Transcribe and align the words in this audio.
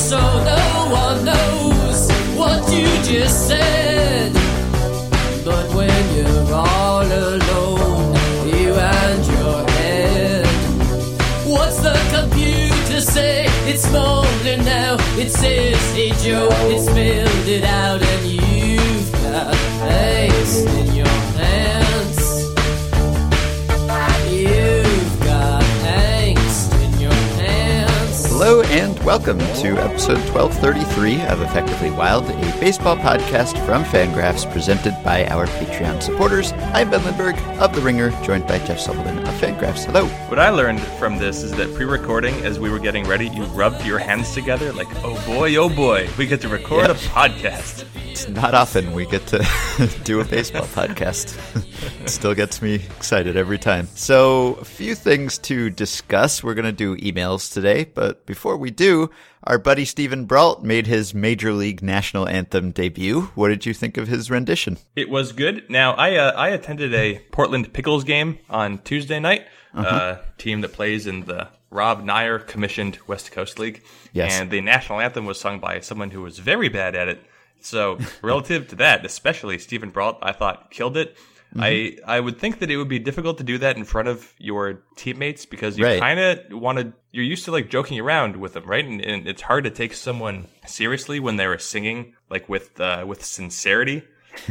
so 0.00 0.18
no 0.18 0.88
one 0.90 1.24
knows 1.24 2.10
what 2.34 2.72
you 2.72 2.86
just 3.02 3.48
said. 3.48 4.32
But 5.44 5.66
when 5.74 6.16
you're 6.16 6.54
all 6.54 7.02
alone, 7.02 8.14
you 8.46 8.72
and 8.72 9.26
your 9.26 9.68
head. 9.70 10.46
What's 11.46 11.80
the 11.80 11.98
computer 12.16 13.00
say? 13.00 13.46
It's 13.70 13.82
smoldering 13.82 14.64
now. 14.64 14.96
It 15.18 15.30
says, 15.30 15.78
hey 15.94 16.12
Joe, 16.24 16.48
it 16.74 16.80
spilled 16.80 17.48
it 17.48 17.64
out, 17.64 18.02
and 18.02 18.26
you've 18.26 18.49
welcome 29.04 29.38
to 29.38 29.78
episode 29.78 30.18
1233 30.34 31.22
of 31.22 31.40
Effectively 31.40 31.90
Wild, 31.90 32.28
a 32.28 32.60
baseball 32.60 32.96
podcast 32.96 33.64
from 33.64 33.82
Fangraphs 33.82 34.50
presented 34.52 34.92
by 35.02 35.26
our 35.26 35.46
Patreon 35.46 36.02
supporters. 36.02 36.52
I'm 36.74 36.90
Ben 36.90 37.02
Lindbergh 37.04 37.38
of 37.60 37.74
The 37.74 37.80
Ringer, 37.80 38.10
joined 38.22 38.46
by 38.46 38.58
Jeff 38.58 38.78
Sullivan 38.78 39.19
Fangraphs. 39.40 39.86
Hello. 39.86 40.04
What 40.28 40.38
I 40.38 40.50
learned 40.50 40.80
from 40.98 41.16
this 41.16 41.42
is 41.42 41.52
that 41.52 41.72
pre-recording, 41.74 42.34
as 42.44 42.58
we 42.60 42.68
were 42.68 42.78
getting 42.78 43.06
ready, 43.06 43.28
you 43.28 43.44
rubbed 43.44 43.84
your 43.86 43.98
hands 43.98 44.34
together 44.34 44.70
like, 44.72 44.88
"Oh 45.02 45.14
boy, 45.24 45.56
oh 45.56 45.70
boy, 45.70 46.08
we 46.18 46.26
get 46.26 46.42
to 46.42 46.48
record 46.48 46.84
Yeah. 46.86 46.90
a 46.92 46.94
podcast." 46.94 47.86
It's 48.10 48.28
not 48.28 48.52
often 48.54 48.92
we 48.92 49.06
get 49.06 49.26
to 49.28 49.38
do 50.04 50.20
a 50.20 50.24
baseball 50.24 50.66
podcast. 50.74 51.38
it 52.02 52.10
still 52.10 52.34
gets 52.34 52.60
me 52.60 52.74
excited 52.74 53.36
every 53.38 53.56
time. 53.58 53.88
So, 53.94 54.54
a 54.60 54.64
few 54.64 54.94
things 54.94 55.38
to 55.38 55.70
discuss. 55.70 56.42
We're 56.44 56.54
going 56.54 56.66
to 56.66 56.72
do 56.72 56.96
emails 56.98 57.50
today, 57.50 57.84
but 57.84 58.26
before 58.26 58.58
we 58.58 58.70
do, 58.70 59.10
our 59.44 59.58
buddy 59.58 59.84
Steven 59.84 60.24
Brault 60.26 60.62
made 60.62 60.86
his 60.86 61.14
Major 61.14 61.52
League 61.52 61.82
National 61.82 62.28
Anthem 62.28 62.70
debut. 62.72 63.22
What 63.34 63.48
did 63.48 63.64
you 63.66 63.72
think 63.72 63.96
of 63.96 64.08
his 64.08 64.30
rendition? 64.30 64.78
It 64.96 65.08
was 65.08 65.32
good. 65.32 65.68
Now, 65.70 65.92
I 65.92 66.16
uh, 66.16 66.32
I 66.32 66.48
attended 66.48 66.92
a 66.94 67.20
Portland 67.30 67.72
Pickles 67.72 68.04
game 68.04 68.38
on 68.48 68.78
Tuesday 68.78 69.20
night. 69.20 69.46
Uh, 69.72 70.16
team 70.36 70.62
that 70.62 70.72
plays 70.72 71.06
in 71.06 71.26
the 71.26 71.48
Rob 71.70 72.04
Neyer 72.04 72.44
commissioned 72.44 72.98
West 73.06 73.30
Coast 73.30 73.58
League. 73.58 73.84
Yes. 74.12 74.40
And 74.40 74.50
the 74.50 74.60
national 74.60 75.00
anthem 75.00 75.26
was 75.26 75.38
sung 75.38 75.60
by 75.60 75.78
someone 75.80 76.10
who 76.10 76.22
was 76.22 76.38
very 76.38 76.68
bad 76.68 76.96
at 76.96 77.08
it. 77.08 77.22
So, 77.60 77.98
relative 78.22 78.68
to 78.68 78.76
that, 78.76 79.04
especially 79.06 79.58
Steven 79.58 79.90
Brault, 79.90 80.18
I 80.22 80.32
thought 80.32 80.70
killed 80.70 80.96
it. 80.96 81.16
I 81.58 81.96
I 82.06 82.20
would 82.20 82.38
think 82.38 82.60
that 82.60 82.70
it 82.70 82.76
would 82.76 82.88
be 82.88 82.98
difficult 82.98 83.38
to 83.38 83.44
do 83.44 83.58
that 83.58 83.76
in 83.76 83.84
front 83.84 84.08
of 84.08 84.32
your 84.38 84.82
teammates 84.96 85.46
because 85.46 85.76
you 85.78 85.84
Right. 85.84 85.98
kind 86.00 86.20
of 86.20 86.38
want 86.52 86.78
to. 86.78 86.92
You're 87.12 87.24
used 87.24 87.44
to 87.46 87.50
like 87.50 87.68
joking 87.70 87.98
around 87.98 88.36
with 88.36 88.52
them, 88.52 88.64
right? 88.66 88.84
And, 88.84 89.00
and 89.00 89.26
it's 89.26 89.42
hard 89.42 89.64
to 89.64 89.70
take 89.70 89.94
someone 89.94 90.46
seriously 90.66 91.18
when 91.18 91.36
they're 91.36 91.58
singing 91.58 92.14
like 92.28 92.48
with 92.48 92.80
uh, 92.80 93.04
with 93.06 93.24
sincerity. 93.24 94.02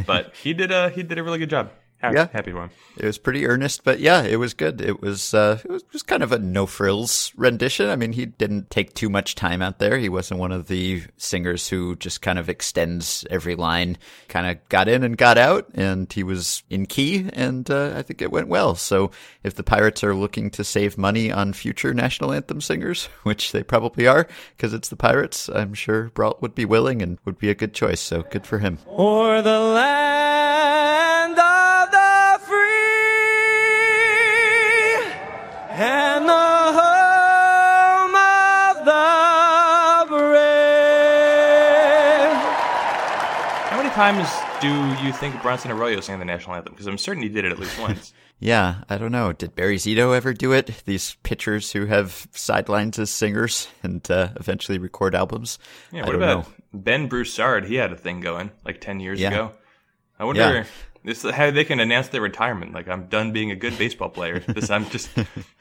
But 0.06 0.34
he 0.36 0.52
did 0.52 0.70
a 0.70 0.90
he 0.90 1.02
did 1.02 1.16
a 1.18 1.22
really 1.22 1.38
good 1.38 1.48
job. 1.50 1.70
Ha- 2.02 2.12
Yeah. 2.14 2.28
happy 2.32 2.52
one. 2.52 2.70
It 2.96 3.04
was 3.04 3.18
pretty 3.18 3.46
earnest, 3.46 3.84
but 3.84 4.00
yeah, 4.00 4.22
it 4.22 4.36
was 4.36 4.54
good. 4.54 4.80
It 4.80 5.00
was 5.02 5.34
uh, 5.34 5.58
it 5.64 5.70
was 5.70 5.82
just 5.92 6.06
kind 6.06 6.22
of 6.22 6.32
a 6.32 6.38
no 6.38 6.66
frills 6.66 7.32
rendition. 7.36 7.88
I 7.90 7.96
mean, 7.96 8.12
he 8.12 8.26
didn't 8.26 8.70
take 8.70 8.94
too 8.94 9.08
much 9.10 9.34
time 9.34 9.60
out 9.62 9.78
there. 9.78 9.98
He 9.98 10.08
wasn't 10.08 10.40
one 10.40 10.52
of 10.52 10.68
the 10.68 11.02
singers 11.16 11.68
who 11.68 11.96
just 11.96 12.22
kind 12.22 12.38
of 12.38 12.48
extends 12.48 13.24
every 13.30 13.54
line. 13.54 13.98
Kind 14.28 14.46
of 14.46 14.66
got 14.68 14.88
in 14.88 15.02
and 15.02 15.16
got 15.16 15.36
out, 15.38 15.68
and 15.74 16.10
he 16.12 16.22
was 16.22 16.62
in 16.70 16.86
key, 16.86 17.28
and 17.32 17.70
uh, 17.70 17.92
I 17.96 18.02
think 18.02 18.22
it 18.22 18.32
went 18.32 18.48
well. 18.48 18.74
So, 18.74 19.10
if 19.42 19.54
the 19.54 19.62
Pirates 19.62 20.02
are 20.02 20.14
looking 20.14 20.50
to 20.52 20.64
save 20.64 20.96
money 20.98 21.30
on 21.30 21.52
future 21.52 21.92
national 21.94 22.32
anthem 22.32 22.60
singers, 22.60 23.04
which 23.24 23.52
they 23.52 23.62
probably 23.62 24.06
are, 24.06 24.26
because 24.56 24.72
it's 24.74 24.88
the 24.88 24.96
Pirates, 24.96 25.48
I'm 25.48 25.74
sure 25.74 26.10
Brault 26.10 26.40
would 26.42 26.54
be 26.54 26.64
willing 26.64 27.02
and 27.02 27.18
would 27.24 27.38
be 27.38 27.50
a 27.50 27.54
good 27.54 27.74
choice. 27.74 28.00
So, 28.00 28.22
good 28.22 28.46
for 28.46 28.58
him. 28.58 28.78
Or 28.86 29.42
the 29.42 29.58
land 29.60 30.29
times 44.00 44.30
do 44.62 45.04
you 45.04 45.12
think 45.12 45.40
Bronson 45.42 45.70
Arroyo 45.70 46.00
sang 46.00 46.18
the 46.20 46.24
national 46.24 46.56
anthem? 46.56 46.72
Because 46.72 46.86
I'm 46.86 46.96
certain 46.96 47.22
he 47.22 47.28
did 47.28 47.44
it 47.44 47.52
at 47.52 47.58
least 47.58 47.78
once. 47.78 48.12
Yeah, 48.42 48.76
I 48.88 48.96
don't 48.96 49.12
know. 49.12 49.34
Did 49.34 49.54
Barry 49.54 49.76
Zito 49.76 50.16
ever 50.16 50.32
do 50.32 50.52
it? 50.52 50.82
These 50.86 51.16
pitchers 51.22 51.72
who 51.72 51.84
have 51.84 52.26
sidelines 52.32 52.98
as 52.98 53.10
singers 53.10 53.68
and 53.82 54.10
uh, 54.10 54.30
eventually 54.36 54.78
record 54.78 55.14
albums. 55.14 55.58
Yeah. 55.92 56.04
I 56.04 56.06
What 56.06 56.12
don't 56.12 56.22
about 56.22 56.46
know. 56.46 56.52
Ben 56.72 57.06
Broussard? 57.06 57.66
He 57.66 57.74
had 57.74 57.92
a 57.92 57.96
thing 57.98 58.20
going 58.20 58.50
like 58.64 58.80
ten 58.80 58.98
years 58.98 59.20
Yeah. 59.20 59.28
ago. 59.28 59.52
I 60.18 60.24
wonder. 60.24 60.40
Yeah. 60.40 60.64
This 61.04 61.22
how 61.22 61.50
they 61.50 61.64
can 61.64 61.80
announce 61.80 62.08
their 62.08 62.22
retirement. 62.22 62.72
Like 62.72 62.88
I'm 62.88 63.08
done 63.08 63.32
being 63.32 63.50
a 63.50 63.56
good 63.56 63.76
baseball 63.76 64.08
player. 64.08 64.38
This 64.38 64.70
I'm 64.70 64.88
just 64.88 65.10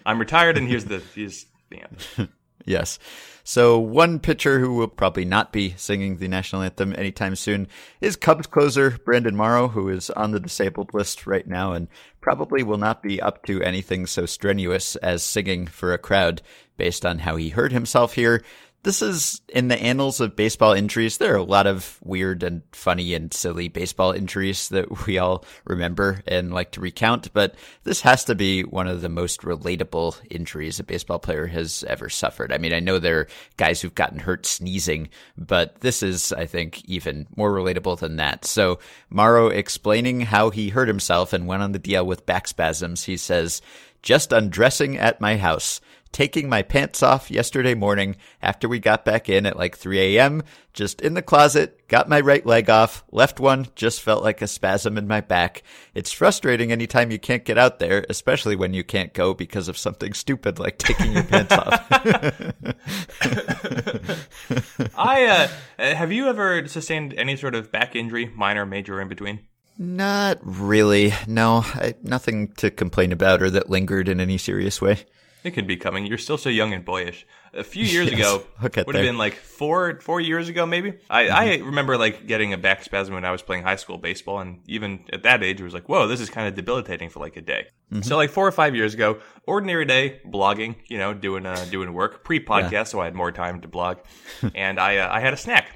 I'm 0.06 0.17
retired, 0.17 0.57
and 0.57 0.66
here's 0.66 0.85
the 0.85 1.00
here's 1.13 1.47
the 1.69 1.81
anthem. 1.81 2.29
Yes. 2.69 3.00
So 3.44 3.80
one 3.80 4.19
pitcher 4.19 4.59
who 4.59 4.75
will 4.75 4.88
probably 4.88 5.25
not 5.25 5.52
be 5.52 5.74
singing 5.75 6.18
the 6.18 6.28
national 6.28 6.62
anthem 6.62 6.94
anytime 6.96 7.35
soon 7.35 7.68
is 8.00 8.16
Cubs 8.16 8.46
closer 8.46 9.00
Brandon 9.03 9.35
Morrow, 9.35 9.69
who 9.69 9.90
is 9.90 10.12
on 10.12 10.30
the 10.30 10.40
disabled 10.40 10.94
list 10.94 11.25
right 11.25 11.47
now 11.47 11.74
and 11.74 11.88
probably 12.22 12.62
will 12.62 12.78
not 12.78 13.02
be 13.02 13.19
up 13.19 13.44
to 13.47 13.63
anything 13.63 14.06
so 14.06 14.28
strenuous 14.28 14.96
as 14.97 15.24
singing 15.24 15.66
for 15.66 15.94
a 15.94 15.97
crowd 15.97 16.44
based 16.78 17.07
on 17.07 17.18
how 17.18 17.38
he 17.38 17.50
hurt 17.50 17.72
himself 17.72 18.13
here. 18.13 18.44
This 18.84 19.01
is 19.01 19.41
in 19.50 19.67
the 19.67 19.81
annals 19.81 20.22
of 20.22 20.38
baseball 20.38 20.72
injuries. 20.72 21.17
There 21.17 21.34
are 21.34 21.38
a 21.38 21.44
lot 21.44 21.67
of 21.67 22.00
weird 22.01 22.44
and 22.44 22.62
funny 22.72 23.13
and 23.13 23.34
silly 23.34 23.67
baseball 23.67 24.13
injuries 24.13 24.69
that 24.69 25.06
we 25.06 25.17
all 25.17 25.44
remember 25.66 26.22
and 26.25 26.53
like 26.53 26.72
to 26.72 26.81
recount, 26.81 27.34
but 27.34 27.56
this 27.84 28.01
has 28.01 28.23
to 28.25 28.35
be 28.35 28.63
one 28.63 28.88
of 28.88 29.01
the 29.01 29.09
most 29.09 29.41
relatable 29.41 30.16
injuries 30.29 30.79
a 30.79 30.84
baseball 30.84 31.19
player 31.19 31.47
has 31.47 31.84
ever 31.89 32.07
suffered. 32.07 32.53
I 32.53 32.57
mean, 32.57 32.72
I 32.72 32.79
know 32.79 33.00
there 33.00 33.19
are 33.19 33.28
guys 33.57 33.81
who've 33.81 33.94
gotten 33.94 34.19
hurt 34.19 34.45
sneezing, 34.45 35.09
but 35.38 35.81
this 35.81 36.01
is, 36.01 36.31
I 36.31 36.45
think, 36.45 36.85
even 36.85 37.28
more 37.35 37.51
relatable 37.51 38.00
than 38.00 38.16
that. 38.16 38.45
So 38.45 38.79
Morrow 39.09 39.47
explaining 39.47 40.22
how 40.22 40.51
he 40.51 40.69
hurt 40.69 40.88
himself 40.88 41.34
and 41.34 41.47
went 41.47 41.63
on 41.63 41.73
the 41.73 41.79
DL 41.79 42.06
with 42.06 42.25
back 42.25 42.47
spasms, 42.47 43.03
he 43.03 43.18
says, 43.18 43.62
just 44.01 44.31
undressing 44.31 44.97
at 44.97 45.19
my 45.19 45.35
house 45.35 45.81
taking 46.12 46.50
my 46.50 46.62
pants 46.62 47.03
off 47.03 47.30
yesterday 47.30 47.75
morning 47.75 48.16
after 48.42 48.68
we 48.68 48.80
got 48.80 49.06
back 49.06 49.30
in 49.30 49.46
at 49.46 49.58
like 49.58 49.78
3 49.78 50.18
a.m. 50.18 50.44
Just 50.74 51.02
in 51.02 51.14
the 51.14 51.22
closet, 51.22 51.88
got 51.88 52.09
my 52.09 52.20
right 52.20 52.46
leg 52.46 52.70
off, 52.70 53.03
left 53.12 53.40
one, 53.40 53.68
just 53.75 54.02
felt 54.02 54.24
like 54.24 54.42
a 54.42 54.48
spasm 54.48 54.98
in 54.98 55.08
my 55.08 55.22
back. 55.22 55.64
It's 55.94 56.12
frustrating 56.12 56.72
anytime 56.72 57.12
you 57.12 57.19
can't 57.19 57.46
get 57.46 57.58
out 57.58 57.80
there, 57.80 58.06
especially 58.09 58.56
when 58.56 58.74
you 58.74 58.84
can't 58.84 59.14
go 59.14 59.34
because 59.34 59.68
of 59.68 59.78
something 59.78 60.14
stupid 60.14 60.59
like 60.59 60.78
taking 60.78 61.14
your 61.14 61.24
pants 61.24 61.52
off. 61.52 61.88
I 64.96 65.25
uh, 65.25 65.48
uh, 65.78 65.96
have 65.96 66.12
you 66.12 66.28
ever 66.28 66.68
sustained 66.68 67.14
any 67.16 67.36
sort 67.36 67.56
of 67.56 67.72
back 67.72 67.96
injury, 67.96 68.31
minor, 68.36 68.66
major, 68.66 68.98
or 68.98 69.02
in 69.02 69.08
between? 69.08 69.40
Not 69.78 70.40
really. 70.42 71.14
No, 71.25 71.64
I, 71.66 71.96
nothing 72.03 72.50
to 72.58 72.69
complain 72.69 73.12
about 73.12 73.42
or 73.42 73.50
that 73.52 73.69
lingered 73.69 74.09
in 74.09 74.19
any 74.19 74.38
serious 74.38 74.81
way. 74.81 75.06
It 75.44 75.51
could 75.51 75.67
be 75.67 75.77
coming. 75.77 76.05
You're 76.05 76.17
still 76.17 76.38
so 76.38 76.50
young 76.50 76.73
and 76.73 76.83
boyish. 76.83 77.25
A 77.53 77.63
few 77.63 77.83
years 77.85 78.07
Yes, 78.11 78.19
ago, 78.19 78.44
would 78.61 78.75
have 78.75 78.85
there. 78.88 79.03
been 79.03 79.17
like 79.17 79.35
four 79.35 80.00
four 80.01 80.19
years 80.19 80.50
ago, 80.50 80.66
maybe. 80.66 81.00
I, 81.09 81.29
I 81.29 81.55
remember 81.57 81.97
like 81.97 82.27
getting 82.27 82.53
a 82.53 82.57
back 82.57 82.83
spasm 82.83 83.13
when 83.16 83.25
I 83.25 83.31
was 83.31 83.41
playing 83.41 83.63
high 83.63 83.77
school 83.77 83.97
baseball, 83.97 84.39
and 84.39 84.59
even 84.67 85.05
at 85.13 85.23
that 85.23 85.41
age, 85.41 85.59
it 85.61 85.63
was 85.63 85.73
like, 85.73 85.88
whoa, 85.88 86.07
this 86.07 86.19
is 86.19 86.29
kind 86.29 86.47
of 86.47 86.55
debilitating 86.55 87.09
for 87.09 87.19
like 87.19 87.38
a 87.38 87.41
day. 87.41 87.67
So 88.01 88.17
like 88.17 88.29
four 88.29 88.45
or 88.45 88.51
five 88.51 88.75
years 88.75 88.94
ago, 88.94 89.19
ordinary 89.47 89.85
day, 89.85 90.22
blogging, 90.27 90.75
you 90.88 91.00
know, 91.00 91.13
doing 91.16 91.45
uh, 91.45 91.66
doing 91.71 91.94
work 91.94 92.23
pre 92.23 92.39
podcast, 92.44 92.89
so 92.89 93.00
I 93.00 93.06
had 93.06 93.16
more 93.16 93.31
time 93.31 93.61
to 93.61 93.67
blog, 93.67 93.97
and 94.56 94.80
I 94.80 94.97
uh, 94.97 95.12
I 95.12 95.19
had 95.21 95.33
a 95.33 95.38
snack. 95.38 95.69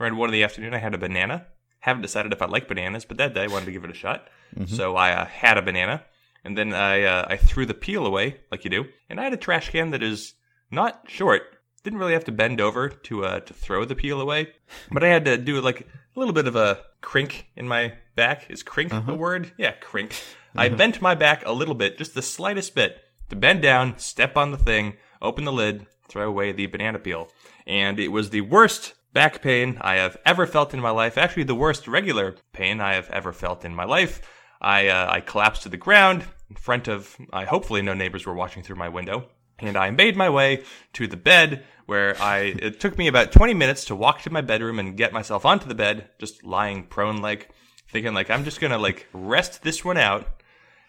Around 0.00 0.16
one 0.18 0.28
in 0.28 0.32
the 0.34 0.42
afternoon, 0.42 0.74
I 0.74 0.78
had 0.78 0.92
a 0.92 0.98
banana. 0.98 1.46
Haven't 1.78 2.02
decided 2.02 2.32
if 2.32 2.42
I 2.42 2.46
like 2.46 2.66
bananas, 2.68 3.04
but 3.04 3.16
that 3.18 3.32
day 3.34 3.44
I 3.44 3.46
wanted 3.46 3.66
to 3.66 3.72
give 3.72 3.84
it 3.84 3.90
a 3.90 3.94
shot. 3.94 4.28
So 4.66 4.96
I 4.96 5.12
uh, 5.12 5.24
had 5.24 5.56
a 5.58 5.62
banana, 5.62 6.04
and 6.44 6.56
then 6.56 6.72
I 6.72 7.02
uh, 7.02 7.26
I 7.28 7.36
threw 7.36 7.66
the 7.66 7.74
peel 7.74 8.06
away 8.06 8.40
like 8.50 8.64
you 8.64 8.70
do, 8.70 8.84
and 9.08 9.18
I 9.18 9.24
had 9.24 9.32
a 9.32 9.38
trash 9.38 9.70
can 9.70 9.90
that 9.90 10.02
is 10.02 10.34
not 10.70 11.04
short. 11.08 11.42
Didn't 11.82 11.98
really 11.98 12.12
have 12.12 12.24
to 12.24 12.32
bend 12.32 12.60
over 12.60 12.88
to 12.88 13.24
uh, 13.24 13.40
to 13.40 13.54
throw 13.54 13.84
the 13.84 13.94
peel 13.94 14.20
away, 14.20 14.52
but 14.90 15.04
I 15.04 15.08
had 15.08 15.24
to 15.24 15.36
do 15.36 15.60
like 15.60 15.80
a 15.80 16.18
little 16.18 16.34
bit 16.34 16.46
of 16.46 16.56
a 16.56 16.80
crink 17.00 17.46
in 17.56 17.66
my 17.66 17.94
back. 18.14 18.50
Is 18.50 18.62
crink 18.62 18.92
the 19.06 19.14
word? 19.14 19.52
Yeah, 19.56 19.72
crink. 19.72 20.14
I 20.56 20.68
bent 20.68 21.02
my 21.02 21.14
back 21.14 21.44
a 21.44 21.52
little 21.52 21.74
bit, 21.74 21.98
just 21.98 22.14
the 22.14 22.22
slightest 22.22 22.76
bit, 22.76 23.00
to 23.28 23.34
bend 23.34 23.60
down, 23.60 23.98
step 23.98 24.36
on 24.36 24.52
the 24.52 24.56
thing, 24.56 24.94
open 25.20 25.44
the 25.44 25.52
lid, 25.52 25.86
throw 26.08 26.28
away 26.28 26.52
the 26.52 26.66
banana 26.66 27.00
peel, 27.00 27.28
and 27.66 27.98
it 27.98 28.08
was 28.08 28.30
the 28.30 28.42
worst 28.42 28.94
back 29.12 29.42
pain 29.42 29.78
I 29.80 29.96
have 29.96 30.16
ever 30.24 30.46
felt 30.46 30.72
in 30.72 30.80
my 30.80 30.90
life. 30.90 31.18
Actually, 31.18 31.44
the 31.44 31.54
worst 31.54 31.88
regular 31.88 32.36
pain 32.52 32.80
I 32.80 32.94
have 32.94 33.10
ever 33.10 33.32
felt 33.32 33.64
in 33.64 33.74
my 33.74 33.84
life. 33.84 34.22
I 34.60 34.88
uh, 34.88 35.08
I 35.10 35.20
collapsed 35.20 35.64
to 35.64 35.68
the 35.68 35.76
ground 35.76 36.24
in 36.54 36.60
front 36.60 36.88
of. 36.88 37.16
I 37.32 37.44
hopefully 37.44 37.82
no 37.82 37.94
neighbors 37.94 38.26
were 38.26 38.34
watching 38.34 38.62
through 38.62 38.76
my 38.76 38.88
window. 38.88 39.28
and 39.58 39.76
I 39.76 39.90
made 39.90 40.16
my 40.16 40.30
way 40.30 40.64
to 40.94 41.06
the 41.06 41.16
bed 41.16 41.64
where 41.86 42.20
I 42.20 42.54
it 42.58 42.80
took 42.80 42.96
me 42.96 43.08
about 43.08 43.32
20 43.32 43.54
minutes 43.54 43.84
to 43.86 43.96
walk 43.96 44.22
to 44.22 44.30
my 44.30 44.40
bedroom 44.40 44.78
and 44.78 44.96
get 44.96 45.12
myself 45.12 45.44
onto 45.44 45.68
the 45.68 45.74
bed, 45.74 46.08
just 46.18 46.44
lying 46.44 46.84
prone 46.84 47.20
like 47.20 47.50
thinking 47.88 48.14
like 48.14 48.30
I'm 48.30 48.44
just 48.44 48.60
going 48.60 48.72
to 48.72 48.78
like 48.78 49.08
rest 49.12 49.62
this 49.62 49.84
one 49.84 49.96
out. 49.96 50.26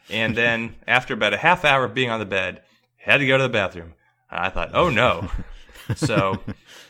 And 0.09 0.35
then 0.35 0.75
after 0.87 1.13
about 1.13 1.33
a 1.33 1.37
half 1.37 1.65
hour 1.65 1.85
of 1.85 1.93
being 1.93 2.09
on 2.09 2.19
the 2.19 2.25
bed, 2.25 2.61
had 2.97 3.17
to 3.17 3.27
go 3.27 3.37
to 3.37 3.43
the 3.43 3.49
bathroom. 3.49 3.93
And 4.29 4.39
I 4.39 4.49
thought, 4.49 4.71
"Oh 4.73 4.89
no." 4.89 5.29
so 5.95 6.41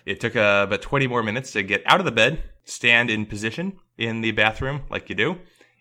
it 0.06 0.20
took 0.20 0.36
uh, 0.36 0.66
about 0.68 0.82
20 0.82 1.08
more 1.08 1.24
minutes 1.24 1.52
to 1.52 1.64
get 1.64 1.84
out 1.86 2.00
of 2.00 2.06
the 2.06 2.12
bed, 2.12 2.44
stand 2.66 3.10
in 3.10 3.26
position 3.26 3.80
in 3.98 4.22
the 4.22 4.32
bathroom 4.32 4.84
like 4.90 5.10
you 5.10 5.16
do. 5.16 5.38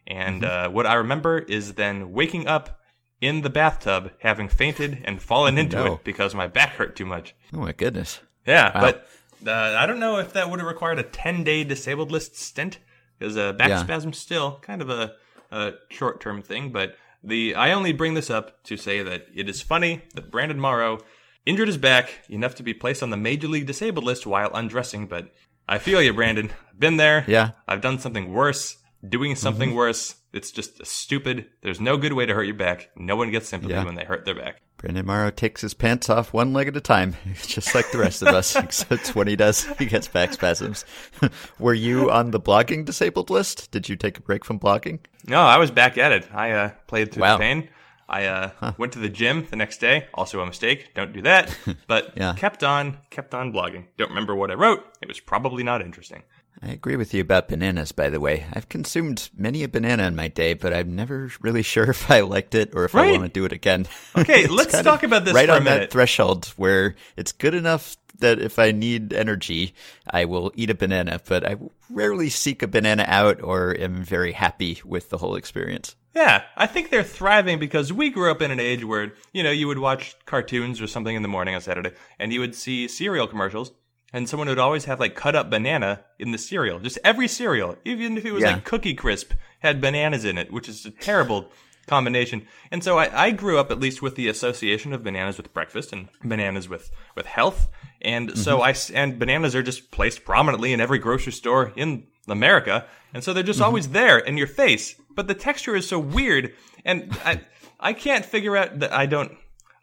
And 0.06 0.44
uh, 0.44 0.68
what 0.68 0.86
I 0.86 0.94
remember 0.94 1.38
is 1.38 1.74
then 1.74 2.12
waking 2.12 2.46
up 2.46 2.80
in 3.24 3.40
the 3.42 3.50
bathtub, 3.50 4.10
having 4.20 4.48
fainted 4.48 5.02
and 5.04 5.20
fallen 5.22 5.56
into 5.58 5.76
No. 5.76 5.94
it 5.94 6.04
because 6.04 6.34
my 6.34 6.46
back 6.46 6.70
hurt 6.74 6.94
too 6.96 7.06
much. 7.06 7.34
Oh 7.52 7.58
my 7.58 7.72
goodness. 7.72 8.20
Yeah, 8.46 8.72
Wow. 8.74 8.80
but 8.80 9.06
uh, 9.46 9.76
I 9.78 9.86
don't 9.86 9.98
know 10.00 10.18
if 10.18 10.32
that 10.34 10.50
would 10.50 10.60
have 10.60 10.68
required 10.68 10.98
a 10.98 11.02
10 11.02 11.44
day 11.44 11.64
disabled 11.64 12.10
list 12.12 12.36
stint 12.36 12.78
because 13.18 13.36
uh, 13.36 13.52
back 13.54 13.68
Yeah. 13.70 13.82
spasm's 13.82 14.18
still 14.18 14.58
kind 14.60 14.82
of 14.82 14.90
a, 14.90 15.14
a 15.50 15.72
short 15.90 16.20
term 16.20 16.42
thing. 16.42 16.70
But 16.72 16.96
the 17.22 17.54
I 17.54 17.72
only 17.72 17.92
bring 17.92 18.14
this 18.14 18.30
up 18.30 18.62
to 18.64 18.76
say 18.76 19.02
that 19.02 19.26
it 19.34 19.48
is 19.48 19.62
funny 19.62 20.02
that 20.14 20.30
Brandon 20.30 20.60
Morrow 20.60 20.98
injured 21.46 21.68
his 21.68 21.78
back 21.78 22.20
enough 22.28 22.54
to 22.56 22.62
be 22.62 22.74
placed 22.74 23.02
on 23.02 23.10
the 23.10 23.16
major 23.16 23.48
league 23.48 23.66
disabled 23.66 24.04
list 24.04 24.26
while 24.26 24.50
undressing. 24.54 25.06
But 25.06 25.32
I 25.68 25.78
feel 25.78 26.02
you, 26.02 26.12
Brandon. 26.12 26.50
Been 26.78 26.96
there. 26.98 27.24
Yeah. 27.26 27.52
I've 27.68 27.80
done 27.80 27.98
something 27.98 28.32
worse. 28.32 28.76
Doing 29.06 29.34
something 29.36 29.70
Mm-hmm. 29.70 29.76
worse. 29.78 30.14
It's 30.34 30.50
just 30.50 30.84
stupid. 30.84 31.46
There's 31.62 31.80
no 31.80 31.96
good 31.96 32.12
way 32.12 32.26
to 32.26 32.34
hurt 32.34 32.42
your 32.44 32.54
back. 32.56 32.90
No 32.96 33.16
one 33.16 33.30
gets 33.30 33.48
sympathy 33.48 33.72
Yeah. 33.72 33.84
when 33.84 33.94
they 33.94 34.04
hurt 34.04 34.24
their 34.24 34.34
back. 34.34 34.60
Brandon 34.78 35.06
Morrow 35.06 35.30
takes 35.30 35.60
his 35.62 35.72
pants 35.72 36.10
off 36.10 36.32
one 36.34 36.52
leg 36.52 36.68
at 36.68 36.76
a 36.76 36.80
time, 36.80 37.14
just 37.46 37.74
like 37.74 37.90
the 37.92 37.98
rest 37.98 38.20
of 38.20 38.28
us, 38.28 38.54
except 38.56 39.14
when 39.14 39.28
he 39.28 39.36
does, 39.36 39.64
he 39.78 39.86
gets 39.86 40.08
back 40.08 40.32
spasms. 40.34 40.84
Were 41.58 41.72
you 41.72 42.10
on 42.10 42.32
the 42.32 42.40
blogging 42.40 42.84
disabled 42.84 43.30
list? 43.30 43.70
Did 43.70 43.88
you 43.88 43.96
take 43.96 44.18
a 44.18 44.22
break 44.22 44.44
from 44.44 44.58
blogging? 44.60 44.98
No, 45.26 45.40
I 45.40 45.56
was 45.58 45.70
back 45.70 45.96
at 45.96 46.12
it. 46.12 46.28
I 46.34 46.50
uh, 46.50 46.70
played 46.86 47.12
through 47.12 47.22
Wow. 47.22 47.36
the 47.36 47.42
pain. 47.42 47.68
I 48.06 48.26
uh, 48.26 48.72
went 48.76 48.92
to 48.92 48.98
the 48.98 49.08
gym 49.08 49.46
the 49.48 49.56
next 49.56 49.78
day. 49.78 50.08
Also 50.12 50.38
a 50.40 50.46
mistake. 50.46 50.92
Don't 50.94 51.14
do 51.14 51.22
that. 51.22 51.56
But 51.86 52.12
Yeah. 52.16 52.34
kept 52.36 52.62
on, 52.62 52.98
kept 53.08 53.32
on 53.34 53.50
blogging. 53.52 53.86
Don't 53.96 54.10
remember 54.10 54.34
what 54.34 54.50
I 54.50 54.54
wrote. 54.54 54.84
It 55.00 55.08
was 55.08 55.20
probably 55.20 55.62
not 55.62 55.80
interesting. 55.80 56.22
I 56.62 56.68
agree 56.68 56.96
with 56.96 57.12
you 57.12 57.20
about 57.20 57.48
bananas, 57.48 57.92
by 57.92 58.10
the 58.10 58.20
way. 58.20 58.46
I've 58.52 58.68
consumed 58.68 59.28
many 59.36 59.64
a 59.64 59.68
banana 59.68 60.04
in 60.04 60.16
my 60.16 60.28
day, 60.28 60.54
but 60.54 60.72
I'm 60.72 60.96
never 60.96 61.30
really 61.40 61.62
sure 61.62 61.84
if 61.90 62.10
I 62.10 62.20
liked 62.20 62.54
it 62.54 62.74
or 62.74 62.84
if 62.84 62.94
I 62.94 63.12
want 63.12 63.24
to 63.24 63.28
do 63.28 63.44
it 63.44 63.52
again. 63.52 63.86
Okay, 64.16 64.46
let's 64.46 64.80
talk 64.82 65.02
about 65.02 65.24
this 65.24 65.34
right 65.34 65.48
for 65.48 65.54
a 65.54 65.56
on 65.56 65.64
that 65.64 65.90
threshold 65.90 66.46
where 66.56 66.94
it's 67.16 67.32
good 67.32 67.52
enough 67.52 67.96
that 68.20 68.38
if 68.38 68.58
I 68.58 68.70
need 68.70 69.12
energy, 69.12 69.74
I 70.08 70.24
will 70.24 70.52
eat 70.54 70.70
a 70.70 70.74
banana, 70.74 71.20
but 71.26 71.44
I 71.44 71.56
rarely 71.90 72.30
seek 72.30 72.62
a 72.62 72.68
banana 72.68 73.04
out 73.08 73.42
or 73.42 73.76
am 73.76 74.04
very 74.04 74.32
happy 74.32 74.80
with 74.84 75.10
the 75.10 75.18
whole 75.18 75.34
experience. 75.34 75.96
Yeah, 76.14 76.44
I 76.56 76.68
think 76.68 76.90
they're 76.90 77.02
thriving 77.02 77.58
because 77.58 77.92
we 77.92 78.08
grew 78.08 78.30
up 78.30 78.40
in 78.40 78.52
an 78.52 78.60
age 78.60 78.84
where, 78.84 79.14
you 79.32 79.42
know, 79.42 79.50
you 79.50 79.66
would 79.66 79.80
watch 79.80 80.14
cartoons 80.26 80.80
or 80.80 80.86
something 80.86 81.16
in 81.16 81.22
the 81.22 81.28
morning 81.28 81.56
on 81.56 81.60
Saturday 81.60 81.90
and 82.20 82.32
you 82.32 82.38
would 82.38 82.54
see 82.54 82.86
cereal 82.86 83.26
commercials 83.26 83.72
and 84.14 84.28
someone 84.28 84.48
would 84.48 84.60
always 84.60 84.84
have 84.84 85.00
like 85.00 85.16
cut 85.16 85.34
up 85.34 85.50
banana 85.50 86.04
in 86.20 86.30
the 86.30 86.38
cereal. 86.38 86.78
Just 86.78 87.00
every 87.02 87.26
cereal, 87.26 87.76
even 87.84 88.16
if 88.16 88.24
it 88.24 88.32
was 88.32 88.44
Yeah. 88.44 88.52
like 88.52 88.64
Cookie 88.64 88.94
Crisp, 88.94 89.32
had 89.58 89.80
bananas 89.80 90.24
in 90.24 90.38
it, 90.38 90.52
which 90.52 90.68
is 90.68 90.86
a 90.86 90.92
terrible 90.92 91.50
combination. 91.88 92.46
And 92.70 92.84
so 92.84 92.96
I, 92.96 93.26
I 93.26 93.30
grew 93.32 93.58
up 93.58 93.72
at 93.72 93.80
least 93.80 94.02
with 94.02 94.14
the 94.14 94.28
association 94.28 94.92
of 94.92 95.02
bananas 95.02 95.36
with 95.36 95.52
breakfast 95.52 95.92
and 95.92 96.08
bananas 96.22 96.68
with, 96.68 96.92
with 97.16 97.26
health. 97.26 97.68
And 98.00 98.38
so 98.38 98.60
mm-hmm. 98.60 98.94
I 98.94 98.98
and 99.00 99.18
bananas 99.18 99.56
are 99.56 99.64
just 99.64 99.90
placed 99.90 100.24
prominently 100.24 100.72
in 100.72 100.80
every 100.80 101.00
grocery 101.00 101.32
store 101.32 101.72
in 101.74 102.06
America. 102.28 102.86
And 103.12 103.24
so 103.24 103.32
they're 103.32 103.42
just 103.42 103.58
mm-hmm. 103.58 103.66
always 103.66 103.88
there 103.88 104.18
in 104.18 104.38
your 104.38 104.46
face. 104.46 104.94
But 105.10 105.26
the 105.26 105.34
texture 105.34 105.74
is 105.74 105.88
so 105.88 105.98
weird. 105.98 106.54
And 106.84 107.18
I, 107.24 107.40
I 107.80 107.92
can't 107.92 108.24
figure 108.24 108.56
out 108.56 108.78
that 108.78 108.92
I 108.92 109.06
don't, 109.06 109.32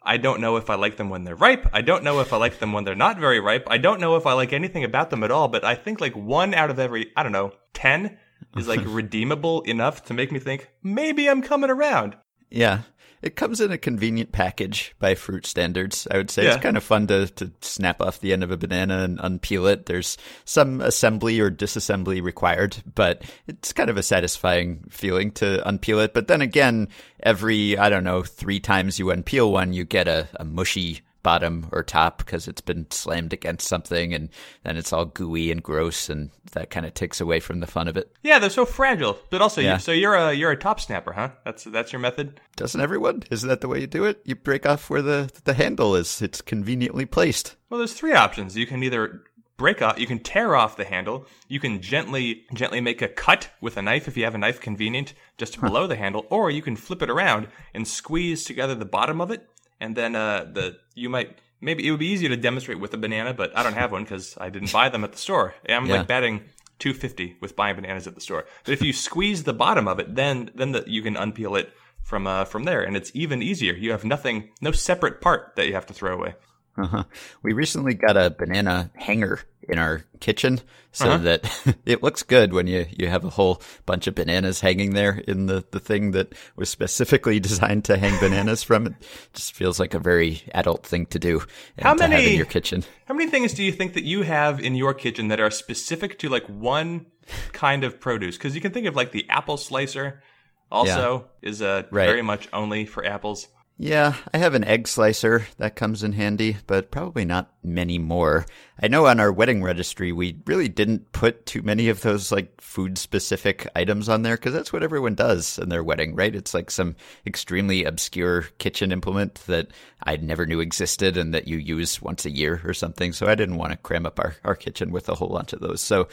I 0.04 0.16
don't 0.16 0.40
know 0.40 0.56
if 0.56 0.70
I 0.70 0.74
like 0.74 0.96
them 0.96 1.10
when 1.10 1.24
they're 1.24 1.36
ripe. 1.36 1.68
I 1.72 1.82
don't 1.82 2.04
know 2.04 2.20
if 2.20 2.32
I 2.32 2.36
like 2.36 2.58
them 2.58 2.72
when 2.72 2.84
they're 2.84 2.94
not 2.94 3.18
very 3.18 3.40
ripe. 3.40 3.66
I 3.70 3.78
don't 3.78 4.00
know 4.00 4.16
if 4.16 4.26
I 4.26 4.32
like 4.32 4.52
anything 4.52 4.84
about 4.84 5.10
them 5.10 5.22
at 5.22 5.30
all, 5.30 5.48
but 5.48 5.64
I 5.64 5.74
think 5.74 6.00
like 6.00 6.16
one 6.16 6.54
out 6.54 6.70
of 6.70 6.78
every, 6.78 7.12
I 7.16 7.22
don't 7.22 7.32
know, 7.32 7.52
10 7.74 8.18
is 8.56 8.68
like 8.68 8.80
redeemable 8.84 9.62
enough 9.62 10.04
to 10.06 10.14
make 10.14 10.32
me 10.32 10.38
think 10.38 10.68
maybe 10.82 11.28
I'm 11.28 11.42
coming 11.42 11.70
around. 11.70 12.16
Yeah. 12.50 12.80
It 13.22 13.36
comes 13.36 13.60
in 13.60 13.70
a 13.70 13.78
convenient 13.78 14.32
package 14.32 14.94
by 14.98 15.14
fruit 15.14 15.46
standards. 15.46 16.08
I 16.10 16.16
would 16.16 16.30
say 16.30 16.44
Yeah. 16.44 16.54
it's 16.54 16.62
kind 16.62 16.76
of 16.76 16.82
fun 16.82 17.06
to, 17.06 17.28
to 17.28 17.52
snap 17.60 18.02
off 18.02 18.18
the 18.20 18.32
end 18.32 18.42
of 18.42 18.50
a 18.50 18.56
banana 18.56 19.04
and 19.04 19.18
unpeel 19.20 19.70
it. 19.72 19.86
There's 19.86 20.18
some 20.44 20.80
assembly 20.80 21.38
or 21.38 21.50
disassembly 21.50 22.22
required, 22.22 22.82
but 22.94 23.22
it's 23.46 23.72
kind 23.72 23.88
of 23.90 23.96
a 23.96 24.02
satisfying 24.02 24.84
feeling 24.90 25.30
to 25.32 25.62
unpeel 25.64 26.04
it. 26.04 26.14
But 26.14 26.26
then 26.26 26.40
again, 26.42 26.88
every, 27.22 27.78
I 27.78 27.88
don't 27.88 28.04
know, 28.04 28.22
three 28.22 28.58
times 28.60 28.98
you 28.98 29.06
unpeel 29.06 29.52
one, 29.52 29.72
you 29.72 29.84
get 29.84 30.08
a, 30.08 30.28
a 30.36 30.44
mushy 30.44 31.02
bottom 31.22 31.68
or 31.72 31.82
top 31.82 32.18
because 32.18 32.48
it's 32.48 32.60
been 32.60 32.86
slammed 32.90 33.32
against 33.32 33.68
something 33.68 34.12
and 34.12 34.28
then 34.64 34.76
it's 34.76 34.92
all 34.92 35.04
gooey 35.04 35.50
and 35.50 35.62
gross 35.62 36.08
and 36.08 36.30
that 36.52 36.70
kind 36.70 36.84
of 36.84 36.94
takes 36.94 37.20
away 37.20 37.40
from 37.40 37.60
the 37.60 37.66
fun 37.66 37.88
of 37.88 37.96
it. 37.96 38.12
Yeah, 38.22 38.38
they're 38.38 38.50
so 38.50 38.64
fragile. 38.66 39.18
But 39.30 39.40
also, 39.42 39.60
Yeah. 39.60 39.74
you, 39.74 39.78
so 39.80 39.92
you're 39.92 40.14
a 40.14 40.32
you're 40.32 40.50
a 40.50 40.56
top 40.56 40.80
snapper, 40.80 41.12
huh? 41.12 41.30
That's 41.44 41.64
that's 41.64 41.92
your 41.92 42.00
method. 42.00 42.40
Doesn't 42.56 42.80
everyone? 42.80 43.22
Isn't 43.30 43.48
that 43.48 43.60
the 43.60 43.68
way 43.68 43.80
you 43.80 43.86
do 43.86 44.04
it? 44.04 44.20
You 44.24 44.34
break 44.34 44.66
off 44.66 44.90
where 44.90 45.02
the, 45.02 45.30
the 45.44 45.54
handle 45.54 45.94
is. 45.94 46.20
It's 46.22 46.40
conveniently 46.40 47.06
placed. 47.06 47.56
Well, 47.70 47.78
there's 47.78 47.94
three 47.94 48.12
options. 48.12 48.56
You 48.56 48.66
can 48.66 48.82
either 48.82 49.22
break 49.58 49.80
off, 49.80 49.96
you 49.98 50.06
can 50.08 50.18
tear 50.18 50.56
off 50.56 50.76
the 50.76 50.84
handle. 50.84 51.24
You 51.46 51.60
can 51.60 51.80
gently 51.80 52.44
gently 52.52 52.80
make 52.80 53.00
a 53.00 53.06
cut 53.06 53.48
with 53.60 53.76
a 53.76 53.82
knife 53.82 54.08
if 54.08 54.16
you 54.16 54.24
have 54.24 54.34
a 54.34 54.38
knife 54.38 54.60
convenient 54.60 55.14
just 55.38 55.60
below 55.60 55.86
the 55.86 55.94
handle, 55.96 56.26
or 56.30 56.50
you 56.50 56.62
can 56.62 56.74
flip 56.74 57.00
it 57.02 57.10
around 57.10 57.46
and 57.72 57.86
squeeze 57.86 58.42
together 58.44 58.74
the 58.74 58.84
bottom 58.84 59.20
of 59.20 59.30
it, 59.30 59.48
and 59.82 59.90
then 59.96 60.12
uh, 60.16 60.44
the 60.56 60.66
you 60.94 61.08
might 61.16 61.28
maybe 61.60 61.86
it 61.86 61.90
would 61.92 62.00
be 62.00 62.12
easier 62.14 62.28
to 62.30 62.36
demonstrate 62.48 62.78
with 62.80 62.92
a 62.94 63.00
banana, 63.06 63.32
but 63.34 63.48
I 63.56 63.62
don't 63.64 63.74
have 63.82 63.90
one 63.92 64.04
because 64.04 64.26
I 64.46 64.48
didn't 64.54 64.72
buy 64.72 64.88
them 64.88 65.04
at 65.04 65.12
the 65.12 65.18
store. 65.18 65.54
I'm 65.68 65.86
Yeah. 65.86 65.98
like 65.98 66.06
batting. 66.08 66.36
250 66.78 67.36
with 67.40 67.54
buying 67.54 67.76
bananas 67.76 68.08
at 68.08 68.16
the 68.16 68.20
store. 68.20 68.44
But 68.64 68.72
if 68.72 68.82
you 68.82 68.92
squeeze 68.92 69.44
the 69.44 69.52
bottom 69.52 69.86
of 69.86 70.00
it, 70.00 70.16
then 70.16 70.50
then 70.58 70.72
the, 70.72 70.82
you 70.88 71.00
can 71.06 71.14
unpeel 71.14 71.54
it 71.60 71.68
from 72.02 72.26
uh, 72.26 72.44
from 72.44 72.64
there, 72.64 72.82
and 72.82 72.96
it's 72.96 73.12
even 73.14 73.40
easier. 73.40 73.72
You 73.74 73.92
have 73.92 74.04
nothing, 74.04 74.50
no 74.60 74.72
separate 74.72 75.20
part 75.20 75.54
that 75.54 75.68
you 75.68 75.74
have 75.74 75.86
to 75.86 75.94
throw 75.94 76.12
away. 76.18 76.34
Uh-huh. 76.78 77.04
We 77.42 77.52
recently 77.52 77.94
got 77.94 78.16
a 78.16 78.30
banana 78.30 78.90
hanger 78.94 79.40
in 79.68 79.78
our 79.78 80.04
kitchen 80.20 80.60
so 80.90 81.06
Uh-huh. 81.10 81.18
that 81.18 81.76
it 81.86 82.02
looks 82.02 82.22
good 82.22 82.52
when 82.52 82.66
you, 82.66 82.86
you 82.90 83.08
have 83.08 83.24
a 83.24 83.30
whole 83.30 83.60
bunch 83.86 84.06
of 84.06 84.14
bananas 84.14 84.60
hanging 84.60 84.94
there 84.94 85.22
in 85.28 85.46
the, 85.46 85.64
the 85.70 85.78
thing 85.80 86.12
that 86.12 86.32
was 86.56 86.70
specifically 86.70 87.38
designed 87.48 87.84
to 87.84 87.96
hang 87.98 88.18
bananas 88.20 88.62
from. 88.68 88.86
It 88.86 88.94
just 89.34 89.54
feels 89.54 89.78
like 89.78 89.92
a 89.94 89.98
very 89.98 90.42
adult 90.54 90.84
thing 90.86 91.06
to 91.06 91.18
do 91.18 91.40
and 91.76 91.86
How 91.86 91.94
to 91.94 92.02
have 92.04 92.10
many- 92.10 92.30
in 92.32 92.36
your 92.36 92.46
kitchen. 92.46 92.84
How 93.06 93.14
many 93.14 93.30
things 93.30 93.52
do 93.52 93.62
you 93.62 93.72
think 93.72 93.92
that 93.94 94.04
you 94.04 94.22
have 94.22 94.58
in 94.60 94.74
your 94.74 94.94
kitchen 94.94 95.28
that 95.28 95.40
are 95.40 95.50
specific 95.50 96.18
to 96.20 96.28
like 96.30 96.46
one 96.46 97.06
kind 97.52 97.84
of 97.84 98.00
produce? 98.00 98.36
Because 98.38 98.54
you 98.54 98.60
can 98.62 98.72
think 98.72 98.86
of 98.86 98.96
like 98.96 99.12
the 99.12 99.28
apple 99.28 99.58
slicer, 99.58 100.22
also 100.70 101.28
is 101.42 101.60
uh, 101.60 101.82
Right. 101.90 102.06
very 102.06 102.22
much 102.22 102.48
only 102.52 102.86
for 102.86 103.04
apples. 103.04 103.46
Yeah, 103.84 104.14
I 104.32 104.38
have 104.38 104.54
an 104.54 104.62
egg 104.62 104.86
slicer 104.86 105.48
that 105.56 105.74
comes 105.74 106.04
in 106.04 106.12
handy, 106.12 106.56
but 106.68 106.92
probably 106.92 107.24
not 107.24 107.52
many 107.64 107.98
more. 107.98 108.46
I 108.80 108.86
know 108.86 109.06
on 109.06 109.18
our 109.18 109.32
wedding 109.32 109.60
registry, 109.60 110.12
we 110.12 110.40
really 110.46 110.68
didn't 110.68 111.10
put 111.10 111.46
too 111.46 111.62
many 111.62 111.88
of 111.88 112.00
those 112.00 112.30
like 112.30 112.60
food 112.60 112.96
specific 112.96 113.66
items 113.74 114.08
on 114.08 114.22
there 114.22 114.36
because 114.36 114.52
that's 114.52 114.72
what 114.72 114.84
everyone 114.84 115.16
does 115.16 115.58
in 115.58 115.68
their 115.68 115.82
wedding, 115.82 116.14
right? 116.14 116.32
It's 116.32 116.54
like 116.54 116.70
some 116.70 116.94
extremely 117.26 117.82
obscure 117.82 118.42
kitchen 118.58 118.92
implement 118.92 119.34
that 119.46 119.72
I 120.00 120.14
never 120.14 120.46
knew 120.46 120.60
existed 120.60 121.16
and 121.16 121.34
that 121.34 121.48
you 121.48 121.56
use 121.56 122.00
once 122.00 122.24
a 122.24 122.30
year 122.30 122.60
or 122.64 122.74
something. 122.74 123.12
So 123.12 123.26
I 123.26 123.34
didn't 123.34 123.58
want 123.58 123.72
to 123.72 123.78
cram 123.78 124.06
up 124.06 124.20
our, 124.20 124.36
our 124.44 124.54
kitchen 124.54 124.92
with 124.92 125.08
a 125.08 125.16
whole 125.16 125.30
bunch 125.30 125.54
of 125.54 125.58
those. 125.58 125.80
So 125.80 126.06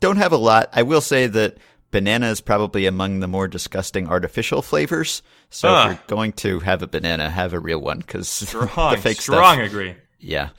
don't 0.00 0.18
have 0.18 0.32
a 0.32 0.36
lot. 0.36 0.68
I 0.74 0.82
will 0.82 1.00
say 1.00 1.28
that 1.28 1.56
banana 1.96 2.28
is 2.30 2.40
probably 2.40 2.84
among 2.86 3.20
the 3.20 3.26
more 3.28 3.48
disgusting 3.48 4.06
artificial 4.08 4.60
flavors. 4.62 5.22
So 5.50 5.68
Ah. 5.68 5.84
if 5.90 5.92
you're 5.92 6.02
going 6.08 6.32
to 6.34 6.60
have 6.60 6.82
a 6.82 6.86
banana, 6.86 7.30
have 7.30 7.52
a 7.54 7.58
real 7.60 7.80
one 7.80 7.98
because 8.00 8.40
the 8.40 8.98
fake 9.00 9.20
strong 9.20 9.54
stuff. 9.56 9.66
agree. 9.66 9.94
Yeah. 10.18 10.50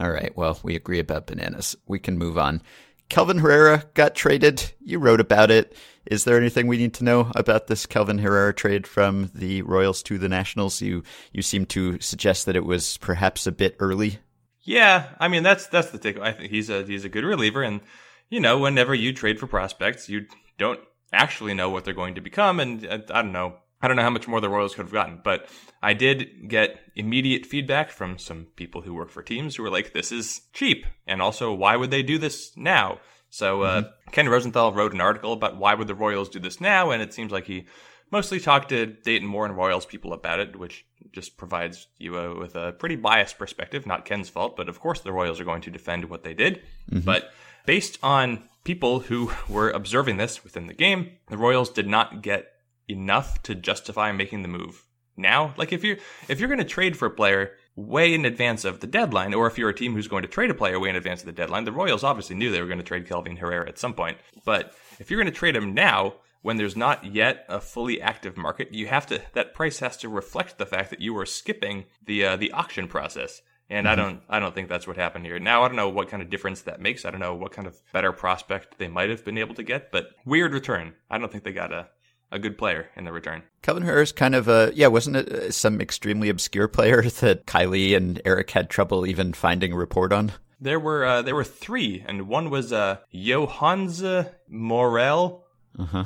All 0.00 0.10
right. 0.10 0.34
Well, 0.36 0.58
we 0.62 0.74
agree 0.74 0.98
about 0.98 1.26
bananas. 1.26 1.76
We 1.86 1.98
can 1.98 2.16
move 2.18 2.38
on. 2.38 2.62
Kelvin 3.08 3.38
Herrera 3.38 3.84
got 3.94 4.14
traded. 4.14 4.72
You 4.80 4.98
wrote 4.98 5.20
about 5.20 5.50
it. 5.50 5.76
Is 6.06 6.24
there 6.24 6.36
anything 6.38 6.66
we 6.66 6.76
need 6.76 6.94
to 6.94 7.04
know 7.04 7.30
about 7.34 7.66
this 7.66 7.84
Kelvin 7.86 8.18
Herrera 8.18 8.54
trade 8.54 8.86
from 8.86 9.30
the 9.34 9.62
Royals 9.62 10.02
to 10.04 10.18
the 10.18 10.28
Nationals? 10.28 10.80
You 10.80 11.02
you 11.32 11.42
seem 11.42 11.66
to 11.66 12.00
suggest 12.00 12.46
that 12.46 12.56
it 12.56 12.64
was 12.64 12.96
perhaps 12.98 13.46
a 13.46 13.52
bit 13.52 13.76
early. 13.80 14.18
Yeah, 14.62 15.08
I 15.20 15.28
mean 15.28 15.42
that's 15.42 15.66
that's 15.66 15.90
the 15.90 15.98
take. 15.98 16.18
I 16.18 16.32
think 16.32 16.50
he's 16.50 16.70
a 16.70 16.82
he's 16.84 17.04
a 17.04 17.08
good 17.08 17.24
reliever, 17.24 17.62
and 17.62 17.80
you 18.28 18.40
know 18.40 18.58
whenever 18.58 18.94
you 18.94 19.12
trade 19.12 19.38
for 19.38 19.46
prospects, 19.46 20.08
you 20.08 20.26
don't 20.58 20.80
actually 21.12 21.54
know 21.54 21.70
what 21.70 21.84
they're 21.84 21.94
going 21.94 22.14
to 22.16 22.20
become, 22.20 22.60
and 22.60 22.86
uh, 22.86 22.98
I 23.10 23.22
don't 23.22 23.32
know. 23.32 23.56
I 23.80 23.88
don't 23.88 23.96
know 23.96 24.02
how 24.02 24.10
much 24.10 24.26
more 24.26 24.40
the 24.40 24.48
Royals 24.48 24.74
could 24.74 24.86
have 24.86 24.92
gotten, 24.92 25.20
but 25.22 25.48
I 25.82 25.92
did 25.92 26.48
get 26.48 26.80
immediate 26.94 27.44
feedback 27.44 27.90
from 27.90 28.18
some 28.18 28.46
people 28.56 28.80
who 28.80 28.94
work 28.94 29.10
for 29.10 29.22
teams 29.22 29.54
who 29.54 29.62
were 29.62 29.70
like, 29.70 29.92
this 29.92 30.10
is 30.10 30.40
cheap. 30.54 30.86
And 31.06 31.20
also, 31.20 31.52
why 31.52 31.76
would 31.76 31.90
they 31.90 32.02
do 32.02 32.16
this 32.16 32.56
now? 32.56 33.00
So, 33.28 33.62
uh, 33.62 33.82
mm-hmm. 33.82 34.10
Ken 34.12 34.30
Rosenthal 34.30 34.72
wrote 34.72 34.94
an 34.94 35.02
article 35.02 35.34
about 35.34 35.58
why 35.58 35.74
would 35.74 35.88
the 35.88 35.94
Royals 35.94 36.30
do 36.30 36.38
this 36.38 36.58
now, 36.58 36.90
and 36.90 37.02
it 37.02 37.12
seems 37.12 37.30
like 37.30 37.46
he 37.46 37.66
mostly 38.10 38.40
talked 38.40 38.70
to 38.70 38.86
Dayton 38.86 39.28
Moore 39.28 39.44
and 39.44 39.56
Royals 39.56 39.84
people 39.84 40.14
about 40.14 40.40
it, 40.40 40.56
which 40.56 40.86
just 41.12 41.36
provides 41.36 41.86
you 41.98 42.16
a, 42.16 42.38
with 42.38 42.56
a 42.56 42.72
pretty 42.72 42.96
biased 42.96 43.38
perspective. 43.38 43.86
Not 43.86 44.04
Ken's 44.04 44.28
fault, 44.28 44.56
but 44.56 44.68
of 44.68 44.80
course 44.80 45.00
the 45.00 45.12
Royals 45.12 45.38
are 45.40 45.44
going 45.44 45.62
to 45.62 45.70
defend 45.70 46.06
what 46.06 46.22
they 46.22 46.34
did. 46.34 46.62
Mm-hmm. 46.90 47.00
But 47.00 47.30
based 47.66 47.98
on 48.02 48.48
people 48.66 48.98
who 48.98 49.30
were 49.48 49.70
observing 49.70 50.16
this 50.16 50.42
within 50.42 50.66
the 50.66 50.74
game, 50.74 51.12
the 51.28 51.38
Royals 51.38 51.70
did 51.70 51.86
not 51.86 52.20
get 52.20 52.48
enough 52.88 53.40
to 53.44 53.54
justify 53.54 54.10
making 54.10 54.42
the 54.42 54.48
move 54.48 54.84
now. 55.16 55.54
Like 55.56 55.72
if 55.72 55.84
you're 55.84 55.98
if 56.28 56.40
you're 56.40 56.48
going 56.48 56.58
to 56.58 56.64
trade 56.64 56.96
for 56.96 57.06
a 57.06 57.10
player 57.10 57.52
way 57.76 58.12
in 58.12 58.24
advance 58.24 58.64
of 58.64 58.80
the 58.80 58.88
deadline, 58.88 59.34
or 59.34 59.46
if 59.46 59.56
you're 59.56 59.68
a 59.68 59.74
team 59.74 59.94
who's 59.94 60.08
going 60.08 60.22
to 60.22 60.28
trade 60.28 60.50
a 60.50 60.54
player 60.54 60.80
way 60.80 60.90
in 60.90 60.96
advance 60.96 61.20
of 61.20 61.26
the 61.26 61.32
deadline, 61.32 61.64
the 61.64 61.70
Royals 61.70 62.02
obviously 62.02 62.34
knew 62.34 62.50
they 62.50 62.60
were 62.60 62.66
going 62.66 62.78
to 62.78 62.84
trade 62.84 63.06
Kelvin 63.06 63.36
Herrera 63.36 63.68
at 63.68 63.78
some 63.78 63.94
point. 63.94 64.18
But 64.44 64.74
if 64.98 65.10
you're 65.10 65.20
going 65.20 65.32
to 65.32 65.38
trade 65.38 65.54
him 65.54 65.72
now, 65.72 66.14
when 66.42 66.56
there's 66.56 66.76
not 66.76 67.04
yet 67.04 67.46
a 67.48 67.60
fully 67.60 68.02
active 68.02 68.36
market, 68.36 68.74
you 68.74 68.88
have 68.88 69.06
to 69.06 69.22
that 69.34 69.54
price 69.54 69.78
has 69.78 69.96
to 69.98 70.08
reflect 70.08 70.58
the 70.58 70.66
fact 70.66 70.90
that 70.90 71.00
you 71.00 71.16
are 71.16 71.26
skipping 71.26 71.84
the 72.04 72.24
uh, 72.24 72.36
the 72.36 72.50
auction 72.50 72.88
process. 72.88 73.42
And 73.68 73.86
mm-hmm. 73.86 73.92
I 73.92 74.02
don't 74.02 74.20
I 74.28 74.38
don't 74.38 74.54
think 74.54 74.68
that's 74.68 74.86
what 74.86 74.96
happened 74.96 75.26
here. 75.26 75.38
Now 75.38 75.62
I 75.62 75.68
don't 75.68 75.76
know 75.76 75.88
what 75.88 76.08
kind 76.08 76.22
of 76.22 76.30
difference 76.30 76.62
that 76.62 76.80
makes. 76.80 77.04
I 77.04 77.10
don't 77.10 77.20
know 77.20 77.34
what 77.34 77.52
kind 77.52 77.66
of 77.66 77.76
better 77.92 78.12
prospect 78.12 78.78
they 78.78 78.88
might 78.88 79.10
have 79.10 79.24
been 79.24 79.38
able 79.38 79.54
to 79.56 79.62
get, 79.62 79.90
but 79.90 80.10
weird 80.24 80.54
return. 80.54 80.94
I 81.10 81.18
don't 81.18 81.30
think 81.30 81.44
they 81.44 81.52
got 81.52 81.72
a 81.72 81.88
a 82.32 82.38
good 82.38 82.58
player 82.58 82.88
in 82.96 83.04
the 83.04 83.12
return. 83.12 83.42
Kelvin 83.62 83.84
Herrera's 83.84 84.12
kind 84.12 84.34
of 84.34 84.48
a 84.48 84.72
yeah, 84.74 84.88
wasn't 84.88 85.16
it 85.16 85.32
uh, 85.32 85.50
some 85.50 85.80
extremely 85.80 86.28
obscure 86.28 86.68
player 86.68 87.02
that 87.20 87.46
Kiley 87.46 87.96
and 87.96 88.20
Eric 88.24 88.50
had 88.50 88.70
trouble 88.70 89.06
even 89.06 89.32
finding 89.32 89.72
a 89.72 89.76
report 89.76 90.12
on? 90.12 90.32
There 90.60 90.80
were 90.80 91.04
uh, 91.04 91.22
there 91.22 91.34
were 91.34 91.44
three, 91.44 92.04
and 92.06 92.28
one 92.28 92.50
was 92.50 92.72
uh, 92.72 92.98
Yohanse 93.14 94.32
Morel. 94.48 95.44
Uh-huh. 95.78 96.04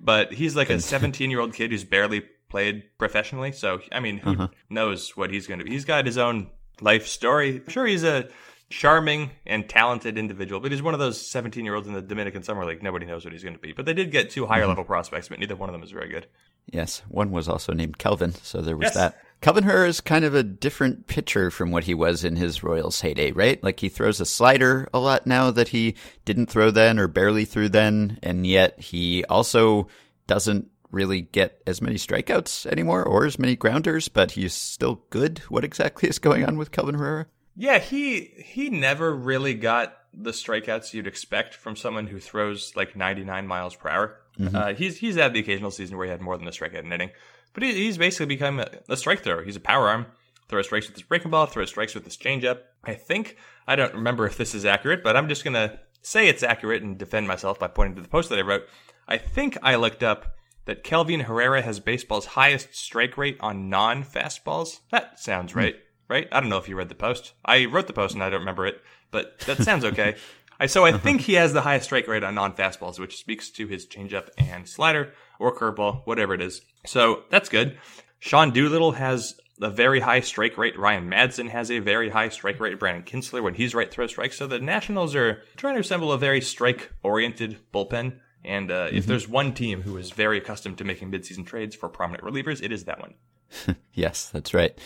But 0.00 0.32
he's 0.32 0.56
like 0.56 0.70
a 0.70 0.80
17 0.80 1.30
year 1.30 1.40
old 1.40 1.54
kid 1.54 1.70
who's 1.70 1.84
barely 1.84 2.22
played 2.48 2.84
professionally. 2.98 3.52
So 3.52 3.80
I 3.92 4.00
mean, 4.00 4.18
who 4.18 4.32
uh-huh. 4.32 4.48
knows 4.68 5.16
what 5.16 5.30
he's 5.30 5.46
going 5.46 5.58
to 5.58 5.64
be? 5.64 5.70
He's 5.70 5.84
got 5.84 6.06
his 6.06 6.18
own 6.18 6.50
life 6.80 7.06
story. 7.06 7.56
I'm 7.56 7.68
sure 7.68 7.86
he's 7.86 8.04
a 8.04 8.28
charming 8.72 9.30
and 9.46 9.68
talented 9.68 10.18
individual, 10.18 10.60
but 10.60 10.72
he's 10.72 10.82
one 10.82 10.94
of 10.94 11.00
those 11.00 11.20
17 11.20 11.64
year 11.64 11.74
olds 11.74 11.86
in 11.86 11.94
the 11.94 12.02
Dominican 12.02 12.42
Summer 12.42 12.64
League. 12.64 12.82
Nobody 12.82 13.06
knows 13.06 13.24
what 13.24 13.32
he's 13.32 13.42
going 13.42 13.54
to 13.54 13.60
be. 13.60 13.72
But 13.72 13.84
they 13.84 13.94
did 13.94 14.10
get 14.10 14.30
two 14.30 14.46
higher 14.46 14.62
mm-hmm. 14.62 14.70
level 14.70 14.84
prospects, 14.84 15.28
but 15.28 15.38
neither 15.38 15.54
one 15.56 15.68
of 15.68 15.72
them 15.72 15.82
is 15.82 15.90
very 15.90 16.08
good. 16.08 16.26
Yes, 16.66 17.02
one 17.08 17.30
was 17.30 17.48
also 17.48 17.72
named 17.72 17.98
Kelvin, 17.98 18.34
so 18.34 18.60
there 18.60 18.76
was 18.76 18.86
yes. 18.86 18.94
that. 18.94 19.18
Kelvin 19.40 19.64
Herrera 19.64 19.88
is 19.88 20.00
kind 20.00 20.24
of 20.24 20.36
a 20.36 20.44
different 20.44 21.08
pitcher 21.08 21.50
from 21.50 21.72
what 21.72 21.84
he 21.84 21.94
was 21.94 22.22
in 22.22 22.36
his 22.36 22.62
Royals 22.62 23.00
heyday, 23.00 23.32
right? 23.32 23.62
Like 23.62 23.80
he 23.80 23.88
throws 23.88 24.20
a 24.20 24.24
slider 24.24 24.88
a 24.94 25.00
lot 25.00 25.26
now 25.26 25.50
that 25.50 25.68
he 25.68 25.96
didn't 26.24 26.46
throw 26.46 26.70
then 26.70 27.00
or 27.00 27.08
barely 27.08 27.44
threw 27.44 27.68
then, 27.68 28.18
and 28.22 28.46
yet 28.46 28.78
he 28.78 29.24
also 29.24 29.88
doesn't 30.28 30.70
really 30.92 31.22
get 31.22 31.60
as 31.66 31.82
many 31.82 31.96
strikeouts 31.96 32.66
anymore 32.66 33.02
or 33.02 33.24
as 33.24 33.38
many 33.38 33.56
grounders, 33.56 34.08
but 34.08 34.32
he's 34.32 34.54
still 34.54 35.02
good. 35.10 35.40
What 35.48 35.64
exactly 35.64 36.08
is 36.08 36.18
going 36.18 36.44
on 36.44 36.56
with 36.58 36.70
Kelvin 36.70 36.94
Herrera? 36.94 37.26
Yeah, 37.56 37.78
he 37.78 38.32
he 38.36 38.70
never 38.70 39.14
really 39.14 39.54
got 39.54 39.96
the 40.14 40.30
strikeouts 40.30 40.92
you'd 40.92 41.06
expect 41.06 41.54
from 41.54 41.76
someone 41.76 42.06
who 42.06 42.18
throws 42.18 42.72
like 42.76 42.96
99 42.96 43.46
miles 43.46 43.74
per 43.74 43.88
hour. 43.88 44.16
Mm-hmm. 44.38 44.56
Uh, 44.56 44.74
he's 44.74 44.98
he's 44.98 45.16
had 45.16 45.34
the 45.34 45.40
occasional 45.40 45.70
season 45.70 45.96
where 45.96 46.06
he 46.06 46.10
had 46.10 46.20
more 46.20 46.38
than 46.38 46.48
a 46.48 46.50
strikeout 46.50 46.84
in 46.84 46.92
inning, 46.92 47.10
but 47.52 47.62
he, 47.62 47.72
he's 47.72 47.98
basically 47.98 48.26
become 48.26 48.60
a, 48.60 48.68
a, 48.88 48.96
strike 48.96 49.22
thrower. 49.22 49.42
He's 49.42 49.56
a 49.56 49.60
power 49.60 49.88
arm, 49.88 50.06
throws 50.48 50.66
strikes 50.66 50.86
with 50.86 50.96
his 50.96 51.02
breaking 51.02 51.30
ball, 51.30 51.46
throws 51.46 51.68
strikes 51.68 51.94
with 51.94 52.04
his 52.04 52.16
changeup. 52.16 52.60
I 52.84 52.94
think 52.94 53.36
I 53.66 53.76
don't 53.76 53.94
remember 53.94 54.26
if 54.26 54.38
this 54.38 54.54
is 54.54 54.64
accurate, 54.64 55.02
but 55.02 55.16
I'm 55.16 55.28
just 55.28 55.44
gonna 55.44 55.78
say 56.00 56.28
it's 56.28 56.42
accurate 56.42 56.82
and 56.82 56.96
defend 56.96 57.28
myself 57.28 57.58
by 57.58 57.68
pointing 57.68 57.96
to 57.96 58.02
the 58.02 58.08
post 58.08 58.30
that 58.30 58.38
I 58.38 58.42
wrote. 58.42 58.66
I 59.06 59.18
think 59.18 59.58
I 59.62 59.76
looked 59.76 60.02
up 60.02 60.36
that 60.64 60.84
Kelvin 60.84 61.20
Herrera 61.20 61.62
has 61.62 61.80
baseball's 61.80 62.26
highest 62.26 62.74
strike 62.74 63.16
rate 63.16 63.36
on 63.40 63.68
non 63.68 64.04
fastballs. 64.04 64.80
That 64.90 65.18
sounds 65.18 65.52
hmm. 65.52 65.58
right 65.58 65.76
right? 66.12 66.28
I 66.30 66.40
don't 66.40 66.50
know 66.50 66.58
if 66.58 66.68
you 66.68 66.76
read 66.76 66.90
the 66.90 66.94
post. 66.94 67.32
I 67.42 67.64
wrote 67.64 67.86
the 67.86 67.94
post 67.94 68.14
and 68.14 68.22
I 68.22 68.28
don't 68.28 68.40
remember 68.40 68.66
it, 68.66 68.80
but 69.10 69.38
that 69.40 69.58
sounds 69.62 69.84
okay. 69.84 70.16
I, 70.60 70.66
so 70.66 70.84
I 70.84 70.92
think 70.92 71.22
he 71.22 71.34
has 71.34 71.54
the 71.54 71.62
highest 71.62 71.86
strike 71.86 72.06
rate 72.06 72.22
on 72.22 72.34
non 72.34 72.52
fastballs, 72.52 72.98
which 72.98 73.16
speaks 73.16 73.50
to 73.52 73.66
his 73.66 73.86
changeup 73.86 74.28
and 74.36 74.68
slider 74.68 75.14
or 75.40 75.56
curveball, 75.56 76.06
whatever 76.06 76.34
it 76.34 76.42
is. 76.42 76.60
So 76.86 77.24
that's 77.30 77.48
good. 77.48 77.78
Sean 78.20 78.50
Doolittle 78.50 78.92
has 78.92 79.40
a 79.60 79.70
very 79.70 80.00
high 80.00 80.20
strike 80.20 80.58
rate. 80.58 80.78
Ryan 80.78 81.10
Madson 81.10 81.48
has 81.48 81.70
a 81.70 81.78
very 81.78 82.10
high 82.10 82.28
strike 82.28 82.60
rate. 82.60 82.78
Brandon 82.78 83.04
Kintzler, 83.04 83.42
when 83.42 83.54
he's 83.54 83.74
right, 83.74 83.90
throws 83.90 84.10
strikes. 84.10 84.36
So 84.36 84.46
the 84.46 84.60
Nationals 84.60 85.16
are 85.16 85.42
trying 85.56 85.74
to 85.74 85.80
assemble 85.80 86.12
a 86.12 86.18
very 86.18 86.42
strike 86.42 86.92
oriented 87.02 87.58
bullpen. 87.72 88.18
And 88.44 88.70
uh, 88.70 88.86
mm-hmm. 88.86 88.96
if 88.96 89.06
there's 89.06 89.28
one 89.28 89.54
team 89.54 89.82
who 89.82 89.96
is 89.96 90.10
very 90.10 90.38
accustomed 90.38 90.78
to 90.78 90.84
making 90.84 91.10
midseason 91.10 91.46
trades 91.46 91.76
for 91.76 91.88
prominent 91.88 92.24
relievers, 92.24 92.62
it 92.62 92.72
is 92.72 92.84
that 92.84 93.00
one. 93.00 93.14
yes, 93.92 94.28
that's 94.30 94.54
right. 94.54 94.78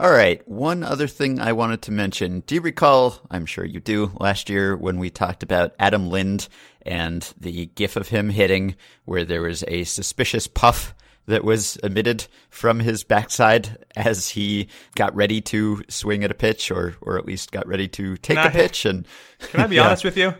All 0.00 0.10
right. 0.10 0.46
One 0.48 0.82
other 0.82 1.06
thing 1.06 1.38
I 1.38 1.52
wanted 1.52 1.82
to 1.82 1.92
mention. 1.92 2.40
Do 2.40 2.54
you 2.54 2.60
recall? 2.60 3.20
I'm 3.30 3.46
sure 3.46 3.64
you 3.64 3.78
do. 3.78 4.12
Last 4.18 4.48
year 4.48 4.76
when 4.76 4.98
we 4.98 5.10
talked 5.10 5.42
about 5.42 5.74
Adam 5.78 6.08
Lind 6.08 6.48
and 6.82 7.32
the 7.38 7.66
gif 7.66 7.96
of 7.96 8.08
him 8.08 8.30
hitting 8.30 8.74
where 9.04 9.24
there 9.24 9.42
was 9.42 9.62
a 9.68 9.84
suspicious 9.84 10.46
puff 10.46 10.94
that 11.26 11.44
was 11.44 11.76
emitted 11.78 12.26
from 12.50 12.80
his 12.80 13.04
backside 13.04 13.78
as 13.94 14.30
he 14.30 14.68
got 14.96 15.14
ready 15.14 15.40
to 15.40 15.82
swing 15.88 16.24
at 16.24 16.30
a 16.30 16.34
pitch 16.34 16.70
or, 16.70 16.96
or 17.00 17.16
at 17.16 17.26
least 17.26 17.52
got 17.52 17.66
ready 17.68 17.86
to 17.86 18.16
take 18.16 18.38
a 18.38 18.50
pitch. 18.50 18.84
And 18.84 19.06
can 19.38 19.60
I 19.60 19.66
be 19.66 19.76
yeah. 19.76 19.86
honest 19.86 20.04
with 20.04 20.16
you? 20.16 20.34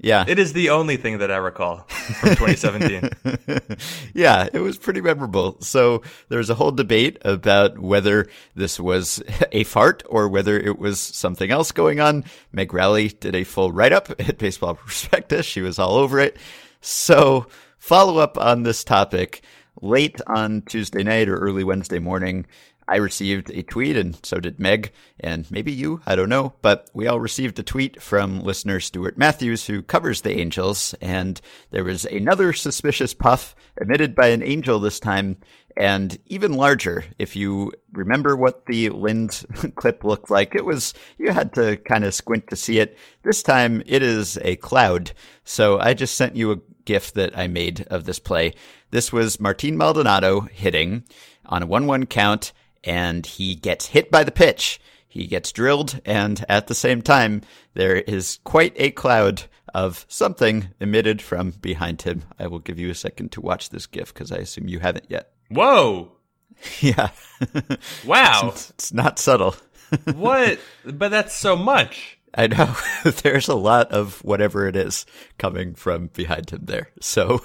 Yeah. 0.00 0.24
It 0.26 0.38
is 0.38 0.52
the 0.52 0.70
only 0.70 0.96
thing 0.96 1.18
that 1.18 1.30
I 1.30 1.36
recall 1.36 1.78
from 2.20 2.30
2017. 2.30 3.78
yeah, 4.14 4.48
it 4.52 4.58
was 4.58 4.76
pretty 4.76 5.00
memorable. 5.00 5.56
So 5.60 6.02
there 6.28 6.38
was 6.38 6.50
a 6.50 6.54
whole 6.54 6.72
debate 6.72 7.18
about 7.24 7.78
whether 7.78 8.26
this 8.54 8.78
was 8.78 9.22
a 9.52 9.64
fart 9.64 10.02
or 10.08 10.28
whether 10.28 10.58
it 10.58 10.78
was 10.78 11.00
something 11.00 11.50
else 11.50 11.72
going 11.72 12.00
on. 12.00 12.24
Meg 12.52 12.74
Rowley 12.74 13.08
did 13.08 13.34
a 13.34 13.44
full 13.44 13.72
write 13.72 13.92
up 13.92 14.10
at 14.18 14.38
Baseball 14.38 14.74
Prospectus. 14.74 15.46
She 15.46 15.62
was 15.62 15.78
all 15.78 15.94
over 15.94 16.18
it. 16.18 16.36
So 16.80 17.46
follow 17.78 18.18
up 18.18 18.36
on 18.36 18.62
this 18.62 18.84
topic 18.84 19.42
late 19.80 20.20
on 20.26 20.62
Tuesday 20.62 21.02
night 21.02 21.28
or 21.28 21.38
early 21.38 21.64
Wednesday 21.64 21.98
morning. 21.98 22.46
I 22.86 22.96
received 22.96 23.50
a 23.50 23.62
tweet, 23.62 23.96
and 23.96 24.18
so 24.24 24.38
did 24.38 24.60
Meg, 24.60 24.92
and 25.18 25.50
maybe 25.50 25.72
you, 25.72 26.00
I 26.06 26.16
don't 26.16 26.28
know, 26.28 26.54
but 26.60 26.90
we 26.92 27.06
all 27.06 27.20
received 27.20 27.58
a 27.58 27.62
tweet 27.62 28.02
from 28.02 28.40
listener 28.40 28.80
Stuart 28.80 29.16
Matthews, 29.16 29.66
who 29.66 29.82
covers 29.82 30.20
the 30.20 30.38
Angels, 30.38 30.94
and 31.00 31.40
there 31.70 31.84
was 31.84 32.04
another 32.04 32.52
suspicious 32.52 33.14
puff 33.14 33.54
emitted 33.80 34.14
by 34.14 34.28
an 34.28 34.42
angel 34.42 34.78
this 34.78 35.00
time, 35.00 35.38
and 35.76 36.18
even 36.26 36.52
larger. 36.52 37.04
If 37.18 37.34
you 37.36 37.72
remember 37.92 38.36
what 38.36 38.66
the 38.66 38.90
Lind 38.90 39.44
clip 39.76 40.04
looked 40.04 40.30
like, 40.30 40.54
it 40.54 40.64
was, 40.64 40.94
you 41.18 41.32
had 41.32 41.54
to 41.54 41.76
kind 41.78 42.04
of 42.04 42.14
squint 42.14 42.48
to 42.48 42.56
see 42.56 42.78
it. 42.78 42.96
This 43.22 43.42
time 43.42 43.82
it 43.86 44.02
is 44.02 44.38
a 44.42 44.56
cloud. 44.56 45.12
So 45.44 45.78
I 45.78 45.94
just 45.94 46.14
sent 46.14 46.36
you 46.36 46.52
a 46.52 46.60
gif 46.84 47.12
that 47.14 47.36
I 47.36 47.46
made 47.46 47.86
of 47.88 48.04
this 48.04 48.18
play. 48.18 48.54
This 48.90 49.12
was 49.12 49.40
Martin 49.40 49.76
Maldonado 49.76 50.40
hitting 50.40 51.04
on 51.46 51.62
a 51.62 51.66
1-1 51.66 52.08
count 52.08 52.52
and 52.84 53.24
he 53.26 53.54
gets 53.54 53.86
hit 53.86 54.10
by 54.10 54.24
the 54.24 54.30
pitch. 54.32 54.80
He 55.08 55.26
gets 55.26 55.52
drilled, 55.52 56.00
and 56.04 56.44
at 56.48 56.66
the 56.66 56.74
same 56.74 57.00
time, 57.00 57.42
there 57.74 57.96
is 57.96 58.40
quite 58.44 58.72
a 58.76 58.90
cloud 58.90 59.44
of 59.72 60.06
something 60.08 60.68
emitted 60.80 61.20
from 61.20 61.50
behind 61.50 62.02
him. 62.02 62.22
I 62.38 62.46
will 62.46 62.58
give 62.60 62.78
you 62.78 62.90
a 62.90 62.94
second 62.94 63.32
to 63.32 63.40
watch 63.40 63.70
this 63.70 63.86
GIF 63.86 64.12
because 64.12 64.32
I 64.32 64.38
assume 64.38 64.68
you 64.68 64.80
haven't 64.80 65.06
yet. 65.08 65.30
Whoa! 65.50 66.12
Yeah. 66.80 67.10
wow. 68.06 68.40
It's, 68.52 68.70
it's 68.70 68.92
not 68.92 69.18
subtle. 69.18 69.56
what? 70.14 70.58
But 70.84 71.10
that's 71.10 71.34
so 71.34 71.56
much. 71.56 72.18
I 72.36 72.46
know 72.46 72.74
there's 73.22 73.48
a 73.48 73.54
lot 73.54 73.92
of 73.92 74.22
whatever 74.24 74.66
it 74.66 74.76
is 74.76 75.06
coming 75.38 75.74
from 75.74 76.08
behind 76.08 76.50
him 76.50 76.62
there. 76.64 76.88
So 77.00 77.44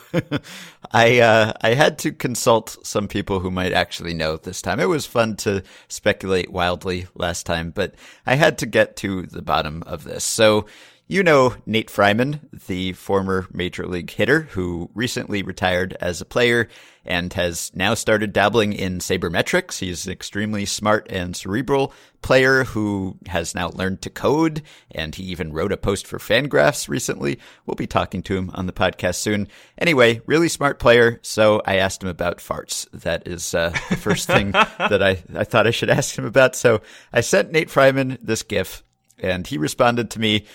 I 0.92 1.20
uh, 1.20 1.54
I 1.62 1.74
had 1.76 2.00
to 2.00 2.12
consult 2.12 2.78
some 2.86 3.08
people 3.08 3.40
who 3.40 3.52
might 3.52 3.74
actually 3.74 4.14
know 4.14 4.38
this 4.38 4.62
time. 4.62 4.80
It 4.80 4.90
was 4.90 5.06
fun 5.06 5.36
to 5.38 5.64
speculate 5.88 6.52
wildly 6.52 7.08
last 7.16 7.46
time, 7.46 7.72
but 7.72 7.94
I 8.26 8.36
had 8.36 8.58
to 8.60 8.66
get 8.66 8.96
to 8.98 9.24
the 9.24 9.42
bottom 9.42 9.84
of 9.84 10.04
this. 10.04 10.24
So 10.24 10.66
You 11.12 11.24
know 11.24 11.56
Nate 11.66 11.90
Freiman, 11.90 12.40
the 12.68 12.94
former 12.94 13.48
major 13.52 13.88
league 13.88 14.12
hitter 14.12 14.42
who 14.42 14.92
recently 14.94 15.42
retired 15.42 15.98
as 16.00 16.22
a 16.22 16.26
player 16.26 16.68
and 17.04 17.34
has 17.34 17.72
now 17.74 17.96
started 17.96 18.32
dabbling 18.32 18.74
in 18.74 19.00
sabermetrics. 19.00 19.80
He's 19.80 20.06
an 20.06 20.12
extremely 20.12 20.68
smart 20.68 21.08
and 21.10 21.36
cerebral 21.36 21.94
player 22.22 22.64
who 22.64 23.18
has 23.26 23.56
now 23.56 23.70
learned 23.70 24.04
to 24.04 24.12
code, 24.12 24.62
and 24.92 25.16
he 25.16 25.24
even 25.24 25.52
wrote 25.52 25.72
a 25.72 25.78
post 25.78 26.06
for 26.06 26.20
Fangraphs 26.20 26.88
recently. 26.88 27.40
We'll 27.66 27.74
be 27.74 27.88
talking 27.88 28.22
to 28.22 28.38
him 28.38 28.52
on 28.54 28.68
the 28.68 28.72
podcast 28.72 29.16
soon. 29.16 29.48
Anyway, 29.80 30.22
really 30.28 30.48
smart 30.48 30.78
player, 30.78 31.18
so 31.24 31.60
I 31.66 31.78
asked 31.78 32.04
him 32.04 32.10
about 32.10 32.38
farts. 32.38 32.88
That 32.92 33.28
is 33.28 33.56
uh, 33.56 33.72
the 33.90 33.98
first 33.98 34.28
thing 34.28 34.52
that 34.78 35.02
I, 35.02 35.24
I 35.34 35.44
thought 35.44 35.66
I 35.66 35.72
should 35.72 35.90
ask 35.90 36.16
him 36.16 36.26
about. 36.26 36.56
So 36.56 36.82
I 37.12 37.22
sent 37.22 37.52
Nate 37.52 37.72
Freiman 37.72 38.20
this 38.22 38.44
GIF, 38.44 38.84
and 39.18 39.48
he 39.48 39.58
responded 39.58 40.12
to 40.12 40.20
me 40.20 40.46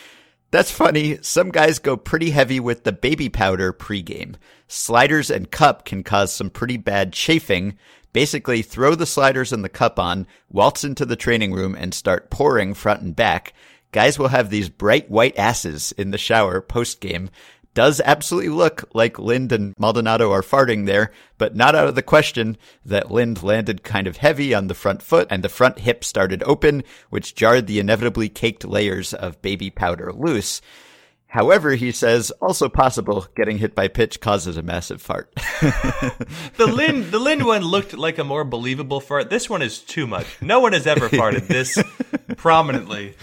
that's 0.55 0.71
funny. 0.71 1.19
Some 1.21 1.51
guys 1.51 1.81
go 1.81 1.97
pretty 1.97 2.31
heavy 2.31 2.61
with 2.61 2.85
the 2.85 2.93
baby 2.93 3.29
powder 3.29 3.73
pregame. 3.73 4.37
Sliders 4.69 5.29
and 5.29 5.51
cup 5.51 5.85
can 5.85 6.05
cause 6.05 6.33
some 6.33 6.49
pretty 6.49 6.77
bad 6.77 7.13
chafing. 7.13 7.77
Basically, 8.13 8.63
throw 8.63 8.95
the 8.95 9.05
sliders 9.05 9.53
and 9.53 9.65
the 9.65 9.69
cup 9.69 9.99
on, 9.99 10.29
waltz 10.49 10.85
into 10.85 11.05
the 11.05 11.17
training 11.17 11.53
room, 11.53 11.75
and 11.75 11.93
start 11.93 12.31
pouring 12.31 12.73
front 12.73 13.03
and 13.03 13.17
back. 13.17 13.53
Guys 13.91 14.17
will 14.17 14.29
have 14.29 14.49
these 14.49 14.69
bright 14.69 15.11
white 15.11 15.37
asses 15.37 15.91
in 15.91 16.13
the 16.13 16.19
shower 16.19 16.61
post 16.61 17.01
game 17.01 17.31
does 17.75 18.01
absolutely 18.05 18.51
look 18.51 18.85
like 18.95 19.19
Lind 19.19 19.53
and 19.53 19.75
Maldonado 19.79 20.31
are 20.31 20.43
farting 20.43 20.87
there, 20.87 21.11
but 21.39 21.55
not 21.55 21.75
out 21.75 21.89
of 21.89 21.95
the 21.95 22.03
question 22.03 22.57
that 22.85 23.11
Lind 23.11 23.43
landed 23.43 23.83
kind 23.83 24.07
of 24.07 24.17
heavy 24.17 24.55
on 24.55 24.69
the 24.69 24.75
front 24.75 25.03
foot 25.03 25.27
and 25.31 25.43
the 25.43 25.49
front 25.49 25.81
hip 25.81 26.05
started 26.05 26.43
open, 26.45 26.85
which 27.11 27.35
jarred 27.35 27.67
the 27.67 27.81
inevitably 27.81 28.29
caked 28.29 28.65
layers 28.65 29.13
of 29.13 29.43
baby 29.43 29.71
powder 29.71 30.13
loose. 30.13 30.61
However, 31.35 31.75
he 31.75 31.91
says 31.91 32.31
also 32.41 32.69
possible 32.69 33.27
getting 33.35 33.59
hit 33.59 33.75
by 33.75 33.89
pitch 33.89 34.21
causes 34.21 34.57
a 34.57 34.63
massive 34.63 35.03
fart. 35.03 35.35
the 36.57 36.73
Lind 36.73 37.07
the 37.07 37.19
Lind 37.19 37.45
one 37.45 37.63
looked 37.63 37.93
like 37.93 38.19
a 38.19 38.25
more 38.25 38.45
believable 38.45 39.01
fart. 39.01 39.31
This 39.31 39.51
one 39.51 39.61
is 39.61 39.81
too 39.81 40.07
much. 40.07 40.41
No 40.41 40.61
one 40.61 40.75
has 40.75 40.87
ever 40.87 41.09
farted 41.09 41.49
this 41.49 41.77
prominently. 42.37 43.17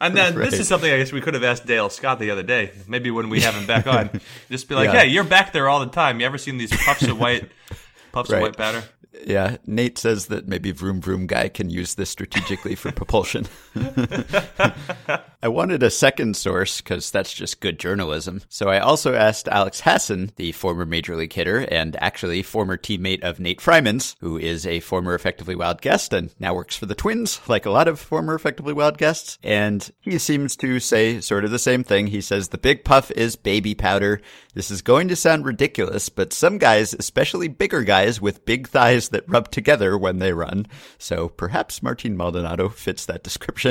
And 0.00 0.16
then 0.16 0.36
right. 0.36 0.50
this 0.50 0.60
is 0.60 0.68
something 0.68 0.90
I 0.92 0.98
guess 0.98 1.12
we 1.12 1.20
could 1.20 1.34
have 1.34 1.42
asked 1.42 1.66
Dale 1.66 1.90
Scott 1.90 2.18
the 2.20 2.30
other 2.30 2.42
day. 2.42 2.72
Maybe 2.86 3.10
when 3.10 3.28
we 3.28 3.40
have 3.40 3.54
him 3.54 3.66
back 3.66 3.86
on, 3.86 4.20
just 4.50 4.68
be 4.68 4.74
like, 4.74 4.92
yeah. 4.92 5.00
"Hey, 5.00 5.06
you're 5.08 5.24
back 5.24 5.52
there 5.52 5.68
all 5.68 5.80
the 5.80 5.86
time. 5.86 6.20
You 6.20 6.26
ever 6.26 6.38
seen 6.38 6.56
these 6.56 6.70
puffs 6.70 7.02
of 7.02 7.18
white, 7.18 7.50
puffs 8.12 8.30
right. 8.30 8.38
of 8.38 8.42
white 8.42 8.56
batter?" 8.56 8.84
Yeah, 9.26 9.56
Nate 9.66 9.98
says 9.98 10.26
that 10.26 10.46
maybe 10.46 10.70
Vroom 10.70 11.00
Vroom 11.00 11.26
Guy 11.26 11.48
can 11.48 11.70
use 11.70 11.94
this 11.96 12.10
strategically 12.10 12.74
for 12.74 12.92
propulsion. 12.92 13.46
I 15.42 15.46
wanted 15.46 15.84
a 15.84 15.90
second 15.90 16.36
source 16.36 16.80
because 16.80 17.10
that's 17.12 17.32
just 17.32 17.60
good 17.60 17.78
journalism. 17.78 18.42
So 18.48 18.68
I 18.68 18.80
also 18.80 19.14
asked 19.14 19.46
Alex 19.46 19.80
Hassan, 19.82 20.32
the 20.34 20.50
former 20.52 20.84
major 20.84 21.14
league 21.14 21.32
hitter 21.32 21.60
and 21.70 21.96
actually 22.02 22.42
former 22.42 22.76
teammate 22.76 23.22
of 23.22 23.38
Nate 23.38 23.60
Freiman's, 23.60 24.16
who 24.20 24.36
is 24.36 24.66
a 24.66 24.80
former 24.80 25.14
Effectively 25.14 25.54
Wild 25.54 25.80
guest 25.80 26.12
and 26.12 26.34
now 26.40 26.54
works 26.54 26.76
for 26.76 26.86
the 26.86 26.96
Twins, 26.96 27.40
like 27.48 27.66
a 27.66 27.70
lot 27.70 27.86
of 27.86 28.00
former 28.00 28.34
Effectively 28.34 28.72
Wild 28.72 28.98
guests. 28.98 29.38
And 29.44 29.88
he 30.00 30.18
seems 30.18 30.56
to 30.56 30.80
say 30.80 31.20
sort 31.20 31.44
of 31.44 31.52
the 31.52 31.58
same 31.58 31.84
thing. 31.84 32.08
He 32.08 32.20
says 32.20 32.48
the 32.48 32.58
big 32.58 32.84
puff 32.84 33.12
is 33.12 33.36
baby 33.36 33.74
powder. 33.76 34.20
This 34.54 34.72
is 34.72 34.82
going 34.82 35.06
to 35.06 35.14
sound 35.14 35.46
ridiculous, 35.46 36.08
but 36.08 36.32
some 36.32 36.58
guys, 36.58 36.92
especially 36.92 37.46
bigger 37.46 37.84
guys 37.84 38.20
with 38.20 38.44
big 38.44 38.66
thighs 38.66 39.10
that 39.10 39.28
rub 39.28 39.52
together 39.52 39.96
when 39.96 40.18
they 40.18 40.32
run, 40.32 40.66
so 40.98 41.28
perhaps 41.28 41.80
Martin 41.80 42.16
Maldonado 42.16 42.68
fits 42.68 43.06
that 43.06 43.22
description, 43.22 43.67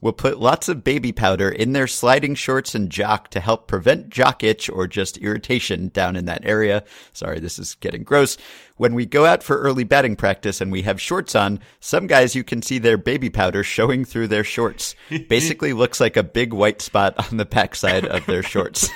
will 0.00 0.12
put 0.12 0.38
lots 0.38 0.68
of 0.68 0.84
baby 0.84 1.12
powder 1.12 1.48
in 1.48 1.72
their 1.72 1.86
sliding 1.86 2.34
shorts 2.34 2.74
and 2.74 2.90
jock 2.90 3.28
to 3.30 3.40
help 3.40 3.66
prevent 3.66 4.08
jock 4.08 4.44
itch 4.44 4.68
or 4.68 4.86
just 4.86 5.16
irritation 5.18 5.88
down 5.88 6.16
in 6.16 6.26
that 6.26 6.44
area. 6.44 6.84
Sorry, 7.12 7.40
this 7.40 7.58
is 7.58 7.74
getting 7.76 8.02
gross. 8.02 8.36
When 8.76 8.94
we 8.94 9.06
go 9.06 9.24
out 9.24 9.42
for 9.42 9.58
early 9.58 9.84
batting 9.84 10.16
practice 10.16 10.60
and 10.60 10.70
we 10.70 10.82
have 10.82 11.00
shorts 11.00 11.34
on, 11.34 11.60
some 11.80 12.06
guys 12.06 12.34
you 12.34 12.44
can 12.44 12.60
see 12.62 12.78
their 12.78 12.98
baby 12.98 13.30
powder 13.30 13.62
showing 13.62 14.04
through 14.04 14.28
their 14.28 14.44
shorts. 14.44 14.94
Basically 15.28 15.72
looks 15.72 16.00
like 16.00 16.16
a 16.16 16.22
big 16.22 16.52
white 16.52 16.82
spot 16.82 17.14
on 17.30 17.38
the 17.38 17.46
backside 17.46 18.04
of 18.04 18.26
their 18.26 18.42
shorts. 18.42 18.90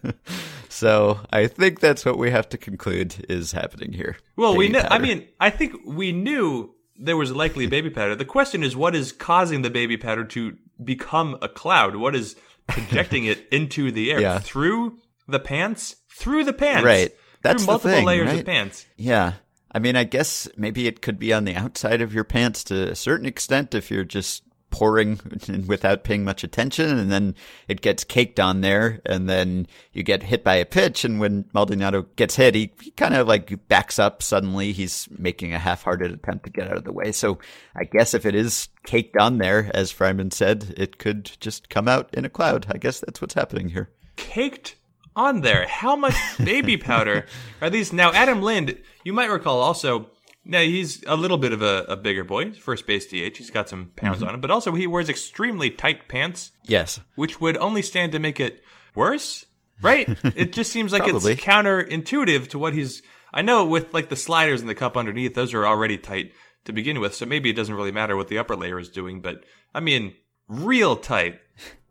so 0.68 1.20
I 1.30 1.46
think 1.46 1.80
that's 1.80 2.04
what 2.04 2.18
we 2.18 2.30
have 2.30 2.48
to 2.50 2.58
conclude 2.58 3.26
is 3.28 3.52
happening 3.52 3.92
here. 3.92 4.16
Well, 4.36 4.52
baby 4.52 4.58
we 4.58 4.68
know. 4.70 4.88
I 4.90 4.98
mean, 4.98 5.28
I 5.38 5.50
think 5.50 5.76
we 5.84 6.12
knew 6.12 6.74
there 6.96 7.16
was 7.16 7.32
likely 7.32 7.64
a 7.64 7.68
baby 7.68 7.90
powder. 7.90 8.14
The 8.14 8.24
question 8.24 8.62
is, 8.62 8.76
what 8.76 8.94
is 8.94 9.12
causing 9.12 9.62
the 9.62 9.70
baby 9.70 9.96
powder 9.96 10.24
to 10.24 10.56
become 10.82 11.38
a 11.42 11.48
cloud? 11.48 11.96
What 11.96 12.14
is 12.14 12.36
projecting 12.66 13.24
it 13.24 13.46
into 13.52 13.90
the 13.90 14.12
air 14.12 14.20
yeah. 14.20 14.38
through 14.38 14.98
the 15.28 15.40
pants? 15.40 15.96
Through 16.10 16.44
the 16.44 16.52
pants, 16.52 16.84
right? 16.84 17.12
That's 17.42 17.64
through 17.64 17.72
multiple 17.72 17.96
thing, 17.96 18.04
layers 18.04 18.28
right? 18.28 18.40
of 18.40 18.46
pants. 18.46 18.86
Yeah. 18.96 19.34
I 19.74 19.78
mean, 19.78 19.96
I 19.96 20.04
guess 20.04 20.48
maybe 20.56 20.86
it 20.86 21.00
could 21.00 21.18
be 21.18 21.32
on 21.32 21.44
the 21.44 21.56
outside 21.56 22.02
of 22.02 22.12
your 22.12 22.24
pants 22.24 22.62
to 22.64 22.90
a 22.90 22.94
certain 22.94 23.26
extent 23.26 23.74
if 23.74 23.90
you're 23.90 24.04
just 24.04 24.42
pouring 24.72 25.20
without 25.68 26.02
paying 26.02 26.24
much 26.24 26.42
attention 26.42 26.98
and 26.98 27.12
then 27.12 27.36
it 27.68 27.80
gets 27.80 28.02
caked 28.02 28.40
on 28.40 28.62
there 28.62 29.00
and 29.06 29.28
then 29.28 29.66
you 29.92 30.02
get 30.02 30.24
hit 30.24 30.42
by 30.42 30.56
a 30.56 30.64
pitch 30.64 31.04
and 31.04 31.20
when 31.20 31.44
Maldonado 31.54 32.06
gets 32.16 32.34
hit 32.34 32.56
he, 32.56 32.72
he 32.80 32.90
kind 32.92 33.14
of 33.14 33.28
like 33.28 33.68
backs 33.68 33.98
up 33.98 34.22
suddenly. 34.22 34.72
He's 34.72 35.06
making 35.16 35.54
a 35.54 35.58
half-hearted 35.58 36.10
attempt 36.10 36.44
to 36.46 36.50
get 36.50 36.68
out 36.68 36.78
of 36.78 36.84
the 36.84 36.92
way. 36.92 37.12
So 37.12 37.38
I 37.76 37.84
guess 37.84 38.14
if 38.14 38.26
it 38.26 38.34
is 38.34 38.68
caked 38.84 39.16
on 39.16 39.38
there 39.38 39.70
as 39.74 39.92
Freiman 39.92 40.32
said 40.32 40.74
it 40.76 40.98
could 40.98 41.30
just 41.38 41.68
come 41.68 41.86
out 41.86 42.12
in 42.14 42.24
a 42.24 42.30
cloud. 42.30 42.66
I 42.70 42.78
guess 42.78 42.98
that's 42.98 43.20
what's 43.20 43.34
happening 43.34 43.68
here. 43.68 43.90
Caked 44.16 44.76
on 45.14 45.42
there? 45.42 45.66
How 45.68 45.94
much 45.94 46.14
baby 46.42 46.78
powder 46.78 47.26
are 47.60 47.70
these? 47.70 47.92
Now 47.92 48.10
Adam 48.12 48.40
Lind 48.40 48.78
you 49.04 49.12
might 49.12 49.30
recall 49.30 49.60
also 49.60 50.08
now 50.44 50.60
he's 50.60 51.02
a 51.06 51.16
little 51.16 51.38
bit 51.38 51.52
of 51.52 51.62
a, 51.62 51.84
a 51.88 51.96
bigger 51.96 52.24
boy, 52.24 52.52
first 52.52 52.86
base 52.86 53.06
DH. 53.06 53.36
He's 53.36 53.50
got 53.50 53.68
some 53.68 53.92
pounds 53.96 54.18
mm-hmm. 54.18 54.28
on 54.28 54.34
him, 54.34 54.40
but 54.40 54.50
also 54.50 54.72
he 54.72 54.86
wears 54.86 55.08
extremely 55.08 55.70
tight 55.70 56.08
pants. 56.08 56.52
Yes, 56.64 57.00
which 57.14 57.40
would 57.40 57.56
only 57.56 57.82
stand 57.82 58.12
to 58.12 58.18
make 58.18 58.40
it 58.40 58.62
worse, 58.94 59.46
right? 59.80 60.08
it 60.36 60.52
just 60.52 60.72
seems 60.72 60.92
like 60.92 61.06
it's 61.06 61.24
counterintuitive 61.24 62.48
to 62.50 62.58
what 62.58 62.74
he's. 62.74 63.02
I 63.32 63.42
know 63.42 63.64
with 63.64 63.94
like 63.94 64.08
the 64.08 64.16
sliders 64.16 64.60
and 64.60 64.68
the 64.68 64.74
cup 64.74 64.96
underneath, 64.96 65.34
those 65.34 65.54
are 65.54 65.66
already 65.66 65.96
tight 65.96 66.32
to 66.64 66.72
begin 66.72 67.00
with, 67.00 67.14
so 67.14 67.26
maybe 67.26 67.50
it 67.50 67.56
doesn't 67.56 67.74
really 67.74 67.92
matter 67.92 68.16
what 68.16 68.28
the 68.28 68.38
upper 68.38 68.56
layer 68.56 68.78
is 68.78 68.90
doing. 68.90 69.20
But 69.20 69.44
I 69.74 69.80
mean, 69.80 70.14
real 70.48 70.96
tight. 70.96 71.40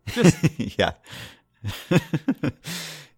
Just 0.07 0.37
yeah. 0.77 0.91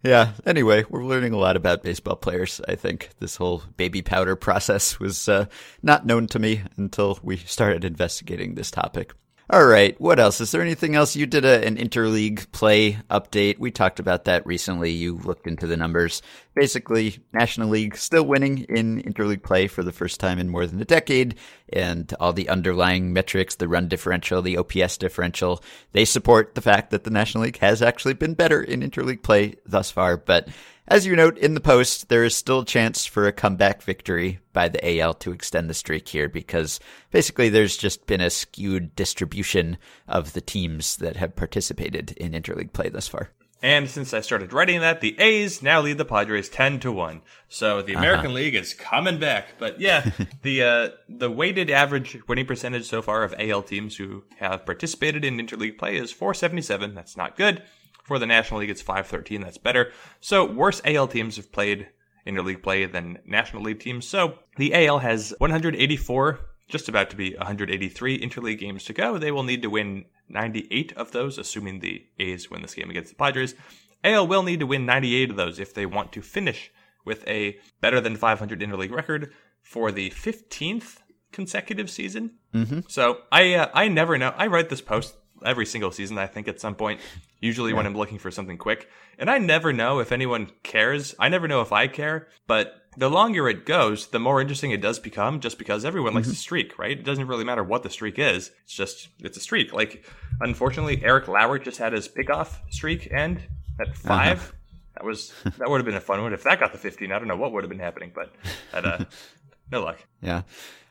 Yeah. 0.04 0.34
Anyway, 0.46 0.84
we're 0.90 1.06
learning 1.06 1.32
a 1.32 1.38
lot 1.38 1.56
about 1.56 1.82
baseball 1.82 2.18
players. 2.18 2.60
I 2.68 2.76
think 2.76 3.10
this 3.20 3.38
whole 3.38 3.64
baby 3.78 4.02
powder 4.02 4.36
process 4.36 5.00
was 5.00 5.30
uh, 5.30 5.46
not 5.82 6.06
known 6.06 6.28
to 6.28 6.40
me 6.40 6.62
until 6.76 7.20
we 7.24 7.38
started 7.38 7.86
investigating 7.86 8.56
this 8.56 8.70
topic. 8.70 9.14
All 9.50 9.66
right. 9.66 10.00
What 10.00 10.20
else? 10.20 10.42
Is 10.42 10.52
there 10.52 10.62
anything 10.62 10.96
else? 10.96 11.16
You 11.16 11.26
did 11.26 11.46
a, 11.46 11.66
an 11.66 11.78
interleague 11.78 12.52
play 12.52 13.00
update. 13.10 13.60
We 13.60 13.72
talked 13.72 14.00
about 14.00 14.26
that 14.26 14.46
recently. 14.46 14.92
You 14.92 15.18
looked 15.18 15.48
into 15.48 15.68
the 15.68 15.78
numbers. 15.78 16.22
Basically, 16.56 17.18
National 17.34 17.70
League 17.70 17.98
still 17.98 18.24
winning 18.24 18.60
in 18.70 19.02
interleague 19.02 19.42
play 19.42 19.68
for 19.68 19.82
the 19.82 19.92
first 19.92 20.20
time 20.20 20.38
in 20.38 20.50
more 20.50 20.68
than 20.68 20.80
a 20.80 20.86
decade. 20.86 21.36
And 21.72 22.14
all 22.20 22.32
the 22.32 22.50
underlying 22.50 23.12
metrics, 23.12 23.56
the 23.56 23.68
run 23.68 23.88
differential, 23.88 24.42
the 24.42 24.58
OPS 24.58 24.98
differential, 24.98 25.64
they 25.94 26.06
support 26.06 26.54
the 26.54 26.62
fact 26.62 26.92
that 26.92 27.04
the 27.04 27.10
National 27.10 27.46
League 27.46 27.58
has 27.58 27.82
actually 27.82 28.14
been 28.14 28.36
better 28.36 28.62
in 28.62 28.82
interleague 28.82 29.24
play 29.24 29.56
thus 29.66 29.90
far. 29.90 30.16
But 30.16 30.48
as 30.88 31.06
you 31.06 31.16
note 31.16 31.38
in 31.38 31.54
the 31.54 31.62
post, 31.62 32.10
there 32.10 32.26
is 32.26 32.36
still 32.36 32.60
a 32.60 32.66
chance 32.66 33.06
for 33.06 33.26
a 33.26 33.32
comeback 33.32 33.82
victory 33.82 34.40
by 34.52 34.68
the 34.68 35.00
AL 35.00 35.14
to 35.16 35.32
extend 35.32 35.70
the 35.70 35.74
streak 35.74 36.08
here 36.10 36.28
because 36.28 36.80
basically 37.10 37.50
there's 37.50 37.78
just 37.78 38.06
been 38.06 38.22
a 38.22 38.30
skewed 38.30 38.94
distribution 38.96 39.78
of 40.08 40.34
the 40.34 40.42
teams 40.42 40.98
that 40.98 41.16
have 41.16 41.36
participated 41.36 42.12
in 42.18 42.34
interleague 42.34 42.74
play 42.74 42.90
thus 42.90 43.08
far. 43.08 43.30
And 43.64 43.90
since 43.90 44.14
I 44.14 44.20
started 44.20 44.52
writing 44.52 44.82
that, 44.82 45.00
the 45.00 45.18
A's 45.18 45.64
now 45.64 45.80
lead 45.80 45.98
the 45.98 46.04
Padres 46.04 46.50
ten 46.50 46.82
to 46.82 46.92
one. 46.92 47.22
So 47.48 47.82
the 47.82 47.94
American 47.94 48.28
uh-huh. 48.28 48.36
League 48.36 48.56
is 48.56 48.74
coming 48.74 49.20
back. 49.20 49.58
But 49.58 49.80
yeah, 49.80 50.12
the 50.42 50.64
uh, 50.64 50.90
the 51.08 51.32
weighted 51.32 51.70
average 51.70 52.18
winning 52.28 52.46
percentage 52.46 52.86
so 52.86 53.02
far 53.02 53.24
of 53.24 53.34
AL 53.40 53.64
teams 53.64 53.96
who 53.96 54.26
have 54.38 54.66
participated 54.66 55.24
in 55.24 55.38
interleague 55.38 55.78
play 55.78 55.96
is 55.96 56.12
477. 56.12 56.94
That's 56.94 57.16
not 57.16 57.38
good. 57.38 57.64
For 58.04 58.20
the 58.20 58.26
National 58.26 58.60
League, 58.60 58.70
it's 58.70 58.82
513. 58.82 59.40
That's 59.40 59.58
better. 59.58 59.94
So 60.20 60.44
worse 60.44 60.82
AL 60.84 61.08
teams 61.08 61.38
have 61.38 61.54
played 61.54 61.88
interleague 62.28 62.64
play 62.64 62.86
than 62.86 63.20
National 63.26 63.64
League 63.64 63.80
teams. 63.80 64.06
So 64.06 64.40
the 64.58 64.74
AL 64.88 65.00
has 65.00 65.34
184, 65.38 66.40
just 66.68 66.90
about 66.90 67.10
to 67.10 67.16
be 67.16 67.36
183 67.36 68.20
interleague 68.20 68.60
games 68.60 68.84
to 68.86 68.94
go. 68.94 69.18
They 69.18 69.32
will 69.32 69.44
need 69.44 69.62
to 69.62 69.70
win 69.70 70.06
98 70.30 70.94
of 70.94 71.12
those, 71.12 71.38
assuming 71.38 71.80
the 71.80 72.06
A's 72.20 72.50
win 72.50 72.62
this 72.62 72.74
game 72.74 72.90
against 72.90 73.10
the 73.10 73.16
Padres. 73.16 73.56
AL 74.04 74.28
will 74.28 74.44
need 74.44 74.60
to 74.60 74.68
win 74.68 74.86
98 74.86 75.32
of 75.32 75.36
those 75.36 75.60
if 75.60 75.74
they 75.74 75.86
want 75.86 76.12
to 76.14 76.22
finish 76.22 76.72
with 77.06 77.28
a 77.28 77.58
better 77.82 78.00
than 78.02 78.16
500 78.16 78.60
interleague 78.60 78.92
record 78.92 79.32
for 79.62 79.92
the 79.92 80.10
15th 80.12 80.98
consecutive 81.32 81.90
season. 81.90 82.32
Mm-hmm. 82.54 82.82
So 82.88 83.20
I 83.32 83.56
uh, 83.56 83.70
I 83.74 83.88
never 83.88 84.18
know. 84.18 84.34
I 84.38 84.48
write 84.48 84.70
this 84.70 84.82
post 84.82 85.16
every 85.44 85.66
single 85.66 85.92
season. 85.92 86.18
I 86.18 86.28
think 86.28 86.48
at 86.48 86.62
some 86.62 86.76
point, 86.76 87.02
usually 87.40 87.74
when 87.74 87.86
I'm 87.86 87.96
looking 87.96 88.20
for 88.20 88.32
something 88.32 88.58
quick, 88.58 88.90
and 89.18 89.30
I 89.30 89.40
never 89.40 89.74
know 89.74 90.00
if 90.00 90.12
anyone 90.12 90.52
cares. 90.64 91.16
I 91.20 91.30
never 91.30 91.48
know 91.48 91.62
if 91.62 91.72
I 91.72 91.88
care, 91.88 92.28
but 92.48 92.74
the 92.98 93.10
longer 93.10 93.48
it 93.50 93.66
goes, 93.66 94.08
the 94.08 94.20
more 94.20 94.42
interesting 94.42 94.72
it 94.72 94.82
does 94.82 95.00
become. 95.00 95.40
Just 95.40 95.58
because 95.58 95.86
everyone 95.86 96.14
likes 96.14 96.28
a 96.28 96.36
streak, 96.36 96.78
right? 96.78 96.98
It 96.98 97.04
doesn't 97.04 97.28
really 97.28 97.44
matter 97.44 97.64
what 97.64 97.84
the 97.84 97.90
streak 97.90 98.20
is. 98.20 98.52
It's 98.64 98.74
just 98.74 99.10
it's 99.20 99.38
a 99.38 99.42
streak. 99.42 99.74
Like 99.74 100.06
unfortunately, 100.42 101.02
Eric 101.04 101.28
Lauer 101.28 101.60
just 101.60 101.78
had 101.78 101.94
his 101.94 102.08
pickoff 102.08 102.60
streak 102.70 103.12
end 103.12 103.44
at 103.80 103.96
5 103.96 104.54
That 104.96 105.04
was 105.04 105.34
that 105.44 105.70
would 105.70 105.78
have 105.78 105.86
been 105.86 105.96
a 105.96 106.02
fun 106.02 106.22
one. 106.22 106.34
If 106.34 106.44
that 106.44 106.60
got 106.60 106.72
the 106.72 106.78
15, 106.78 107.12
I 107.12 107.20
don't 107.20 107.28
know 107.28 107.38
what 107.38 107.52
would 107.54 107.64
have 107.64 107.70
been 107.70 107.80
happening, 107.80 108.12
but 108.14 108.34
that, 108.72 108.86
uh, 108.86 109.06
no 109.72 109.84
luck. 109.84 110.00
Yeah. 110.22 110.44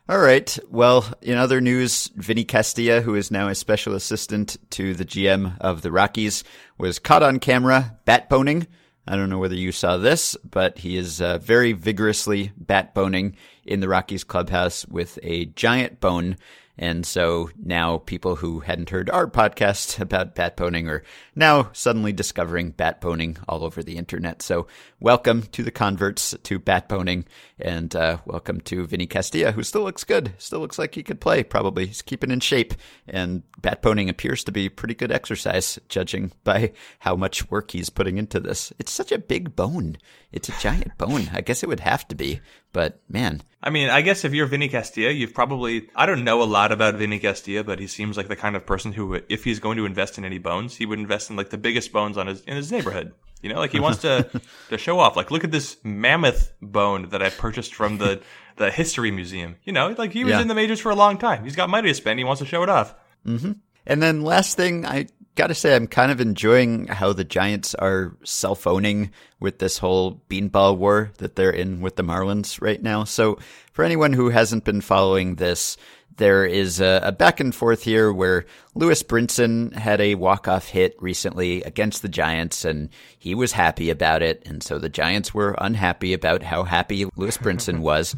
All 0.08 0.18
right. 0.18 0.58
Well, 0.68 1.06
in 1.22 1.38
other 1.38 1.60
news, 1.60 2.10
Vinny 2.16 2.44
Castilla, 2.44 3.02
who 3.02 3.14
is 3.14 3.30
now 3.30 3.48
a 3.48 3.54
special 3.54 3.94
assistant 3.94 4.56
to 4.70 4.94
the 4.94 5.04
GM 5.04 5.56
of 5.60 5.82
the 5.82 5.92
Rockies, 5.92 6.42
was 6.76 6.98
caught 6.98 7.22
on 7.22 7.38
camera 7.38 7.98
bat 8.04 8.28
boning. 8.28 8.66
I 9.06 9.16
don't 9.16 9.30
know 9.30 9.38
whether 9.38 9.56
you 9.56 9.72
saw 9.72 9.96
this, 9.96 10.36
but 10.48 10.78
he 10.78 10.96
is 10.96 11.20
uh, 11.20 11.38
very 11.38 11.72
vigorously 11.72 12.52
bat 12.56 12.94
boning 12.94 13.36
in 13.64 13.80
the 13.80 13.88
Rockies 13.88 14.22
clubhouse 14.22 14.86
with 14.86 15.18
a 15.22 15.46
giant 15.46 16.00
bone. 16.00 16.36
And 16.82 17.06
so 17.06 17.48
now 17.64 17.98
people 17.98 18.34
who 18.34 18.58
hadn't 18.58 18.90
heard 18.90 19.08
our 19.08 19.28
podcast 19.28 20.00
about 20.00 20.34
bat 20.34 20.56
boning 20.56 20.88
are 20.88 21.04
now 21.36 21.70
suddenly 21.72 22.12
discovering 22.12 22.72
bat 22.72 23.00
boning 23.00 23.38
all 23.48 23.64
over 23.64 23.84
the 23.84 23.96
internet. 23.96 24.42
So 24.42 24.66
welcome 24.98 25.42
to 25.52 25.62
the 25.62 25.70
converts 25.70 26.34
to 26.42 26.58
bat 26.58 26.88
boning 26.88 27.24
and 27.60 27.94
uh, 27.94 28.18
welcome 28.24 28.60
to 28.62 28.84
Vinny 28.84 29.06
Castilla, 29.06 29.52
who 29.52 29.62
still 29.62 29.82
looks 29.82 30.02
good. 30.02 30.32
Still 30.38 30.58
looks 30.58 30.76
like 30.76 30.96
he 30.96 31.04
could 31.04 31.20
play, 31.20 31.44
probably. 31.44 31.86
He's 31.86 32.02
keeping 32.02 32.32
in 32.32 32.40
shape. 32.40 32.74
And 33.06 33.44
bat 33.60 33.80
boning 33.80 34.08
appears 34.08 34.42
to 34.42 34.50
be 34.50 34.68
pretty 34.68 34.94
good 34.94 35.12
exercise, 35.12 35.78
judging 35.88 36.32
by 36.42 36.72
how 36.98 37.14
much 37.14 37.48
work 37.48 37.70
he's 37.70 37.90
putting 37.90 38.18
into 38.18 38.40
this. 38.40 38.72
It's 38.80 38.90
such 38.90 39.12
a 39.12 39.18
big 39.18 39.54
bone. 39.54 39.98
It's 40.32 40.48
a 40.48 40.58
giant 40.60 40.98
bone. 40.98 41.30
I 41.32 41.42
guess 41.42 41.62
it 41.62 41.68
would 41.68 41.80
have 41.80 42.08
to 42.08 42.16
be, 42.16 42.40
but 42.72 43.00
man. 43.08 43.42
I 43.64 43.70
mean, 43.70 43.90
I 43.90 44.00
guess 44.00 44.24
if 44.24 44.34
you're 44.34 44.46
Vinny 44.46 44.68
Castilla, 44.68 45.12
you've 45.12 45.34
probably 45.34 45.88
I 45.94 46.06
don't 46.06 46.24
know 46.24 46.42
a 46.42 46.44
lot 46.44 46.72
about 46.72 46.94
Vinny 46.96 47.18
Castilla, 47.20 47.62
but 47.62 47.78
he 47.78 47.86
seems 47.86 48.16
like 48.16 48.28
the 48.28 48.34
kind 48.36 48.56
of 48.56 48.66
person 48.66 48.92
who, 48.92 49.20
if 49.28 49.44
he's 49.44 49.60
going 49.60 49.76
to 49.76 49.86
invest 49.86 50.18
in 50.18 50.24
any 50.24 50.38
bones, 50.38 50.74
he 50.76 50.84
would 50.86 50.98
invest 50.98 51.30
in 51.30 51.36
like 51.36 51.50
the 51.50 51.58
biggest 51.58 51.92
bones 51.92 52.18
on 52.18 52.26
his 52.26 52.40
in 52.42 52.56
his 52.56 52.72
neighborhood. 52.72 53.12
You 53.40 53.52
know, 53.52 53.58
like 53.58 53.72
he 53.72 53.80
wants 53.80 54.00
to 54.02 54.28
to 54.70 54.78
show 54.78 54.98
off. 54.98 55.16
Like, 55.16 55.30
look 55.30 55.44
at 55.44 55.50
this 55.52 55.76
mammoth 55.84 56.52
bone 56.60 57.08
that 57.10 57.22
I 57.22 57.30
purchased 57.30 57.74
from 57.74 57.98
the 57.98 58.20
the 58.56 58.70
history 58.70 59.10
museum. 59.12 59.56
You 59.64 59.72
know, 59.72 59.94
like 59.96 60.12
he 60.12 60.24
was 60.24 60.32
Yeah. 60.32 60.40
in 60.42 60.48
the 60.48 60.54
majors 60.54 60.80
for 60.80 60.90
a 60.90 60.96
long 60.96 61.18
time. 61.18 61.44
He's 61.44 61.56
got 61.56 61.70
money 61.70 61.88
to 61.88 61.94
spend. 61.94 62.18
He 62.18 62.24
wants 62.24 62.40
to 62.40 62.46
show 62.46 62.62
it 62.64 62.68
off. 62.68 62.94
Mm-hmm. 63.26 63.52
And 63.86 64.02
then 64.02 64.22
last 64.22 64.56
thing, 64.56 64.84
I 64.86 65.06
gotta 65.34 65.54
say, 65.54 65.74
I'm 65.74 65.86
kind 65.86 66.12
of 66.12 66.20
enjoying 66.20 66.86
how 66.88 67.12
the 67.12 67.24
Giants 67.24 67.74
are 67.74 68.16
self 68.24 68.66
owning 68.66 69.10
with 69.40 69.58
this 69.58 69.78
whole 69.78 70.20
beanball 70.28 70.76
war 70.76 71.12
that 71.18 71.36
they're 71.36 71.50
in 71.50 71.80
with 71.80 71.96
the 71.96 72.04
Marlins 72.04 72.60
right 72.60 72.82
now. 72.82 73.04
So 73.04 73.38
for 73.72 73.84
anyone 73.84 74.12
who 74.12 74.30
hasn't 74.30 74.64
been 74.64 74.80
following 74.80 75.36
this, 75.36 75.76
there 76.16 76.44
is 76.44 76.80
a, 76.80 77.00
a 77.04 77.12
back 77.12 77.40
and 77.40 77.54
forth 77.54 77.82
here 77.82 78.12
where 78.12 78.44
Lewis 78.74 79.02
Brinson 79.02 79.72
had 79.72 80.00
a 80.00 80.14
walk 80.14 80.46
off 80.46 80.68
hit 80.68 80.94
recently 81.00 81.62
against 81.62 82.02
the 82.02 82.08
Giants 82.08 82.64
and 82.64 82.90
he 83.18 83.34
was 83.34 83.52
happy 83.52 83.90
about 83.90 84.22
it. 84.22 84.42
And 84.46 84.62
so 84.62 84.78
the 84.78 84.88
Giants 84.88 85.32
were 85.32 85.56
unhappy 85.58 86.12
about 86.12 86.42
how 86.42 86.64
happy 86.64 87.06
Lewis 87.16 87.38
Brinson 87.38 87.78
was. 87.80 88.14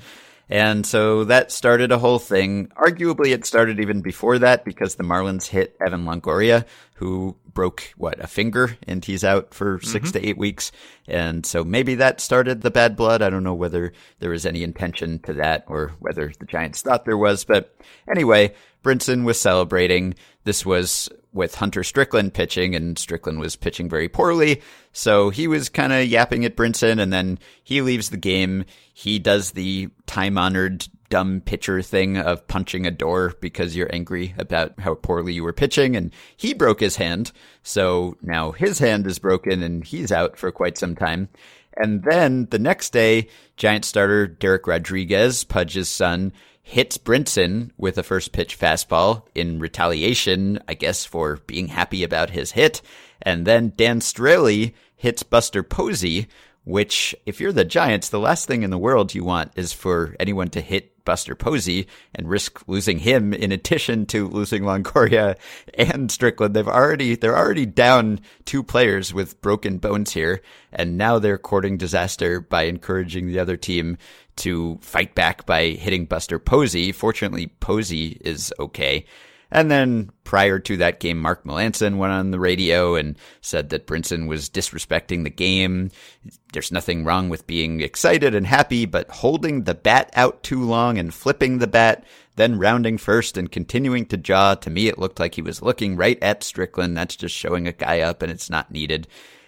And 0.48 0.84
so 0.84 1.24
that 1.24 1.50
started 1.50 1.90
a 1.90 1.98
whole 1.98 2.18
thing. 2.18 2.68
Arguably, 2.76 3.32
it 3.32 3.46
started 3.46 3.80
even 3.80 4.02
before 4.02 4.38
that 4.40 4.64
because 4.64 4.94
the 4.94 5.04
Marlins 5.04 5.46
hit 5.46 5.76
Evan 5.84 6.04
Longoria, 6.04 6.66
who 6.96 7.36
broke, 7.52 7.94
what, 7.96 8.22
a 8.22 8.26
finger, 8.26 8.76
and 8.86 9.04
he's 9.04 9.24
out 9.24 9.54
for 9.54 9.78
mm-hmm. 9.78 9.86
six 9.86 10.12
to 10.12 10.26
eight 10.26 10.36
weeks. 10.36 10.70
And 11.08 11.46
so 11.46 11.64
maybe 11.64 11.94
that 11.96 12.20
started 12.20 12.60
the 12.60 12.70
bad 12.70 12.96
blood. 12.96 13.22
I 13.22 13.30
don't 13.30 13.44
know 13.44 13.54
whether 13.54 13.92
there 14.18 14.30
was 14.30 14.44
any 14.44 14.62
intention 14.62 15.18
to 15.20 15.32
that 15.34 15.64
or 15.66 15.92
whether 15.98 16.32
the 16.38 16.46
Giants 16.46 16.82
thought 16.82 17.04
there 17.04 17.16
was. 17.16 17.44
But 17.44 17.74
anyway, 18.08 18.54
Brinson 18.82 19.24
was 19.24 19.40
celebrating. 19.40 20.14
This 20.44 20.66
was 20.66 21.08
with 21.34 21.56
Hunter 21.56 21.84
Strickland 21.84 22.32
pitching, 22.32 22.74
and 22.74 22.98
Strickland 22.98 23.40
was 23.40 23.56
pitching 23.56 23.88
very 23.88 24.08
poorly. 24.08 24.62
So 24.92 25.28
he 25.30 25.46
was 25.46 25.68
kind 25.68 25.92
of 25.92 26.06
yapping 26.06 26.44
at 26.44 26.56
Brinson, 26.56 27.00
and 27.00 27.12
then 27.12 27.38
he 27.62 27.82
leaves 27.82 28.08
the 28.08 28.16
game. 28.16 28.64
He 28.94 29.18
does 29.18 29.50
the 29.50 29.88
time 30.06 30.38
honored 30.38 30.86
dumb 31.10 31.40
pitcher 31.40 31.82
thing 31.82 32.16
of 32.16 32.46
punching 32.48 32.86
a 32.86 32.90
door 32.90 33.34
because 33.40 33.76
you're 33.76 33.92
angry 33.92 34.34
about 34.38 34.78
how 34.80 34.94
poorly 34.94 35.34
you 35.34 35.42
were 35.42 35.52
pitching, 35.52 35.96
and 35.96 36.12
he 36.36 36.54
broke 36.54 36.80
his 36.80 36.96
hand. 36.96 37.32
So 37.62 38.16
now 38.22 38.52
his 38.52 38.78
hand 38.78 39.06
is 39.06 39.18
broken, 39.18 39.62
and 39.62 39.84
he's 39.84 40.12
out 40.12 40.36
for 40.36 40.50
quite 40.50 40.78
some 40.78 40.94
time. 40.94 41.28
And 41.76 42.04
then 42.04 42.46
the 42.50 42.58
next 42.58 42.92
day, 42.92 43.28
Giant 43.56 43.84
starter 43.84 44.28
Dereck 44.28 44.66
Rodriguez, 44.66 45.44
Pudge's 45.44 45.88
son, 45.88 46.32
hits 46.66 46.96
Brinson 46.96 47.70
with 47.76 47.98
a 47.98 48.02
first 48.02 48.32
pitch 48.32 48.58
fastball 48.58 49.26
in 49.34 49.60
retaliation, 49.60 50.58
I 50.66 50.72
guess, 50.72 51.04
for 51.04 51.36
being 51.46 51.68
happy 51.68 52.02
about 52.02 52.30
his 52.30 52.52
hit. 52.52 52.80
And 53.20 53.46
then 53.46 53.74
Dan 53.76 54.00
Straily 54.00 54.72
hits 54.96 55.22
Buster 55.22 55.62
Posey, 55.62 56.26
which, 56.64 57.14
if 57.26 57.38
you're 57.38 57.52
the 57.52 57.66
Giants, 57.66 58.08
the 58.08 58.18
last 58.18 58.46
thing 58.46 58.62
in 58.62 58.70
the 58.70 58.78
world 58.78 59.14
you 59.14 59.22
want 59.22 59.52
is 59.56 59.74
for 59.74 60.16
anyone 60.18 60.48
to 60.48 60.62
hit 60.62 61.04
Buster 61.04 61.34
Posey 61.34 61.86
and 62.14 62.30
risk 62.30 62.66
losing 62.66 62.98
him 63.00 63.34
in 63.34 63.52
addition 63.52 64.06
to 64.06 64.26
losing 64.26 64.62
Longoria 64.62 65.36
and 65.74 66.10
Strickland. 66.10 66.56
They've 66.56 66.66
already, 66.66 67.14
they're 67.14 67.36
already 67.36 67.66
down 67.66 68.20
two 68.46 68.62
players 68.62 69.12
with 69.12 69.42
broken 69.42 69.76
bones 69.76 70.12
here. 70.12 70.40
And 70.72 70.96
now 70.96 71.18
they're 71.18 71.36
courting 71.36 71.76
disaster 71.76 72.40
by 72.40 72.62
encouraging 72.62 73.26
the 73.26 73.38
other 73.38 73.58
team 73.58 73.98
to 74.36 74.78
fight 74.80 75.14
back 75.14 75.46
by 75.46 75.68
hitting 75.68 76.06
Buster 76.06 76.38
Posey. 76.38 76.92
Fortunately, 76.92 77.48
Posey 77.60 78.18
is 78.20 78.52
okay. 78.58 79.04
And 79.50 79.70
then 79.70 80.10
prior 80.24 80.58
to 80.58 80.76
that 80.78 80.98
game, 80.98 81.20
Mark 81.20 81.44
Melancon 81.44 81.96
went 81.96 82.12
on 82.12 82.32
the 82.32 82.40
radio 82.40 82.96
and 82.96 83.16
said 83.40 83.68
that 83.68 83.86
Brinson 83.86 84.26
was 84.26 84.50
disrespecting 84.50 85.22
the 85.22 85.30
game. 85.30 85.92
There's 86.52 86.72
nothing 86.72 87.04
wrong 87.04 87.28
with 87.28 87.46
being 87.46 87.80
excited 87.80 88.34
and 88.34 88.46
happy, 88.46 88.84
but 88.84 89.08
holding 89.10 89.62
the 89.62 89.74
bat 89.74 90.10
out 90.14 90.42
too 90.42 90.64
long 90.64 90.98
and 90.98 91.14
flipping 91.14 91.58
the 91.58 91.68
bat, 91.68 92.04
then 92.34 92.58
rounding 92.58 92.98
first 92.98 93.36
and 93.36 93.52
continuing 93.52 94.06
to 94.06 94.16
jaw, 94.16 94.56
to 94.56 94.70
me 94.70 94.88
it 94.88 94.98
looked 94.98 95.20
like 95.20 95.36
he 95.36 95.42
was 95.42 95.62
looking 95.62 95.94
right 95.94 96.20
at 96.20 96.42
Strickland. 96.42 96.96
That's 96.96 97.14
just 97.14 97.36
showing 97.36 97.68
a 97.68 97.72
guy 97.72 98.00
up 98.00 98.22
and 98.22 98.32
it's 98.32 98.50
not 98.50 98.72
needed. 98.72 99.06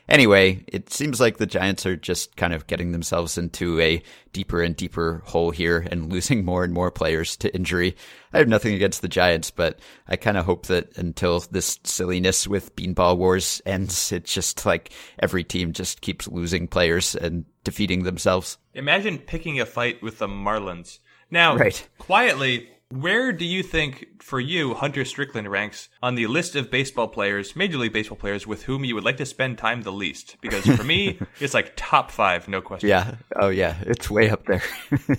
Anyway, 0.08 0.64
it 0.68 0.92
seems 0.92 1.20
like 1.20 1.38
the 1.38 1.46
Giants 1.46 1.84
are 1.84 1.96
just 1.96 2.36
kind 2.36 2.52
of 2.52 2.66
getting 2.68 2.92
themselves 2.92 3.36
into 3.36 3.80
a 3.80 4.02
deeper 4.32 4.62
and 4.62 4.76
deeper 4.76 5.22
hole 5.26 5.50
here 5.50 5.84
and 5.90 6.12
losing 6.12 6.44
more 6.44 6.62
and 6.62 6.72
more 6.72 6.90
players 6.90 7.36
to 7.38 7.54
injury. 7.54 7.96
I 8.32 8.38
have 8.38 8.48
nothing 8.48 8.74
against 8.74 9.02
the 9.02 9.08
Giants, 9.08 9.50
but 9.50 9.80
I 10.06 10.16
kind 10.16 10.36
of 10.36 10.44
hope 10.44 10.66
that 10.66 10.96
until 10.96 11.40
this 11.50 11.80
silliness 11.84 12.46
with 12.46 12.76
beanball 12.76 13.16
wars 13.16 13.60
ends, 13.66 14.12
it's 14.12 14.32
just 14.32 14.64
like 14.64 14.92
every 15.18 15.42
team 15.42 15.72
just 15.72 16.00
keeps 16.02 16.28
losing 16.28 16.68
players 16.68 17.16
and 17.16 17.44
defeating 17.64 18.04
themselves. 18.04 18.58
Imagine 18.74 19.18
picking 19.18 19.60
a 19.60 19.66
fight 19.66 20.02
with 20.02 20.18
the 20.18 20.28
Marlins. 20.28 21.00
Now, 21.30 21.56
Right. 21.56 21.88
quietly, 21.98 22.68
where 23.02 23.32
do 23.32 23.44
you 23.44 23.62
think, 23.62 24.22
for 24.22 24.40
you, 24.40 24.74
Hunter 24.74 25.04
Strickland 25.04 25.50
ranks 25.50 25.88
on 26.02 26.14
the 26.14 26.26
list 26.26 26.56
of 26.56 26.70
baseball 26.70 27.08
players, 27.08 27.56
Major 27.56 27.78
League 27.78 27.92
Baseball 27.92 28.16
players, 28.16 28.46
with 28.46 28.64
whom 28.64 28.84
you 28.84 28.94
would 28.94 29.04
like 29.04 29.16
to 29.18 29.26
spend 29.26 29.58
time 29.58 29.82
the 29.82 29.92
least? 29.92 30.36
Because 30.40 30.64
for 30.64 30.84
me, 30.84 31.18
it's 31.40 31.54
like 31.54 31.72
top 31.76 32.10
five, 32.10 32.48
no 32.48 32.60
question. 32.60 32.88
Yeah. 32.88 33.16
Oh, 33.34 33.48
yeah. 33.48 33.76
It's 33.82 34.10
way 34.10 34.30
up 34.30 34.46
there. 34.46 34.62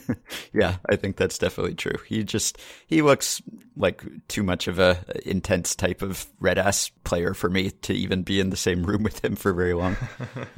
yeah, 0.53 0.77
I 0.89 0.95
think 0.95 1.17
that's 1.17 1.37
definitely 1.37 1.75
true. 1.75 1.97
He 2.07 2.23
just 2.23 2.57
he 2.87 3.01
looks 3.01 3.41
like 3.77 4.03
too 4.27 4.43
much 4.43 4.67
of 4.67 4.79
a 4.79 5.03
intense 5.25 5.75
type 5.75 6.01
of 6.01 6.25
red 6.39 6.57
ass 6.57 6.89
player 7.03 7.33
for 7.33 7.49
me 7.49 7.71
to 7.71 7.93
even 7.93 8.23
be 8.23 8.39
in 8.39 8.49
the 8.49 8.57
same 8.57 8.83
room 8.83 9.03
with 9.03 9.23
him 9.23 9.35
for 9.35 9.53
very 9.53 9.73
long. 9.73 9.95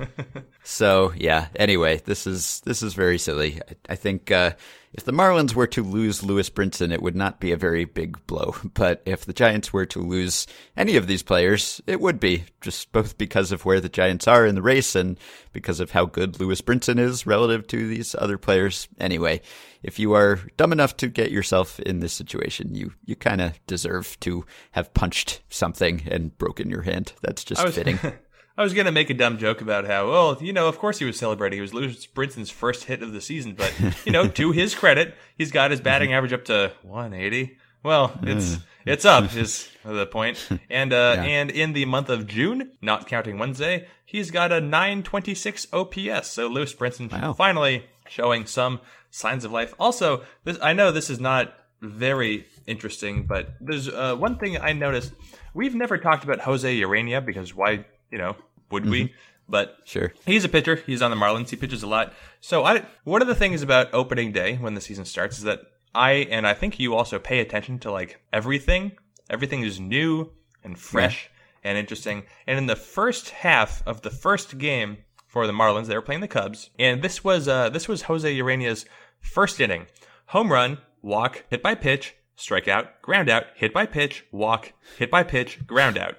so 0.64 1.14
yeah. 1.16 1.48
Anyway, 1.56 2.02
this 2.06 2.26
is 2.26 2.62
this 2.62 2.82
is 2.82 2.94
very 2.94 3.18
silly. 3.18 3.62
I, 3.62 3.94
I 3.94 3.96
think 3.96 4.32
uh, 4.32 4.52
if 4.94 5.04
the 5.04 5.12
Marlins 5.12 5.54
were 5.54 5.68
to 5.68 5.84
lose 5.84 6.24
Lewis 6.24 6.50
Brinson, 6.50 6.92
it 6.92 7.02
would 7.02 7.16
not 7.16 7.40
be 7.40 7.52
a 7.52 7.58
very 7.58 7.86
big 7.86 8.26
blow. 8.26 8.56
But 8.74 9.02
if 9.06 9.26
the 9.26 9.34
Giants 9.34 9.74
were 9.74 9.86
to 9.88 10.00
lose 10.00 10.48
any 10.78 10.96
of 10.96 11.08
these 11.08 11.24
players, 11.24 11.82
it 11.86 12.00
would 12.00 12.20
be 12.20 12.46
just 12.62 12.92
both 12.92 13.18
because 13.18 13.52
of 13.52 13.66
where 13.66 13.82
the 13.82 13.90
Giants 13.90 14.28
are 14.28 14.46
in 14.46 14.56
the 14.56 14.62
race 14.62 14.96
and 14.96 15.20
because 15.52 15.80
of 15.80 15.92
how 15.92 16.06
good 16.06 16.40
Lewis 16.40 16.62
Brinson 16.62 17.00
is 17.00 17.26
relative 17.26 17.68
to 17.68 17.88
these 17.88 18.16
other 18.18 18.38
players. 18.38 18.88
Anyway, 19.00 19.42
if 19.84 20.00
you 20.00 20.14
are 20.14 20.40
dumb 20.58 20.72
enough 20.72 20.96
to 20.98 21.08
get 21.08 21.32
yourself 21.32 21.80
in 21.80 22.00
this 22.00 22.14
situation, 22.14 22.76
you 22.76 22.94
you 23.06 23.16
kind 23.16 23.42
of 23.42 23.60
deserve 23.68 24.20
to 24.22 24.46
have 24.72 24.94
punched 24.94 25.42
something 25.50 26.04
and 26.10 26.38
broken 26.38 26.70
your 26.70 26.84
hand. 26.84 27.14
That's 27.22 27.44
just 27.44 27.62
I 27.62 27.66
was, 27.66 27.76
fitting. 27.76 28.00
I 28.58 28.64
was 28.64 28.74
gonna 28.74 28.92
make 28.92 29.10
a 29.10 29.14
dumb 29.14 29.38
joke 29.38 29.62
about 29.62 29.86
how, 29.86 30.10
well, 30.10 30.38
you 30.42 30.54
know, 30.54 30.68
of 30.68 30.78
course 30.80 31.00
he 31.00 31.06
was 31.06 31.18
celebrating. 31.18 31.58
He 31.58 31.62
was 31.62 31.74
Lewis 31.74 32.06
Brinson's 32.08 32.50
first 32.50 32.86
hit 32.86 33.02
of 33.02 33.14
the 33.14 33.22
season, 33.22 33.54
but 33.54 33.74
you 34.06 34.12
know, 34.12 34.28
to 34.28 34.52
his 34.52 34.76
credit, 34.76 35.16
he's 35.38 35.52
got 35.52 35.72
his 35.72 35.82
batting 35.82 36.14
average 36.14 36.34
up 36.34 36.46
to 36.46 36.72
180. 36.84 37.58
Well, 37.84 38.20
it's 38.24 38.58
it's 38.86 39.06
up 39.06 39.34
is 39.36 39.70
the 39.86 40.06
point. 40.06 40.50
And 40.70 40.92
uh, 40.92 41.16
and 41.20 41.50
in 41.52 41.74
the 41.74 41.86
month 41.86 42.10
of 42.10 42.28
June, 42.28 42.72
not 42.82 43.08
counting 43.08 43.38
Wednesday, 43.38 43.88
he's 44.10 44.32
got 44.32 44.52
a 44.52 44.60
926 44.60 45.68
OPS. 45.72 46.28
So 46.28 46.48
Lewis 46.48 46.74
Brinson 46.74 47.12
Wow. 47.12 47.34
finally 47.34 47.86
showing 48.08 48.46
some 48.46 48.80
signs 49.12 49.46
of 49.46 49.52
life. 49.52 49.74
Also, 49.80 50.24
this 50.44 50.58
I 50.62 50.74
know 50.74 50.92
this 50.92 51.10
is 51.10 51.20
not 51.20 51.54
very 51.82 52.46
interesting, 52.68 53.26
but 53.26 53.54
there's 53.62 53.88
uh, 53.88 54.16
one 54.16 54.38
thing 54.38 54.58
I 54.58 54.74
noticed. 54.74 55.14
We've 55.54 55.76
never 55.76 55.98
talked 55.98 56.24
about 56.24 56.42
Jose 56.42 56.80
Ureña 56.82 57.26
because 57.26 57.56
why, 57.56 57.86
you 58.12 58.18
know, 58.18 58.36
would 58.72 58.86
we? 58.90 59.14
But 59.48 59.78
Sure. 59.86 60.14
He's 60.26 60.44
a 60.44 60.50
pitcher. 60.50 60.76
He's 60.86 61.02
on 61.02 61.10
the 61.12 61.18
Marlins. 61.18 61.50
He 61.50 61.56
pitches 61.56 61.82
a 61.82 61.88
lot. 61.88 62.14
So 62.40 62.64
I, 62.66 62.86
one 63.04 63.22
of 63.24 63.28
the 63.28 63.34
things 63.36 63.62
about 63.64 63.92
opening 63.94 64.32
day 64.32 64.58
when 64.58 64.76
the 64.76 64.82
season 64.82 65.06
starts 65.06 65.38
is 65.40 65.44
that 65.46 65.62
I 65.96 66.12
and 66.30 66.46
I 66.46 66.54
think 66.54 66.80
you 66.80 66.94
also 66.96 67.18
pay 67.18 67.40
attention 67.40 67.80
to 67.80 67.92
like 67.92 68.22
everything. 68.32 68.92
Everything 69.30 69.64
is 69.64 69.80
new 69.80 70.32
and 70.64 70.78
fresh 70.78 71.30
and 71.64 71.78
interesting. 71.78 72.24
And 72.48 72.58
in 72.58 72.66
the 72.68 72.76
first 72.76 73.30
half 73.30 73.84
of 73.86 74.02
the 74.02 74.10
first 74.10 74.58
game 74.58 74.98
for 75.28 75.46
the 75.46 75.54
Marlins, 75.54 75.88
they 75.88 75.96
were 75.96 76.02
playing 76.02 76.22
the 76.22 76.28
Cubs, 76.28 76.70
and 76.78 77.02
this 77.02 77.24
was 77.24 77.48
uh, 77.48 77.70
this 77.70 77.88
was 77.88 78.04
Jose 78.04 78.38
Ureña's 78.38 78.86
first 79.20 79.60
inning. 79.60 79.88
Home 80.28 80.52
run, 80.52 80.80
walk, 81.02 81.44
hit 81.50 81.62
by 81.62 81.76
pitch, 81.76 82.16
strikeout, 82.38 82.88
ground 83.02 83.30
out, 83.30 83.46
hit 83.56 83.74
by 83.74 83.86
pitch, 83.86 84.26
walk, 84.32 84.74
hit 84.98 85.12
by 85.12 85.24
pitch, 85.24 85.66
ground 85.68 85.98
out. 85.98 86.16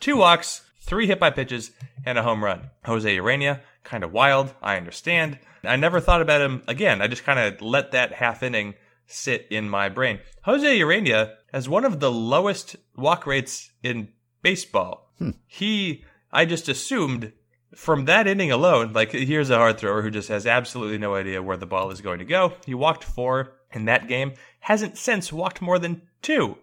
Two 0.00 0.16
walks, 0.16 0.62
three 0.80 1.06
hit 1.06 1.18
by 1.18 1.30
pitches, 1.30 1.72
and 2.04 2.18
a 2.18 2.22
home 2.22 2.44
run. 2.44 2.70
Jose 2.84 3.16
Ureña, 3.16 3.60
kind 3.82 4.04
of 4.04 4.12
wild, 4.12 4.54
I 4.62 4.76
understand. 4.76 5.38
I 5.64 5.76
never 5.76 6.00
thought 6.00 6.22
about 6.22 6.42
him 6.42 6.62
again. 6.68 7.00
I 7.00 7.06
just 7.06 7.24
kind 7.24 7.38
of 7.38 7.60
let 7.62 7.92
that 7.92 8.12
half 8.12 8.42
inning 8.42 8.74
sit 9.06 9.46
in 9.50 9.68
my 9.68 9.88
brain. 9.88 10.20
Jose 10.42 10.78
Ureña 10.78 11.34
has 11.52 11.68
one 11.68 11.84
of 11.84 12.00
the 12.00 12.10
lowest 12.10 12.76
walk 12.96 13.26
rates 13.26 13.70
in 13.82 14.08
baseball. 14.44 15.10
Hmm. 15.18 15.30
He, 15.48 16.04
I 16.30 16.44
just 16.44 16.68
assumed 16.68 17.32
from 17.74 18.04
that 18.04 18.28
inning 18.28 18.52
alone, 18.52 18.92
like 18.92 19.10
here's 19.10 19.50
a 19.50 19.56
hard 19.56 19.78
thrower 19.78 20.02
who 20.02 20.10
just 20.10 20.28
has 20.28 20.46
absolutely 20.46 20.98
no 20.98 21.16
idea 21.16 21.42
where 21.42 21.56
the 21.56 21.66
ball 21.66 21.90
is 21.90 22.00
going 22.00 22.20
to 22.20 22.24
go. 22.24 22.52
He 22.64 22.74
walked 22.74 23.02
four 23.02 23.54
in 23.72 23.86
that 23.86 24.06
game, 24.06 24.34
hasn't 24.60 24.96
since 24.96 25.32
walked 25.32 25.60
more 25.60 25.80
than 25.80 26.02
two 26.22 26.56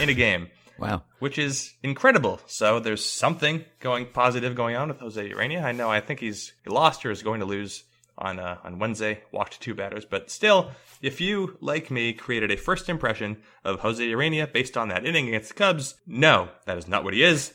in 0.00 0.08
a 0.08 0.14
game 0.14 0.48
Wow. 0.78 1.04
which 1.20 1.38
is 1.38 1.72
incredible. 1.82 2.40
So 2.46 2.80
there's 2.80 3.04
something 3.04 3.64
going 3.80 4.06
positive 4.06 4.54
going 4.54 4.76
on 4.76 4.88
with 4.88 4.98
Jose 4.98 5.30
Ureña. 5.30 5.62
I 5.62 5.72
know 5.72 5.88
I 5.90 6.00
think 6.00 6.20
he's 6.20 6.52
he 6.64 6.70
lost 6.70 7.06
or 7.06 7.10
is 7.10 7.22
going 7.22 7.40
to 7.40 7.46
lose 7.46 7.84
on 8.18 8.38
uh, 8.38 8.58
on 8.64 8.78
Wednesday. 8.78 9.22
Walked 9.32 9.60
two 9.60 9.74
batters, 9.74 10.04
but 10.04 10.30
still, 10.30 10.70
if 11.02 11.20
you 11.20 11.56
like 11.60 11.90
me 11.90 12.12
created 12.12 12.50
a 12.50 12.56
first 12.56 12.88
impression 12.88 13.38
of 13.64 13.80
Jose 13.80 14.04
Ureña 14.04 14.52
based 14.52 14.76
on 14.76 14.88
that 14.88 15.06
inning 15.06 15.28
against 15.28 15.48
the 15.48 15.54
Cubs, 15.54 15.94
no, 16.06 16.48
that 16.64 16.78
is 16.78 16.88
not 16.88 17.04
what 17.04 17.14
he 17.14 17.22
is. 17.22 17.54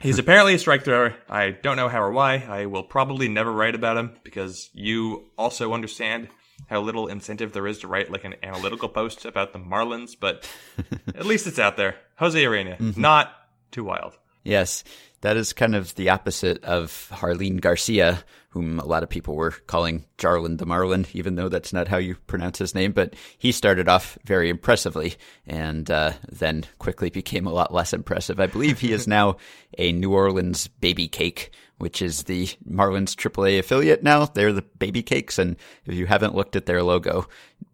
He's 0.00 0.18
apparently 0.18 0.54
a 0.54 0.58
strike 0.58 0.84
thrower. 0.84 1.14
I 1.30 1.50
don't 1.50 1.76
know 1.76 1.88
how 1.88 2.02
or 2.02 2.10
why. 2.10 2.34
I 2.34 2.66
will 2.66 2.82
probably 2.82 3.28
never 3.28 3.52
write 3.52 3.76
about 3.76 3.96
him 3.96 4.16
because 4.24 4.68
you 4.72 5.30
also 5.38 5.72
understand 5.72 6.26
how 6.68 6.80
little 6.80 7.06
incentive 7.06 7.52
there 7.52 7.68
is 7.68 7.78
to 7.80 7.88
write 7.88 8.10
like 8.10 8.24
an 8.24 8.34
analytical 8.42 8.88
post 8.88 9.24
about 9.24 9.52
the 9.52 9.60
Marlins, 9.60 10.16
but 10.18 10.48
at 11.14 11.24
least 11.26 11.46
it's 11.46 11.58
out 11.60 11.76
there. 11.76 11.96
Jose 12.16 12.42
Ureña, 12.42 12.96
not 12.96 13.32
too 13.70 13.84
wild. 13.84 14.18
Yes, 14.44 14.84
that 15.22 15.36
is 15.36 15.52
kind 15.52 15.74
of 15.74 15.94
the 15.94 16.10
opposite 16.10 16.62
of 16.64 17.08
Jarlin 17.12 17.60
Garcia, 17.60 18.24
whom 18.50 18.80
a 18.80 18.84
lot 18.84 19.04
of 19.04 19.08
people 19.08 19.36
were 19.36 19.52
calling 19.52 20.04
Jarlin 20.18 20.58
the 20.58 20.66
Marlin, 20.66 21.06
even 21.14 21.36
though 21.36 21.48
that's 21.48 21.72
not 21.72 21.88
how 21.88 21.96
you 21.96 22.16
pronounce 22.26 22.58
his 22.58 22.74
name. 22.74 22.92
But 22.92 23.14
he 23.38 23.52
started 23.52 23.88
off 23.88 24.18
very 24.24 24.50
impressively 24.50 25.14
and 25.46 25.90
uh, 25.90 26.12
then 26.30 26.64
quickly 26.78 27.08
became 27.08 27.46
a 27.46 27.52
lot 27.52 27.72
less 27.72 27.92
impressive. 27.92 28.40
I 28.40 28.46
believe 28.48 28.80
he 28.80 28.92
is 28.92 29.06
now 29.06 29.36
a 29.78 29.92
New 29.92 30.12
Orleans 30.12 30.66
baby 30.66 31.06
cake, 31.06 31.52
which 31.78 32.02
is 32.02 32.24
the 32.24 32.48
Marlins 32.68 33.14
AAA 33.14 33.60
affiliate 33.60 34.02
now. 34.02 34.26
They're 34.26 34.52
the 34.52 34.62
baby 34.62 35.02
cakes. 35.02 35.38
And 35.38 35.56
if 35.86 35.94
you 35.94 36.06
haven't 36.06 36.34
looked 36.34 36.56
at 36.56 36.66
their 36.66 36.82
logo, 36.82 37.28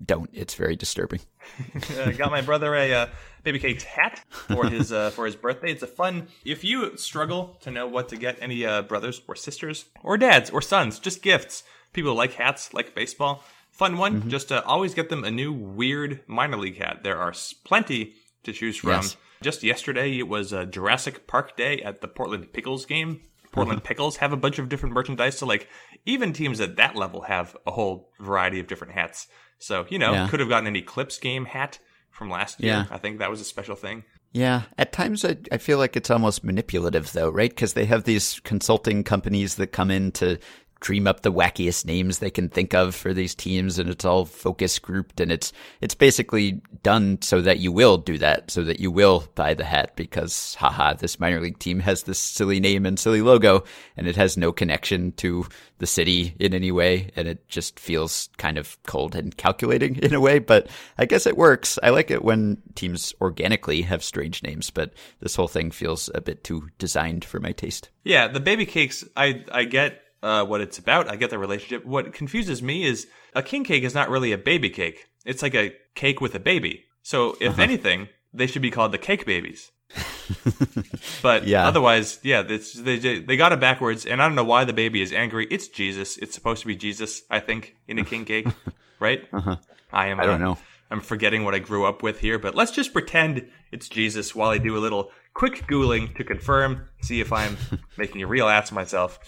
don't. 0.05 0.31
It's 0.35 0.55
very 0.55 0.77
disturbing. 0.77 1.21
uh, 1.99 2.13
got 2.13 2.31
my 2.31 2.43
brother 2.43 2.75
a 2.75 2.93
uh, 2.93 3.07
baby 3.49 3.59
cakes 3.59 3.85
hat 3.85 4.23
for 4.29 4.67
his 4.71 4.93
uh, 4.93 5.09
for 5.11 5.25
his 5.25 5.35
birthday. 5.37 5.73
It's 5.73 5.83
a 5.83 5.87
fun. 5.87 6.29
If 6.45 6.65
you 6.65 6.97
struggle 6.99 7.57
to 7.63 7.71
know 7.71 7.87
what 7.87 8.09
to 8.11 8.17
get 8.17 8.37
any 8.43 8.67
uh, 8.67 8.83
brothers 8.83 9.23
or 9.27 9.35
sisters 9.35 9.87
or 10.03 10.19
dads 10.19 10.51
or 10.51 10.61
sons, 10.61 10.99
just 10.99 11.23
gifts. 11.23 11.63
People 11.95 12.15
like 12.15 12.35
hats, 12.35 12.75
like 12.75 12.95
baseball. 12.95 13.43
Fun 13.71 13.97
one. 13.97 14.29
Just 14.29 14.53
uh, 14.53 14.63
always 14.67 14.93
get 14.93 15.09
them 15.09 15.25
a 15.25 15.31
new 15.31 15.53
weird 15.53 16.21
minor 16.27 16.59
league 16.59 16.77
hat. 16.79 17.01
There 17.03 17.17
are 17.19 17.33
plenty 17.65 18.13
to 18.43 18.53
choose 18.53 18.77
from. 18.77 18.91
Yes. 18.91 19.17
Just 19.41 19.63
yesterday, 19.63 20.19
it 20.19 20.29
was 20.29 20.53
uh, 20.53 20.65
Jurassic 20.67 21.27
Park 21.27 21.57
Day 21.57 21.81
at 21.81 22.01
the 22.03 22.09
Portland 22.09 22.53
Pickles 22.53 22.85
game. 22.85 23.23
Portland 23.53 23.83
Pickles 23.85 24.17
have 24.19 24.33
a 24.33 24.37
bunch 24.37 24.59
of 24.59 24.69
different 24.69 24.95
merchandise, 24.95 25.39
so 25.39 25.47
like 25.47 25.69
even 26.05 26.33
teams 26.35 26.61
at 26.61 26.77
that 26.77 26.95
level 26.97 27.23
have 27.23 27.57
a 27.67 27.71
whole 27.71 28.11
variety 28.21 28.61
of 28.61 28.67
different 28.67 28.93
hats. 28.93 29.27
So 29.59 29.87
you 29.89 29.99
know, 29.99 30.13
Yeah. 30.13 30.29
could 30.29 30.41
have 30.41 30.49
gotten 30.51 30.67
an 30.67 30.77
Eclipse 30.77 31.19
game 31.19 31.47
hat 31.47 31.79
from 32.19 32.29
last 32.29 32.61
year. 32.61 32.73
Yeah. 32.73 32.85
I 32.91 32.99
think 32.99 33.21
that 33.21 33.31
was 33.31 33.41
a 33.41 33.45
special 33.45 33.77
thing. 33.77 34.05
Yeah, 34.33 34.63
at 34.77 34.93
times 34.93 35.25
I, 35.25 35.39
I 35.51 35.57
feel 35.57 35.79
like 35.79 35.97
it's 35.97 36.11
almost 36.11 36.45
manipulative, 36.45 37.13
though, 37.13 37.31
right? 37.31 37.49
Because 37.49 37.73
they 37.73 37.87
have 37.87 38.05
these 38.05 38.41
consulting 38.41 39.03
companies 39.03 39.55
that 39.55 39.69
come 39.69 39.91
in 39.91 40.13
to 40.13 40.39
dream 40.81 41.07
up 41.07 41.21
the 41.21 41.33
wackiest 41.33 41.85
names 41.85 42.19
they 42.19 42.31
can 42.31 42.49
think 42.49 42.75
of 42.75 42.95
for 42.95 43.13
these 43.13 43.35
teams, 43.35 43.79
and 43.79 43.91
it's 43.91 44.05
all 44.05 44.25
focus 44.25 44.79
grouped, 44.79 45.21
and 45.21 45.33
it's 45.33 45.53
it's 45.81 45.95
basically 45.95 46.61
done 46.83 47.21
so 47.23 47.41
that 47.41 47.59
you 47.59 47.73
will 47.73 47.99
do 47.99 48.19
that, 48.19 48.51
so 48.51 48.63
that 48.65 48.81
you 48.81 48.91
will 48.91 49.25
buy 49.35 49.55
the 49.55 49.65
hat 49.65 49.97
because, 49.97 50.55
haha, 50.57 50.95
this 50.95 51.19
minor 51.19 51.41
league 51.41 51.59
team 51.59 51.81
has 51.81 52.05
this 52.05 52.19
silly 52.19 52.61
name 52.61 52.87
and 52.87 52.99
silly 52.99 53.23
logo, 53.23 53.65
and 53.97 54.07
it 54.07 54.17
has 54.17 54.37
no 54.37 54.53
connection 54.53 55.13
to 55.13 55.47
the 55.79 55.87
city 55.87 56.35
in 56.39 56.55
any 56.55 56.71
way, 56.71 57.11
and 57.17 57.29
it 57.29 57.49
just 57.49 57.79
feels 57.79 58.29
kind 58.37 58.59
of 58.59 58.81
cold 58.85 59.15
and 59.15 59.37
calculating 59.37 59.97
in 60.03 60.15
a 60.15 60.21
way. 60.21 60.39
But 60.39 60.69
I 60.97 61.07
guess 61.07 61.27
it 61.27 61.37
works. 61.37 61.79
I 61.83 61.91
like 61.91 62.11
it 62.11 62.25
when 62.25 62.63
teams 62.75 63.13
organically 63.21 63.83
have 63.83 64.05
strange 64.05 64.43
names, 64.43 64.71
but 64.71 64.93
this 65.21 65.35
whole 65.35 65.49
thing 65.49 65.71
feels 65.71 66.11
a 66.15 66.21
bit 66.21 66.45
too 66.45 66.69
designed 66.79 67.25
for 67.25 67.41
my 67.41 67.53
taste. 67.53 67.91
Yeah, 68.05 68.29
the 68.29 68.41
baby 68.41 68.67
cakes. 68.67 69.05
I 69.17 69.45
I 69.53 69.65
get 69.65 70.03
uh, 70.23 70.45
what 70.45 70.61
it's 70.61 70.79
about. 70.79 71.09
I 71.11 71.17
get 71.17 71.31
the 71.31 71.39
relationship. 71.39 71.85
What 71.85 72.13
confuses 72.13 72.63
me 72.63 72.85
is 72.85 73.07
a 73.35 73.43
king 73.43 73.65
cake 73.65 73.85
is 73.85 73.95
not 73.95 74.11
really 74.11 74.33
a 74.33 74.39
baby 74.39 74.71
cake. 74.71 75.07
It's 75.25 75.43
like 75.43 75.55
a 75.55 75.75
cake 75.95 76.21
with 76.21 76.35
a 76.35 76.41
baby. 76.41 76.85
So 77.03 77.37
if 77.41 77.53
Uh-huh. 77.53 77.63
anything, 77.63 78.09
they 78.33 78.47
should 78.47 78.63
be 78.63 78.71
called 78.71 78.93
the 78.93 78.99
cake 78.99 79.25
babies. 79.27 79.71
but 81.23 81.47
Yeah. 81.47 81.67
otherwise, 81.67 82.19
yeah, 82.23 82.43
it's, 82.47 82.73
they 82.75 82.99
they 83.21 83.37
got 83.37 83.53
it 83.53 83.61
backwards, 83.61 84.05
and 84.07 84.21
I 84.23 84.27
don't 84.27 84.35
know 84.35 84.45
why 84.45 84.65
the 84.65 84.73
baby 84.73 85.01
is 85.03 85.13
angry. 85.13 85.47
It's 85.51 85.69
Jesus. 85.69 86.17
It's 86.19 86.35
supposed 86.35 86.61
to 86.63 86.67
be 86.67 86.77
Jesus, 86.77 87.23
I 87.31 87.41
think, 87.41 87.77
in 87.87 87.99
a 87.99 88.05
king 88.05 88.25
cake, 88.25 88.47
right? 89.01 89.23
Uh-huh. 89.33 89.57
I 89.93 90.09
am. 90.09 90.21
I 90.21 90.27
don't 90.27 90.43
uh, 90.43 90.47
know. 90.55 90.59
I'm 90.91 91.01
forgetting 91.01 91.45
what 91.45 91.55
I 91.55 91.59
grew 91.59 91.85
up 91.87 92.03
with 92.03 92.21
here, 92.21 92.39
but 92.39 92.55
let's 92.55 92.71
just 92.71 92.93
pretend 92.93 93.49
it's 93.73 93.89
Jesus 93.89 94.35
while 94.35 94.51
I 94.51 94.59
do 94.59 94.77
a 94.77 94.81
little 94.81 95.11
quick 95.35 95.67
googling 95.67 96.15
to 96.17 96.25
confirm, 96.25 96.89
see 97.03 97.21
if 97.21 97.31
I'm 97.33 97.57
making 97.99 98.23
a 98.23 98.27
real 98.27 98.49
ass 98.49 98.71
of 98.71 98.75
myself. 98.75 99.19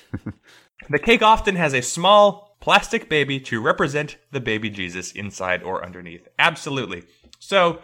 The 0.88 0.98
cake 0.98 1.22
often 1.22 1.56
has 1.56 1.74
a 1.74 1.82
small 1.82 2.56
plastic 2.60 3.08
baby 3.08 3.40
to 3.40 3.60
represent 3.60 4.16
the 4.32 4.40
baby 4.40 4.70
Jesus 4.70 5.12
inside 5.12 5.62
or 5.62 5.84
underneath. 5.84 6.28
Absolutely. 6.38 7.04
So, 7.38 7.80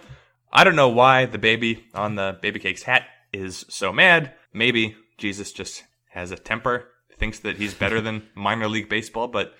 I 0.53 0.65
don't 0.65 0.77
know 0.77 0.89
why 0.89 1.27
the 1.27 1.39
baby 1.39 1.85
on 1.95 2.15
the 2.15 2.39
baby 2.41 2.61
cake's 2.61 2.85
hat 2.85 3.03
is 3.33 3.65
so 3.69 3.93
mad. 3.93 4.33
Maybe 4.53 4.97
Jesus 5.19 5.53
just 5.53 5.85
has 6.11 6.31
a 6.31 6.37
temper, 6.37 6.89
thinks 7.19 7.39
that 7.41 7.57
he's 7.57 7.75
better 7.75 8.01
than 8.01 8.29
minor 8.35 8.69
league 8.69 8.89
baseball, 8.89 9.29
but 9.29 9.55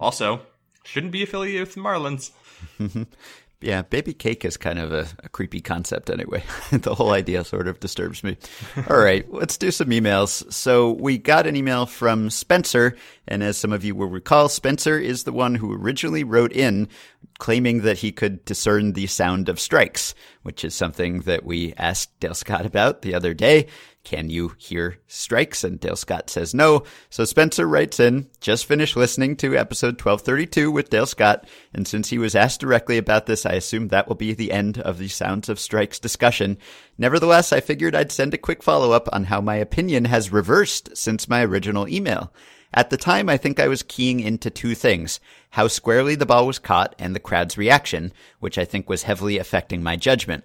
also 0.00 0.42
shouldn't 0.84 1.12
be 1.12 1.22
affiliated 1.22 1.60
with 1.60 1.74
the 1.74 1.80
Marlins. 1.80 2.30
Yeah, 3.64 3.80
baby 3.80 4.12
cake 4.12 4.44
is 4.44 4.58
kind 4.58 4.78
of 4.78 4.92
a, 4.92 5.06
a 5.22 5.30
creepy 5.30 5.62
concept 5.62 6.10
anyway. 6.10 6.44
the 6.70 6.94
whole 6.94 7.12
idea 7.12 7.44
sort 7.44 7.66
of 7.66 7.80
disturbs 7.80 8.22
me. 8.22 8.36
All 8.90 8.98
right, 8.98 9.24
let's 9.32 9.56
do 9.56 9.70
some 9.70 9.88
emails. 9.88 10.52
So 10.52 10.92
we 10.92 11.16
got 11.16 11.46
an 11.46 11.56
email 11.56 11.86
from 11.86 12.28
Spencer, 12.28 12.94
and 13.26 13.42
as 13.42 13.56
some 13.56 13.72
of 13.72 13.82
you 13.82 13.94
will 13.94 14.08
recall, 14.08 14.50
Spencer 14.50 14.98
is 14.98 15.24
the 15.24 15.32
one 15.32 15.54
who 15.54 15.72
originally 15.72 16.24
wrote 16.24 16.52
in 16.52 16.88
claiming 17.38 17.80
that 17.80 17.98
he 17.98 18.12
could 18.12 18.44
discern 18.44 18.92
the 18.92 19.06
sound 19.06 19.48
of 19.48 19.58
strikes, 19.58 20.14
which 20.42 20.62
is 20.62 20.74
something 20.74 21.20
that 21.20 21.44
we 21.44 21.72
asked 21.78 22.20
Dale 22.20 22.34
Scott 22.34 22.66
about 22.66 23.00
the 23.00 23.14
other 23.14 23.32
day. 23.32 23.66
Can 24.04 24.28
you 24.28 24.52
hear 24.58 24.98
strikes? 25.06 25.64
And 25.64 25.80
Dale 25.80 25.96
Scott 25.96 26.28
says 26.28 26.54
no. 26.54 26.84
So 27.08 27.24
Spencer 27.24 27.66
writes 27.66 27.98
in, 27.98 28.28
just 28.38 28.66
finished 28.66 28.96
listening 28.96 29.34
to 29.36 29.56
episode 29.56 29.94
1232 29.94 30.70
with 30.70 30.90
Dale 30.90 31.06
Scott. 31.06 31.48
And 31.72 31.88
since 31.88 32.10
he 32.10 32.18
was 32.18 32.34
asked 32.34 32.60
directly 32.60 32.98
about 32.98 33.24
this, 33.24 33.46
I 33.46 33.52
assume 33.52 33.88
that 33.88 34.06
will 34.06 34.14
be 34.14 34.34
the 34.34 34.52
end 34.52 34.78
of 34.78 34.98
the 34.98 35.08
sounds 35.08 35.48
of 35.48 35.58
strikes 35.58 35.98
discussion. 35.98 36.58
Nevertheless, 36.98 37.50
I 37.50 37.60
figured 37.60 37.96
I'd 37.96 38.12
send 38.12 38.34
a 38.34 38.38
quick 38.38 38.62
follow 38.62 38.92
up 38.92 39.08
on 39.10 39.24
how 39.24 39.40
my 39.40 39.56
opinion 39.56 40.04
has 40.04 40.30
reversed 40.30 40.94
since 40.94 41.26
my 41.26 41.42
original 41.42 41.88
email. 41.88 42.30
At 42.74 42.90
the 42.90 42.96
time, 42.96 43.28
I 43.28 43.36
think 43.36 43.58
I 43.58 43.68
was 43.68 43.84
keying 43.84 44.20
into 44.20 44.50
two 44.50 44.74
things 44.74 45.20
how 45.50 45.68
squarely 45.68 46.16
the 46.16 46.26
ball 46.26 46.48
was 46.48 46.58
caught 46.58 46.96
and 46.98 47.14
the 47.14 47.20
crowd's 47.20 47.56
reaction, 47.56 48.12
which 48.40 48.58
I 48.58 48.64
think 48.64 48.88
was 48.88 49.04
heavily 49.04 49.38
affecting 49.38 49.84
my 49.84 49.94
judgment. 49.94 50.44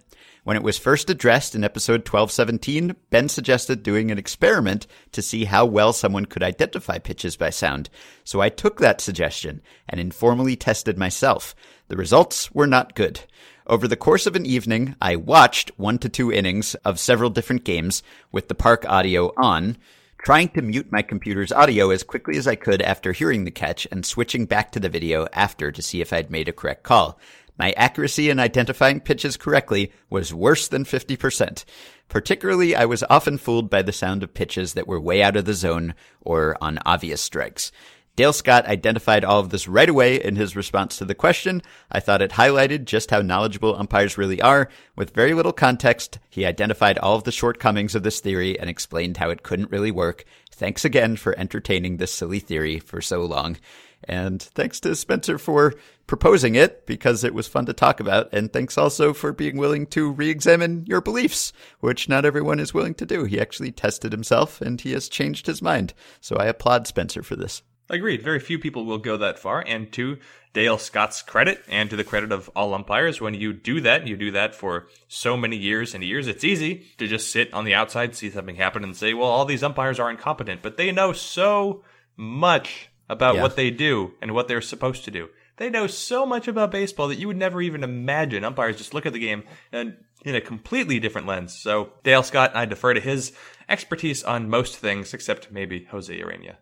When 0.49 0.57
it 0.57 0.63
was 0.63 0.79
first 0.79 1.11
addressed 1.11 1.53
in 1.53 1.63
episode 1.63 1.99
1217, 2.09 2.95
Ben 3.11 3.29
suggested 3.29 3.83
doing 3.83 4.09
an 4.09 4.17
experiment 4.17 4.87
to 5.11 5.21
see 5.21 5.43
how 5.43 5.63
well 5.63 5.93
someone 5.93 6.25
could 6.25 6.41
identify 6.41 6.97
pitches 6.97 7.37
by 7.37 7.51
sound. 7.51 7.87
So 8.23 8.41
I 8.41 8.49
took 8.49 8.79
that 8.79 8.99
suggestion 8.99 9.61
and 9.87 10.01
informally 10.01 10.55
tested 10.55 10.97
myself. 10.97 11.53
The 11.89 11.97
results 11.97 12.49
were 12.51 12.65
not 12.65 12.95
good. 12.95 13.19
Over 13.67 13.87
the 13.87 13.95
course 13.95 14.25
of 14.25 14.35
an 14.35 14.47
evening, 14.47 14.95
I 14.99 15.17
watched 15.17 15.69
one 15.77 15.99
to 15.99 16.09
two 16.09 16.31
innings 16.31 16.73
of 16.83 16.99
several 16.99 17.29
different 17.29 17.63
games 17.63 18.01
with 18.31 18.47
the 18.47 18.55
park 18.55 18.89
audio 18.89 19.31
on, 19.37 19.77
trying 20.17 20.49
to 20.49 20.63
mute 20.63 20.91
my 20.91 21.03
computer's 21.03 21.51
audio 21.51 21.91
as 21.91 22.01
quickly 22.01 22.37
as 22.37 22.47
I 22.47 22.55
could 22.55 22.81
after 22.81 23.11
hearing 23.11 23.45
the 23.45 23.51
catch 23.51 23.87
and 23.91 24.03
switching 24.03 24.47
back 24.47 24.71
to 24.71 24.79
the 24.79 24.89
video 24.89 25.27
after 25.31 25.71
to 25.71 25.81
see 25.83 26.01
if 26.01 26.11
I'd 26.11 26.31
made 26.31 26.49
a 26.49 26.53
correct 26.53 26.81
call. 26.81 27.19
My 27.59 27.73
accuracy 27.73 28.29
in 28.29 28.39
identifying 28.39 29.01
pitches 29.01 29.35
correctly 29.35 29.91
was 30.09 30.33
worse 30.33 30.69
than 30.69 30.85
50%. 30.85 31.65
Particularly, 32.07 32.73
I 32.73 32.85
was 32.85 33.03
often 33.09 33.37
fooled 33.37 33.69
by 33.69 33.81
the 33.81 33.91
sound 33.91 34.23
of 34.23 34.33
pitches 34.33 34.73
that 34.73 34.87
were 34.87 34.99
way 34.99 35.21
out 35.21 35.35
of 35.35 35.43
the 35.43 35.53
zone 35.53 35.93
or 36.21 36.55
on 36.61 36.79
obvious 36.85 37.21
strikes. 37.21 37.73
Dale 38.15 38.33
Scott 38.33 38.65
identified 38.65 39.23
all 39.23 39.39
of 39.39 39.49
this 39.49 39.67
right 39.67 39.87
away 39.87 40.21
in 40.21 40.35
his 40.35 40.55
response 40.55 40.97
to 40.97 41.05
the 41.05 41.15
question. 41.15 41.61
I 41.91 41.99
thought 41.99 42.21
it 42.21 42.31
highlighted 42.31 42.85
just 42.85 43.11
how 43.11 43.21
knowledgeable 43.21 43.77
umpires 43.77 44.17
really 44.17 44.41
are. 44.41 44.69
With 44.95 45.13
very 45.13 45.33
little 45.33 45.53
context, 45.53 46.19
he 46.29 46.45
identified 46.45 46.97
all 46.97 47.15
of 47.15 47.23
the 47.23 47.31
shortcomings 47.31 47.95
of 47.95 48.03
this 48.03 48.19
theory 48.19 48.59
and 48.59 48.69
explained 48.69 49.17
how 49.17 49.29
it 49.29 49.43
couldn't 49.43 49.71
really 49.71 49.91
work. 49.91 50.25
Thanks 50.51 50.83
again 50.83 51.15
for 51.15 51.37
entertaining 51.37 51.97
this 51.97 52.13
silly 52.13 52.39
theory 52.39 52.79
for 52.79 53.01
so 53.01 53.23
long. 53.23 53.57
And 54.03 54.41
thanks 54.41 54.79
to 54.81 54.95
Spencer 54.95 55.37
for 55.37 55.73
proposing 56.09 56.55
it 56.55 56.87
because 56.87 57.23
it 57.23 57.35
was 57.35 57.47
fun 57.47 57.67
to 57.67 57.71
talk 57.71 57.99
about. 57.99 58.27
And 58.33 58.51
thanks 58.51 58.79
also 58.79 59.13
for 59.13 59.31
being 59.31 59.57
willing 59.57 59.85
to 59.87 60.11
re 60.11 60.27
examine 60.31 60.83
your 60.87 61.01
beliefs, 61.01 61.53
which 61.81 62.09
not 62.09 62.25
everyone 62.25 62.59
is 62.59 62.73
willing 62.73 62.95
to 62.95 63.05
do. 63.05 63.25
He 63.25 63.39
actually 63.39 63.71
tested 63.71 64.11
himself 64.11 64.59
and 64.59 64.81
he 64.81 64.91
has 64.93 65.07
changed 65.07 65.45
his 65.45 65.61
mind. 65.61 65.93
So 66.19 66.35
I 66.35 66.45
applaud 66.45 66.87
Spencer 66.87 67.21
for 67.21 67.35
this. 67.35 67.61
Agreed. 67.91 68.23
Very 68.23 68.39
few 68.39 68.57
people 68.57 68.85
will 68.85 68.97
go 68.97 69.17
that 69.17 69.37
far. 69.37 69.63
And 69.65 69.91
to 69.93 70.17
Dale 70.53 70.79
Scott's 70.79 71.21
credit 71.21 71.63
and 71.69 71.91
to 71.91 71.95
the 71.95 72.03
credit 72.03 72.31
of 72.31 72.49
all 72.55 72.73
umpires, 72.73 73.21
when 73.21 73.35
you 73.35 73.53
do 73.53 73.79
that, 73.81 74.07
you 74.07 74.17
do 74.17 74.31
that 74.31 74.55
for 74.55 74.87
so 75.07 75.37
many 75.37 75.57
years 75.57 75.93
and 75.93 76.03
years, 76.03 76.27
it's 76.27 76.43
easy 76.43 76.87
to 76.97 77.07
just 77.07 77.31
sit 77.31 77.53
on 77.53 77.65
the 77.65 77.75
outside, 77.75 78.15
see 78.15 78.31
something 78.31 78.55
happen, 78.55 78.83
and 78.83 78.95
say, 78.97 79.13
well, 79.13 79.29
all 79.29 79.45
these 79.45 79.63
umpires 79.63 79.99
are 79.99 80.09
incompetent. 80.09 80.63
But 80.63 80.77
they 80.77 80.91
know 80.91 81.13
so 81.13 81.83
much 82.17 82.89
about 83.07 83.35
Yeah. 83.35 83.43
what 83.43 83.55
they 83.55 83.69
do 83.69 84.13
and 84.23 84.33
what 84.33 84.47
they're 84.47 84.61
supposed 84.61 85.05
to 85.05 85.11
do. 85.11 85.29
They 85.59 85.69
know 85.69 85.87
so 85.87 86.25
much 86.25 86.47
about 86.47 86.71
baseball 86.71 87.09
that 87.09 87.19
you 87.19 87.27
would 87.27 87.35
never 87.35 87.61
even 87.61 87.83
imagine. 87.83 88.45
Umpires 88.45 88.77
just 88.77 88.93
look 88.93 89.05
at 89.05 89.11
the 89.11 89.19
game 89.19 89.43
and 89.73 89.97
in 90.23 90.33
a 90.33 90.39
completely 90.39 91.01
different 91.01 91.27
lens. 91.27 91.53
So 91.53 91.91
Dale 92.01 92.23
Scott, 92.23 92.55
I 92.55 92.63
defer 92.63 92.93
to 92.93 93.01
his 93.01 93.33
expertise 93.67 94.23
on 94.23 94.49
most 94.49 94.77
things, 94.77 95.13
except 95.13 95.51
maybe 95.51 95.83
Jose 95.91 96.17
Ureña. 96.17 96.55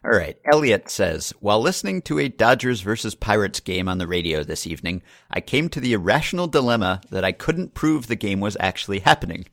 All 0.03 0.09
right. 0.11 0.35
Elliot 0.51 0.89
says, 0.89 1.31
while 1.41 1.61
listening 1.61 2.01
to 2.03 2.17
a 2.17 2.27
Dodgers 2.27 2.81
versus 2.81 3.13
Pirates 3.13 3.59
game 3.59 3.87
on 3.87 3.99
the 3.99 4.07
radio 4.07 4.43
this 4.43 4.65
evening, 4.65 5.03
I 5.29 5.39
came 5.39 5.69
to 5.69 5.79
the 5.79 5.93
irrational 5.93 6.47
dilemma 6.47 7.01
that 7.11 7.23
I 7.23 7.33
couldn't 7.33 7.75
prove 7.75 8.07
the 8.07 8.15
game 8.15 8.39
was 8.39 8.57
actually 8.59 8.99
happening. 8.99 9.45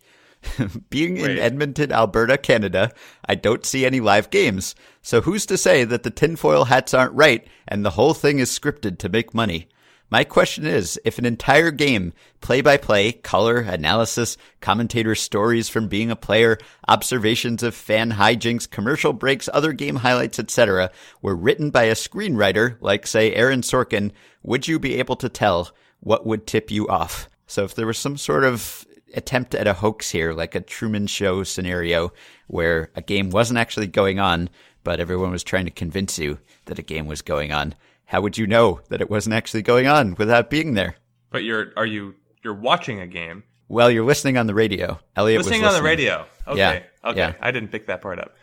Being 0.90 1.16
in 1.16 1.38
Edmonton, 1.38 1.92
Alberta, 1.92 2.38
Canada, 2.38 2.92
I 3.28 3.35
don't 3.35 3.66
see 3.66 3.85
any 3.85 4.00
live 4.00 4.30
games. 4.30 4.74
So 5.02 5.20
who's 5.20 5.46
to 5.46 5.59
say 5.59 5.85
that 5.85 6.02
the 6.02 6.11
tinfoil 6.11 6.64
hats 6.64 6.94
aren't 6.94 7.14
right 7.14 7.46
and 7.66 7.85
the 7.85 7.90
whole 7.90 8.14
thing 8.14 8.38
is 8.38 8.50
scripted 8.50 8.98
to 8.98 9.09
make 9.09 9.35
money? 9.35 9.68
My 10.09 10.22
question 10.22 10.66
is, 10.66 11.00
if 11.04 11.18
an 11.18 11.26
entire 11.26 11.72
game, 11.72 12.12
play-by-play, 12.40 13.12
color, 13.12 13.59
analysis, 13.59 14.37
commentator 14.61 15.16
stories 15.16 15.68
from 15.68 15.88
being 15.88 16.12
a 16.12 16.16
player, 16.16 16.59
observations 16.87 17.64
of 17.64 17.74
fan 17.74 18.12
hijinks, 18.12 18.70
commercial 18.70 19.12
breaks, 19.12 19.48
other 19.52 19.72
game 19.72 19.96
highlights, 19.96 20.38
etc., 20.38 20.92
were 21.22 21.35
written 21.35 21.70
by 21.70 21.85
a 21.85 21.94
screenwriter, 21.94 22.76
like 22.80 23.04
say 23.04 23.35
Aaron 23.35 23.62
Sorkin, 23.62 24.12
would 24.44 24.68
you 24.68 24.78
be 24.78 24.94
able 24.94 25.16
to 25.16 25.28
tell 25.28 25.72
what 25.98 26.24
would 26.24 26.46
tip 26.46 26.70
you 26.70 26.87
off? 26.87 27.28
So 27.48 27.64
if 27.64 27.74
there 27.74 27.87
was 27.87 27.98
some 27.98 28.16
sort 28.16 28.44
of 28.44 28.87
attempt 29.16 29.55
at 29.55 29.66
a 29.66 29.72
hoax 29.74 30.11
here, 30.11 30.33
like 30.33 30.55
a 30.55 30.61
Truman 30.61 31.07
Show 31.07 31.42
scenario 31.42 32.12
where 32.46 32.90
a 32.94 33.02
game 33.02 33.31
wasn't 33.31 33.59
actually 33.59 33.87
going 33.87 34.18
on, 34.20 34.48
but 34.85 35.00
everyone 35.00 35.31
was 35.31 35.42
trying 35.42 35.64
to 35.64 35.70
convince 35.70 36.18
you 36.18 36.38
that 36.66 36.79
a 36.79 36.83
game 36.83 37.07
was 37.07 37.22
going 37.22 37.52
on. 37.52 37.74
How 38.05 38.20
would 38.20 38.38
you 38.38 38.46
know 38.46 38.81
that 38.88 39.00
it 39.00 39.11
wasn't 39.11 39.35
actually 39.35 39.62
going 39.62 39.87
on 39.87 40.14
without 40.14 40.50
being 40.50 40.74
there? 40.74 40.96
But 41.31 41.42
you're 41.42 41.72
are 41.76 41.87
you 41.87 42.14
you're 42.44 42.55
watching 42.55 43.00
a 43.00 43.07
game, 43.07 43.42
Well, 43.68 43.90
you're 43.90 44.05
listening 44.05 44.37
on 44.38 44.46
the 44.46 44.55
radio. 44.55 45.00
Elliot 45.16 45.38
listening 45.38 45.62
was 45.62 45.74
on 45.74 45.81
the 45.81 45.87
radio. 45.87 46.26
Okay, 46.46 46.59
Yeah, 46.59 47.11
okay, 47.11 47.18
yeah. 47.18 47.33
I 47.40 47.50
didn't 47.50 47.70
pick 47.70 47.88
that 47.88 48.00
part 48.00 48.20
up. 48.20 48.37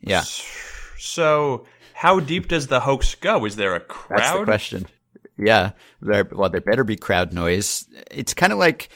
Yeah, 0.00 0.22
So, 0.98 1.66
how 1.92 2.20
deep 2.20 2.48
does 2.48 2.68
the 2.68 2.80
hoax 2.80 3.14
go? 3.14 3.44
Is 3.44 3.56
there 3.56 3.74
a 3.74 3.80
crowd? 3.80 4.20
that's 4.20 4.38
the 4.38 4.44
question. 4.44 4.86
Yeah, 5.42 5.72
there. 6.02 6.28
Well, 6.30 6.50
there 6.50 6.60
better 6.60 6.84
be 6.84 6.96
crowd 6.96 7.32
noise. 7.32 7.88
It's 8.10 8.34
kind 8.34 8.52
of 8.52 8.58
like, 8.58 8.90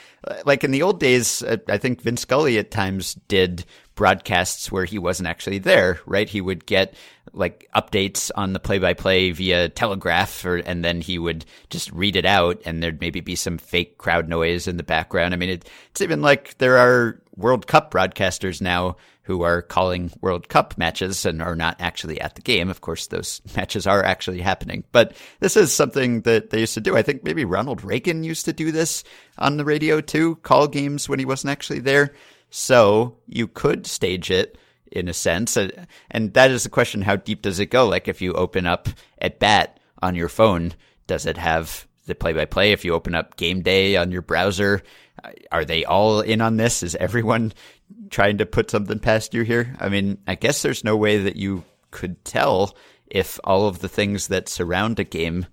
like 0.45 0.63
in 0.63 0.71
the 0.71 0.83
old 0.83 1.01
days. 1.01 1.43
uh, 1.43 1.57
I 1.69 1.79
think 1.79 2.03
Vin 2.03 2.17
Scully 2.17 2.59
at 2.59 2.71
times 2.71 3.15
did 3.29 3.65
broadcasts 3.95 4.71
where 4.71 4.85
he 4.85 4.99
wasn't 4.99 5.29
actually 5.29 5.59
there. 5.59 6.01
Right? 6.07 6.29
He 6.29 6.41
would 6.41 6.67
get 6.67 6.95
like 7.35 7.69
updates 7.75 8.31
on 8.37 8.53
the 8.53 8.61
play-by-play 8.61 9.33
via 9.33 9.69
telegraph, 9.69 10.45
or 10.45 10.57
and 10.57 10.85
then 10.85 11.01
he 11.01 11.19
would 11.19 11.45
just 11.71 11.91
read 11.93 12.17
it 12.17 12.25
out, 12.25 12.61
and 12.65 12.83
there'd 12.83 13.01
maybe 13.01 13.21
be 13.21 13.37
some 13.37 13.59
fake 13.59 13.99
crowd 13.99 14.29
noise 14.29 14.67
in 14.67 14.77
the 14.77 14.83
background. 14.83 15.35
I 15.35 15.37
mean, 15.37 15.51
it, 15.51 15.69
it's 15.91 16.01
even 16.01 16.23
like 16.23 16.57
there 16.59 16.79
are 16.79 17.21
World 17.37 17.67
Cup 17.67 17.91
broadcasters 17.91 18.61
now 18.61 18.97
who 19.25 19.43
are 19.43 19.63
calling 19.63 20.13
World 20.21 20.49
Cup 20.49 20.77
matches 20.77 21.25
and 21.25 21.43
are 21.43 21.57
not 21.57 21.77
actually 21.81 22.21
at 22.21 22.35
the 22.35 22.43
game. 22.43 22.69
Of 22.69 22.83
course, 22.83 23.07
those 23.07 23.41
matches 23.57 23.87
are 23.87 24.03
actually 24.03 24.41
happening, 24.41 24.85
but 24.93 25.15
this 25.41 25.57
is 25.57 25.73
something 25.73 26.23
that 26.23 26.51
they 26.51 26.61
used 26.61 26.75
to 26.75 26.81
do. 26.81 26.97
I 26.97 27.03
think 27.03 27.25
maybe 27.25 27.45
Ronald 27.45 27.83
Reagan 27.83 28.23
used 28.23 28.45
to 28.45 28.53
do 28.53 28.71
this 28.71 29.03
on 29.39 29.57
the 29.57 29.65
radio 29.65 30.01
too, 30.01 30.37
call 30.37 30.69
games 30.69 31.09
when 31.09 31.19
he 31.19 31.25
wasn't 31.25 31.51
actually 31.51 31.81
there. 31.81 32.13
So 32.51 33.17
you 33.27 33.49
could 33.49 33.87
stage 33.87 34.31
it 34.31 34.59
in 34.95 35.09
a 35.09 35.13
sense. 35.13 35.57
And 36.11 36.33
that 36.35 36.51
is 36.51 36.63
the 36.63 36.71
question 36.71 37.03
how 37.03 37.17
deep 37.17 37.43
does 37.43 37.59
it 37.59 37.67
go? 37.67 37.87
Like 37.87 38.09
if 38.09 38.23
you 38.23 38.33
open 38.33 38.67
up 38.67 38.89
at 39.19 39.39
bat 39.39 39.81
on 40.01 40.15
your 40.15 40.29
phone, 40.29 40.75
does 41.07 41.27
it 41.27 41.37
have 41.37 41.87
the 42.07 42.15
play 42.15 42.33
by 42.33 42.45
play? 42.45 42.73
If 42.73 42.85
you 42.85 42.95
open 42.95 43.15
up 43.15 43.37
game 43.37 43.63
day 43.63 43.97
on 43.97 44.11
your 44.11 44.23
browser, 44.23 44.83
uh, 45.23 45.31
are 45.51 45.65
they 45.65 45.85
all 45.85 46.21
in 46.21 46.41
on 46.41 46.57
this? 46.57 46.83
Is 46.83 46.95
everyone 46.95 47.53
trying 48.11 48.39
to 48.39 48.47
put 48.47 48.71
something 48.71 48.99
past 48.99 49.35
you 49.35 49.43
here? 49.43 49.77
I 49.81 49.89
mean, 49.89 50.19
I 50.27 50.37
guess 50.37 50.63
there's 50.63 50.85
no 50.85 50.97
way 50.97 51.19
that 51.19 51.37
you 51.37 51.65
could 51.91 52.25
tell 52.25 52.77
if 53.07 53.39
all 53.45 53.67
of 53.67 53.81
the 53.81 53.89
things 53.89 54.29
that 54.29 54.49
surround 54.49 54.99
a 54.99 55.05
game 55.05 55.47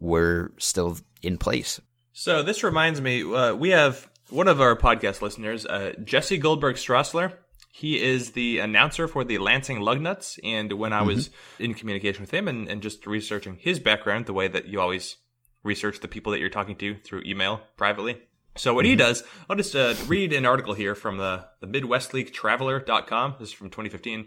were 0.00 0.52
still 0.58 0.98
in 1.22 1.38
place. 1.38 1.80
So 2.12 2.42
this 2.42 2.64
reminds 2.64 3.00
me, 3.00 3.22
uh, 3.22 3.54
we 3.54 3.70
have 3.70 4.08
one 4.30 4.48
of 4.48 4.60
our 4.60 4.76
podcast 4.76 5.22
listeners, 5.22 5.66
uh, 5.66 5.92
Jesse 6.02 6.38
Goldberg 6.38 6.76
Strassler. 6.76 7.32
He 7.76 8.02
is 8.02 8.30
the 8.30 8.60
announcer 8.60 9.06
for 9.06 9.22
the 9.22 9.36
Lansing 9.36 9.80
Lugnuts, 9.80 10.38
and 10.42 10.72
when 10.72 10.94
I 10.94 11.02
was 11.02 11.28
in 11.58 11.74
communication 11.74 12.22
with 12.22 12.30
him 12.30 12.48
and, 12.48 12.66
and 12.70 12.80
just 12.80 13.06
researching 13.06 13.58
his 13.60 13.78
background, 13.80 14.24
the 14.24 14.32
way 14.32 14.48
that 14.48 14.64
you 14.64 14.80
always 14.80 15.18
research 15.62 16.00
the 16.00 16.08
people 16.08 16.32
that 16.32 16.38
you're 16.38 16.48
talking 16.48 16.76
to 16.76 16.96
through 17.04 17.24
email 17.26 17.60
privately. 17.76 18.16
So 18.56 18.72
what 18.72 18.86
he 18.86 18.96
does, 18.96 19.24
I'll 19.50 19.56
just 19.56 19.76
uh, 19.76 19.94
read 20.06 20.32
an 20.32 20.46
article 20.46 20.72
here 20.72 20.94
from 20.94 21.18
the, 21.18 21.44
the 21.60 21.66
Midwest 21.66 22.14
League 22.14 22.32
Traveler.com. 22.32 23.34
This 23.38 23.48
is 23.48 23.54
from 23.54 23.68
2015. 23.68 24.26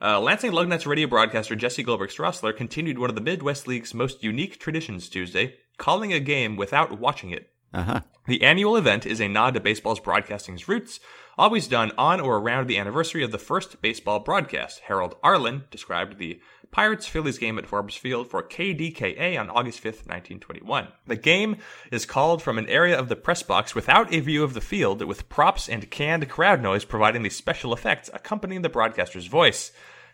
Uh, 0.00 0.20
Lansing 0.20 0.52
Lugnuts 0.52 0.86
radio 0.86 1.08
broadcaster 1.08 1.56
Jesse 1.56 1.82
Goldberg 1.82 2.10
Strassler 2.10 2.56
continued 2.56 3.00
one 3.00 3.10
of 3.10 3.16
the 3.16 3.22
Midwest 3.22 3.66
League's 3.66 3.92
most 3.92 4.22
unique 4.22 4.60
traditions 4.60 5.08
Tuesday, 5.08 5.56
calling 5.78 6.12
a 6.12 6.20
game 6.20 6.54
without 6.54 7.00
watching 7.00 7.30
it. 7.30 7.50
Uh 7.72 7.82
huh. 7.82 8.00
The 8.28 8.42
annual 8.42 8.76
event 8.76 9.04
is 9.04 9.20
a 9.20 9.26
nod 9.26 9.54
to 9.54 9.60
baseball's 9.60 9.98
broadcasting's 9.98 10.68
roots, 10.68 11.00
always 11.36 11.68
done 11.68 11.92
on 11.98 12.20
or 12.20 12.38
around 12.38 12.66
the 12.66 12.78
anniversary 12.78 13.22
of 13.22 13.32
the 13.32 13.38
first 13.38 13.80
baseball 13.80 14.20
broadcast. 14.20 14.80
Harold 14.86 15.16
Arlin 15.22 15.68
described 15.70 16.18
the 16.18 16.40
Pirates 16.70 17.06
Phillies 17.06 17.38
game 17.38 17.56
at 17.56 17.66
Forbes 17.66 17.94
Field 17.94 18.28
for 18.28 18.42
KDKA 18.42 19.38
on 19.38 19.48
August 19.48 19.78
5th, 19.78 20.08
1921. 20.08 20.88
The 21.06 21.14
game 21.14 21.58
is 21.92 22.04
called 22.04 22.42
from 22.42 22.58
an 22.58 22.68
area 22.68 22.98
of 22.98 23.08
the 23.08 23.14
press 23.14 23.44
box 23.44 23.76
without 23.76 24.12
a 24.12 24.18
view 24.18 24.42
of 24.42 24.54
the 24.54 24.60
field, 24.60 25.00
with 25.04 25.28
props 25.28 25.68
and 25.68 25.88
canned 25.88 26.28
crowd 26.28 26.60
noise 26.60 26.84
providing 26.84 27.22
the 27.22 27.30
special 27.30 27.72
effects 27.72 28.10
accompanying 28.12 28.62
the 28.62 28.68
broadcaster's 28.68 29.26
voice. 29.26 29.70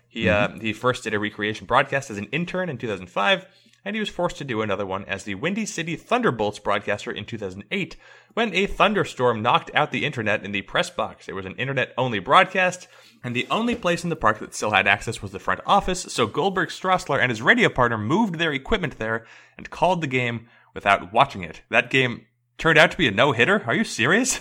He 0.06 0.28
uh, 0.28 0.48
he 0.60 0.74
first 0.74 1.04
did 1.04 1.14
a 1.14 1.18
recreation 1.18 1.66
broadcast 1.66 2.10
as 2.10 2.18
an 2.18 2.26
intern 2.26 2.68
in 2.68 2.76
2005, 2.76 3.46
and 3.84 3.96
he 3.96 4.00
was 4.00 4.08
forced 4.08 4.36
to 4.38 4.44
do 4.44 4.62
another 4.62 4.86
one 4.86 5.04
as 5.06 5.24
the 5.24 5.34
Windy 5.34 5.66
City 5.66 5.96
Thunderbolts 5.96 6.58
broadcaster 6.58 7.10
in 7.10 7.24
2008 7.24 7.96
when 8.34 8.54
a 8.54 8.66
thunderstorm 8.66 9.42
knocked 9.42 9.70
out 9.74 9.90
the 9.90 10.04
internet 10.04 10.44
in 10.44 10.52
the 10.52 10.62
press 10.62 10.90
box. 10.90 11.28
It 11.28 11.34
was 11.34 11.46
an 11.46 11.56
internet 11.56 11.92
only 11.96 12.18
broadcast, 12.18 12.88
and 13.24 13.34
the 13.34 13.46
only 13.50 13.74
place 13.74 14.04
in 14.04 14.10
the 14.10 14.16
park 14.16 14.38
that 14.38 14.54
still 14.54 14.70
had 14.70 14.86
access 14.86 15.22
was 15.22 15.32
the 15.32 15.38
front 15.38 15.60
office, 15.66 16.02
so 16.02 16.26
Goldberg 16.26 16.68
Strassler 16.68 17.20
and 17.20 17.30
his 17.30 17.42
radio 17.42 17.68
partner 17.68 17.98
moved 17.98 18.36
their 18.36 18.52
equipment 18.52 18.98
there 18.98 19.26
and 19.56 19.70
called 19.70 20.00
the 20.00 20.06
game 20.06 20.48
without 20.74 21.12
watching 21.12 21.42
it. 21.42 21.62
That 21.70 21.90
game 21.90 22.26
turned 22.58 22.78
out 22.78 22.90
to 22.92 22.96
be 22.96 23.08
a 23.08 23.10
no 23.10 23.32
hitter. 23.32 23.62
Are 23.66 23.74
you 23.74 23.84
serious? 23.84 24.40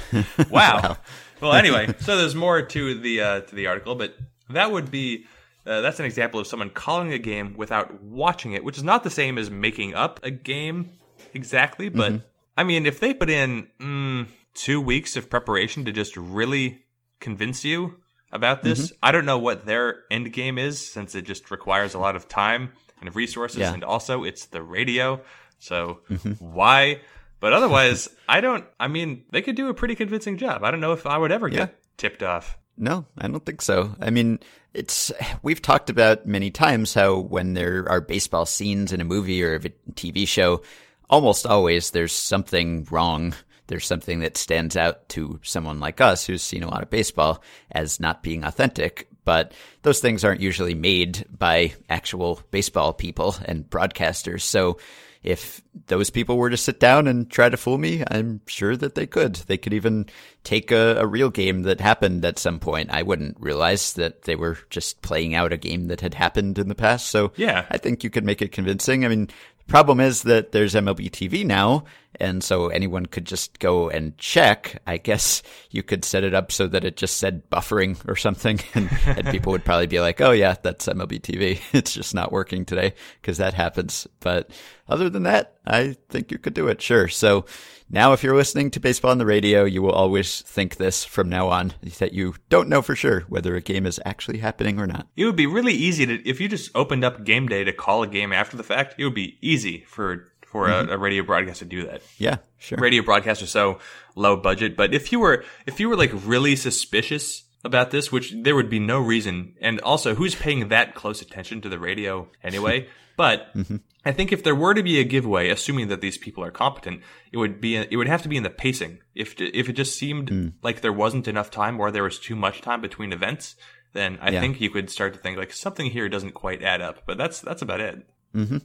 wow. 0.50 0.96
well, 1.40 1.52
anyway, 1.52 1.94
so 2.00 2.16
there's 2.16 2.34
more 2.34 2.62
to 2.62 2.98
the 2.98 3.20
uh, 3.20 3.40
to 3.40 3.54
the 3.54 3.66
article, 3.66 3.94
but 3.94 4.16
that 4.50 4.70
would 4.72 4.90
be 4.90 5.26
uh, 5.66 5.80
that's 5.80 5.98
an 5.98 6.06
example 6.06 6.38
of 6.38 6.46
someone 6.46 6.70
calling 6.70 7.12
a 7.12 7.18
game 7.18 7.54
without 7.56 8.02
watching 8.02 8.52
it, 8.52 8.62
which 8.62 8.76
is 8.76 8.84
not 8.84 9.02
the 9.02 9.10
same 9.10 9.36
as 9.36 9.50
making 9.50 9.94
up 9.94 10.20
a 10.22 10.30
game 10.30 10.90
exactly. 11.34 11.88
But 11.88 12.12
mm-hmm. 12.12 12.26
I 12.56 12.64
mean, 12.64 12.86
if 12.86 13.00
they 13.00 13.12
put 13.12 13.30
in 13.30 13.68
mm, 13.80 14.28
two 14.54 14.80
weeks 14.80 15.16
of 15.16 15.28
preparation 15.28 15.84
to 15.84 15.92
just 15.92 16.16
really 16.16 16.84
convince 17.20 17.64
you 17.64 17.96
about 18.32 18.62
this, 18.62 18.86
mm-hmm. 18.86 18.96
I 19.02 19.12
don't 19.12 19.26
know 19.26 19.38
what 19.38 19.66
their 19.66 20.04
end 20.10 20.32
game 20.32 20.58
is, 20.58 20.84
since 20.84 21.14
it 21.14 21.22
just 21.22 21.50
requires 21.50 21.94
a 21.94 21.98
lot 21.98 22.16
of 22.16 22.28
time 22.28 22.72
and 23.00 23.14
resources, 23.14 23.60
yeah. 23.60 23.74
and 23.74 23.82
also 23.82 24.24
it's 24.24 24.46
the 24.46 24.62
radio. 24.62 25.20
So 25.58 26.00
mm-hmm. 26.08 26.32
why? 26.32 27.00
But 27.40 27.52
otherwise, 27.52 28.08
I 28.28 28.40
don't. 28.40 28.64
I 28.78 28.86
mean, 28.88 29.24
they 29.32 29.42
could 29.42 29.56
do 29.56 29.68
a 29.68 29.74
pretty 29.74 29.96
convincing 29.96 30.38
job. 30.38 30.62
I 30.62 30.70
don't 30.70 30.80
know 30.80 30.92
if 30.92 31.06
I 31.06 31.18
would 31.18 31.32
ever 31.32 31.48
yeah. 31.48 31.58
get 31.58 31.78
tipped 31.96 32.22
off. 32.22 32.56
No, 32.78 33.06
I 33.18 33.28
don't 33.28 33.44
think 33.44 33.62
so. 33.62 33.94
I 34.00 34.10
mean, 34.10 34.38
it's 34.74 35.10
we've 35.42 35.62
talked 35.62 35.88
about 35.88 36.26
many 36.26 36.50
times 36.50 36.92
how 36.92 37.18
when 37.18 37.54
there 37.54 37.86
are 37.88 38.00
baseball 38.00 38.44
scenes 38.44 38.92
in 38.92 39.00
a 39.00 39.04
movie 39.04 39.42
or 39.42 39.54
a 39.54 39.60
TV 39.94 40.28
show, 40.28 40.62
almost 41.08 41.46
always 41.46 41.90
there's 41.90 42.12
something 42.12 42.86
wrong. 42.90 43.34
There's 43.68 43.86
something 43.86 44.20
that 44.20 44.36
stands 44.36 44.76
out 44.76 45.08
to 45.10 45.40
someone 45.42 45.80
like 45.80 46.00
us 46.00 46.26
who's 46.26 46.42
seen 46.42 46.62
a 46.62 46.70
lot 46.70 46.82
of 46.82 46.90
baseball 46.90 47.42
as 47.72 47.98
not 47.98 48.22
being 48.22 48.44
authentic. 48.44 49.08
But 49.24 49.52
those 49.82 49.98
things 49.98 50.24
aren't 50.24 50.40
usually 50.40 50.74
made 50.74 51.24
by 51.36 51.74
actual 51.88 52.40
baseball 52.52 52.92
people 52.92 53.34
and 53.44 53.68
broadcasters. 53.68 54.42
So 54.42 54.78
if 55.26 55.60
those 55.88 56.08
people 56.08 56.38
were 56.38 56.50
to 56.50 56.56
sit 56.56 56.80
down 56.80 57.08
and 57.08 57.28
try 57.28 57.48
to 57.48 57.56
fool 57.56 57.76
me, 57.76 58.04
I'm 58.08 58.40
sure 58.46 58.76
that 58.76 58.94
they 58.94 59.06
could. 59.06 59.34
They 59.34 59.58
could 59.58 59.74
even 59.74 60.06
take 60.44 60.70
a, 60.70 60.96
a, 60.98 61.06
real 61.06 61.30
game 61.30 61.62
that 61.62 61.80
happened 61.80 62.24
at 62.24 62.38
some 62.38 62.60
point. 62.60 62.90
I 62.90 63.02
wouldn't 63.02 63.36
realize 63.40 63.94
that 63.94 64.22
they 64.22 64.36
were 64.36 64.56
just 64.70 65.02
playing 65.02 65.34
out 65.34 65.52
a 65.52 65.56
game 65.56 65.88
that 65.88 66.00
had 66.00 66.14
happened 66.14 66.58
in 66.58 66.68
the 66.68 66.76
past. 66.76 67.08
So 67.08 67.32
yeah, 67.36 67.66
I 67.70 67.78
think 67.78 68.04
you 68.04 68.10
could 68.10 68.24
make 68.24 68.40
it 68.40 68.52
convincing. 68.52 69.04
I 69.04 69.08
mean, 69.08 69.28
Problem 69.68 69.98
is 69.98 70.22
that 70.22 70.52
there's 70.52 70.74
MLB 70.74 71.10
TV 71.10 71.44
now, 71.44 71.84
and 72.20 72.42
so 72.42 72.68
anyone 72.68 73.06
could 73.06 73.24
just 73.24 73.58
go 73.58 73.88
and 73.88 74.16
check. 74.16 74.80
I 74.86 74.96
guess 74.96 75.42
you 75.70 75.82
could 75.82 76.04
set 76.04 76.22
it 76.22 76.34
up 76.34 76.52
so 76.52 76.68
that 76.68 76.84
it 76.84 76.96
just 76.96 77.16
said 77.16 77.50
buffering 77.50 77.98
or 78.08 78.14
something, 78.14 78.60
and, 78.74 78.88
and 79.06 79.26
people 79.28 79.50
would 79.50 79.64
probably 79.64 79.88
be 79.88 79.98
like, 79.98 80.20
"Oh 80.20 80.30
yeah, 80.30 80.54
that's 80.62 80.86
MLB 80.86 81.20
TV. 81.20 81.60
It's 81.72 81.92
just 81.92 82.14
not 82.14 82.30
working 82.30 82.64
today 82.64 82.94
because 83.20 83.38
that 83.38 83.54
happens." 83.54 84.06
But 84.20 84.50
other 84.88 85.10
than 85.10 85.24
that, 85.24 85.56
I 85.66 85.96
think 86.10 86.30
you 86.30 86.38
could 86.38 86.54
do 86.54 86.68
it. 86.68 86.80
Sure. 86.80 87.08
So 87.08 87.44
now, 87.88 88.12
if 88.12 88.24
you're 88.24 88.34
listening 88.34 88.70
to 88.72 88.80
baseball 88.80 89.12
on 89.12 89.18
the 89.18 89.26
radio, 89.26 89.64
you 89.64 89.80
will 89.80 89.92
always 89.92 90.42
think 90.42 90.76
this 90.76 91.04
from 91.04 91.28
now 91.28 91.48
on 91.48 91.72
that 91.98 92.12
you 92.12 92.34
don't 92.48 92.68
know 92.68 92.82
for 92.82 92.96
sure 92.96 93.20
whether 93.28 93.54
a 93.54 93.60
game 93.60 93.86
is 93.86 94.00
actually 94.04 94.38
happening 94.38 94.80
or 94.80 94.86
not. 94.86 95.06
It 95.16 95.24
would 95.24 95.36
be 95.36 95.46
really 95.46 95.72
easy 95.72 96.04
to, 96.04 96.28
if 96.28 96.40
you 96.40 96.48
just 96.48 96.70
opened 96.74 97.04
up 97.04 97.24
game 97.24 97.46
day 97.46 97.62
to 97.62 97.72
call 97.72 98.02
a 98.02 98.08
game 98.08 98.32
after 98.32 98.56
the 98.56 98.64
fact, 98.64 98.96
it 98.98 99.04
would 99.04 99.14
be 99.14 99.38
easy 99.40 99.84
for 99.86 100.32
for 100.44 100.68
mm-hmm. 100.68 100.90
a, 100.90 100.94
a, 100.94 100.98
radio 100.98 101.22
broadcast 101.22 101.58
to 101.58 101.64
do 101.64 101.86
that. 101.86 102.02
Yeah, 102.18 102.36
sure. 102.58 102.78
Radio 102.78 103.02
broadcasts 103.02 103.42
are 103.42 103.48
so 103.48 103.78
low 104.14 104.36
budget, 104.36 104.76
but 104.76 104.94
if 104.94 105.12
you 105.12 105.20
were 105.20 105.44
if 105.66 105.80
you 105.80 105.88
were 105.88 105.96
like 105.96 106.12
really 106.24 106.56
suspicious 106.56 107.44
about 107.64 107.90
this, 107.90 108.10
which 108.10 108.32
there 108.42 108.54
would 108.54 108.70
be 108.70 108.78
no 108.78 109.00
reason, 109.00 109.54
and 109.60 109.80
also 109.80 110.14
who's 110.14 110.34
paying 110.34 110.68
that 110.68 110.94
close 110.94 111.20
attention 111.20 111.60
to 111.60 111.68
the 111.68 111.78
radio 111.78 112.28
anyway? 112.42 112.88
But 113.16 113.54
mm-hmm. 113.54 113.76
I 114.06 114.12
think 114.12 114.30
if 114.30 114.44
there 114.44 114.54
were 114.54 114.72
to 114.72 114.84
be 114.84 115.00
a 115.00 115.04
giveaway, 115.04 115.48
assuming 115.48 115.88
that 115.88 116.00
these 116.00 116.16
people 116.16 116.44
are 116.44 116.52
competent, 116.52 117.02
it 117.32 117.38
would 117.38 117.60
be 117.60 117.74
it 117.74 117.96
would 117.96 118.06
have 118.06 118.22
to 118.22 118.28
be 118.28 118.36
in 118.36 118.44
the 118.44 118.50
pacing. 118.50 119.00
If 119.16 119.40
if 119.40 119.68
it 119.68 119.72
just 119.72 119.98
seemed 119.98 120.30
mm. 120.30 120.52
like 120.62 120.80
there 120.80 120.92
wasn't 120.92 121.26
enough 121.26 121.50
time 121.50 121.80
or 121.80 121.90
there 121.90 122.04
was 122.04 122.20
too 122.20 122.36
much 122.36 122.60
time 122.60 122.80
between 122.80 123.12
events, 123.12 123.56
then 123.94 124.16
I 124.22 124.30
yeah. 124.30 124.40
think 124.40 124.60
you 124.60 124.70
could 124.70 124.90
start 124.90 125.12
to 125.14 125.18
think 125.18 125.36
like 125.36 125.52
something 125.52 125.90
here 125.90 126.08
doesn't 126.08 126.34
quite 126.34 126.62
add 126.62 126.80
up. 126.80 127.02
But 127.04 127.18
that's 127.18 127.40
that's 127.40 127.62
about 127.62 127.80
it. 127.80 128.08
Mm-hmm. 128.32 128.58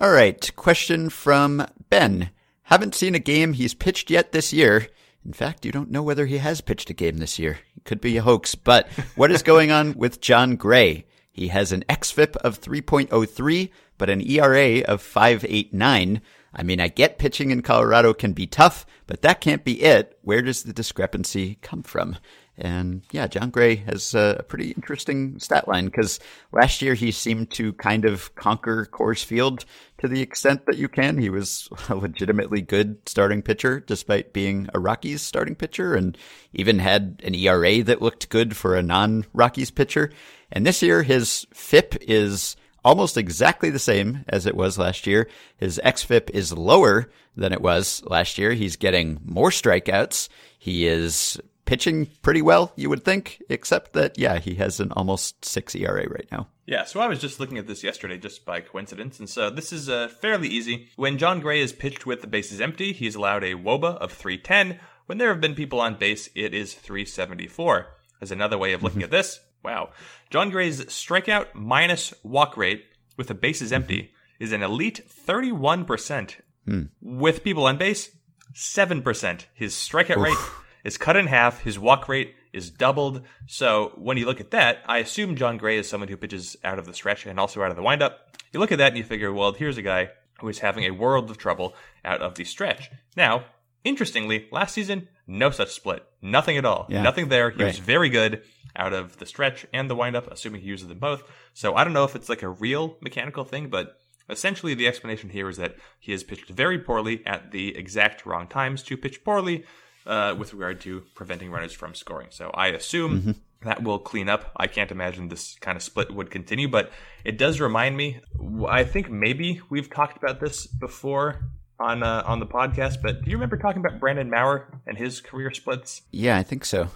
All 0.00 0.10
right, 0.10 0.56
question 0.56 1.10
from 1.10 1.64
Ben. 1.88 2.30
Haven't 2.62 2.96
seen 2.96 3.14
a 3.14 3.20
game 3.20 3.52
he's 3.52 3.74
pitched 3.74 4.10
yet 4.10 4.32
this 4.32 4.52
year. 4.52 4.88
In 5.24 5.32
fact, 5.32 5.64
you 5.64 5.70
don't 5.70 5.92
know 5.92 6.02
whether 6.02 6.26
he 6.26 6.38
has 6.38 6.60
pitched 6.60 6.90
a 6.90 6.94
game 6.94 7.18
this 7.18 7.38
year. 7.38 7.60
It 7.76 7.84
could 7.84 8.00
be 8.00 8.16
a 8.16 8.22
hoax. 8.22 8.56
But 8.56 8.88
what 9.14 9.30
is 9.30 9.42
going 9.44 9.70
on 9.70 9.94
with 9.94 10.20
Jon 10.20 10.56
Gray? 10.56 11.06
He 11.30 11.48
has 11.48 11.70
an 11.70 11.84
xFIP 11.88 12.36
of 12.38 12.60
3.03 12.60 13.70
but 13.98 14.10
an 14.10 14.22
ERA 14.22 14.80
of 14.82 15.02
5.89. 15.02 16.20
I 16.54 16.62
mean, 16.62 16.80
I 16.80 16.88
get 16.88 17.18
pitching 17.18 17.50
in 17.50 17.62
Colorado 17.62 18.14
can 18.14 18.32
be 18.32 18.46
tough, 18.46 18.86
but 19.06 19.22
that 19.22 19.40
can't 19.40 19.64
be 19.64 19.82
it. 19.82 20.18
Where 20.22 20.42
does 20.42 20.62
the 20.62 20.72
discrepancy 20.72 21.58
come 21.60 21.82
from? 21.82 22.16
And 22.60 23.02
yeah, 23.12 23.28
Jon 23.28 23.50
Gray 23.50 23.76
has 23.76 24.14
uh, 24.16 24.36
a 24.40 24.42
pretty 24.42 24.72
interesting 24.72 25.38
stat 25.38 25.68
line 25.68 25.86
because 25.86 26.18
last 26.52 26.82
year 26.82 26.94
he 26.94 27.12
seemed 27.12 27.52
to 27.52 27.72
kind 27.74 28.04
of 28.04 28.34
conquer 28.34 28.88
Coors 28.90 29.24
Field 29.24 29.64
to 29.98 30.08
the 30.08 30.20
extent 30.20 30.66
that 30.66 30.76
you 30.76 30.88
can. 30.88 31.18
He 31.18 31.30
was 31.30 31.68
a 31.88 31.94
legitimately 31.94 32.62
good 32.62 32.98
starting 33.08 33.42
pitcher 33.42 33.78
despite 33.78 34.32
being 34.32 34.68
a 34.74 34.80
Rockies 34.80 35.22
starting 35.22 35.54
pitcher 35.54 35.94
and 35.94 36.18
even 36.52 36.80
had 36.80 37.22
an 37.24 37.36
ERA 37.36 37.82
that 37.84 38.02
looked 38.02 38.28
good 38.28 38.56
for 38.56 38.74
a 38.74 38.82
non 38.82 39.24
Rockies 39.32 39.70
pitcher. 39.70 40.10
And 40.50 40.66
this 40.66 40.82
year 40.82 41.04
his 41.04 41.46
FIP 41.52 41.96
is 42.00 42.56
almost 42.84 43.16
exactly 43.16 43.70
the 43.70 43.78
same 43.78 44.24
as 44.28 44.46
it 44.46 44.56
was 44.56 44.78
last 44.78 45.06
year. 45.06 45.28
His 45.56 45.80
xFIP 45.84 46.30
is 46.30 46.52
lower 46.52 47.10
than 47.36 47.52
it 47.52 47.60
was 47.60 48.02
last 48.06 48.38
year. 48.38 48.52
He's 48.52 48.76
getting 48.76 49.20
more 49.24 49.50
strikeouts. 49.50 50.28
He 50.58 50.86
is 50.86 51.40
pitching 51.64 52.06
pretty 52.22 52.40
well, 52.40 52.72
you 52.76 52.88
would 52.88 53.04
think, 53.04 53.42
except 53.50 53.92
that, 53.92 54.18
yeah, 54.18 54.38
he 54.38 54.54
has 54.54 54.80
an 54.80 54.90
almost 54.92 55.44
six 55.44 55.74
ERA 55.74 56.08
right 56.08 56.26
now. 56.32 56.48
Yeah, 56.64 56.84
so 56.84 56.98
I 57.00 57.06
was 57.06 57.20
just 57.20 57.40
looking 57.40 57.58
at 57.58 57.66
this 57.66 57.84
yesterday 57.84 58.16
just 58.16 58.46
by 58.46 58.60
coincidence, 58.60 59.18
and 59.18 59.28
so 59.28 59.50
this 59.50 59.72
is 59.72 59.88
uh, 59.88 60.08
fairly 60.08 60.48
easy. 60.48 60.88
When 60.96 61.18
Jon 61.18 61.40
Gray 61.40 61.60
is 61.60 61.72
pitched 61.72 62.06
with 62.06 62.22
the 62.22 62.26
bases 62.26 62.60
empty, 62.60 62.92
he's 62.92 63.14
allowed 63.14 63.44
a 63.44 63.54
WOBA 63.54 63.96
of 63.98 64.12
310. 64.12 64.80
When 65.06 65.18
there 65.18 65.28
have 65.28 65.42
been 65.42 65.54
people 65.54 65.80
on 65.80 65.96
base, 65.96 66.30
it 66.34 66.54
is 66.54 66.72
374. 66.72 67.86
As 68.20 68.30
another 68.32 68.56
way 68.58 68.72
of 68.72 68.82
looking 68.82 69.02
at 69.04 69.10
this, 69.10 69.40
Wow. 69.64 69.90
Jon 70.30 70.50
Gray's 70.50 70.84
strikeout 70.86 71.54
minus 71.54 72.12
walk 72.22 72.56
rate 72.56 72.84
with 73.16 73.28
the 73.28 73.34
bases 73.34 73.72
empty 73.72 74.12
is 74.38 74.52
an 74.52 74.62
elite 74.62 75.00
31%. 75.08 76.36
Hmm. 76.64 76.82
With 77.00 77.42
people 77.42 77.66
on 77.66 77.78
base, 77.78 78.10
7%. 78.54 79.44
His 79.54 79.74
strikeout 79.74 80.18
Oof. 80.18 80.24
rate 80.24 80.64
is 80.84 80.98
cut 80.98 81.16
in 81.16 81.26
half. 81.26 81.60
His 81.60 81.78
walk 81.78 82.08
rate 82.08 82.34
is 82.52 82.70
doubled. 82.70 83.22
So 83.46 83.92
when 83.96 84.16
you 84.16 84.26
look 84.26 84.40
at 84.40 84.50
that, 84.50 84.78
I 84.86 84.98
assume 84.98 85.36
Jon 85.36 85.56
Gray 85.56 85.78
is 85.78 85.88
someone 85.88 86.08
who 86.08 86.16
pitches 86.16 86.56
out 86.62 86.78
of 86.78 86.86
the 86.86 86.94
stretch 86.94 87.26
and 87.26 87.40
also 87.40 87.62
out 87.62 87.70
of 87.70 87.76
the 87.76 87.82
windup. 87.82 88.36
You 88.52 88.60
look 88.60 88.72
at 88.72 88.78
that 88.78 88.88
and 88.88 88.98
you 88.98 89.04
figure, 89.04 89.32
well, 89.32 89.52
here's 89.52 89.78
a 89.78 89.82
guy 89.82 90.10
who 90.40 90.48
is 90.48 90.60
having 90.60 90.84
a 90.84 90.90
world 90.90 91.30
of 91.30 91.38
trouble 91.38 91.74
out 92.04 92.20
of 92.20 92.34
the 92.34 92.44
stretch. 92.44 92.90
Now, 93.16 93.44
interestingly, 93.84 94.46
last 94.52 94.74
season, 94.74 95.08
no 95.28 95.50
such 95.50 95.70
split. 95.72 96.02
Nothing 96.22 96.56
at 96.56 96.64
all. 96.64 96.86
Yeah. 96.88 97.02
Nothing 97.02 97.28
there. 97.28 97.50
He 97.50 97.62
right. 97.62 97.68
was 97.68 97.78
very 97.78 98.08
good 98.08 98.42
out 98.74 98.92
of 98.92 99.18
the 99.18 99.26
stretch 99.26 99.66
and 99.72 99.88
the 99.88 99.94
windup, 99.94 100.30
assuming 100.32 100.62
he 100.62 100.68
uses 100.68 100.88
them 100.88 100.98
both. 100.98 101.22
So 101.52 101.74
I 101.74 101.84
don't 101.84 101.92
know 101.92 102.04
if 102.04 102.16
it's 102.16 102.28
like 102.28 102.42
a 102.42 102.48
real 102.48 102.96
mechanical 103.00 103.44
thing, 103.44 103.68
but 103.68 103.98
essentially 104.28 104.74
the 104.74 104.88
explanation 104.88 105.30
here 105.30 105.48
is 105.48 105.58
that 105.58 105.76
he 106.00 106.12
has 106.12 106.24
pitched 106.24 106.48
very 106.48 106.78
poorly 106.78 107.22
at 107.26 107.50
the 107.50 107.76
exact 107.76 108.26
wrong 108.26 108.46
times 108.46 108.82
to 108.84 108.96
pitch 108.96 109.22
poorly 109.22 109.64
uh, 110.06 110.34
with 110.38 110.54
regard 110.54 110.80
to 110.80 111.02
preventing 111.14 111.50
runners 111.50 111.72
from 111.72 111.94
scoring. 111.94 112.28
So 112.30 112.50
I 112.54 112.68
assume 112.68 113.20
mm-hmm. 113.20 113.32
that 113.68 113.82
will 113.82 113.98
clean 113.98 114.28
up. 114.28 114.52
I 114.56 114.66
can't 114.66 114.90
imagine 114.90 115.28
this 115.28 115.56
kind 115.60 115.76
of 115.76 115.82
split 115.82 116.14
would 116.14 116.30
continue, 116.30 116.68
but 116.68 116.90
it 117.24 117.36
does 117.36 117.60
remind 117.60 117.96
me. 117.96 118.20
I 118.66 118.84
think 118.84 119.10
maybe 119.10 119.60
we've 119.68 119.90
talked 119.90 120.16
about 120.16 120.40
this 120.40 120.66
before 120.66 121.44
on 121.80 122.02
uh, 122.02 122.22
on 122.26 122.40
the 122.40 122.46
podcast, 122.46 123.02
but 123.02 123.22
do 123.22 123.30
you 123.30 123.36
remember 123.36 123.56
talking 123.56 123.84
about 123.84 124.00
Brandon 124.00 124.30
Maurer 124.30 124.80
and 124.86 124.98
his 124.98 125.20
career 125.20 125.52
splits? 125.52 126.02
Yeah, 126.10 126.36
I 126.36 126.42
think 126.42 126.64
so. 126.64 126.88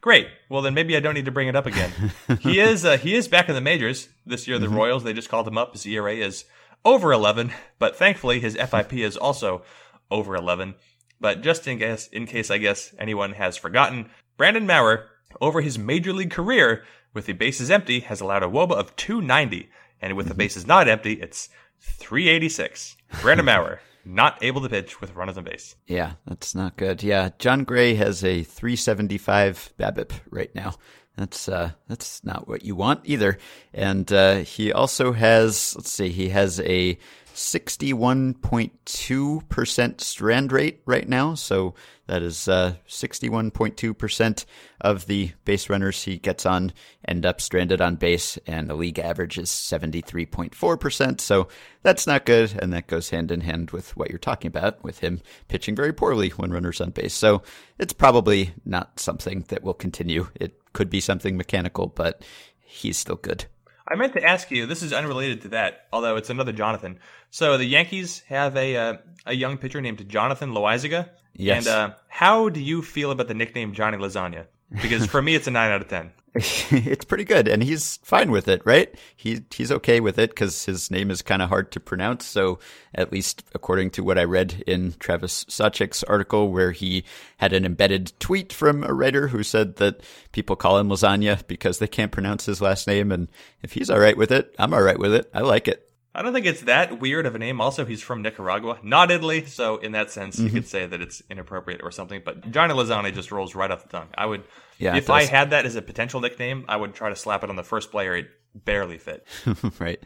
Great. 0.00 0.28
Well, 0.48 0.62
then 0.62 0.74
maybe 0.74 0.96
I 0.96 1.00
don't 1.00 1.14
need 1.14 1.24
to 1.24 1.32
bring 1.32 1.48
it 1.48 1.56
up 1.56 1.66
again. 1.66 1.90
he 2.40 2.60
is 2.60 2.84
uh, 2.84 2.96
he 2.98 3.14
is 3.14 3.28
back 3.28 3.48
in 3.48 3.54
the 3.54 3.60
majors 3.60 4.08
this 4.24 4.46
year. 4.46 4.58
The 4.58 4.66
mm-hmm. 4.66 4.76
Royals 4.76 5.02
they 5.02 5.12
just 5.12 5.28
called 5.28 5.48
him 5.48 5.58
up. 5.58 5.72
His 5.72 5.86
ERA 5.86 6.14
is 6.14 6.44
over 6.84 7.12
11, 7.12 7.52
but 7.78 7.96
thankfully 7.96 8.40
his 8.40 8.56
FIP 8.56 8.92
is 8.94 9.16
also 9.16 9.62
over 10.10 10.36
11. 10.36 10.76
But 11.20 11.42
just 11.42 11.66
in 11.66 11.80
case, 11.80 12.08
in 12.12 12.26
case 12.26 12.50
I 12.50 12.58
guess 12.58 12.94
anyone 12.98 13.32
has 13.32 13.56
forgotten, 13.56 14.10
Brandon 14.36 14.66
Maurer 14.66 15.06
over 15.40 15.60
his 15.60 15.78
major 15.78 16.12
league 16.12 16.30
career 16.30 16.84
with 17.12 17.26
the 17.26 17.32
bases 17.32 17.70
empty 17.70 18.00
has 18.00 18.20
allowed 18.20 18.44
a 18.44 18.46
WOBA 18.46 18.72
of 18.72 18.94
290, 18.96 19.68
and 20.00 20.16
with 20.16 20.26
the 20.26 20.32
mm-hmm. 20.32 20.38
bases 20.38 20.66
not 20.66 20.88
empty, 20.88 21.14
it's 21.14 21.48
386. 21.80 22.96
Brandon 23.20 23.46
Maurer 23.46 23.80
not 24.04 24.42
able 24.42 24.60
to 24.62 24.68
pitch 24.68 25.00
with 25.00 25.14
runners 25.14 25.36
on 25.36 25.44
base. 25.44 25.76
Yeah, 25.86 26.12
that's 26.26 26.54
not 26.54 26.76
good. 26.76 27.02
Yeah, 27.02 27.30
Jon 27.38 27.64
Gray 27.64 27.94
has 27.94 28.24
a 28.24 28.42
375 28.42 29.74
BABIP 29.78 30.12
right 30.30 30.54
now. 30.54 30.74
That's 31.16 31.48
uh, 31.48 31.72
that's 31.88 32.22
not 32.22 32.46
what 32.46 32.64
you 32.64 32.76
want 32.76 33.00
either. 33.04 33.38
And 33.74 34.10
uh, 34.12 34.36
he 34.36 34.72
also 34.72 35.12
has, 35.12 35.74
let's 35.76 35.90
see, 35.90 36.10
he 36.10 36.28
has 36.28 36.60
a 36.60 36.96
61.2% 37.38 40.00
strand 40.00 40.52
rate 40.52 40.80
right 40.86 41.08
now. 41.08 41.34
So 41.34 41.74
that 42.08 42.20
is 42.20 42.48
uh, 42.48 42.74
61.2% 42.88 44.44
of 44.80 45.06
the 45.06 45.30
base 45.44 45.70
runners 45.70 46.02
he 46.02 46.18
gets 46.18 46.44
on 46.44 46.72
end 47.06 47.24
up 47.24 47.40
stranded 47.40 47.80
on 47.80 47.94
base, 47.94 48.38
and 48.46 48.68
the 48.68 48.74
league 48.74 48.98
average 48.98 49.38
is 49.38 49.50
73.4%. 49.50 51.20
So 51.20 51.46
that's 51.82 52.08
not 52.08 52.26
good, 52.26 52.58
and 52.60 52.72
that 52.72 52.88
goes 52.88 53.10
hand 53.10 53.30
in 53.30 53.42
hand 53.42 53.70
with 53.70 53.96
what 53.96 54.10
you're 54.10 54.18
talking 54.18 54.48
about, 54.48 54.82
with 54.82 54.98
him 54.98 55.20
pitching 55.46 55.76
very 55.76 55.92
poorly 55.92 56.30
when 56.30 56.50
runners 56.50 56.80
on 56.80 56.90
base. 56.90 57.14
So 57.14 57.42
it's 57.78 57.92
probably 57.92 58.52
not 58.64 58.98
something 58.98 59.44
that 59.48 59.62
will 59.62 59.74
continue. 59.74 60.26
It 60.34 60.60
could 60.72 60.90
be 60.90 61.00
something 61.00 61.36
mechanical, 61.36 61.86
but 61.86 62.24
he's 62.58 62.98
still 62.98 63.16
good. 63.16 63.44
I 63.90 63.96
meant 63.96 64.12
to 64.14 64.22
ask 64.22 64.50
you. 64.50 64.66
This 64.66 64.82
is 64.82 64.92
unrelated 64.92 65.42
to 65.42 65.48
that, 65.48 65.86
although 65.92 66.16
it's 66.16 66.30
another 66.30 66.52
Jonathan. 66.52 66.98
So 67.30 67.56
the 67.56 67.64
Yankees 67.64 68.22
have 68.28 68.56
a 68.56 68.76
uh, 68.76 68.94
a 69.26 69.34
young 69.34 69.58
pitcher 69.58 69.80
named 69.80 70.06
Jonathan 70.08 70.50
Loaisiga. 70.50 71.10
Yes. 71.34 71.66
And 71.66 71.74
uh, 71.74 71.94
how 72.08 72.48
do 72.48 72.60
you 72.60 72.82
feel 72.82 73.10
about 73.10 73.28
the 73.28 73.34
nickname 73.34 73.72
Johnny 73.72 73.96
Lasagna? 73.96 74.46
Because 74.82 75.06
for 75.06 75.22
me, 75.22 75.34
it's 75.34 75.46
a 75.46 75.50
nine 75.50 75.70
out 75.70 75.80
of 75.80 75.88
ten. 75.88 76.12
it's 76.34 77.04
pretty 77.04 77.24
good, 77.24 77.48
and 77.48 77.62
he's 77.62 77.98
fine 78.02 78.30
with 78.30 78.48
it, 78.48 78.62
right? 78.64 78.94
He 79.16 79.40
he's 79.50 79.72
okay 79.72 79.98
with 80.00 80.18
it 80.18 80.30
because 80.30 80.66
his 80.66 80.90
name 80.90 81.10
is 81.10 81.22
kind 81.22 81.40
of 81.40 81.48
hard 81.48 81.72
to 81.72 81.80
pronounce. 81.80 82.26
So, 82.26 82.58
at 82.94 83.10
least 83.10 83.44
according 83.54 83.90
to 83.92 84.04
what 84.04 84.18
I 84.18 84.24
read 84.24 84.62
in 84.66 84.94
Travis 85.00 85.44
Sawchik's 85.46 86.04
article, 86.04 86.52
where 86.52 86.72
he 86.72 87.04
had 87.38 87.52
an 87.52 87.64
embedded 87.64 88.12
tweet 88.20 88.52
from 88.52 88.84
a 88.84 88.92
writer 88.92 89.28
who 89.28 89.42
said 89.42 89.76
that 89.76 90.02
people 90.32 90.54
call 90.54 90.78
him 90.78 90.88
lasagna 90.88 91.46
because 91.46 91.78
they 91.78 91.88
can't 91.88 92.12
pronounce 92.12 92.44
his 92.46 92.60
last 92.60 92.86
name, 92.86 93.10
and 93.10 93.28
if 93.62 93.72
he's 93.72 93.90
all 93.90 94.00
right 94.00 94.16
with 94.16 94.30
it, 94.30 94.54
I'm 94.58 94.74
all 94.74 94.82
right 94.82 94.98
with 94.98 95.14
it. 95.14 95.30
I 95.32 95.40
like 95.40 95.66
it. 95.66 95.87
I 96.14 96.22
don't 96.22 96.32
think 96.32 96.46
it's 96.46 96.62
that 96.62 97.00
weird 97.00 97.26
of 97.26 97.34
a 97.34 97.38
name. 97.38 97.60
Also, 97.60 97.84
he's 97.84 98.02
from 98.02 98.22
Nicaragua, 98.22 98.78
not 98.82 99.10
Italy, 99.10 99.44
so 99.44 99.76
in 99.76 99.92
that 99.92 100.10
sense, 100.10 100.36
mm-hmm. 100.36 100.46
you 100.46 100.52
could 100.52 100.66
say 100.66 100.86
that 100.86 101.00
it's 101.00 101.22
inappropriate 101.30 101.80
or 101.82 101.90
something. 101.90 102.22
But 102.24 102.50
Johnny 102.50 102.74
Lasagna 102.74 103.14
just 103.14 103.30
rolls 103.30 103.54
right 103.54 103.70
off 103.70 103.82
the 103.82 103.88
tongue. 103.90 104.08
I 104.16 104.26
would, 104.26 104.44
yeah, 104.78 104.96
if 104.96 105.10
I 105.10 105.24
had 105.24 105.50
that 105.50 105.66
as 105.66 105.76
a 105.76 105.82
potential 105.82 106.20
nickname, 106.20 106.64
I 106.66 106.76
would 106.76 106.94
try 106.94 107.10
to 107.10 107.16
slap 107.16 107.44
it 107.44 107.50
on 107.50 107.56
the 107.56 107.62
first 107.62 107.90
player. 107.90 108.16
It 108.16 108.28
barely 108.54 108.98
fit. 108.98 109.26
right. 109.78 110.02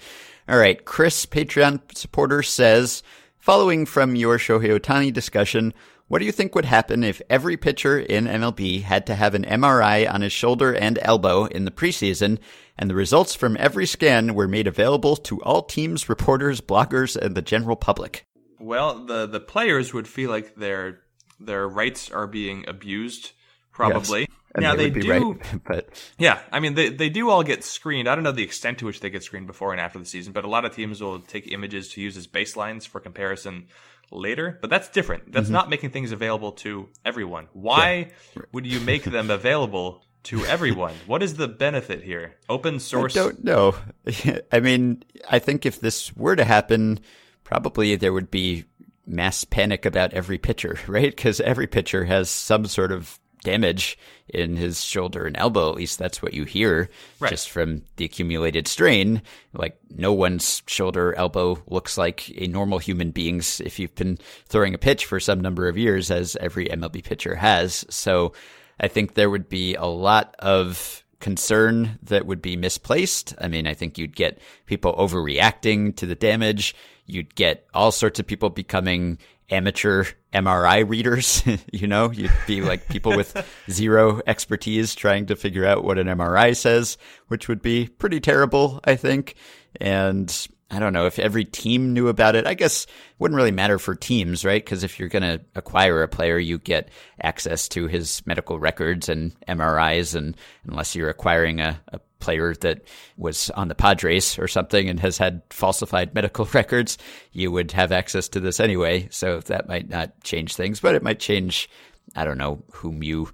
All 0.49 0.59
right. 0.59 0.85
Chris, 0.85 1.25
Patreon 1.25 1.97
supporter, 1.97 2.43
says, 2.43 3.03
following 3.39 3.87
from 3.87 4.17
your 4.17 4.39
Shohei 4.39 4.79
Ohtani 4.79 5.13
discussion, 5.13 5.73
what 6.13 6.19
do 6.19 6.27
you 6.27 6.33
think 6.33 6.55
would 6.55 6.67
happen 6.67 7.03
if 7.03 7.23
every 7.31 7.57
pitcher 7.57 7.99
in 7.99 8.27
MLB 8.27 8.83
had 8.83 9.07
to 9.07 9.15
have 9.15 9.35
an 9.35 9.47
MRI 9.47 10.07
on 10.13 10.21
his 10.21 10.31
shoulder 10.31 10.75
and 10.75 10.99
elbow 11.01 11.47
in 11.47 11.65
the 11.65 11.71
preseason, 11.71 12.39
and 12.77 12.91
the 12.91 12.95
results 12.95 13.35
from 13.35 13.57
every 13.59 13.87
scan 13.87 14.35
were 14.35 14.47
made 14.47 14.67
available 14.67 15.17
to 15.17 15.41
all 15.41 15.63
teams, 15.63 16.11
reporters, 16.11 16.61
bloggers, 16.61 17.17
and 17.17 17.35
the 17.35 17.41
general 17.41 17.77
public? 17.77 18.27
Well, 18.61 19.07
the 19.07 19.27
the 19.27 19.41
players 19.41 19.95
would 19.95 20.07
feel 20.07 20.29
like 20.29 20.55
their 20.55 21.01
their 21.41 21.67
rights 21.67 22.11
are 22.11 22.27
being 22.27 22.67
abused, 22.69 23.33
probably. 23.71 24.21
Yes. 24.21 24.29
Now 24.59 24.77
they, 24.77 24.91
they 24.91 25.01
do, 25.01 25.33
right, 25.33 25.63
but 25.67 26.13
yeah, 26.19 26.41
I 26.53 26.61
mean 26.61 26.75
they 26.75 26.91
they 26.91 27.09
do 27.09 27.31
all 27.31 27.43
get 27.43 27.65
screened. 27.65 28.07
I 28.07 28.15
don't 28.15 28.25
know 28.25 28.33
the 28.33 28.45
extent 28.45 28.81
to 28.81 28.85
which 28.85 29.01
they 29.01 29.09
get 29.09 29.23
screened 29.23 29.47
before 29.47 29.73
and 29.73 29.81
after 29.81 29.99
the 29.99 30.05
season, 30.05 30.35
but 30.35 30.45
a 30.45 30.49
lot 30.49 30.67
of 30.67 30.77
teams 30.77 31.01
will 31.01 31.21
take 31.21 31.51
images 31.51 31.89
to 31.95 32.03
use 32.03 32.19
as 32.19 32.27
baselines 32.27 32.87
for 32.87 33.01
comparison 33.01 33.69
later, 34.13 34.59
but 34.61 34.71
that's 34.71 34.89
different. 34.89 35.33
That's 35.33 35.47
mm-hmm. 35.47 35.55
not 35.55 35.71
making 35.71 35.91
things 35.91 36.13
available 36.13 36.53
to 36.53 36.89
everyone. 37.05 37.49
Why 37.53 38.11
yeah. 38.37 38.43
would 38.53 38.67
you 38.67 38.81
make 38.81 39.05
them 39.05 39.31
available 39.31 40.05
to 40.25 40.45
everyone? 40.47 40.95
what 41.07 41.23
is 41.23 41.35
the 41.35 41.49
benefit 41.49 42.03
here? 42.03 42.37
Open 42.49 42.79
source? 42.79 43.17
I 43.17 43.21
don't 43.21 43.45
know. 43.45 43.75
I 44.53 44.61
mean, 44.61 45.03
I 45.31 45.39
think 45.39 45.67
if 45.67 45.81
this 45.81 46.15
were 46.17 46.37
to 46.37 46.45
happen, 46.45 47.01
probably 47.45 47.97
there 47.97 48.13
would 48.13 48.31
be 48.31 48.65
mass 49.07 49.45
panic 49.45 49.85
about 49.85 50.13
every 50.13 50.39
pitcher, 50.39 50.79
right? 50.87 51.15
Because 51.15 51.41
every 51.41 51.67
pitcher 51.67 52.05
has 52.05 52.31
some 52.31 52.67
sort 52.67 52.93
of 52.93 53.19
damage 53.43 53.99
in 54.29 54.57
his 54.57 54.83
shoulder 54.83 55.27
and 55.27 55.37
elbow. 55.37 55.71
At 55.71 55.77
least 55.77 55.99
that's 55.99 56.23
what 56.23 56.35
you 56.35 56.45
hear 56.45 56.89
right. 57.21 57.31
just 57.31 57.51
from 57.51 57.83
the 57.97 58.05
accumulated 58.05 58.67
strain. 58.67 59.23
Like 59.53 59.79
no 59.91 60.13
one's 60.13 60.63
shoulder, 60.67 61.15
elbow 61.15 61.63
looks 61.67 61.99
like 61.99 62.31
a 62.41 62.47
normal 62.47 62.79
human 62.79 63.11
being's 63.11 63.61
if 63.61 63.79
you've 63.79 63.95
been 63.95 64.19
throwing 64.47 64.75
a 64.75 64.79
pitch 64.79 65.05
for 65.05 65.21
some 65.21 65.41
number 65.41 65.69
of 65.69 65.79
years, 65.79 66.11
as 66.11 66.37
every 66.37 66.67
MLB 66.67 67.05
pitcher 67.05 67.35
has. 67.35 67.85
So 67.91 68.33
I 68.81 68.89
think 68.89 69.15
there 69.15 69.31
would 69.31 69.49
be 69.49 69.75
a 69.75 69.85
lot 69.85 70.35
of 70.39 71.05
concern 71.21 71.99
that 72.03 72.27
would 72.27 72.43
be 72.43 72.57
misplaced. 72.57 73.35
I 73.41 73.49
mean, 73.49 73.67
I 73.67 73.75
think 73.75 73.97
you'd 73.97 74.17
get 74.17 74.41
people 74.67 74.95
overreacting 74.95 75.97
to 75.97 76.07
the 76.07 76.17
damage. 76.17 76.75
You'd 77.07 77.35
get 77.35 77.67
all 77.73 77.93
sorts 77.93 78.19
of 78.19 78.27
people 78.27 78.51
becoming 78.51 79.19
amateur 79.51 80.05
MRI 80.33 80.89
readers. 80.89 81.43
you 81.73 81.87
know, 81.87 82.11
you'd 82.11 82.33
be 82.47 82.61
like 82.61 82.89
people 82.89 83.17
with 83.17 83.37
zero 83.71 84.21
expertise 84.27 84.95
trying 84.95 85.27
to 85.27 85.37
figure 85.37 85.67
out 85.67 85.85
what 85.85 85.99
an 85.99 86.07
MRI 86.07 86.57
says, 86.57 86.99
which 87.29 87.49
would 87.49 87.63
be 87.63 87.89
pretty 87.89 88.21
terrible, 88.21 88.81
I 88.85 88.97
think. 88.97 89.35
And 89.81 90.47
I 90.73 90.79
don't 90.79 90.95
know 90.95 91.05
if 91.05 91.19
every 91.19 91.45
team 91.45 91.93
knew 91.93 92.09
about 92.09 92.35
it. 92.35 92.47
I 92.47 92.55
guess 92.55 92.85
it 92.85 92.91
wouldn't 93.19 93.37
really 93.37 93.51
matter 93.51 93.79
for 93.79 93.95
teams, 93.95 94.43
right? 94.43 94.65
Because 94.65 94.83
if 94.83 94.99
you're 94.99 95.11
going 95.11 95.23
to 95.23 95.45
acquire 95.55 96.03
a 96.03 96.09
player, 96.09 96.39
you 96.39 96.59
get 96.59 96.89
access 97.23 97.69
to 97.69 97.89
his 97.89 98.27
medical 98.27 98.59
records 98.59 99.11
and 99.11 99.39
MRIs, 99.47 100.15
and 100.15 100.35
unless 100.67 100.97
you're 100.97 101.11
acquiring 101.11 101.61
a, 101.61 101.79
a 101.89 102.01
player 102.21 102.55
that 102.55 102.85
was 103.19 103.51
on 103.51 103.69
the 103.69 103.75
Padres 103.75 104.39
or 104.39 104.49
something 104.49 104.89
and 104.89 104.99
has 105.01 105.19
had 105.19 105.43
falsified 105.51 106.15
medical 106.15 106.47
records, 106.55 106.97
you 107.33 107.53
would 107.53 107.73
have 107.73 107.93
access 107.93 108.29
to 108.29 108.41
this 108.41 108.59
anyway. 108.59 109.09
So 109.11 109.41
that 109.41 109.69
might 109.69 109.91
not 109.91 110.23
change 110.25 110.57
things, 110.57 110.81
but 110.81 110.95
it 110.95 111.03
might 111.03 111.21
change, 111.21 111.69
I 112.17 112.25
don't 112.25 112.39
know, 112.39 112.63
whom 112.73 113.03
you 113.03 113.29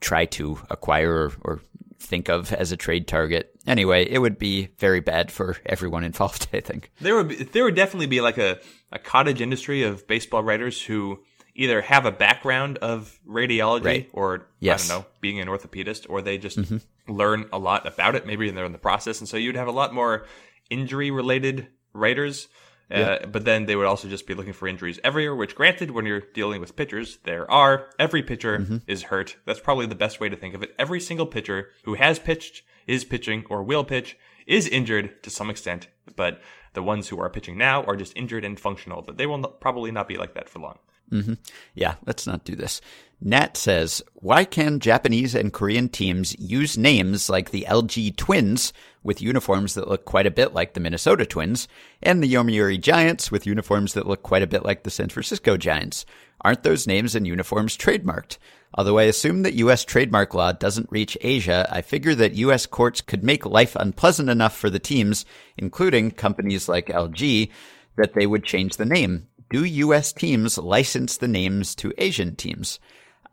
try 0.00 0.26
to 0.26 0.58
acquire 0.68 1.10
or, 1.10 1.32
or 1.40 1.60
think 1.98 2.28
of 2.28 2.52
as 2.52 2.70
a 2.70 2.76
trade 2.76 3.08
target. 3.08 3.51
Anyway, 3.66 4.04
it 4.08 4.18
would 4.18 4.38
be 4.38 4.68
very 4.78 5.00
bad 5.00 5.30
for 5.30 5.56
everyone 5.66 6.04
involved, 6.12 6.48
I 6.52 6.60
think. 6.60 6.90
There 7.00 7.16
would 7.16 7.28
be, 7.28 7.36
there 7.36 7.64
would 7.64 7.76
definitely 7.76 8.06
be 8.06 8.20
like 8.20 8.38
a, 8.38 8.58
a 8.90 8.98
cottage 8.98 9.40
industry 9.40 9.82
of 9.82 10.06
baseball 10.06 10.42
writers 10.42 10.82
who 10.82 11.20
either 11.54 11.82
have 11.82 12.06
a 12.06 12.12
background 12.12 12.78
of 12.78 13.18
radiology 13.28 13.84
right. 13.84 14.10
or 14.12 14.46
yes. 14.58 14.90
I 14.90 14.94
don't 14.94 15.02
know, 15.02 15.08
being 15.20 15.38
an 15.40 15.48
orthopedist, 15.48 16.06
or 16.08 16.22
they 16.22 16.38
just 16.38 16.58
mm-hmm. 16.58 17.12
learn 17.12 17.48
a 17.52 17.58
lot 17.58 17.86
about 17.86 18.14
it. 18.14 18.26
Maybe 18.26 18.50
they're 18.50 18.64
in 18.64 18.72
the 18.72 18.78
process, 18.78 19.20
and 19.20 19.28
so 19.28 19.36
you'd 19.36 19.56
have 19.56 19.68
a 19.68 19.72
lot 19.72 19.92
more 19.94 20.26
injury 20.70 21.10
related 21.10 21.68
writers. 21.92 22.48
Uh, 22.92 22.98
yeah. 22.98 23.06
Uh, 23.06 23.26
but 23.26 23.44
then 23.44 23.66
they 23.66 23.76
would 23.76 23.86
also 23.86 24.08
just 24.08 24.26
be 24.26 24.34
looking 24.34 24.52
for 24.52 24.68
injuries 24.68 25.00
everywhere, 25.02 25.34
which 25.34 25.54
granted, 25.54 25.90
when 25.90 26.04
you're 26.04 26.22
dealing 26.34 26.60
with 26.60 26.76
pitchers, 26.76 27.18
there 27.24 27.50
are. 27.50 27.88
Every 27.98 28.22
pitcher 28.22 28.58
mm-hmm. 28.58 28.78
is 28.86 29.04
hurt. 29.04 29.36
That's 29.46 29.60
probably 29.60 29.86
the 29.86 29.94
best 29.94 30.20
way 30.20 30.28
to 30.28 30.36
think 30.36 30.54
of 30.54 30.62
it. 30.62 30.74
Every 30.78 31.00
single 31.00 31.26
pitcher 31.26 31.70
who 31.84 31.94
has 31.94 32.18
pitched, 32.18 32.62
is 32.86 33.04
pitching, 33.04 33.44
or 33.48 33.62
will 33.62 33.84
pitch 33.84 34.18
is 34.46 34.66
injured 34.66 35.22
to 35.22 35.30
some 35.30 35.50
extent, 35.50 35.88
but 36.16 36.40
the 36.74 36.82
ones 36.82 37.08
who 37.08 37.20
are 37.20 37.30
pitching 37.30 37.56
now 37.56 37.84
are 37.84 37.96
just 37.96 38.16
injured 38.16 38.44
and 38.44 38.58
functional, 38.58 39.02
but 39.02 39.16
they 39.16 39.26
will 39.26 39.38
not, 39.38 39.60
probably 39.60 39.90
not 39.92 40.08
be 40.08 40.16
like 40.16 40.34
that 40.34 40.48
for 40.48 40.58
long. 40.58 40.78
Mm-hmm. 41.12 41.34
Yeah, 41.74 41.96
let's 42.06 42.26
not 42.26 42.44
do 42.44 42.56
this. 42.56 42.80
Nat 43.24 43.56
says, 43.56 44.02
why 44.14 44.44
can 44.44 44.80
Japanese 44.80 45.34
and 45.34 45.52
Korean 45.52 45.88
teams 45.88 46.36
use 46.40 46.76
names 46.76 47.30
like 47.30 47.50
the 47.50 47.66
LG 47.68 48.16
Twins 48.16 48.72
with 49.04 49.22
uniforms 49.22 49.74
that 49.74 49.86
look 49.86 50.04
quite 50.04 50.26
a 50.26 50.30
bit 50.30 50.54
like 50.54 50.74
the 50.74 50.80
Minnesota 50.80 51.24
Twins 51.24 51.68
and 52.02 52.20
the 52.20 52.32
Yomiuri 52.32 52.80
Giants 52.80 53.30
with 53.30 53.46
uniforms 53.46 53.94
that 53.94 54.08
look 54.08 54.24
quite 54.24 54.42
a 54.42 54.48
bit 54.48 54.64
like 54.64 54.82
the 54.82 54.90
San 54.90 55.08
Francisco 55.08 55.56
Giants? 55.56 56.04
Aren't 56.40 56.64
those 56.64 56.88
names 56.88 57.14
and 57.14 57.24
uniforms 57.24 57.76
trademarked? 57.76 58.38
Although 58.74 58.98
I 58.98 59.04
assume 59.04 59.42
that 59.42 59.54
U.S. 59.54 59.84
trademark 59.84 60.34
law 60.34 60.50
doesn't 60.50 60.90
reach 60.90 61.16
Asia, 61.20 61.68
I 61.70 61.82
figure 61.82 62.14
that 62.16 62.34
U.S. 62.34 62.66
courts 62.66 63.00
could 63.00 63.22
make 63.22 63.46
life 63.46 63.76
unpleasant 63.76 64.30
enough 64.30 64.56
for 64.56 64.70
the 64.70 64.78
teams, 64.80 65.24
including 65.56 66.10
companies 66.10 66.68
like 66.68 66.86
LG, 66.86 67.50
that 67.96 68.14
they 68.14 68.26
would 68.26 68.44
change 68.44 68.76
the 68.76 68.86
name. 68.86 69.28
Do 69.52 69.64
U.S. 69.64 70.14
teams 70.14 70.56
license 70.56 71.18
the 71.18 71.28
names 71.28 71.74
to 71.74 71.92
Asian 71.98 72.36
teams? 72.36 72.80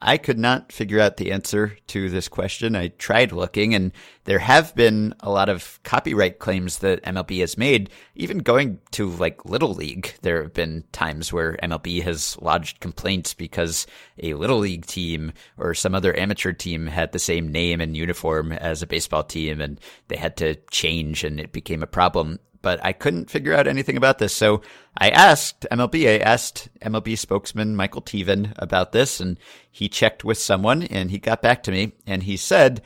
I 0.02 0.18
could 0.18 0.38
not 0.38 0.74
figure 0.74 1.00
out 1.00 1.16
the 1.16 1.32
answer 1.32 1.78
to 1.88 2.10
this 2.10 2.28
question. 2.28 2.76
I 2.76 2.90
tried 2.90 3.32
looking, 3.32 3.74
and 3.74 3.94
there 4.26 4.40
have 4.40 4.76
been 4.76 5.16
a 5.22 5.32
lot 5.32 5.48
of 5.48 5.80
copyright 5.84 6.40
claims 6.40 6.80
that 6.80 7.02
MLB 7.04 7.40
has 7.40 7.58
made, 7.58 7.90
even 8.16 8.40
going 8.40 8.82
to 8.92 9.10
like 9.12 9.46
Little 9.46 9.74
League. 9.74 10.14
There 10.22 10.44
have 10.44 10.54
been 10.54 10.84
times 10.92 11.32
where 11.32 11.58
MLB 11.64 12.04
has 12.04 12.38
lodged 12.42 12.82
complaints 12.82 13.34
because 13.34 13.88
a 14.22 14.34
Little 14.34 14.60
League 14.60 14.88
team 14.88 15.32
or 15.58 15.74
some 15.74 15.96
other 15.96 16.14
amateur 16.20 16.52
team 16.52 16.88
had 16.88 17.14
the 17.14 17.20
same 17.20 17.50
name 17.50 17.80
and 17.80 17.96
uniform 17.96 18.52
as 18.52 18.82
a 18.82 18.88
baseball 18.88 19.24
team, 19.24 19.62
and 19.62 19.80
they 20.10 20.18
had 20.18 20.36
to 20.36 20.56
change, 20.70 21.24
and 21.24 21.40
it 21.40 21.54
became 21.54 21.82
a 21.82 21.88
problem 21.88 22.40
but 22.62 22.84
I 22.84 22.94
couldn't 22.94 23.30
figure 23.30 23.54
out 23.54 23.68
anything 23.68 23.98
about 23.98 24.20
this. 24.20 24.34
So 24.34 24.62
I 24.98 25.10
asked 25.10 25.66
MLB, 25.72 26.08
I 26.08 26.18
asked 26.18 26.70
MLB 26.82 27.18
spokesman 27.18 27.76
Michael 27.76 28.02
Teevan 28.02 28.54
about 28.58 28.92
this, 28.92 29.20
and 29.20 29.38
he 29.72 29.90
checked 29.90 30.24
with 30.24 30.38
someone 30.38 30.84
and 30.84 31.12
he 31.12 31.20
got 31.20 31.42
back 31.42 31.64
to 31.64 31.72
me 31.72 31.94
and 32.06 32.24
he 32.24 32.38
said 32.38 32.82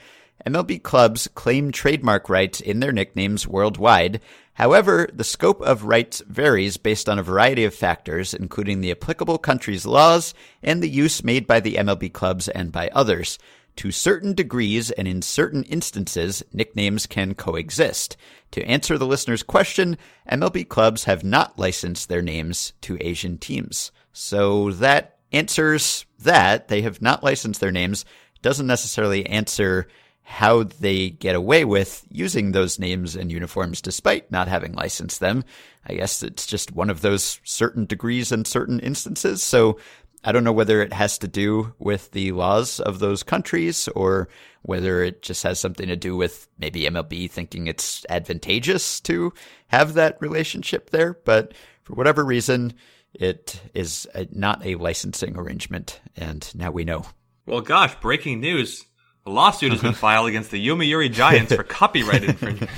MLB 0.45 0.83
clubs 0.83 1.27
claim 1.35 1.71
trademark 1.71 2.29
rights 2.29 2.59
in 2.59 2.79
their 2.79 2.91
nicknames 2.91 3.47
worldwide. 3.47 4.19
However, 4.55 5.09
the 5.11 5.23
scope 5.23 5.61
of 5.61 5.85
rights 5.85 6.21
varies 6.27 6.77
based 6.77 7.09
on 7.09 7.17
a 7.17 7.23
variety 7.23 7.63
of 7.63 7.73
factors, 7.73 8.33
including 8.33 8.81
the 8.81 8.91
applicable 8.91 9.37
country's 9.37 9.85
laws 9.85 10.33
and 10.61 10.83
the 10.83 10.89
use 10.89 11.23
made 11.23 11.47
by 11.47 11.59
the 11.59 11.75
MLB 11.75 12.11
clubs 12.11 12.47
and 12.49 12.71
by 12.71 12.89
others. 12.89 13.39
To 13.77 13.91
certain 13.91 14.33
degrees 14.33 14.91
and 14.91 15.07
in 15.07 15.21
certain 15.21 15.63
instances, 15.63 16.43
nicknames 16.53 17.05
can 17.07 17.33
coexist. 17.33 18.15
To 18.51 18.63
answer 18.65 18.97
the 18.97 19.07
listener's 19.07 19.43
question, 19.43 19.97
MLB 20.31 20.67
clubs 20.67 21.05
have 21.05 21.23
not 21.23 21.57
licensed 21.57 22.07
their 22.07 22.21
names 22.21 22.73
to 22.81 22.97
Asian 23.01 23.37
teams. 23.37 23.91
So 24.11 24.71
that 24.73 25.17
answers 25.31 26.05
that. 26.19 26.67
They 26.67 26.81
have 26.83 27.01
not 27.01 27.23
licensed 27.23 27.59
their 27.59 27.71
names. 27.71 28.05
Doesn't 28.41 28.67
necessarily 28.67 29.25
answer 29.25 29.87
how 30.25 30.63
they 30.63 31.09
get 31.09 31.35
away 31.35 31.65
with 31.65 32.05
using 32.09 32.51
those 32.51 32.79
names 32.79 33.15
and 33.15 33.31
uniforms 33.31 33.81
despite 33.81 34.31
not 34.31 34.47
having 34.47 34.73
licensed 34.73 35.19
them. 35.19 35.43
I 35.85 35.95
guess 35.95 36.23
it's 36.23 36.45
just 36.45 36.71
one 36.71 36.89
of 36.89 37.01
those 37.01 37.41
certain 37.43 37.85
degrees 37.85 38.31
and 38.31 38.47
certain 38.47 38.79
instances. 38.79 39.43
So 39.43 39.79
I 40.23 40.31
don't 40.31 40.43
know 40.43 40.53
whether 40.53 40.81
it 40.81 40.93
has 40.93 41.17
to 41.19 41.27
do 41.27 41.73
with 41.79 42.11
the 42.11 42.31
laws 42.31 42.79
of 42.79 42.99
those 42.99 43.23
countries 43.23 43.87
or 43.89 44.29
whether 44.61 45.03
it 45.03 45.21
just 45.21 45.43
has 45.43 45.59
something 45.59 45.87
to 45.87 45.95
do 45.97 46.15
with 46.15 46.47
maybe 46.57 46.83
MLB 46.83 47.29
thinking 47.29 47.67
it's 47.67 48.05
advantageous 48.09 49.01
to 49.01 49.33
have 49.67 49.95
that 49.95 50.17
relationship 50.21 50.91
there. 50.91 51.13
But 51.25 51.53
for 51.83 51.93
whatever 51.95 52.23
reason, 52.23 52.73
it 53.13 53.61
is 53.73 54.07
a, 54.15 54.25
not 54.31 54.65
a 54.65 54.75
licensing 54.75 55.37
arrangement. 55.37 55.99
And 56.15 56.49
now 56.55 56.71
we 56.71 56.85
know. 56.85 57.05
Well, 57.45 57.61
gosh, 57.61 57.93
breaking 57.99 58.39
news. 58.39 58.85
A 59.25 59.29
lawsuit 59.29 59.73
has 59.73 59.81
been 59.81 59.93
filed 59.93 60.29
against 60.29 60.51
the 60.51 60.65
Yomiuri 60.65 61.11
Giants 61.11 61.53
for 61.53 61.63
copyright 61.63 62.23
infringement. 62.23 62.71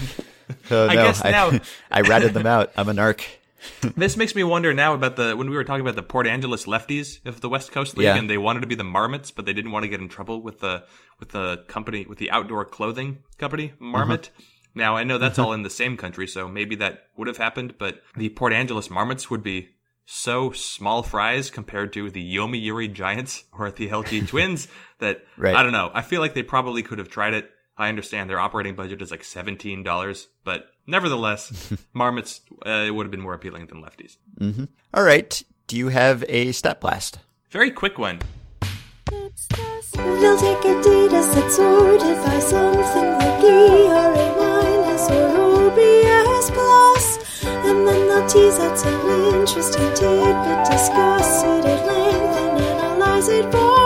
Oh, 0.71 0.87
I 0.87 0.95
no, 0.95 1.03
guess 1.03 1.23
now- 1.23 1.59
I 1.91 2.01
ratted 2.01 2.33
them 2.33 2.47
out. 2.47 2.71
I'm 2.75 2.89
a 2.89 2.93
narc. 2.93 3.21
this 3.97 4.17
makes 4.17 4.35
me 4.35 4.43
wonder 4.43 4.73
now 4.73 4.93
about 4.93 5.15
the 5.15 5.35
when 5.35 5.49
we 5.49 5.55
were 5.55 5.63
talking 5.63 5.81
about 5.81 5.95
the 5.95 6.03
Port 6.03 6.27
Angeles 6.27 6.65
lefties 6.65 7.25
of 7.25 7.41
the 7.41 7.49
West 7.49 7.71
Coast 7.71 7.97
League, 7.97 8.05
Yeah. 8.05 8.15
and 8.15 8.29
they 8.29 8.37
wanted 8.37 8.61
to 8.61 8.67
be 8.67 8.75
the 8.75 8.83
Marmots, 8.83 9.31
but 9.31 9.45
they 9.45 9.53
didn't 9.53 9.71
want 9.71 9.83
to 9.83 9.89
get 9.89 9.99
in 9.99 10.09
trouble 10.09 10.41
with 10.41 10.59
the 10.59 10.83
with 11.19 11.29
the 11.29 11.63
company 11.67 12.05
with 12.07 12.17
the 12.17 12.31
outdoor 12.31 12.65
clothing 12.65 13.19
company 13.37 13.69
mm-hmm. 13.69 13.91
Marmot. 13.91 14.29
Now 14.73 14.97
I 14.97 15.03
know 15.03 15.17
that's 15.17 15.39
all 15.39 15.53
in 15.53 15.63
the 15.63 15.69
same 15.69 15.95
country, 15.97 16.27
so 16.27 16.47
maybe 16.47 16.75
that 16.75 17.03
would 17.17 17.27
have 17.27 17.37
happened, 17.37 17.75
but 17.77 18.01
the 18.15 18.29
Port 18.29 18.51
Angeles 18.51 18.89
Marmots 18.89 19.29
would 19.29 19.41
be 19.43 19.69
so 20.05 20.51
small 20.51 21.01
fries 21.01 21.49
compared 21.49 21.91
to 21.93 22.09
the 22.11 22.35
Yomiuri 22.35 22.91
Giants 22.93 23.45
or 23.57 23.71
the 23.71 23.89
LG 23.89 24.27
Twins 24.27 24.67
that 24.99 25.23
Right. 25.37 25.55
I 25.55 25.63
don't 25.63 25.71
know. 25.71 25.91
I 25.93 26.01
feel 26.01 26.21
like 26.21 26.33
they 26.33 26.43
probably 26.43 26.83
could 26.83 26.99
have 26.99 27.09
tried 27.09 27.33
it. 27.33 27.49
I 27.77 27.89
understand 27.89 28.29
their 28.29 28.39
operating 28.39 28.75
budget 28.75 29.01
is 29.01 29.11
like 29.11 29.23
seventeen 29.23 29.83
dollars, 29.83 30.27
but 30.43 30.67
nevertheless, 30.87 31.73
Marmots 31.93 32.41
uh, 32.65 32.85
it 32.87 32.91
would 32.91 33.05
have 33.05 33.11
been 33.11 33.21
more 33.21 33.33
appealing 33.33 33.67
than 33.67 33.81
lefties. 33.83 34.17
All 34.93 35.03
right. 35.03 35.43
Do 35.67 35.77
you 35.77 35.89
have 35.89 36.23
a 36.29 36.51
stat 36.51 36.79
blast? 36.79 37.19
Very 37.49 37.71
quick 37.71 37.97
one. 37.97 38.19
They'll 39.95 40.37
take 40.37 40.65
a 40.65 40.81
data 40.83 41.23
set 41.23 41.51
sorted 41.51 42.17
by 42.23 42.39
something 42.39 43.11
like 43.17 43.43
ERA 43.43 44.35
minus 44.37 45.09
or 45.09 45.69
OPS. 45.71 47.17
And 47.45 47.87
then 47.87 48.07
they'll 48.07 48.27
tease 48.27 48.59
out 48.59 48.77
some 48.77 49.09
interesting 49.33 49.93
tidbit, 49.95 50.65
discuss 50.69 51.43
it 51.43 51.65
at 51.65 51.85
length, 51.87 52.37
and 52.37 52.59
analyze 52.61 53.27
it 53.29 53.51
for 53.51 53.84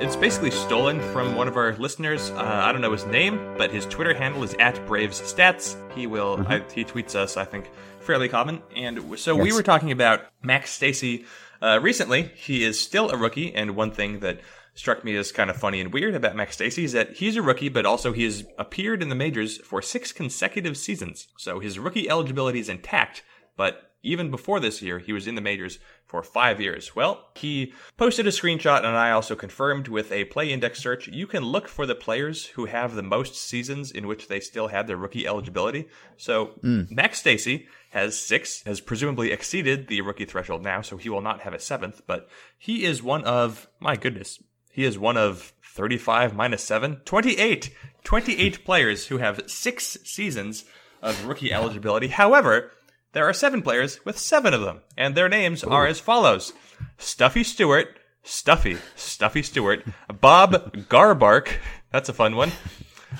it's 0.00 0.16
basically 0.16 0.50
stolen 0.50 1.00
from 1.12 1.34
one 1.34 1.48
of 1.48 1.56
our 1.56 1.74
listeners. 1.76 2.30
Uh, 2.30 2.42
I 2.42 2.72
don't 2.72 2.80
know 2.80 2.92
his 2.92 3.06
name, 3.06 3.54
but 3.56 3.70
his 3.70 3.86
Twitter 3.86 4.14
handle 4.14 4.42
is 4.42 4.54
at 4.54 4.84
Braves 4.86 5.20
Stats. 5.20 5.76
He 5.94 6.06
will 6.06 6.44
I, 6.46 6.62
he 6.74 6.84
tweets 6.84 7.14
us, 7.14 7.36
I 7.36 7.44
think, 7.44 7.70
fairly 8.00 8.28
common. 8.28 8.62
And 8.76 9.18
so 9.18 9.34
we 9.34 9.52
were 9.52 9.62
talking 9.62 9.90
about 9.90 10.20
Max 10.42 10.76
Stassi 10.78 11.24
uh, 11.62 11.78
recently. 11.80 12.30
He 12.34 12.64
is 12.64 12.80
still 12.80 13.10
a 13.10 13.16
rookie, 13.16 13.54
and 13.54 13.76
one 13.76 13.90
thing 13.90 14.20
that 14.20 14.40
struck 14.74 15.04
me 15.04 15.16
as 15.16 15.32
kind 15.32 15.50
of 15.50 15.56
funny 15.56 15.80
and 15.80 15.92
weird 15.92 16.14
about 16.14 16.34
Max 16.34 16.56
Stassi 16.56 16.84
is 16.84 16.92
that 16.92 17.12
he's 17.14 17.36
a 17.36 17.42
rookie, 17.42 17.68
but 17.68 17.86
also 17.86 18.12
he 18.12 18.24
has 18.24 18.44
appeared 18.58 19.02
in 19.02 19.08
the 19.08 19.14
majors 19.14 19.58
for 19.58 19.80
six 19.80 20.12
consecutive 20.12 20.76
seasons. 20.76 21.28
So 21.38 21.60
his 21.60 21.78
rookie 21.78 22.08
eligibility 22.08 22.58
is 22.58 22.68
intact, 22.68 23.22
but 23.56 23.91
even 24.02 24.30
before 24.30 24.60
this 24.60 24.82
year, 24.82 24.98
he 24.98 25.12
was 25.12 25.26
in 25.26 25.34
the 25.34 25.40
majors 25.40 25.78
for 26.06 26.22
five 26.22 26.60
years. 26.60 26.94
Well, 26.96 27.28
he 27.36 27.72
posted 27.96 28.26
a 28.26 28.30
screenshot, 28.30 28.78
and 28.78 28.96
I 28.96 29.12
also 29.12 29.34
confirmed 29.34 29.88
with 29.88 30.10
a 30.10 30.24
play 30.24 30.52
index 30.52 30.80
search. 30.80 31.08
You 31.08 31.26
can 31.26 31.44
look 31.44 31.68
for 31.68 31.86
the 31.86 31.94
players 31.94 32.46
who 32.46 32.66
have 32.66 32.94
the 32.94 33.02
most 33.02 33.34
seasons 33.34 33.90
in 33.90 34.06
which 34.06 34.28
they 34.28 34.40
still 34.40 34.68
had 34.68 34.86
their 34.86 34.96
rookie 34.96 35.26
eligibility. 35.26 35.88
So 36.16 36.46
hmm. 36.60 36.82
Max 36.90 37.22
Stassi 37.22 37.66
has 37.90 38.18
six, 38.18 38.62
has 38.64 38.80
presumably 38.80 39.30
exceeded 39.30 39.86
the 39.86 40.00
rookie 40.00 40.24
threshold 40.24 40.64
now, 40.64 40.80
so 40.80 40.96
he 40.96 41.08
will 41.08 41.20
not 41.20 41.40
have 41.40 41.54
a 41.54 41.60
seventh. 41.60 42.02
But 42.06 42.28
he 42.58 42.84
is 42.84 43.02
one 43.02 43.24
of 43.24 43.68
my 43.80 43.96
goodness, 43.96 44.42
he 44.72 44.84
is 44.84 44.98
one 44.98 45.16
of 45.16 45.52
35 45.74 46.34
minus 46.34 46.64
7, 46.64 47.00
28, 47.04 47.74
28 48.04 48.64
players 48.64 49.06
who 49.06 49.18
have 49.18 49.42
six 49.46 49.98
seasons 50.04 50.64
of 51.02 51.26
rookie 51.26 51.52
eligibility. 51.52 52.08
However, 52.08 52.72
there 53.12 53.28
are 53.28 53.32
seven 53.32 53.62
players 53.62 54.04
with 54.04 54.18
seven 54.18 54.54
of 54.54 54.62
them, 54.62 54.80
and 54.96 55.14
their 55.14 55.28
names 55.28 55.62
are 55.62 55.86
as 55.86 56.00
follows 56.00 56.52
Stuffy 56.98 57.44
Stewart, 57.44 57.98
Stuffy, 58.22 58.78
Stuffy 58.96 59.42
Stewart, 59.42 59.84
Bob 60.20 60.74
Garbark, 60.88 61.56
that's 61.90 62.08
a 62.08 62.14
fun 62.14 62.36
one, 62.36 62.52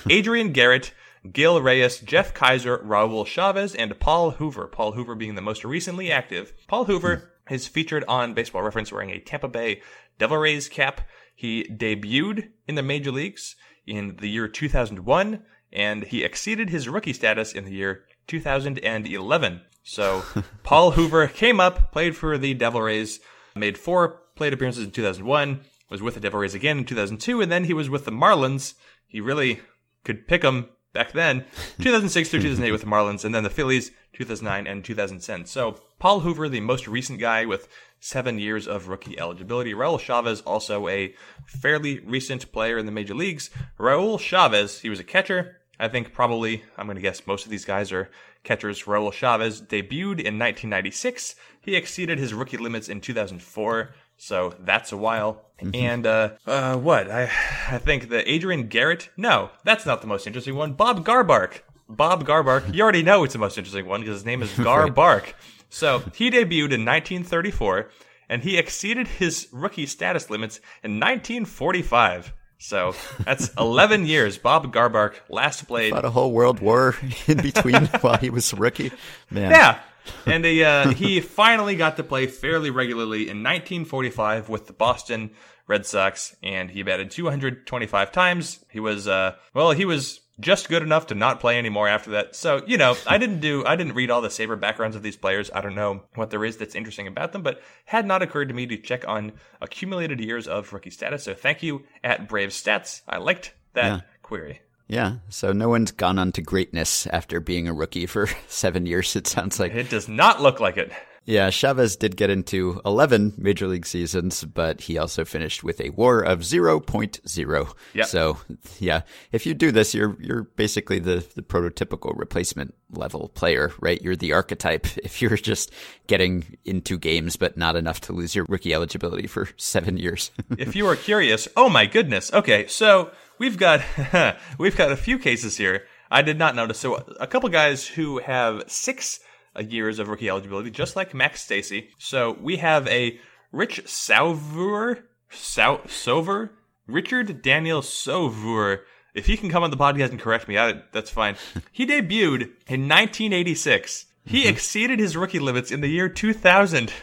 Adrian 0.09 0.53
Garrett, 0.53 0.93
Gil 1.31 1.61
Reyes, 1.61 1.99
Jeff 1.99 2.35
Kaiser, 2.35 2.79
Raul 2.79 3.27
Chavez, 3.27 3.75
and 3.75 3.99
Paul 4.01 4.33
Hoover. 4.33 4.67
Paul 4.67 4.93
Hoover 4.93 5.15
being 5.15 5.35
the 5.35 5.43
most 5.43 5.65
recently 5.65 6.11
active. 6.11 6.53
Paul 6.67 6.87
Hoover 6.87 7.33
is 7.49 7.69
featured 7.69 8.05
on 8.09 8.35
Baseball 8.35 8.63
Reference 8.63 8.91
wearing 8.91 9.11
a 9.11 9.21
Tampa 9.21 9.49
Bay 9.49 9.83
Devil 10.19 10.39
Rays 10.39 10.69
cap. 10.69 11.03
He 11.35 11.65
debuted 11.65 12.51
in 12.67 12.75
the 12.75 12.83
major 12.83 13.13
leagues 13.13 13.57
in 13.87 14.17
the 14.17 14.29
year 14.29 14.49
2001, 14.49 15.43
and 15.73 16.05
he 16.05 16.25
exceeded 16.25 16.71
his 16.71 16.89
rookie 16.89 17.13
status 17.13 17.53
in 17.53 17.65
the 17.65 17.73
year 17.73 18.05
2011. 18.27 19.61
So 19.83 20.25
Paul 20.63 20.93
Hoover 20.93 21.27
came 21.29 21.61
up, 21.61 21.93
played 21.93 22.17
for 22.17 22.39
the 22.39 22.55
Devil 22.55 22.83
Rays, 22.83 23.21
made 23.55 23.79
four 23.79 24.21
plate 24.35 24.53
appearances 24.53 24.85
in 24.85 24.91
2001, 24.91 25.61
was 25.91 26.03
with 26.03 26.15
the 26.15 26.21
Devil 26.21 26.41
Rays 26.41 26.55
again 26.55 26.79
in 26.79 26.85
2002, 26.85 27.41
and 27.41 27.53
then 27.53 27.65
he 27.65 27.75
was 27.75 27.91
with 27.91 28.05
the 28.05 28.11
Marlins. 28.11 28.75
He 29.07 29.21
really 29.21 29.61
could 30.05 30.27
pick 30.27 30.43
them 30.43 30.71
back 30.93 31.13
then. 31.13 31.45
2006 31.79 32.29
through 32.29 32.41
2008 32.41 32.73
with 32.73 32.81
the 32.81 32.87
Marlins, 32.87 33.25
and 33.25 33.35
then 33.35 33.43
the 33.43 33.51
Phillies 33.51 33.91
2009 34.15 34.67
and 34.67 34.85
2010. 34.85 35.47
So 35.47 35.81
Paul 35.99 36.21
Hoover, 36.21 36.49
the 36.49 36.61
most 36.61 36.87
recent 36.87 37.19
guy 37.19 37.45
with 37.45 37.69
seven 38.01 38.39
years 38.39 38.67
of 38.67 38.89
rookie 38.89 39.19
eligibility. 39.19 39.73
Raul 39.73 39.99
Chavez, 39.99 40.41
also 40.43 40.89
a 40.89 41.15
fairly 41.47 42.01
recent 42.01 42.51
player 42.53 42.79
in 42.79 42.87
the 42.87 42.93
major 42.93 43.15
leagues. 43.15 43.51
Raul 43.79 44.19
Chavez, 44.19 44.81
he 44.81 44.91
was 44.91 45.01
a 45.01 45.05
catcher. 45.05 45.59
I 45.79 45.89
think 45.89 46.13
probably, 46.13 46.65
I'm 46.77 46.87
going 46.87 46.97
to 46.97 47.03
guess 47.03 47.27
most 47.27 47.45
of 47.45 47.51
these 47.51 47.65
guys 47.65 47.93
are 47.93 48.11
catchers. 48.45 48.85
Raul 48.85 49.13
Chavez 49.13 49.61
debuted 49.61 50.21
in 50.21 50.39
1996. 50.39 51.37
He 51.61 51.77
exceeded 51.77 52.19
his 52.19 52.35
rookie 52.35 52.57
limits 52.57 52.89
in 52.89 53.01
2004. 53.01 53.95
So 54.17 54.55
that's 54.61 54.93
a 54.93 54.97
while. 54.97 55.43
And 55.75 56.07
uh, 56.07 56.31
uh, 56.47 56.77
what? 56.77 57.11
I 57.11 57.25
I 57.71 57.79
think 57.79 58.09
the 58.09 58.29
Adrian 58.31 58.69
Garrett. 58.69 59.11
No, 59.17 59.51
that's 59.65 59.87
not 59.87 60.01
the 60.01 60.07
most 60.07 60.27
interesting 60.27 60.57
one. 60.57 60.73
Bob 60.73 61.05
Garbark. 61.05 61.61
Bob 61.89 62.25
Garbark. 62.25 62.73
You 62.75 62.83
already 62.83 63.03
know 63.03 63.25
it's 63.25 63.33
the 63.33 63.39
most 63.39 63.59
interesting 63.59 63.87
one 63.87 64.01
because 64.01 64.17
his 64.17 64.25
name 64.25 64.43
is 64.43 64.51
Garbark. 64.53 65.35
So 65.69 66.03
he 66.15 66.31
debuted 66.31 66.73
in 66.73 66.85
1934, 66.85 67.91
and 68.29 68.43
he 68.43 68.59
exceeded 68.59 69.07
his 69.07 69.49
rookie 69.53 69.87
status 69.87 70.31
limits 70.31 70.59
in 70.83 71.01
1945. 71.01 72.35
So 72.63 72.95
that's 73.25 73.53
11 73.59 74.07
years. 74.07 74.39
Bob 74.39 74.73
Garbark 74.73 75.15
last 75.29 75.67
played. 75.67 75.93
About 75.93 76.05
a 76.05 76.11
whole 76.11 76.31
world 76.31 76.61
war 76.61 76.95
in 77.27 77.39
between 77.39 77.87
while 78.01 78.17
he 78.17 78.31
was 78.31 78.53
a 78.53 78.57
rookie. 78.57 78.93
Man. 79.31 79.51
Yeah. 79.51 79.81
And 80.27 80.45
he, 80.45 80.63
uh, 80.63 80.91
he 80.91 81.21
finally 81.21 81.75
got 81.75 81.97
to 81.97 82.05
play 82.05 82.27
fairly 82.27 82.71
regularly 82.71 83.23
in 83.23 83.43
1945 83.43 84.49
with 84.49 84.69
the 84.69 84.73
Boston 84.73 85.31
Red 85.67 85.87
Sox, 85.87 86.37
and 86.43 86.71
he 86.71 86.83
batted 86.83 87.11
225 87.11 88.13
times. 88.13 88.65
He 88.69 88.81
was, 88.81 89.07
uh, 89.07 89.37
well, 89.55 89.73
he 89.73 89.85
was 89.85 90.21
just 90.43 90.69
good 90.69 90.83
enough 90.83 91.07
to 91.07 91.15
not 91.15 91.41
play 91.41 91.57
anymore 91.59 91.89
after 91.89 92.11
that. 92.11 92.37
So, 92.37 92.63
you 92.67 92.77
know, 92.77 92.95
I 93.07 93.17
didn't 93.17 93.41
do, 93.41 93.65
I 93.65 93.77
didn't 93.77 93.95
read 93.95 94.11
all 94.11 94.21
the 94.21 94.29
saber 94.31 94.57
backgrounds 94.57 94.95
of 94.97 95.03
these 95.03 95.17
players. 95.17 95.51
I 95.55 95.63
don't 95.63 95.75
know 95.75 96.03
what 96.15 96.31
there 96.31 96.45
is 96.45 96.59
that's 96.59 96.75
interesting 96.75 97.07
about 97.07 97.33
them, 97.33 97.43
but 97.43 97.63
had 97.87 98.07
not 98.07 98.21
occurred 98.21 98.49
to 98.49 98.55
me 98.55 98.67
to 98.67 98.77
check 98.77 99.09
on 99.09 99.33
accumulated 99.63 100.21
years 100.21 100.47
of 100.47 100.73
rookie 100.73 100.91
status. 100.91 101.25
So 101.25 101.33
thank 101.35 101.63
you 101.63 101.85
at 102.05 102.29
Brave 102.29 102.51
Stats. 102.51 103.01
I 103.09 103.17
liked 103.19 103.55
that 103.73 103.87
Yeah. 103.87 104.01
query. 104.23 104.61
Yeah, 104.89 105.17
so 105.31 105.53
no 105.53 105.71
one's 105.71 105.91
gone 105.93 106.19
on 106.19 106.33
to 106.33 106.43
greatness 106.43 107.07
after 107.07 107.41
being 107.41 107.67
a 107.67 107.73
rookie 107.73 108.05
for 108.05 108.29
seven 108.49 108.85
years, 108.85 109.17
it 109.17 109.27
sounds 109.27 109.59
like. 109.59 109.73
It 109.73 109.89
does 109.89 110.07
not 110.09 110.43
look 110.43 110.61
like 110.61 110.77
it. 110.77 110.93
Yeah, 111.25 111.51
Chavez 111.51 111.97
did 111.97 112.17
get 112.17 112.31
into 112.31 112.81
11 112.85 113.35
major 113.37 113.69
league 113.69 113.87
seasons, 113.87 114.43
but 114.45 114.81
he 114.81 114.99
also 114.99 115.25
finished 115.25 115.63
with 115.63 115.81
a 115.81 115.91
WAR 115.91 116.21
of 116.21 116.41
0.0. 116.41 117.73
Yep. 117.95 118.07
So, 118.07 118.39
yeah, 118.81 119.03
if 119.31 119.47
you 119.47 119.55
do 119.55 119.71
this, 119.71 119.95
you're 119.95 120.17
you're 120.21 120.43
basically 120.43 120.99
the 120.99 121.25
the 121.35 121.43
prototypical 121.43 122.13
replacement 122.19 122.75
level 122.91 123.29
player, 123.29 123.73
right? 123.81 124.03
You're 124.03 124.17
the 124.17 124.33
archetype 124.33 124.87
if 124.99 125.23
you're 125.23 125.37
just 125.37 125.73
getting 126.09 126.59
into 126.65 126.99
games 126.99 127.37
but 127.37 127.57
not 127.57 127.77
enough 127.77 128.01
to 128.03 128.13
lose 128.13 128.35
your 128.35 128.45
rookie 128.49 128.75
eligibility 128.75 129.27
for 129.29 129.49
7 129.57 129.97
years. 129.97 130.33
if 130.59 130.75
you 130.75 130.87
are 130.89 130.97
curious, 130.97 131.47
oh 131.57 131.69
my 131.69 131.87
goodness. 131.87 132.33
Okay, 132.33 132.67
so 132.67 133.13
we've 133.39 133.59
got 133.59 133.81
we've 134.59 134.77
got 134.77 134.91
a 134.91 134.97
few 134.97 135.19
cases 135.19 135.57
here. 135.57 135.85
I 136.11 136.23
did 136.23 136.39
not 136.39 136.55
notice. 136.57 136.79
So 136.79 136.97
a 137.21 137.27
couple 137.27 137.49
guys 137.49 137.87
who 137.87 138.19
have 138.19 138.65
six 138.67 139.19
uh, 139.19 139.23
years 139.61 139.99
of 139.99 140.09
rookie 140.09 140.29
eligibility, 140.29 140.71
just 140.71 140.97
like 140.97 141.15
Max 141.15 141.47
Stassi. 141.47 141.89
So 141.99 142.37
we 142.41 142.57
have 142.57 142.87
a 142.89 143.19
Rich 143.53 143.83
Sauveur, 143.87 145.05
Sau, 145.31 145.79
Sover, 145.87 146.51
Richard 146.87 147.43
Daniel 147.43 147.83
Sauveur. 147.83 148.81
If 149.15 149.27
he 149.27 149.37
can 149.37 149.51
come 149.51 149.63
on 149.63 149.71
the 149.71 149.77
podcast 149.77 150.11
and 150.11 150.21
correct 150.21 150.49
me, 150.49 150.57
I, 150.57 150.83
that's 150.93 151.11
fine. 151.11 151.37
He 151.73 151.87
debuted 151.87 152.53
in 152.67 152.89
1986. 152.89 154.07
He 154.25 154.41
mm-hmm. 154.41 154.49
exceeded 154.49 154.99
his 154.99 155.17
rookie 155.17 155.39
limits 155.39 155.71
in 155.71 155.81
the 155.81 155.89
year 155.89 156.09
2000. 156.09 156.93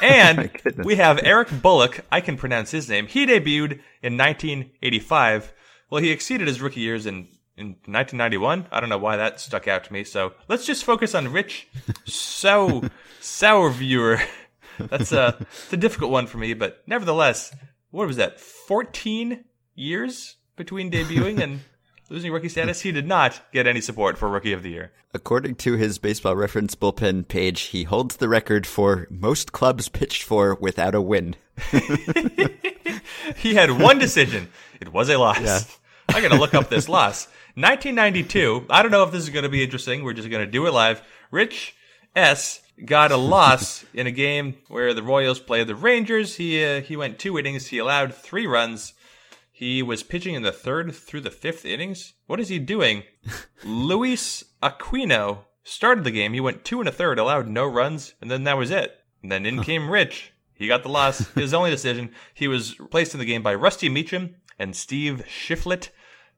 And 0.00 0.48
oh 0.64 0.84
we 0.84 0.94
have 0.94 1.18
Eric 1.24 1.48
Bullock. 1.60 2.04
I 2.12 2.20
can 2.20 2.36
pronounce 2.36 2.70
his 2.70 2.88
name. 2.88 3.08
He 3.08 3.26
debuted 3.26 3.80
in 4.00 4.16
1985. 4.16 5.52
Well, 5.90 6.00
he 6.00 6.12
exceeded 6.12 6.46
his 6.46 6.60
rookie 6.60 6.82
years 6.82 7.04
in, 7.04 7.26
in 7.56 7.68
1991. 7.86 8.66
I 8.70 8.80
don't 8.80 8.88
know 8.88 8.98
why 8.98 9.16
that 9.16 9.40
stuck 9.40 9.68
out 9.68 9.84
to 9.84 9.92
me. 9.92 10.04
So 10.04 10.32
let's 10.48 10.66
just 10.66 10.84
focus 10.84 11.14
on 11.14 11.32
Rich 11.32 11.68
Sau 12.04 12.82
Sour 13.20 13.70
Viewer. 13.70 14.20
That's 14.78 15.12
a, 15.12 15.36
it's 15.40 15.72
a 15.72 15.76
difficult 15.78 16.10
one 16.10 16.26
for 16.26 16.38
me, 16.38 16.52
but 16.52 16.82
nevertheless, 16.86 17.54
what 17.90 18.06
was 18.06 18.16
that? 18.16 18.38
14 18.38 19.44
years 19.74 20.36
between 20.54 20.90
debuting 20.90 21.40
and 21.40 21.60
losing 22.10 22.30
rookie 22.30 22.50
status? 22.50 22.82
He 22.82 22.92
did 22.92 23.06
not 23.06 23.40
get 23.52 23.66
any 23.66 23.80
support 23.80 24.18
for 24.18 24.28
Rookie 24.28 24.52
of 24.52 24.62
the 24.62 24.70
Year. 24.70 24.92
According 25.14 25.54
to 25.56 25.74
his 25.74 25.96
baseball 25.96 26.36
reference 26.36 26.74
bullpen 26.74 27.26
page, 27.26 27.62
he 27.62 27.84
holds 27.84 28.16
the 28.16 28.28
record 28.28 28.66
for 28.66 29.06
most 29.08 29.52
clubs 29.52 29.88
pitched 29.88 30.22
for 30.22 30.54
without 30.56 30.94
a 30.94 31.00
win. 31.00 31.36
He 33.36 33.54
had 33.54 33.70
one 33.70 33.98
decision. 33.98 34.48
It 34.80 34.92
was 34.92 35.08
a 35.08 35.16
loss. 35.16 35.40
Yeah. 35.40 35.60
I 36.08 36.20
gotta 36.20 36.36
look 36.36 36.54
up 36.54 36.68
this 36.68 36.88
loss. 36.88 37.28
1992. 37.56 38.66
I 38.68 38.82
don't 38.82 38.90
know 38.90 39.02
if 39.02 39.12
this 39.12 39.22
is 39.22 39.30
gonna 39.30 39.48
be 39.48 39.64
interesting. 39.64 40.04
We're 40.04 40.12
just 40.12 40.30
gonna 40.30 40.46
do 40.46 40.66
it 40.66 40.72
live. 40.72 41.02
Rich 41.30 41.74
S 42.14 42.60
got 42.84 43.12
a 43.12 43.16
loss 43.16 43.84
in 43.94 44.06
a 44.06 44.10
game 44.10 44.56
where 44.68 44.92
the 44.92 45.02
Royals 45.02 45.40
played 45.40 45.66
the 45.66 45.74
Rangers. 45.74 46.36
He 46.36 46.62
uh, 46.62 46.82
he 46.82 46.96
went 46.96 47.18
two 47.18 47.38
innings. 47.38 47.68
He 47.68 47.78
allowed 47.78 48.12
three 48.14 48.46
runs. 48.46 48.92
He 49.50 49.82
was 49.82 50.02
pitching 50.02 50.34
in 50.34 50.42
the 50.42 50.52
third 50.52 50.94
through 50.94 51.22
the 51.22 51.30
fifth 51.30 51.64
innings. 51.64 52.12
What 52.26 52.40
is 52.40 52.50
he 52.50 52.58
doing? 52.58 53.04
Luis 53.64 54.44
Aquino 54.62 55.46
started 55.64 56.04
the 56.04 56.10
game. 56.10 56.34
He 56.34 56.40
went 56.40 56.62
two 56.62 56.80
and 56.80 56.88
a 56.90 56.92
third, 56.92 57.18
allowed 57.18 57.48
no 57.48 57.64
runs, 57.64 58.12
and 58.20 58.30
then 58.30 58.44
that 58.44 58.58
was 58.58 58.70
it. 58.70 58.98
And 59.22 59.32
then 59.32 59.46
in 59.46 59.62
came 59.62 59.88
Rich. 59.88 60.34
He 60.52 60.68
got 60.68 60.82
the 60.82 60.90
loss. 60.90 61.26
His 61.30 61.54
only 61.54 61.70
decision. 61.70 62.12
He 62.34 62.48
was 62.48 62.74
placed 62.90 63.14
in 63.14 63.18
the 63.18 63.24
game 63.24 63.42
by 63.42 63.54
Rusty 63.54 63.88
Meacham 63.88 64.36
and 64.58 64.76
Steve 64.76 65.24
Shifflett. 65.26 65.88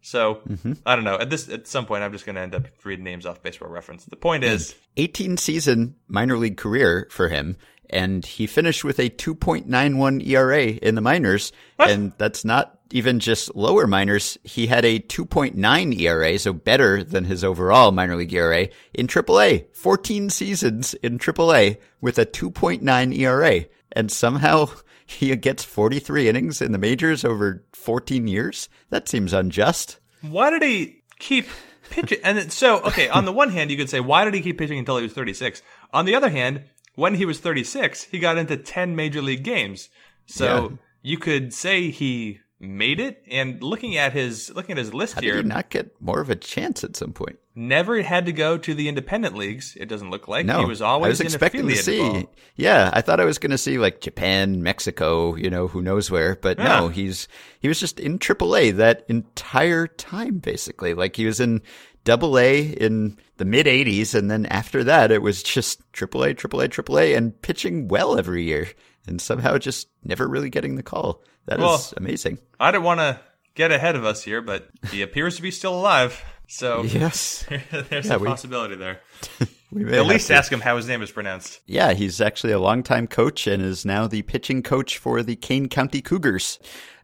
So 0.01 0.37
mm-hmm. 0.49 0.75
I 0.87 0.95
don't 0.95 1.05
know. 1.05 1.17
At 1.17 1.31
this, 1.31 1.49
at 1.49 1.67
some 1.67 1.87
point, 1.87 2.03
I'm 2.03 2.13
just 2.13 2.25
going 2.25 2.37
to 2.37 2.43
end 2.43 2.55
up 2.55 2.67
reading 2.85 3.05
names 3.05 3.27
off 3.27 3.43
Baseball 3.43 3.69
Reference. 3.69 4.05
The 4.05 4.17
point 4.17 4.45
mm. 4.45 4.49
is, 4.49 4.75
18 4.97 5.37
season 5.37 5.97
minor 6.07 6.37
league 6.37 6.57
career 6.57 7.09
for 7.11 7.29
him, 7.29 7.57
and 7.91 8.25
he 8.25 8.47
finished 8.47 8.85
with 8.85 8.99
a 8.99 9.11
2.91 9.11 10.27
ERA 10.27 10.63
in 10.63 10.95
the 10.95 11.01
minors, 11.01 11.53
and 11.79 12.13
that's 12.19 12.45
not 12.45 12.79
even 12.91 13.21
just 13.21 13.55
lower 13.55 13.87
minors. 13.87 14.39
He 14.45 14.67
had 14.67 14.85
a 14.85 14.99
2.9 14.99 16.01
ERA, 16.01 16.39
so 16.39 16.53
better 16.53 17.05
than 17.05 17.25
his 17.25 17.45
overall 17.45 17.93
minor 17.93 18.17
league 18.17 18.33
ERA 18.33 18.69
in 18.95 19.07
AAA. 19.07 19.75
14 19.75 20.31
seasons 20.31 20.95
in 20.95 21.19
AAA 21.19 21.79
with 22.01 22.19
a 22.19 22.27
2.9 22.27 23.17
ERA, 23.17 23.65
and 23.93 24.11
somehow 24.11 24.69
he 25.07 25.35
gets 25.37 25.65
43 25.65 26.29
innings 26.29 26.61
in 26.63 26.73
the 26.73 26.79
majors 26.79 27.25
over 27.25 27.65
14 27.73 28.27
years. 28.27 28.69
That 28.91 29.09
seems 29.09 29.33
unjust. 29.33 29.99
why 30.23 30.51
did 30.51 30.63
he 30.63 31.03
keep 31.19 31.47
pitching? 31.91 32.19
And 32.23 32.39
then- 32.39 32.51
so, 32.51 32.81
okay, 32.83 33.09
on 33.09 33.25
the 33.25 33.33
one 33.33 33.51
hand, 33.51 33.71
you 33.71 33.77
could 33.77 33.91
say, 33.91 34.01
why 34.01 34.25
did 34.25 34.35
he 34.35 34.41
keep 34.43 34.59
pitching 34.59 34.79
until 34.79 34.97
he 34.99 35.03
was 35.05 35.13
36? 35.13 35.63
On 35.93 36.05
the 36.05 36.15
other 36.15 36.29
hand, 36.31 36.65
when 36.95 37.15
he 37.15 37.25
was 37.25 37.39
36, 37.41 38.05
he 38.05 38.19
got 38.19 38.37
into 38.39 38.57
10 38.57 38.95
major 38.97 39.23
league 39.23 39.45
games. 39.45 39.89
So 40.27 40.45
Yeah. 40.71 40.77
you 41.03 41.17
could 41.19 41.55
say 41.55 41.91
he 41.91 42.41
made 42.61 43.01
it. 43.01 43.23
And 43.31 43.63
looking 43.63 43.97
at 43.97 44.13
his 44.13 44.51
looking 44.55 44.73
at 44.73 44.79
his 44.79 44.93
list 44.95 45.15
How 45.15 45.21
here, 45.21 45.35
did 45.37 45.45
he 45.45 45.49
not 45.49 45.71
get 45.71 46.01
more 46.01 46.21
of 46.21 46.31
a 46.31 46.37
chance 46.37 46.85
at 46.85 46.97
some 46.97 47.13
point? 47.13 47.39
never 47.59 48.01
had 48.03 48.27
to 48.27 48.33
go 48.33 48.57
to 48.57 48.73
the 48.73 48.89
independent 48.89 49.37
leagues. 49.37 49.77
It 49.79 49.87
doesn't 49.87 50.11
look 50.11 50.29
like 50.29 50.47
No, 50.47 50.61
he 50.61 50.65
was 50.65 50.81
always 50.81 51.07
I 51.07 51.09
was 51.11 51.21
in 51.21 51.27
expecting 51.27 51.69
to 51.69 51.77
see. 51.77 51.99
ball. 51.99 52.31
Yeah, 52.55 52.91
I 52.93 53.01
thought 53.01 53.21
I 53.21 53.25
was 53.25 53.39
going 53.39 53.51
to 53.51 53.59
see 53.59 53.79
like 53.79 54.01
Japan, 54.01 54.63
Mexico, 54.63 55.35
you 55.35 55.51
know, 55.51 55.67
who 55.67 55.83
knows 55.83 56.11
where. 56.11 56.37
But 56.37 56.59
no, 56.59 56.89
he's 56.89 57.27
he 57.61 57.69
was 57.69 57.81
just 57.81 57.99
in 58.01 58.19
AAA 58.19 58.77
that 58.77 59.05
entire 59.09 59.87
time, 59.89 60.39
basically. 60.39 60.95
Like 60.95 61.17
he 61.17 61.27
was 61.27 61.41
in 61.41 61.61
Double 62.05 62.39
A 62.39 62.61
in 62.63 63.19
the 63.37 63.45
mid 63.45 63.67
'80s, 63.67 64.15
and 64.15 64.31
then 64.31 64.47
after 64.47 64.85
that, 64.85 65.11
it 65.11 65.21
was 65.21 65.43
just 65.43 65.81
AAA, 65.93 66.37
AAA, 66.37 66.69
AAA, 66.69 67.17
and 67.17 67.41
pitching 67.43 67.89
well 67.89 68.17
every 68.19 68.45
year, 68.45 68.69
and 69.09 69.21
somehow 69.21 69.59
just 69.59 69.89
never 70.05 70.29
really 70.29 70.51
getting 70.51 70.77
the 70.77 70.83
call. 70.83 71.23
That 71.47 71.59
is 71.59 71.65
Well, 71.65 71.85
amazing. 71.97 72.39
I 72.61 72.71
don't 72.71 72.85
want 72.85 73.01
to 73.01 73.21
get 73.55 73.73
ahead 73.73 73.97
of 73.97 74.05
us 74.05 74.23
here, 74.23 74.41
but 74.43 74.69
he 74.91 75.03
appears 75.03 75.37
to 75.37 75.43
be 75.43 75.51
still 75.51 75.75
alive. 75.75 76.23
So 76.47 76.83
Yes, 76.85 77.45
there's 77.91 78.07
Yeah, 78.07 78.15
a 78.15 78.19
we- 78.19 78.27
possibility 78.29 78.77
there. 78.77 79.01
we 79.73 79.85
may 79.85 79.99
At 79.99 80.07
least 80.07 80.29
to- 80.29 80.35
ask 80.35 80.51
him 80.53 80.61
how 80.61 80.77
his 80.77 80.87
name 80.87 81.03
is 81.03 81.11
pronounced. 81.11 81.61
Yeah, 81.67 81.93
he's 81.93 82.21
actually 82.21 82.53
a 82.53 82.59
longtime 82.61 83.07
coach 83.07 83.47
and 83.47 83.63
is 83.63 83.85
now 83.85 84.07
the 84.07 84.23
pitching 84.23 84.63
coach 84.63 84.99
for 84.99 85.23
the 85.23 85.37
Kane 85.37 85.69
County 85.69 86.01
Cougars. 86.01 86.59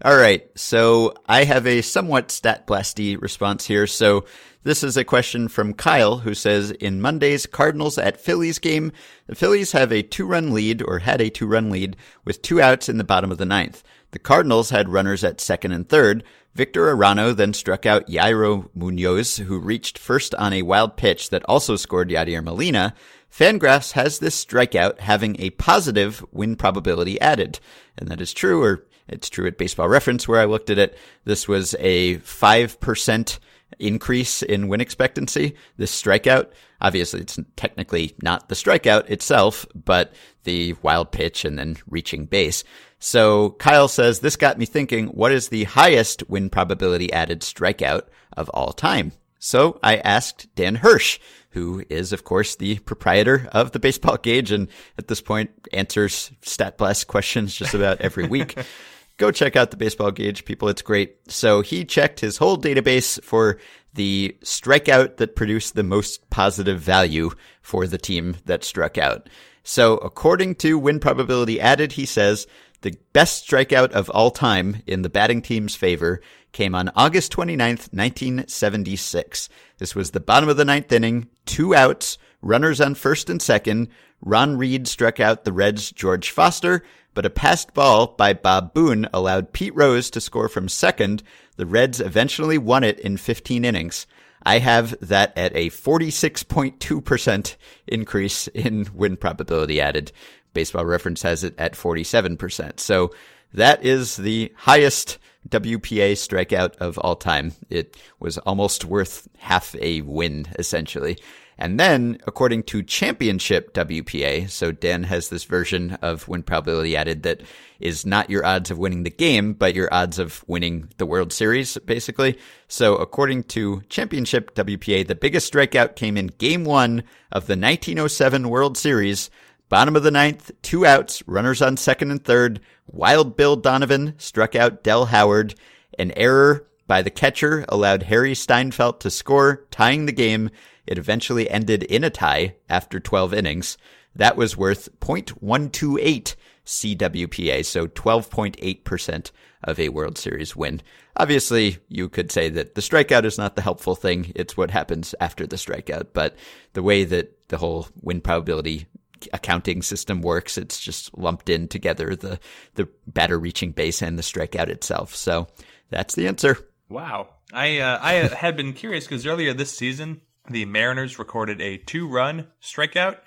All 0.05 0.17
right, 0.17 0.47
so 0.55 1.15
I 1.27 1.45
have 1.45 1.67
a 1.67 1.81
somewhat 1.83 2.31
stat 2.31 2.67
blasty 2.67 3.21
response 3.21 3.67
here. 3.67 3.87
So 3.87 4.25
this 4.65 4.83
is 4.83 4.97
a 4.97 5.05
question 5.05 5.49
from 5.49 5.75
Kyle 5.75 6.19
who 6.19 6.35
says 6.35 6.71
in 6.73 7.01
Monday's 7.01 7.47
Cardinals 7.47 7.99
at 7.99 8.21
Phillies 8.21 8.59
game, 8.59 8.93
the 9.27 9.35
Phillies 9.35 9.73
have 9.73 9.93
a 9.93 10.03
two-run 10.03 10.53
lead 10.53 10.83
or 10.83 11.01
had 11.01 11.21
a 11.21 11.31
two-run 11.31 11.71
lead 11.71 11.97
with 12.25 12.43
two 12.43 12.61
outs 12.61 12.89
in 12.89 12.99
the 12.99 13.05
bottom 13.05 13.31
of 13.31 13.39
the 13.39 13.45
ninth. 13.45 13.83
The 14.11 14.19
Cardinals 14.19 14.71
had 14.71 14.89
runners 14.89 15.23
at 15.23 15.41
second 15.41 15.73
and 15.73 15.89
third. 15.89 16.25
Victor 16.55 16.87
Arano 16.87 17.37
then 17.37 17.53
struck 17.53 17.85
out 17.85 18.07
Yairo 18.07 18.69
Munoz, 18.75 19.37
who 19.39 19.59
reached 19.59 19.99
first 19.99 20.35
on 20.37 20.53
a 20.53 20.62
wild 20.62 20.97
pitch 20.97 21.31
that 21.31 21.45
also 21.47 21.77
scored 21.77 22.11
Yadier 22.11 22.43
Molina. 22.43 22.95
Fangraphs 23.31 23.93
has 23.93 24.21
this 24.21 24.43
strikeout 24.43 25.01
having 25.01 25.39
a 25.41 25.51
positive 25.51 26.25
win 26.31 26.55
probability 26.55 27.21
added. 27.21 27.59
And 27.99 28.09
that 28.09 28.21
is 28.21 28.33
true, 28.33 28.62
or 28.62 28.87
it's 29.09 29.29
true 29.29 29.47
at 29.47 29.59
Baseball 29.59 29.89
Reference 29.89 30.29
where 30.29 30.41
I 30.41 30.45
looked 30.45 30.71
at 30.71 30.79
it. 30.79 30.97
This 31.25 31.49
was 31.49 31.75
a 31.81 32.19
5% 32.19 33.39
increase 33.79 34.43
in 34.43 34.68
win 34.68 34.81
expectancy. 34.81 35.55
This 35.77 36.03
strikeout, 36.03 36.53
obviously 36.81 37.20
it's 37.20 37.39
technically 37.57 38.14
not 38.22 38.49
the 38.49 38.55
strikeout 38.55 39.11
itself, 39.11 39.66
but 39.75 40.12
the 40.45 40.75
wild 40.83 41.12
pitch 41.12 41.45
and 41.45 41.59
then 41.59 41.77
reaching 41.89 42.27
base. 42.27 42.64
So 42.99 43.51
Kyle 43.51 43.89
says, 43.89 44.20
this 44.20 44.37
got 44.37 44.59
me 44.59 44.66
thinking, 44.66 45.09
what 45.09 45.33
is 45.33 45.49
the 45.49 45.64
highest 45.64 46.29
win 46.29 46.51
probability 46.51 47.12
added 47.12 47.41
strikeout 47.41 48.03
of 48.37 48.49
all 48.51 48.72
time? 48.72 49.12
So 49.39 49.79
I 49.83 49.97
asked 49.97 50.55
Dan 50.55 50.77
Hirsch, 50.77 51.18
who 51.51 51.85
is, 51.91 52.12
of 52.14 52.25
course, 52.25 52.57
the 52.57 52.79
proprietor 52.79 53.47
of 53.53 53.72
the 53.72 53.79
baseball 53.79 54.16
gauge 54.16 54.51
and 54.51 54.68
at 54.97 55.09
this 55.09 55.20
point 55.20 55.51
answers 55.72 56.33
stat 56.41 56.79
blast 56.79 57.07
questions 57.09 57.55
just 57.55 57.75
about 57.75 58.01
every 58.01 58.27
week. 58.27 58.57
Go 59.17 59.31
check 59.31 59.55
out 59.55 59.71
the 59.71 59.77
baseball 59.77 60.11
gauge, 60.11 60.45
people. 60.45 60.69
It's 60.69 60.83
great. 60.83 61.31
So 61.31 61.61
he 61.61 61.85
checked 61.85 62.21
his 62.21 62.39
whole 62.39 62.59
database 62.59 63.23
for 63.23 63.59
the 63.95 64.37
strikeout 64.43 65.19
that 65.19 65.37
produced 65.37 65.75
the 65.75 65.85
most 65.85 66.29
positive 66.31 66.81
value 66.81 67.31
for 67.62 67.87
the 67.87 67.99
team 67.99 68.37
that 68.47 68.65
struck 68.65 68.99
out. 68.99 69.29
So 69.62 69.99
according 69.99 70.57
to 70.57 70.79
win 70.79 70.99
probability 70.99 71.61
added, 71.61 71.93
he 71.93 72.07
says 72.07 72.47
the 72.83 72.97
best 73.12 73.49
strikeout 73.49 73.93
of 73.93 74.11
all 74.11 74.31
time 74.31 74.83
in 74.87 75.03
the 75.03 75.09
batting 75.09 75.43
team's 75.43 75.77
favor 75.77 76.21
came 76.53 76.75
on 76.75 76.91
August 76.97 77.33
29th, 77.33 77.93
1976. 77.93 79.49
This 79.79 79.95
was 79.95 80.11
the 80.11 80.21
bottom 80.21 80.49
of 80.49 80.57
the 80.57 80.65
ninth 80.65 80.93
inning, 80.93 81.29
two 81.47 81.75
outs, 81.75 82.19
runners 82.43 82.81
on 82.81 82.95
first 82.95 83.31
and 83.31 83.41
second, 83.41 83.89
Ron 84.21 84.57
Reed 84.57 84.89
struck 84.89 85.21
out 85.21 85.45
the 85.45 85.53
Reds' 85.53 85.93
George 85.93 86.31
Foster, 86.31 86.83
but 87.15 87.25
a 87.25 87.31
passed 87.31 87.73
ball 87.75 88.09
by 88.09 88.33
Bob 88.33 88.75
Boone 88.75 89.09
allowed 89.15 89.53
Pete 89.53 89.75
Rose 89.75 90.11
to 90.11 90.21
score 90.21 90.49
from 90.49 90.69
second. 90.69 91.23
The 91.57 91.67
Reds 91.67 92.01
eventually 92.01 92.59
won 92.59 92.85
it 92.85 92.99
in 93.01 93.17
15 93.17 93.65
innings. 93.65 94.07
I 94.43 94.59
have 94.59 94.95
that 95.01 95.37
at 95.39 95.57
a 95.57 95.71
46.2% 95.71 97.57
increase 97.87 98.49
in 98.49 98.87
win 98.93 99.17
probability 99.17 99.81
added. 99.81 100.12
Baseball 100.53 100.85
reference 100.85 101.23
has 101.23 101.43
it 101.45 101.55
at 101.59 101.73
47%. 101.73 102.79
So 102.79 103.15
that 103.55 103.85
is 103.85 104.17
the 104.17 104.53
highest 104.57 105.19
WPA 105.49 106.12
strikeout 106.12 106.77
of 106.77 106.99
all 106.99 107.17
time. 107.17 107.53
It 107.71 107.97
was 108.19 108.39
almost 108.39 108.85
worth 108.85 109.29
half 109.39 109.75
a 109.77 110.03
win, 110.03 110.47
essentially. 110.59 111.19
And 111.57 111.79
then, 111.79 112.19
according 112.27 112.65
to 112.65 112.83
championship 112.83 113.73
WPA, 113.75 114.51
so 114.51 114.73
Dan 114.73 115.05
has 115.05 115.29
this 115.29 115.45
version 115.45 115.93
of 116.03 116.27
win 116.27 116.43
probability 116.43 116.97
added 116.97 117.23
that 117.23 117.43
is 117.79 118.05
not 118.05 118.31
your 118.31 118.45
odds 118.45 118.71
of 118.71 118.79
winning 118.79 119.05
the 119.05 119.11
game, 119.11 119.53
but 119.53 119.75
your 119.75 119.93
odds 119.93 120.19
of 120.19 120.45
winning 120.49 120.89
the 120.97 121.07
World 121.07 121.33
Series, 121.33 121.79
basically. 121.79 122.39
So 122.67 122.97
according 122.97 123.45
to 123.45 123.83
championship 123.89 124.55
WPA, 124.55 125.07
the 125.07 125.15
biggest 125.15 125.53
strikeout 125.53 125.95
came 125.95 126.17
in 126.17 126.29
game 126.29 126.65
one 126.65 127.05
of 127.31 127.47
the 127.47 127.57
1907 127.57 128.49
World 128.49 128.77
Series. 128.77 129.31
Bottom 129.69 129.97
of 129.97 130.03
the 130.03 130.11
ninth, 130.11 130.51
two 130.63 130.85
outs, 130.85 131.23
runners 131.27 131.63
on 131.63 131.77
second 131.77 132.11
and 132.11 132.23
third. 132.23 132.61
Wild 132.87 133.37
Bill 133.37 133.57
Donovan 133.57 134.15
struck 134.19 134.55
out 134.55 134.83
Del 134.83 135.07
Howard. 135.07 135.55
An 135.99 136.13
error 136.17 136.67
by 136.87 137.03
the 137.03 137.11
catcher 137.11 137.65
allowed 137.69 138.03
Harry 138.05 138.35
Steinfeldt 138.35 139.01
to 139.01 139.11
score, 139.11 139.65
tying 139.71 140.07
the 140.07 140.13
game. 140.13 140.51
It 140.87 140.99
eventually 140.99 141.49
ended 141.49 141.82
in 141.82 142.05
a 142.05 142.11
tie 142.11 142.57
after 142.68 143.01
12 143.01 143.35
innings. 143.35 143.78
That 144.14 144.37
was 144.37 144.57
worth 144.57 144.89
0.128 145.01 146.35
CWPA, 146.64 147.64
so 147.64 147.87
12.8% 147.87 149.30
of 149.64 149.80
a 149.80 149.89
World 149.89 150.18
Series 150.18 150.55
win. 150.55 150.82
Obviously, 151.16 151.78
you 151.89 152.09
could 152.09 152.30
say 152.30 152.49
that 152.51 152.74
the 152.74 152.80
strikeout 152.80 153.24
is 153.24 153.39
not 153.39 153.57
the 153.57 153.62
helpful 153.62 153.95
thing. 153.95 154.32
It's 154.35 154.57
what 154.57 154.70
happens 154.70 155.14
after 155.20 155.47
the 155.47 155.57
strikeout. 155.57 156.09
But 156.12 156.37
the 156.72 156.82
way 156.82 157.05
that 157.05 157.49
the 157.49 157.59
whole 157.59 157.89
win 158.03 158.20
probability 158.20 158.87
accounting 159.32 159.82
system 159.82 160.22
works, 160.22 160.59
it's 160.59 160.80
just 160.80 161.16
lumped 161.16 161.49
in 161.49 161.68
together 161.68 162.14
the, 162.16 162.39
the 162.74 162.89
batter 163.07 163.39
reaching 163.39 163.72
base 163.72 164.03
and 164.03 164.18
the 164.18 164.22
strikeout 164.22 164.68
itself. 164.68 165.14
So 165.14 165.47
that's 165.91 166.14
the 166.14 166.26
answer. 166.26 166.59
Wow. 166.89 167.28
I 167.53 167.78
uh, 167.78 167.99
I 168.03 168.12
had 168.12 168.57
been 168.57 168.72
curious 168.72 169.05
because 169.05 169.26
earlier 169.26 169.53
this 169.53 169.76
season 169.76 170.20
the 170.49 170.65
Mariners 170.65 171.19
recorded 171.19 171.61
a 171.61 171.77
two-run 171.79 172.49
strikeout. 172.63 173.19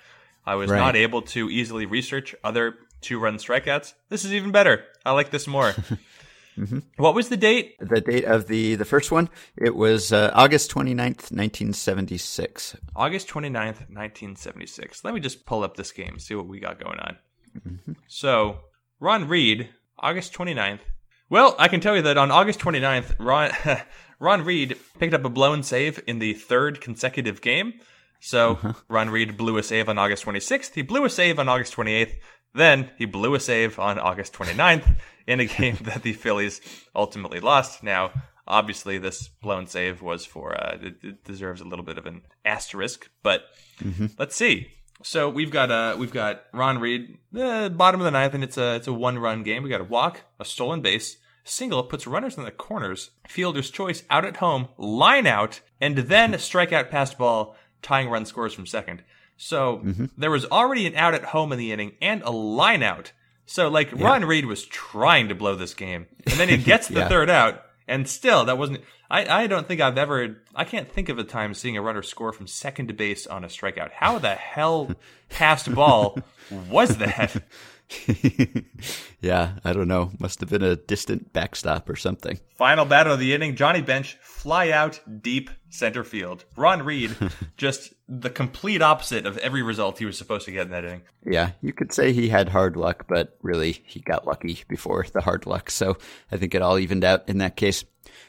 I 0.46 0.54
was 0.54 0.70
Right. 0.70 0.78
not 0.78 0.96
able 0.96 1.22
to 1.22 1.50
easily 1.50 1.84
research 1.86 2.34
other 2.44 2.74
two-run 3.00 3.36
strikeouts. 3.36 3.94
This 4.08 4.24
is 4.24 4.32
even 4.32 4.50
better. 4.52 4.84
I 5.04 5.12
like 5.12 5.30
this 5.30 5.46
more. 5.46 5.74
What 6.96 7.14
was 7.14 7.28
the 7.28 7.36
date? 7.36 7.76
The 7.78 8.00
date 8.00 8.24
of 8.24 8.48
the, 8.48 8.74
the 8.74 8.84
first 8.84 9.12
one, 9.12 9.28
it 9.56 9.76
was 9.76 10.12
uh, 10.12 10.32
August 10.34 10.72
29th, 10.72 11.30
1976. 11.30 12.76
August 12.96 13.28
29th, 13.28 13.86
1976. 13.88 15.04
Let 15.04 15.14
me 15.14 15.20
just 15.20 15.46
pull 15.46 15.62
up 15.62 15.76
this 15.76 15.92
game, 15.92 16.18
see 16.18 16.34
what 16.34 16.48
we 16.48 16.58
got 16.58 16.82
going 16.82 16.98
on. 16.98 17.16
So, 18.08 18.58
Ron 18.98 19.28
Reed, 19.28 19.68
August 20.00 20.32
29th. 20.32 20.80
Well, 21.30 21.54
I 21.60 21.68
can 21.68 21.78
tell 21.80 21.94
you 21.94 22.02
that 22.02 22.18
on 22.18 22.32
August 22.32 22.58
29th, 22.58 23.14
Ron, 23.20 23.52
Ron 24.20 24.44
Reed 24.44 24.76
picked 24.98 25.14
up 25.14 25.24
a 25.24 25.28
blown 25.28 25.62
save 25.62 26.02
in 26.06 26.18
the 26.18 26.34
third 26.34 26.80
consecutive 26.80 27.40
game. 27.40 27.74
So, 28.20 28.58
Ron 28.88 29.10
Reed 29.10 29.36
blew 29.36 29.58
a 29.58 29.62
save 29.62 29.88
on 29.88 29.96
August 29.96 30.24
26th. 30.24 30.74
He 30.74 30.82
blew 30.82 31.04
a 31.04 31.10
save 31.10 31.38
on 31.38 31.48
August 31.48 31.74
28th. 31.76 32.14
Then, 32.52 32.90
he 32.98 33.04
blew 33.04 33.34
a 33.34 33.40
save 33.40 33.78
on 33.78 33.98
August 33.98 34.32
29th 34.32 34.96
in 35.28 35.38
a 35.38 35.46
game 35.46 35.76
that 35.82 36.02
the 36.02 36.14
Phillies 36.14 36.60
ultimately 36.96 37.38
lost. 37.38 37.84
Now, 37.84 38.10
obviously, 38.46 38.98
this 38.98 39.28
blown 39.28 39.68
save 39.68 40.02
was 40.02 40.26
for, 40.26 40.54
uh, 40.60 40.78
it, 40.80 40.96
it 41.02 41.24
deserves 41.24 41.60
a 41.60 41.64
little 41.64 41.84
bit 41.84 41.96
of 41.98 42.06
an 42.06 42.22
asterisk, 42.44 43.08
but 43.22 43.42
let's 44.18 44.34
see. 44.34 44.72
So 45.02 45.28
we've 45.28 45.50
got 45.52 45.70
uh 45.70 45.96
we've 45.96 46.12
got 46.12 46.42
Ron 46.52 46.78
Reed, 46.78 47.18
the 47.30 47.72
bottom 47.74 48.00
of 48.00 48.04
the 48.04 48.10
ninth, 48.10 48.34
and 48.34 48.42
it's 48.42 48.58
a 48.58 48.74
it's 48.74 48.88
a 48.88 48.92
one 48.92 49.16
run 49.18 49.44
game. 49.44 49.62
We 49.62 49.70
got 49.70 49.80
a 49.80 49.84
walk, 49.84 50.22
a 50.40 50.44
stolen 50.44 50.80
base, 50.80 51.18
single 51.48 51.82
puts 51.82 52.06
runners 52.06 52.36
in 52.36 52.44
the 52.44 52.50
corners, 52.50 53.10
fielder's 53.26 53.70
choice 53.70 54.02
out 54.10 54.24
at 54.24 54.36
home, 54.36 54.68
line 54.76 55.26
out, 55.26 55.60
and 55.80 55.96
then 55.96 56.32
mm-hmm. 56.32 56.34
a 56.34 56.38
strikeout 56.38 56.90
passed 56.90 57.18
ball, 57.18 57.56
tying 57.82 58.08
run 58.08 58.26
scores 58.26 58.54
from 58.54 58.66
second. 58.66 59.02
So 59.36 59.78
mm-hmm. 59.78 60.06
there 60.16 60.30
was 60.30 60.44
already 60.46 60.86
an 60.86 60.96
out 60.96 61.14
at 61.14 61.24
home 61.24 61.52
in 61.52 61.58
the 61.58 61.72
inning 61.72 61.92
and 62.02 62.22
a 62.22 62.30
line 62.30 62.82
out. 62.82 63.12
So 63.46 63.68
like 63.68 63.90
Ron 63.92 64.24
Reed 64.24 64.44
was 64.44 64.64
trying 64.66 65.28
to 65.28 65.34
blow 65.34 65.54
this 65.54 65.74
game, 65.74 66.06
and 66.26 66.34
then 66.34 66.48
he 66.48 66.56
gets 66.58 66.88
the 66.88 67.00
Yeah. 67.00 67.08
third 67.08 67.30
out, 67.30 67.62
and 67.86 68.06
still 68.06 68.44
that 68.44 68.58
wasn't. 68.58 68.82
I 69.10 69.44
I 69.44 69.46
don't 69.46 69.66
think 69.66 69.80
I've 69.80 69.96
ever. 69.96 70.42
I 70.54 70.64
can't 70.64 70.90
think 70.90 71.08
of 71.08 71.18
a 71.18 71.24
time 71.24 71.54
seeing 71.54 71.76
a 71.76 71.82
runner 71.82 72.02
score 72.02 72.32
from 72.32 72.46
second 72.46 72.88
to 72.88 72.94
base 72.94 73.26
on 73.26 73.44
a 73.44 73.48
strikeout. 73.48 73.92
How 73.92 74.18
the 74.18 74.34
hell 74.34 74.94
passed 75.30 75.74
ball 75.74 76.18
was 76.68 76.98
that? 76.98 77.42
yeah, 79.20 79.54
I 79.64 79.72
don't 79.72 79.88
know. 79.88 80.10
Must 80.18 80.40
have 80.40 80.50
been 80.50 80.62
a 80.62 80.76
distant 80.76 81.32
backstop 81.32 81.88
or 81.88 81.96
something. 81.96 82.38
Final 82.56 82.84
battle 82.84 83.14
of 83.14 83.18
the 83.18 83.34
inning. 83.34 83.56
Johnny 83.56 83.80
Bench 83.80 84.18
fly 84.20 84.70
out 84.70 85.00
deep 85.22 85.50
center 85.70 86.04
field. 86.04 86.44
Ron 86.56 86.82
Reed 86.82 87.14
just 87.56 87.94
the 88.08 88.30
complete 88.30 88.82
opposite 88.82 89.26
of 89.26 89.38
every 89.38 89.62
result 89.62 89.98
he 89.98 90.04
was 90.04 90.18
supposed 90.18 90.44
to 90.46 90.52
get 90.52 90.66
in 90.66 90.70
that 90.70 90.84
inning. 90.84 91.02
Yeah, 91.24 91.52
you 91.62 91.72
could 91.72 91.92
say 91.92 92.12
he 92.12 92.28
had 92.28 92.48
hard 92.48 92.76
luck, 92.76 93.06
but 93.08 93.36
really 93.42 93.72
he 93.84 94.00
got 94.00 94.26
lucky 94.26 94.64
before 94.68 95.06
the 95.12 95.22
hard 95.22 95.46
luck. 95.46 95.70
So 95.70 95.96
I 96.30 96.36
think 96.36 96.54
it 96.54 96.62
all 96.62 96.78
evened 96.78 97.04
out 97.04 97.28
in 97.28 97.38
that 97.38 97.56
case. 97.56 97.84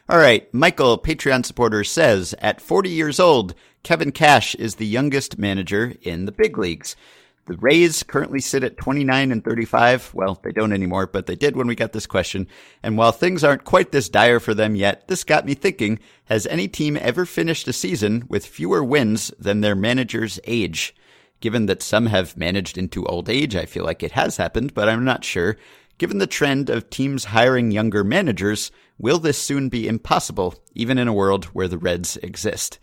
All 0.09 0.17
right. 0.17 0.51
Michael, 0.53 0.97
Patreon 0.97 1.45
supporter 1.45 1.83
says 1.83 2.33
at 2.39 2.61
40 2.61 2.89
years 2.89 3.19
old, 3.19 3.53
Kevin 3.83 4.11
Cash 4.11 4.55
is 4.55 4.75
the 4.75 4.87
youngest 4.87 5.37
manager 5.37 5.93
in 6.01 6.25
the 6.25 6.31
big 6.31 6.57
leagues. 6.57 6.95
The 7.49 7.57
Rays 7.57 8.03
currently 8.03 8.41
sit 8.41 8.63
at 8.63 8.77
29 8.77 9.31
and 9.31 9.43
35. 9.43 10.13
Well, 10.13 10.39
they 10.43 10.51
don't 10.51 10.71
anymore, 10.71 11.07
but 11.07 11.25
they 11.25 11.35
did 11.35 11.55
when 11.55 11.65
we 11.65 11.73
got 11.73 11.93
this 11.93 12.05
question. 12.05 12.47
And 12.83 12.95
while 12.95 13.11
things 13.11 13.43
aren't 13.43 13.63
quite 13.63 13.91
this 13.91 14.07
dire 14.07 14.39
for 14.39 14.53
them 14.53 14.75
yet, 14.75 15.07
this 15.07 15.23
got 15.23 15.47
me 15.47 15.55
thinking, 15.55 15.97
has 16.25 16.45
any 16.45 16.67
team 16.67 16.95
ever 16.95 17.25
finished 17.25 17.67
a 17.67 17.73
season 17.73 18.25
with 18.29 18.45
fewer 18.45 18.83
wins 18.83 19.33
than 19.39 19.61
their 19.61 19.73
manager's 19.73 20.39
age? 20.43 20.95
Given 21.39 21.65
that 21.65 21.81
some 21.81 22.05
have 22.05 22.37
managed 22.37 22.77
into 22.77 23.03
old 23.07 23.27
age, 23.27 23.55
I 23.55 23.65
feel 23.65 23.83
like 23.83 24.03
it 24.03 24.11
has 24.11 24.37
happened, 24.37 24.75
but 24.75 24.87
I'm 24.87 25.03
not 25.03 25.25
sure. 25.25 25.57
Given 25.97 26.19
the 26.19 26.27
trend 26.27 26.69
of 26.69 26.91
teams 26.91 27.25
hiring 27.25 27.71
younger 27.71 28.03
managers, 28.03 28.69
will 28.99 29.17
this 29.17 29.39
soon 29.39 29.69
be 29.69 29.87
impossible, 29.87 30.53
even 30.75 30.99
in 30.99 31.07
a 31.07 31.13
world 31.13 31.45
where 31.45 31.67
the 31.67 31.79
Reds 31.79 32.15
exist? 32.17 32.77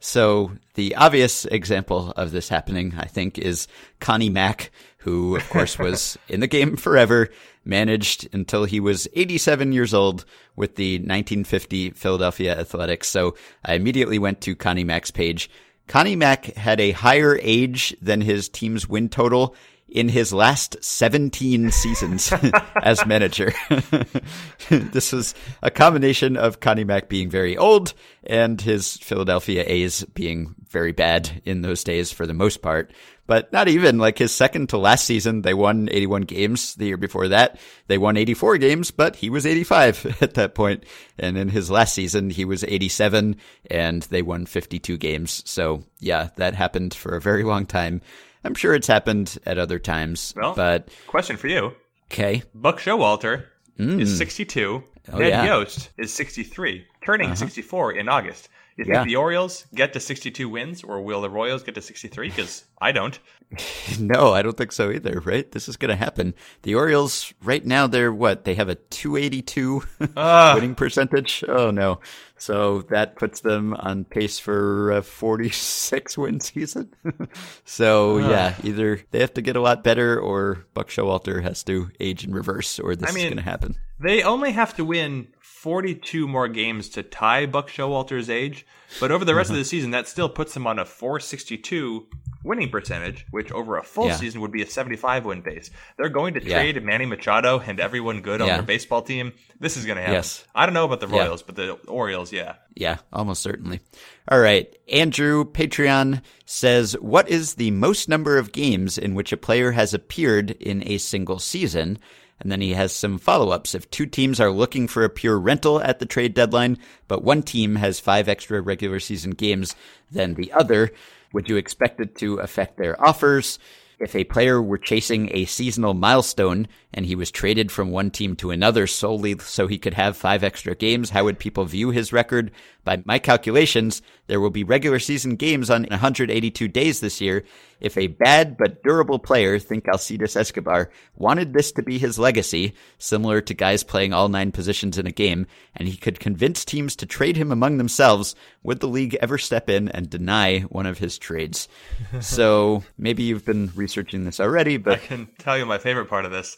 So 0.00 0.52
the 0.74 0.96
obvious 0.96 1.44
example 1.44 2.12
of 2.16 2.32
this 2.32 2.48
happening, 2.48 2.94
I 2.96 3.04
think, 3.04 3.38
is 3.38 3.68
Connie 4.00 4.30
Mack, 4.30 4.70
who 4.98 5.36
of 5.36 5.48
course 5.50 5.78
was 5.78 6.18
in 6.28 6.40
the 6.40 6.46
game 6.46 6.76
forever, 6.76 7.28
managed 7.64 8.28
until 8.32 8.64
he 8.64 8.80
was 8.80 9.06
87 9.14 9.72
years 9.72 9.92
old 9.92 10.24
with 10.56 10.76
the 10.76 10.94
1950 10.94 11.90
Philadelphia 11.90 12.58
Athletics. 12.58 13.08
So 13.08 13.36
I 13.64 13.74
immediately 13.74 14.18
went 14.18 14.40
to 14.42 14.56
Connie 14.56 14.84
Mack's 14.84 15.10
page. 15.10 15.50
Connie 15.86 16.16
Mack 16.16 16.46
had 16.54 16.80
a 16.80 16.92
higher 16.92 17.38
age 17.42 17.94
than 18.00 18.22
his 18.22 18.48
team's 18.48 18.88
win 18.88 19.10
total 19.10 19.54
in 19.90 20.08
his 20.08 20.32
last 20.32 20.82
17 20.82 21.70
seasons 21.70 22.32
as 22.82 23.04
manager. 23.06 23.52
this 24.68 25.12
was 25.12 25.34
a 25.62 25.70
combination 25.70 26.36
of 26.36 26.60
Connie 26.60 26.84
Mack 26.84 27.08
being 27.08 27.28
very 27.28 27.56
old 27.56 27.92
and 28.24 28.60
his 28.60 28.96
Philadelphia 28.98 29.64
A's 29.66 30.04
being 30.14 30.54
very 30.68 30.92
bad 30.92 31.42
in 31.44 31.62
those 31.62 31.82
days 31.82 32.12
for 32.12 32.26
the 32.26 32.34
most 32.34 32.62
part. 32.62 32.92
But 33.26 33.52
not 33.52 33.68
even 33.68 33.98
like 33.98 34.18
his 34.18 34.34
second 34.34 34.70
to 34.70 34.76
last 34.76 35.04
season, 35.04 35.42
they 35.42 35.54
won 35.54 35.88
81 35.92 36.22
games. 36.22 36.74
The 36.74 36.86
year 36.86 36.96
before 36.96 37.28
that, 37.28 37.60
they 37.86 37.96
won 37.96 38.16
84 38.16 38.58
games, 38.58 38.90
but 38.90 39.14
he 39.14 39.30
was 39.30 39.46
85 39.46 40.16
at 40.20 40.34
that 40.34 40.56
point. 40.56 40.84
And 41.16 41.38
in 41.38 41.48
his 41.48 41.70
last 41.70 41.94
season, 41.94 42.30
he 42.30 42.44
was 42.44 42.64
87 42.64 43.36
and 43.70 44.02
they 44.02 44.22
won 44.22 44.46
52 44.46 44.96
games. 44.98 45.44
So 45.46 45.84
yeah, 46.00 46.30
that 46.36 46.54
happened 46.54 46.92
for 46.92 47.14
a 47.14 47.20
very 47.20 47.44
long 47.44 47.66
time. 47.66 48.02
I'm 48.44 48.54
sure 48.54 48.74
it's 48.74 48.86
happened 48.86 49.38
at 49.46 49.58
other 49.58 49.78
times, 49.78 50.32
Well- 50.36 50.54
but 50.54 50.88
Question 51.06 51.36
for 51.36 51.48
you: 51.48 51.72
okay. 52.10 52.42
Buck 52.54 52.78
Showalter 52.80 53.44
is 53.78 54.16
62. 54.18 54.82
Oh, 55.12 55.18
Ned 55.18 55.28
yeah. 55.28 55.42
Uh-huh. 55.42 55.60
Yost 55.60 55.90
is 55.98 56.12
63, 56.12 56.84
turning 57.02 57.34
64 57.34 57.92
in 57.92 58.08
August. 58.08 58.48
Do 58.82 58.86
you 58.88 58.92
Yeah. 58.94 59.00
think 59.00 59.08
the 59.10 59.16
Orioles 59.16 59.66
get 59.74 59.92
to 59.92 60.00
62 60.00 60.48
wins, 60.48 60.82
or 60.82 61.02
will 61.02 61.20
the 61.20 61.28
Royals 61.30 61.62
get 61.62 61.74
to 61.74 61.82
63? 61.82 62.28
Because 62.28 62.64
I 62.80 62.92
don't. 62.92 63.18
No, 63.98 64.32
I 64.32 64.42
don't 64.42 64.56
think 64.56 64.70
so 64.70 64.90
either, 64.92 65.20
right? 65.24 65.50
This 65.50 65.68
is 65.68 65.76
going 65.76 65.88
to 65.88 65.96
happen. 65.96 66.34
The 66.62 66.76
Orioles, 66.76 67.34
right 67.42 67.64
now, 67.66 67.88
they're 67.88 68.12
what? 68.12 68.44
They 68.44 68.54
have 68.54 68.68
a 68.68 68.76
282 68.76 69.82
Ah. 70.16 70.52
winning 70.54 70.76
percentage. 70.76 71.42
Oh, 71.48 71.72
no. 71.72 71.98
So 72.38 72.82
that 72.90 73.16
puts 73.16 73.40
them 73.40 73.74
on 73.74 74.04
pace 74.04 74.38
for 74.38 74.92
a 74.92 75.02
46 75.02 76.16
win 76.16 76.38
season. 76.40 76.94
so, 77.64 78.18
yeah, 78.18 78.54
either 78.62 79.00
they 79.10 79.18
have 79.20 79.34
to 79.34 79.42
get 79.42 79.56
a 79.56 79.60
lot 79.60 79.82
better 79.84 80.18
or 80.18 80.64
Buck 80.72 80.88
Showalter 80.88 81.42
has 81.42 81.62
to 81.64 81.90
age 81.98 82.24
in 82.24 82.32
reverse 82.32 82.78
or 82.78 82.94
this 82.96 83.10
I 83.14 83.18
is 83.18 83.24
going 83.24 83.36
to 83.36 83.42
happen. 83.42 83.74
They 83.98 84.22
only 84.22 84.52
have 84.52 84.74
to 84.76 84.84
win 84.84 85.28
42 85.60 86.26
more 86.26 86.48
games 86.48 86.88
to 86.88 87.02
tie 87.02 87.44
Buck 87.44 87.68
Showalter's 87.68 88.30
age, 88.30 88.64
but 88.98 89.10
over 89.10 89.26
the 89.26 89.34
rest 89.34 89.50
of 89.50 89.56
the 89.56 89.60
mm-hmm. 89.60 89.68
season, 89.68 89.90
that 89.90 90.08
still 90.08 90.30
puts 90.30 90.54
them 90.54 90.66
on 90.66 90.78
a 90.78 90.86
462 90.86 92.06
winning 92.42 92.70
percentage, 92.70 93.26
which 93.30 93.52
over 93.52 93.76
a 93.76 93.84
full 93.84 94.06
Yeah. 94.06 94.16
season 94.16 94.40
would 94.40 94.52
be 94.52 94.62
a 94.62 94.66
75 94.66 95.26
win 95.26 95.42
pace. 95.42 95.70
They're 95.98 96.08
going 96.08 96.32
to 96.32 96.42
Yeah. 96.42 96.62
trade 96.62 96.82
Manny 96.82 97.04
Machado 97.04 97.58
and 97.58 97.78
everyone 97.78 98.22
good 98.22 98.40
on 98.40 98.48
Yeah. 98.48 98.54
their 98.54 98.62
baseball 98.62 99.02
team. 99.02 99.34
This 99.58 99.76
is 99.76 99.84
going 99.84 99.96
to 99.96 100.00
happen. 100.00 100.14
Yes. 100.14 100.44
I 100.54 100.64
don't 100.64 100.72
know 100.72 100.86
about 100.86 101.00
the 101.00 101.08
Yeah. 101.08 101.24
Royals, 101.24 101.42
but 101.42 101.56
the 101.56 101.72
Orioles, 101.88 102.32
yeah. 102.32 102.54
Yeah, 102.74 102.96
almost 103.12 103.42
certainly. 103.42 103.80
All 104.28 104.40
right. 104.40 104.74
Andrew 104.90 105.44
Patreon 105.44 106.22
says, 106.46 106.94
What 106.94 107.28
is 107.28 107.56
the 107.56 107.70
most 107.72 108.08
number 108.08 108.38
of 108.38 108.52
games 108.52 108.96
in 108.96 109.14
which 109.14 109.30
a 109.30 109.36
player 109.36 109.72
has 109.72 109.92
appeared 109.92 110.52
in 110.52 110.82
a 110.88 110.96
single 110.96 111.38
season? 111.38 111.98
And 112.40 112.50
then 112.50 112.60
he 112.60 112.72
has 112.72 112.92
some 112.92 113.18
follow 113.18 113.50
ups. 113.50 113.74
If 113.74 113.90
two 113.90 114.06
teams 114.06 114.40
are 114.40 114.50
looking 114.50 114.88
for 114.88 115.04
a 115.04 115.10
pure 115.10 115.38
rental 115.38 115.80
at 115.80 115.98
the 115.98 116.06
trade 116.06 116.34
deadline, 116.34 116.78
but 117.06 117.22
one 117.22 117.42
team 117.42 117.76
has 117.76 118.00
five 118.00 118.28
extra 118.28 118.60
regular 118.60 118.98
season 118.98 119.32
games 119.32 119.76
than 120.10 120.34
the 120.34 120.52
other, 120.52 120.90
would 121.32 121.48
you 121.48 121.56
expect 121.56 122.00
it 122.00 122.16
to 122.16 122.38
affect 122.38 122.78
their 122.78 123.00
offers? 123.02 123.58
If 124.00 124.16
a 124.16 124.24
player 124.24 124.62
were 124.62 124.78
chasing 124.78 125.28
a 125.30 125.44
seasonal 125.44 125.92
milestone 125.92 126.68
and 126.94 127.04
he 127.04 127.14
was 127.14 127.30
traded 127.30 127.70
from 127.70 127.90
one 127.90 128.10
team 128.10 128.34
to 128.36 128.50
another 128.50 128.86
solely 128.86 129.38
so 129.40 129.66
he 129.66 129.78
could 129.78 129.92
have 129.92 130.16
five 130.16 130.42
extra 130.42 130.74
games, 130.74 131.10
how 131.10 131.24
would 131.24 131.38
people 131.38 131.66
view 131.66 131.90
his 131.90 132.10
record? 132.10 132.50
By 132.82 133.02
my 133.04 133.18
calculations, 133.18 134.00
there 134.26 134.40
will 134.40 134.50
be 134.50 134.64
regular 134.64 134.98
season 134.98 135.36
games 135.36 135.68
on 135.68 135.84
182 135.84 136.66
days 136.68 137.00
this 137.00 137.20
year. 137.20 137.44
If 137.78 137.96
a 137.96 138.08
bad 138.08 138.56
but 138.56 138.82
durable 138.82 139.18
player, 139.18 139.58
think 139.58 139.84
Alcides 139.86 140.36
Escobar, 140.36 140.90
wanted 141.14 141.52
this 141.52 141.72
to 141.72 141.82
be 141.82 141.98
his 141.98 142.18
legacy, 142.18 142.74
similar 142.98 143.40
to 143.42 143.54
guys 143.54 143.84
playing 143.84 144.12
all 144.12 144.28
nine 144.28 144.52
positions 144.52 144.98
in 144.98 145.06
a 145.06 145.12
game, 145.12 145.46
and 145.74 145.88
he 145.88 145.96
could 145.96 146.20
convince 146.20 146.64
teams 146.64 146.96
to 146.96 147.06
trade 147.06 147.36
him 147.36 147.52
among 147.52 147.78
themselves, 147.78 148.34
would 148.62 148.80
the 148.80 148.88
league 148.88 149.16
ever 149.20 149.38
step 149.38 149.68
in 149.68 149.88
and 149.88 150.10
deny 150.10 150.60
one 150.60 150.86
of 150.86 150.98
his 150.98 151.18
trades? 151.18 151.68
so 152.20 152.82
maybe 152.98 153.22
you've 153.22 153.44
been 153.44 153.72
researching 153.90 154.24
this 154.24 154.38
already, 154.40 154.76
but 154.76 154.94
I 154.94 154.96
can 154.98 155.28
tell 155.38 155.58
you 155.58 155.66
my 155.66 155.78
favorite 155.78 156.06
part 156.06 156.24
of 156.24 156.30
this. 156.30 156.56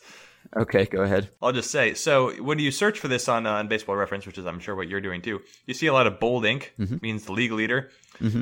okay, 0.56 0.84
go 0.84 1.02
ahead. 1.02 1.30
I'll 1.40 1.52
just 1.52 1.70
say 1.70 1.94
so 1.94 2.32
when 2.42 2.58
you 2.58 2.70
search 2.70 2.98
for 2.98 3.08
this 3.08 3.26
on 3.28 3.46
uh, 3.46 3.52
on 3.52 3.68
Baseball 3.68 3.96
Reference, 3.96 4.26
which 4.26 4.36
is 4.38 4.44
I'm 4.46 4.60
sure 4.60 4.74
what 4.74 4.88
you're 4.88 5.00
doing 5.00 5.22
too, 5.22 5.40
you 5.66 5.72
see 5.74 5.86
a 5.86 5.92
lot 5.92 6.06
of 6.06 6.20
bold 6.20 6.44
ink 6.44 6.74
means 7.00 7.24
the 7.24 7.32
league 7.32 7.52
leader. 7.52 7.90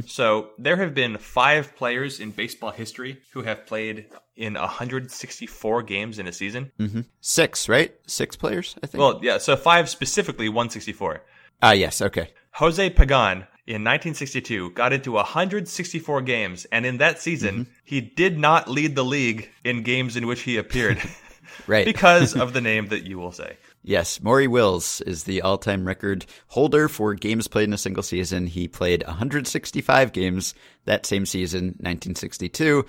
So 0.06 0.50
there 0.58 0.76
have 0.76 0.94
been 0.94 1.16
five 1.16 1.74
players 1.76 2.20
in 2.20 2.32
baseball 2.32 2.70
history 2.70 3.22
who 3.32 3.42
have 3.42 3.64
played 3.64 4.06
in 4.36 4.54
164 4.54 5.82
games 5.84 6.18
in 6.18 6.26
a 6.26 6.32
season. 6.32 6.72
Six, 7.20 7.66
right? 7.68 7.94
Six 8.06 8.36
players, 8.36 8.76
I 8.82 8.86
think. 8.88 9.00
Well, 9.00 9.20
yeah, 9.22 9.38
so 9.38 9.56
five 9.56 9.88
specifically 9.88 10.48
164. 10.50 11.22
ah, 11.62 11.72
yes, 11.72 12.02
okay. 12.02 12.30
Jose 12.54 12.90
Pagan 12.90 13.46
in 13.66 13.84
1962 13.84 14.70
got 14.70 14.92
into 14.92 15.12
164 15.12 16.22
games, 16.22 16.66
and 16.72 16.84
in 16.86 16.98
that 16.98 17.20
season 17.20 17.64
mm-hmm. 17.64 17.72
he 17.84 18.00
did 18.00 18.38
not 18.38 18.68
lead 18.68 18.94
the 18.94 19.04
league 19.04 19.50
in 19.64 19.82
games 19.82 20.16
in 20.16 20.26
which 20.26 20.42
he 20.42 20.56
appeared 20.56 21.00
Right. 21.66 21.84
because 21.84 22.36
of 22.36 22.52
the 22.52 22.60
name 22.70 22.88
that 22.88 23.06
you 23.06 23.18
will 23.18 23.32
say. 23.32 23.56
Yes, 23.82 24.20
Maury 24.22 24.46
Wills 24.46 25.00
is 25.02 25.24
the 25.24 25.40
all-time 25.40 25.86
record 25.86 26.26
holder 26.48 26.88
for 26.88 27.14
games 27.14 27.48
played 27.48 27.64
in 27.64 27.72
a 27.72 27.78
single 27.78 28.02
season. 28.02 28.46
He 28.46 28.68
played 28.68 29.02
165 29.06 30.12
games 30.12 30.54
that 30.84 31.06
same 31.06 31.24
season, 31.24 31.76
1962. 31.80 32.84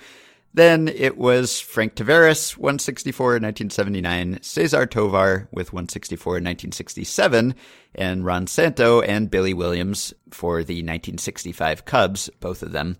Then 0.54 0.88
it 0.88 1.16
was 1.16 1.60
Frank 1.60 1.94
Taveras, 1.94 2.58
164 2.58 3.36
in 3.36 3.42
1979, 3.42 4.38
Cesar 4.42 4.84
Tovar 4.84 5.48
with 5.50 5.72
164 5.72 6.32
in 6.32 6.44
1967, 6.44 7.54
and 7.94 8.24
Ron 8.24 8.46
Santo 8.46 9.00
and 9.00 9.30
Billy 9.30 9.54
Williams 9.54 10.12
for 10.30 10.62
the 10.62 10.74
1965 10.74 11.86
Cubs, 11.86 12.28
both 12.40 12.62
of 12.62 12.72
them. 12.72 12.98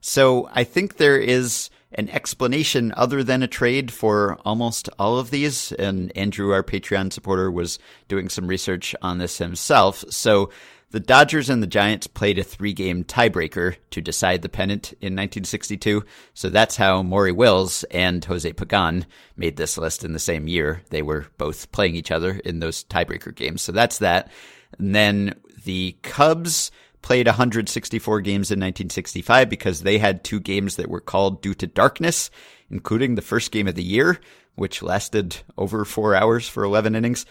So 0.00 0.48
I 0.52 0.64
think 0.64 0.96
there 0.96 1.18
is 1.18 1.68
an 1.94 2.08
explanation 2.10 2.92
other 2.96 3.22
than 3.22 3.42
a 3.42 3.48
trade 3.48 3.90
for 3.90 4.38
almost 4.44 4.88
all 4.98 5.18
of 5.18 5.30
these. 5.30 5.72
And 5.72 6.10
Andrew, 6.16 6.52
our 6.52 6.62
Patreon 6.62 7.12
supporter, 7.12 7.50
was 7.50 7.78
doing 8.08 8.28
some 8.28 8.46
research 8.46 8.94
on 9.00 9.18
this 9.18 9.38
himself. 9.38 10.04
So 10.10 10.50
the 10.94 11.00
Dodgers 11.00 11.50
and 11.50 11.60
the 11.60 11.66
Giants 11.66 12.06
played 12.06 12.38
a 12.38 12.44
three 12.44 12.72
game 12.72 13.02
tiebreaker 13.02 13.74
to 13.90 14.00
decide 14.00 14.42
the 14.42 14.48
pennant 14.48 14.92
in 15.00 15.14
1962. 15.14 16.04
So 16.34 16.48
that's 16.50 16.76
how 16.76 17.02
Maury 17.02 17.32
Wills 17.32 17.82
and 17.90 18.24
Jose 18.24 18.52
Pagan 18.52 19.04
made 19.36 19.56
this 19.56 19.76
list 19.76 20.04
in 20.04 20.12
the 20.12 20.20
same 20.20 20.46
year. 20.46 20.82
They 20.90 21.02
were 21.02 21.26
both 21.36 21.72
playing 21.72 21.96
each 21.96 22.12
other 22.12 22.40
in 22.44 22.60
those 22.60 22.84
tiebreaker 22.84 23.34
games. 23.34 23.60
So 23.60 23.72
that's 23.72 23.98
that. 23.98 24.30
And 24.78 24.94
then 24.94 25.34
the 25.64 25.96
Cubs 26.02 26.70
played 27.02 27.26
164 27.26 28.20
games 28.20 28.52
in 28.52 28.60
1965 28.60 29.50
because 29.50 29.82
they 29.82 29.98
had 29.98 30.22
two 30.22 30.38
games 30.38 30.76
that 30.76 30.88
were 30.88 31.00
called 31.00 31.42
due 31.42 31.54
to 31.54 31.66
darkness, 31.66 32.30
including 32.70 33.16
the 33.16 33.20
first 33.20 33.50
game 33.50 33.66
of 33.66 33.74
the 33.74 33.82
year, 33.82 34.20
which 34.54 34.80
lasted 34.80 35.38
over 35.58 35.84
four 35.84 36.14
hours 36.14 36.48
for 36.48 36.62
11 36.62 36.94
innings. 36.94 37.26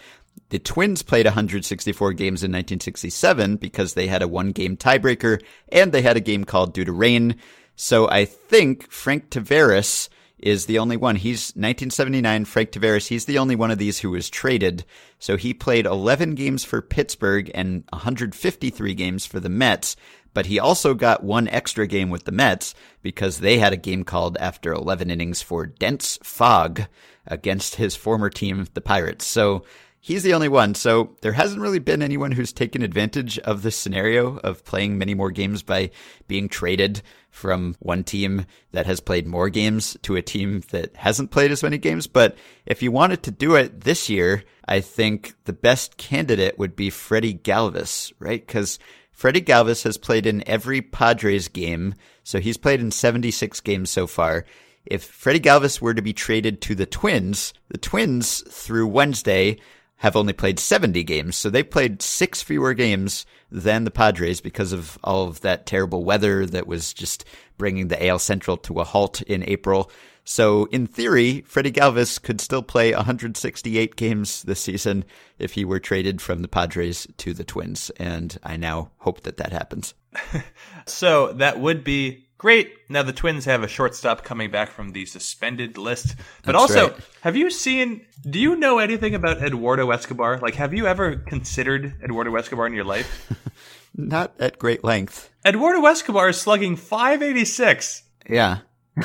The 0.49 0.59
Twins 0.59 1.01
played 1.01 1.25
164 1.25 2.13
games 2.13 2.43
in 2.43 2.51
1967 2.51 3.55
because 3.55 3.93
they 3.93 4.07
had 4.07 4.21
a 4.21 4.27
one 4.27 4.51
game 4.51 4.77
tiebreaker 4.77 5.41
and 5.71 5.91
they 5.91 6.01
had 6.01 6.17
a 6.17 6.21
game 6.21 6.43
called 6.43 6.73
due 6.73 6.85
to 6.85 6.91
rain. 6.91 7.37
So 7.75 8.07
I 8.09 8.25
think 8.25 8.91
Frank 8.91 9.29
Taveras 9.29 10.09
is 10.43 10.65
the 10.65 10.77
only 10.77 10.97
one. 10.97 11.15
He's 11.15 11.51
1979 11.51 12.45
Frank 12.45 12.71
Taveras. 12.71 13.07
He's 13.07 13.25
the 13.25 13.39
only 13.39 13.55
one 13.55 13.71
of 13.71 13.77
these 13.77 13.99
who 13.99 14.11
was 14.11 14.29
traded. 14.29 14.83
So 15.17 15.37
he 15.37 15.53
played 15.53 15.85
11 15.85 16.35
games 16.35 16.63
for 16.65 16.81
Pittsburgh 16.81 17.49
and 17.55 17.85
153 17.89 18.93
games 18.93 19.25
for 19.25 19.39
the 19.39 19.49
Mets. 19.49 19.95
But 20.33 20.47
he 20.47 20.59
also 20.59 20.93
got 20.93 21.23
one 21.23 21.47
extra 21.47 21.87
game 21.87 22.09
with 22.09 22.25
the 22.25 22.31
Mets 22.31 22.75
because 23.01 23.39
they 23.39 23.57
had 23.57 23.71
a 23.71 23.77
game 23.77 24.03
called 24.03 24.35
after 24.37 24.73
11 24.73 25.09
innings 25.09 25.41
for 25.41 25.65
dense 25.65 26.19
fog 26.23 26.83
against 27.25 27.75
his 27.75 27.95
former 27.95 28.29
team, 28.29 28.67
the 28.73 28.81
Pirates. 28.81 29.25
So 29.25 29.63
he's 30.03 30.21
the 30.21 30.33
only 30.33 30.49
one. 30.49 30.75
So 30.75 31.15
there 31.21 31.31
hasn't 31.31 31.61
really 31.61 31.79
been 31.79 32.01
anyone 32.01 32.33
who's 32.33 32.51
taken 32.51 32.81
advantage 32.83 33.39
of 33.39 33.63
this 33.63 33.77
scenario 33.77 34.37
of 34.39 34.65
playing 34.65 34.97
many 34.97 35.13
more 35.13 35.31
games 35.31 35.63
by 35.63 35.91
being 36.27 36.49
traded 36.49 37.01
from 37.29 37.75
one 37.79 38.03
team 38.03 38.45
that 38.73 38.85
has 38.85 38.99
played 38.99 39.25
more 39.25 39.49
games 39.49 39.97
to 40.03 40.17
a 40.17 40.21
team 40.21 40.61
that 40.71 40.93
hasn't 40.97 41.31
played 41.31 41.51
as 41.51 41.63
many 41.63 41.77
games. 41.77 42.05
But 42.05 42.37
if 42.65 42.83
you 42.83 42.91
wanted 42.91 43.23
to 43.23 43.31
do 43.31 43.55
it 43.55 43.81
this 43.81 44.09
year, 44.09 44.43
I 44.67 44.81
think 44.81 45.35
the 45.45 45.53
best 45.53 45.95
candidate 45.95 46.59
would 46.59 46.75
be 46.75 46.89
Freddie 46.89 47.35
Galvis, 47.35 48.11
right? 48.19 48.45
Because 48.45 48.79
Freddie 49.13 49.41
Galvis 49.41 49.83
has 49.85 49.97
played 49.97 50.25
in 50.25 50.47
every 50.47 50.81
Padres 50.81 51.47
game. 51.47 51.95
So 52.25 52.41
he's 52.41 52.57
played 52.57 52.81
in 52.81 52.91
76 52.91 53.61
games 53.61 53.89
so 53.89 54.05
far. 54.05 54.45
If 54.85 55.05
Freddie 55.05 55.39
Galvis 55.39 55.79
were 55.79 55.93
to 55.93 56.01
be 56.01 56.11
traded 56.11 56.59
to 56.63 56.75
the 56.75 56.85
Twins, 56.85 57.53
the 57.69 57.77
Twins 57.77 58.43
through 58.49 58.87
Wednesday 58.87 59.59
have 60.03 60.17
only 60.17 60.33
played 60.33 60.59
70 60.59 61.01
games. 61.05 61.37
So 61.37 61.49
they 61.49 61.63
played 61.63 62.01
six 62.01 62.43
fewer 62.43 62.73
games 62.73 63.25
than 63.49 63.85
the 63.85 63.91
Padres 63.91 64.41
because 64.41 64.73
of 64.73 64.99
all 65.01 65.29
of 65.29 65.39
that 65.41 65.65
terrible 65.65 66.03
weather 66.03 66.45
that 66.45 66.67
was 66.67 66.93
just 66.93 67.23
bringing 67.57 67.87
the 67.87 68.07
AL 68.07 68.19
Central 68.19 68.57
to 68.57 68.81
a 68.81 68.83
halt 68.83 69.21
in 69.21 69.43
April. 69.47 69.89
So 70.25 70.65
in 70.65 70.87
theory, 70.87 71.39
Freddie 71.47 71.71
Galvis 71.71 72.21
could 72.21 72.41
still 72.41 72.61
play 72.61 72.93
168 72.93 73.95
games 73.95 74.43
this 74.43 74.59
season 74.59 75.05
if 75.39 75.53
he 75.53 75.63
were 75.63 75.79
traded 75.79 76.21
from 76.21 76.41
the 76.41 76.49
Padres 76.49 77.07
to 77.19 77.33
the 77.33 77.45
Twins. 77.45 77.89
And 77.91 78.37
I 78.43 78.57
now 78.57 78.91
hope 78.97 79.21
that 79.21 79.37
that 79.37 79.53
happens. 79.53 79.93
So 80.85 81.31
that 81.33 81.61
would 81.61 81.85
be 81.85 82.27
great. 82.43 82.73
Now 82.89 83.03
the 83.03 83.13
Twins 83.13 83.45
have 83.45 83.63
a 83.63 83.69
shortstop 83.69 84.25
coming 84.25 84.51
back 84.51 84.69
from 84.69 84.91
the 84.91 85.05
suspended 85.05 85.77
list. 85.77 86.17
But 86.43 86.51
That's 86.51 86.61
also, 86.61 86.89
right. 86.89 86.99
have 87.21 87.37
you 87.37 87.49
seen 87.49 88.05
do 88.29 88.37
you 88.37 88.57
know 88.57 88.79
anything 88.79 89.15
about 89.15 89.41
Eduardo 89.41 89.89
Escobar? 89.91 90.39
Like 90.39 90.55
have 90.55 90.73
you 90.73 90.85
ever 90.85 91.15
considered 91.15 91.93
Eduardo 92.03 92.35
Escobar 92.35 92.67
in 92.67 92.73
your 92.73 92.83
life? 92.83 93.31
Not 93.95 94.33
at 94.39 94.59
great 94.59 94.83
length. 94.83 95.29
Eduardo 95.45 95.85
Escobar 95.85 96.29
is 96.29 96.41
slugging 96.41 96.75
586. 96.75 98.03
Yeah. 98.29 98.57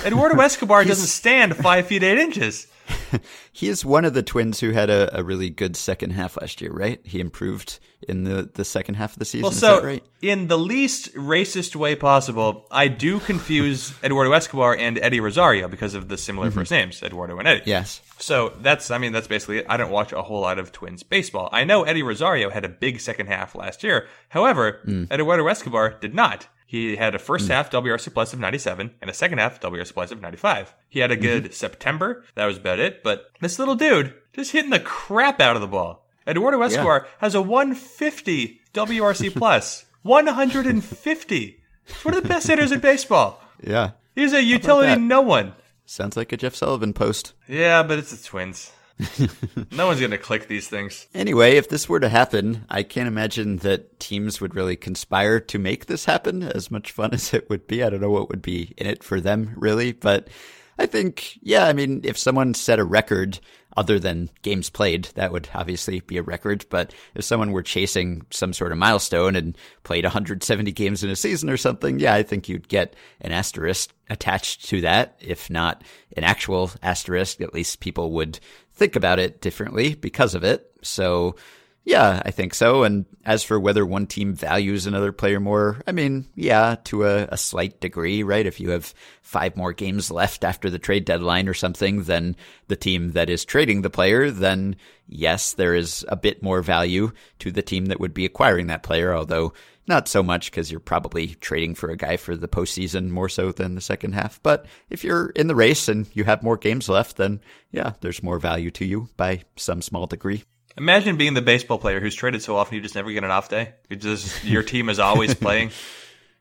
Eduardo 0.05 0.41
Escobar 0.41 0.84
doesn't 0.93 1.07
stand 1.07 1.57
5 1.57 1.86
feet 1.86 2.03
8 2.03 2.18
inches. 2.18 2.66
he 3.53 3.68
is 3.68 3.84
one 3.84 4.05
of 4.05 4.14
the 4.14 4.22
twins 4.22 4.61
who 4.61 4.70
had 4.70 4.91
a, 4.91 5.18
a 5.18 5.22
really 5.22 5.51
good 5.51 5.76
second 5.76 6.11
half 6.11 6.36
last 6.41 6.61
year, 6.61 6.72
right? 6.72 7.01
He 7.05 7.20
improved 7.20 7.78
in 8.07 8.24
the, 8.24 8.49
the 8.55 8.64
second 8.64 8.95
half 8.95 9.12
of 9.12 9.18
the 9.18 9.24
season. 9.24 9.43
Well, 9.43 9.53
so 9.53 9.82
right? 9.82 10.05
in 10.22 10.47
the 10.47 10.59
least 10.59 11.14
racist 11.14 11.74
way 11.76 11.97
possible, 11.97 12.66
I 12.70 12.89
do 12.89 13.20
confuse 13.20 13.93
Eduardo 14.03 14.32
Escobar 14.32 14.76
and 14.76 14.99
Eddie 14.99 15.20
Rosario 15.20 15.68
because 15.68 15.95
of 15.95 16.09
the 16.09 16.16
similar 16.16 16.49
mm-hmm. 16.49 16.59
first 16.59 16.70
names, 16.70 17.03
Eduardo 17.03 17.39
and 17.39 17.49
Eddie. 17.49 17.62
Yes. 17.66 18.01
So 18.18 18.53
that's, 18.61 18.91
I 18.91 18.99
mean, 18.99 19.12
that's 19.12 19.28
basically 19.28 19.59
it. 19.59 19.66
I 19.68 19.76
don't 19.76 19.91
watch 19.91 20.12
a 20.12 20.22
whole 20.22 20.41
lot 20.41 20.59
of 20.59 20.72
Twins 20.72 21.03
baseball. 21.03 21.49
I 21.53 21.64
know 21.64 21.84
Eddie 21.84 22.03
Rosario 22.03 22.51
had 22.51 22.64
a 22.64 22.68
big 22.68 23.01
second 23.01 23.26
half 23.26 23.55
last 23.55 23.82
year. 23.82 24.07
However, 24.28 24.80
mm. 24.86 25.11
Eduardo 25.11 25.47
Escobar 25.47 25.99
did 26.01 26.14
not. 26.14 26.47
He 26.68 26.96
had 26.96 27.14
a 27.14 27.18
first 27.18 27.46
hmm. 27.46 27.52
half 27.52 27.70
WRC 27.70 28.12
plus 28.12 28.34
of 28.34 28.40
97 28.40 28.90
and 29.00 29.10
a 29.10 29.14
second 29.14 29.38
half 29.38 29.58
WRC 29.58 29.94
plus 29.94 30.10
of 30.10 30.20
95. 30.20 30.74
He 30.90 31.00
had 31.00 31.10
a 31.10 31.16
good 31.16 31.44
mm-hmm. 31.44 31.52
September. 31.54 32.26
That 32.34 32.44
was 32.44 32.58
about 32.58 32.78
it. 32.78 33.02
But 33.02 33.30
this 33.40 33.58
little 33.58 33.74
dude 33.74 34.12
just 34.34 34.52
hitting 34.52 34.68
the 34.68 34.78
crap 34.78 35.40
out 35.40 35.56
of 35.56 35.62
the 35.62 35.66
ball. 35.66 36.06
Eduardo 36.26 36.60
Escobar 36.60 37.08
has 37.20 37.34
a 37.34 37.40
150 37.40 38.60
WRC 38.74 39.34
plus. 39.34 39.86
150. 40.02 41.62
He's 41.86 42.04
one 42.04 42.14
of 42.14 42.22
the 42.22 42.28
best 42.28 42.46
hitters 42.46 42.70
in 42.70 42.80
baseball. 42.80 43.40
Yeah. 43.62 43.92
He's 44.14 44.34
a 44.34 44.42
utility 44.42 45.00
no 45.00 45.22
one. 45.22 45.54
Sounds 45.86 46.18
like 46.18 46.32
a 46.32 46.36
Jeff 46.36 46.54
Sullivan 46.54 46.92
post. 46.92 47.32
Yeah, 47.46 47.82
but 47.82 47.98
it's 47.98 48.14
the 48.14 48.22
Twins. 48.22 48.72
no 49.72 49.86
one's 49.86 50.01
going 50.01 50.11
to 50.11 50.18
click 50.18 50.49
these 50.49 50.68
things. 50.68 51.07
Anyway, 51.14 51.57
if 51.57 51.68
this 51.68 51.88
were 51.88 52.01
to 52.01 52.09
happen, 52.09 52.64
I 52.68 52.82
can't 52.82 53.09
imagine 53.09 53.59
that 53.59 54.01
teams 54.01 54.40
would 54.40 54.55
really 54.55 54.76
conspire 54.76 55.40
to 55.40 55.59
make 55.59 55.86
this 55.86 56.05
happen, 56.05 56.42
as 56.42 56.70
much 56.70 56.92
fun 56.92 57.11
as 57.14 57.32
it 57.32 57.49
would 57.49 57.66
be. 57.66 57.82
I 57.82 57.90
don't 57.90 58.01
know 58.01 58.11
what 58.11 58.28
would 58.28 58.42
be 58.42 58.74
in 58.76 58.86
it 58.86 59.03
for 59.03 59.20
them, 59.20 59.55
really. 59.57 59.92
But 59.92 60.28
I 60.78 60.86
think, 60.86 61.38
yeah, 61.42 61.64
I 61.66 61.72
mean, 61.72 62.01
if 62.05 62.18
someone 62.18 62.55
set 62.55 62.78
a 62.78 62.84
record 62.84 63.40
other 63.76 64.01
than 64.01 64.28
games 64.42 64.70
played, 64.70 65.05
that 65.14 65.30
would 65.30 65.49
obviously 65.55 66.01
be 66.01 66.16
a 66.16 66.22
record. 66.22 66.66
But 66.68 66.92
if 67.14 67.24
someone 67.24 67.53
were 67.53 67.62
chasing 67.62 68.26
some 68.30 68.53
sort 68.53 68.72
of 68.72 68.78
milestone 68.78 69.36
and 69.36 69.57
played 69.84 70.05
170 70.05 70.72
games 70.72 71.05
in 71.05 71.11
a 71.11 71.16
season 71.16 71.49
or 71.49 71.57
something, 71.57 72.01
yeah, 72.01 72.14
I 72.14 72.24
think 72.24 72.49
you'd 72.49 72.68
get 72.68 72.94
an 73.20 73.30
asterisk 73.30 73.94
attached 74.11 74.68
to 74.70 74.80
that. 74.80 75.16
If 75.20 75.49
not 75.49 75.84
an 76.16 76.24
actual 76.24 76.72
asterisk, 76.82 77.40
at 77.40 77.55
least 77.55 77.78
people 77.78 78.12
would 78.12 78.40
think 78.78 78.96
about 78.96 79.18
it 79.18 79.40
differently 79.40 79.94
because 79.94 80.34
of 80.34 80.44
it. 80.44 80.70
So, 80.82 81.36
yeah, 81.84 82.22
I 82.24 82.30
think 82.30 82.54
so. 82.54 82.84
And 82.84 83.06
as 83.24 83.42
for 83.42 83.58
whether 83.58 83.84
one 83.84 84.06
team 84.06 84.34
values 84.34 84.86
another 84.86 85.10
player 85.10 85.40
more, 85.40 85.80
I 85.86 85.92
mean, 85.92 86.26
yeah, 86.34 86.76
to 86.84 87.04
a, 87.04 87.24
a, 87.30 87.36
slight 87.36 87.80
degree, 87.80 88.22
right? 88.22 88.44
If 88.44 88.60
you 88.60 88.70
have 88.70 88.92
five 89.22 89.56
more 89.56 89.72
games 89.72 90.10
left 90.10 90.44
after 90.44 90.68
the 90.68 90.78
trade 90.78 91.06
deadline 91.06 91.48
or 91.48 91.54
something 91.54 92.04
than 92.04 92.36
the 92.68 92.76
team 92.76 93.12
that 93.12 93.30
is 93.30 93.44
trading 93.44 93.82
the 93.82 93.90
player, 93.90 94.30
then 94.30 94.76
yes, 95.08 95.54
there 95.54 95.74
is 95.74 96.04
a 96.08 96.16
bit 96.16 96.42
more 96.42 96.60
value 96.60 97.10
to 97.38 97.50
the 97.50 97.62
team 97.62 97.86
that 97.86 98.00
would 98.00 98.14
be 98.14 98.26
acquiring 98.26 98.66
that 98.66 98.82
player, 98.82 99.14
although 99.14 99.54
not 99.89 100.09
so 100.09 100.22
much 100.22 100.51
because 100.51 100.70
you're 100.70 100.80
probably 100.80 101.28
trading 101.36 101.74
for 101.74 101.91
a 101.91 101.97
guy 101.97 102.16
for 102.16 102.36
the 102.36 102.49
postseason 102.49 103.09
more 103.09 103.28
so 103.28 103.53
than 103.53 103.74
the 103.74 103.80
second 103.80 104.12
half. 104.12 104.41
But 104.43 104.66
if 104.91 105.05
you're 105.05 105.30
in 105.30 105.47
the 105.47 105.55
race 105.55 105.89
and 105.89 106.07
you 106.14 106.24
have 106.24 106.43
more 106.43 106.57
games 106.57 106.89
left, 106.89 107.16
then 107.16 107.41
yeah, 107.72 107.93
there's 108.01 108.22
more 108.22 108.39
value 108.39 108.70
to 108.72 108.84
you 108.84 109.09
by 109.16 109.43
some 109.57 109.82
small 109.82 110.07
degree. 110.07 110.45
Imagine 110.76 111.16
being 111.16 111.34
the 111.34 111.43
baseball 111.43 111.78
player 111.78 112.01
who's 112.01 112.14
traded 112.14 112.43
so 112.43 112.57
often 112.57 112.76
you 112.76 112.80
just 112.80 112.95
never 112.95 113.11
get 113.11 113.24
an 113.24 113.30
off 113.30 113.49
day. 113.49 113.74
You 113.89 113.97
just 113.97 114.45
your 114.45 114.62
team 114.62 114.89
is 114.89 114.99
always 114.99 115.34
playing. 115.36 115.72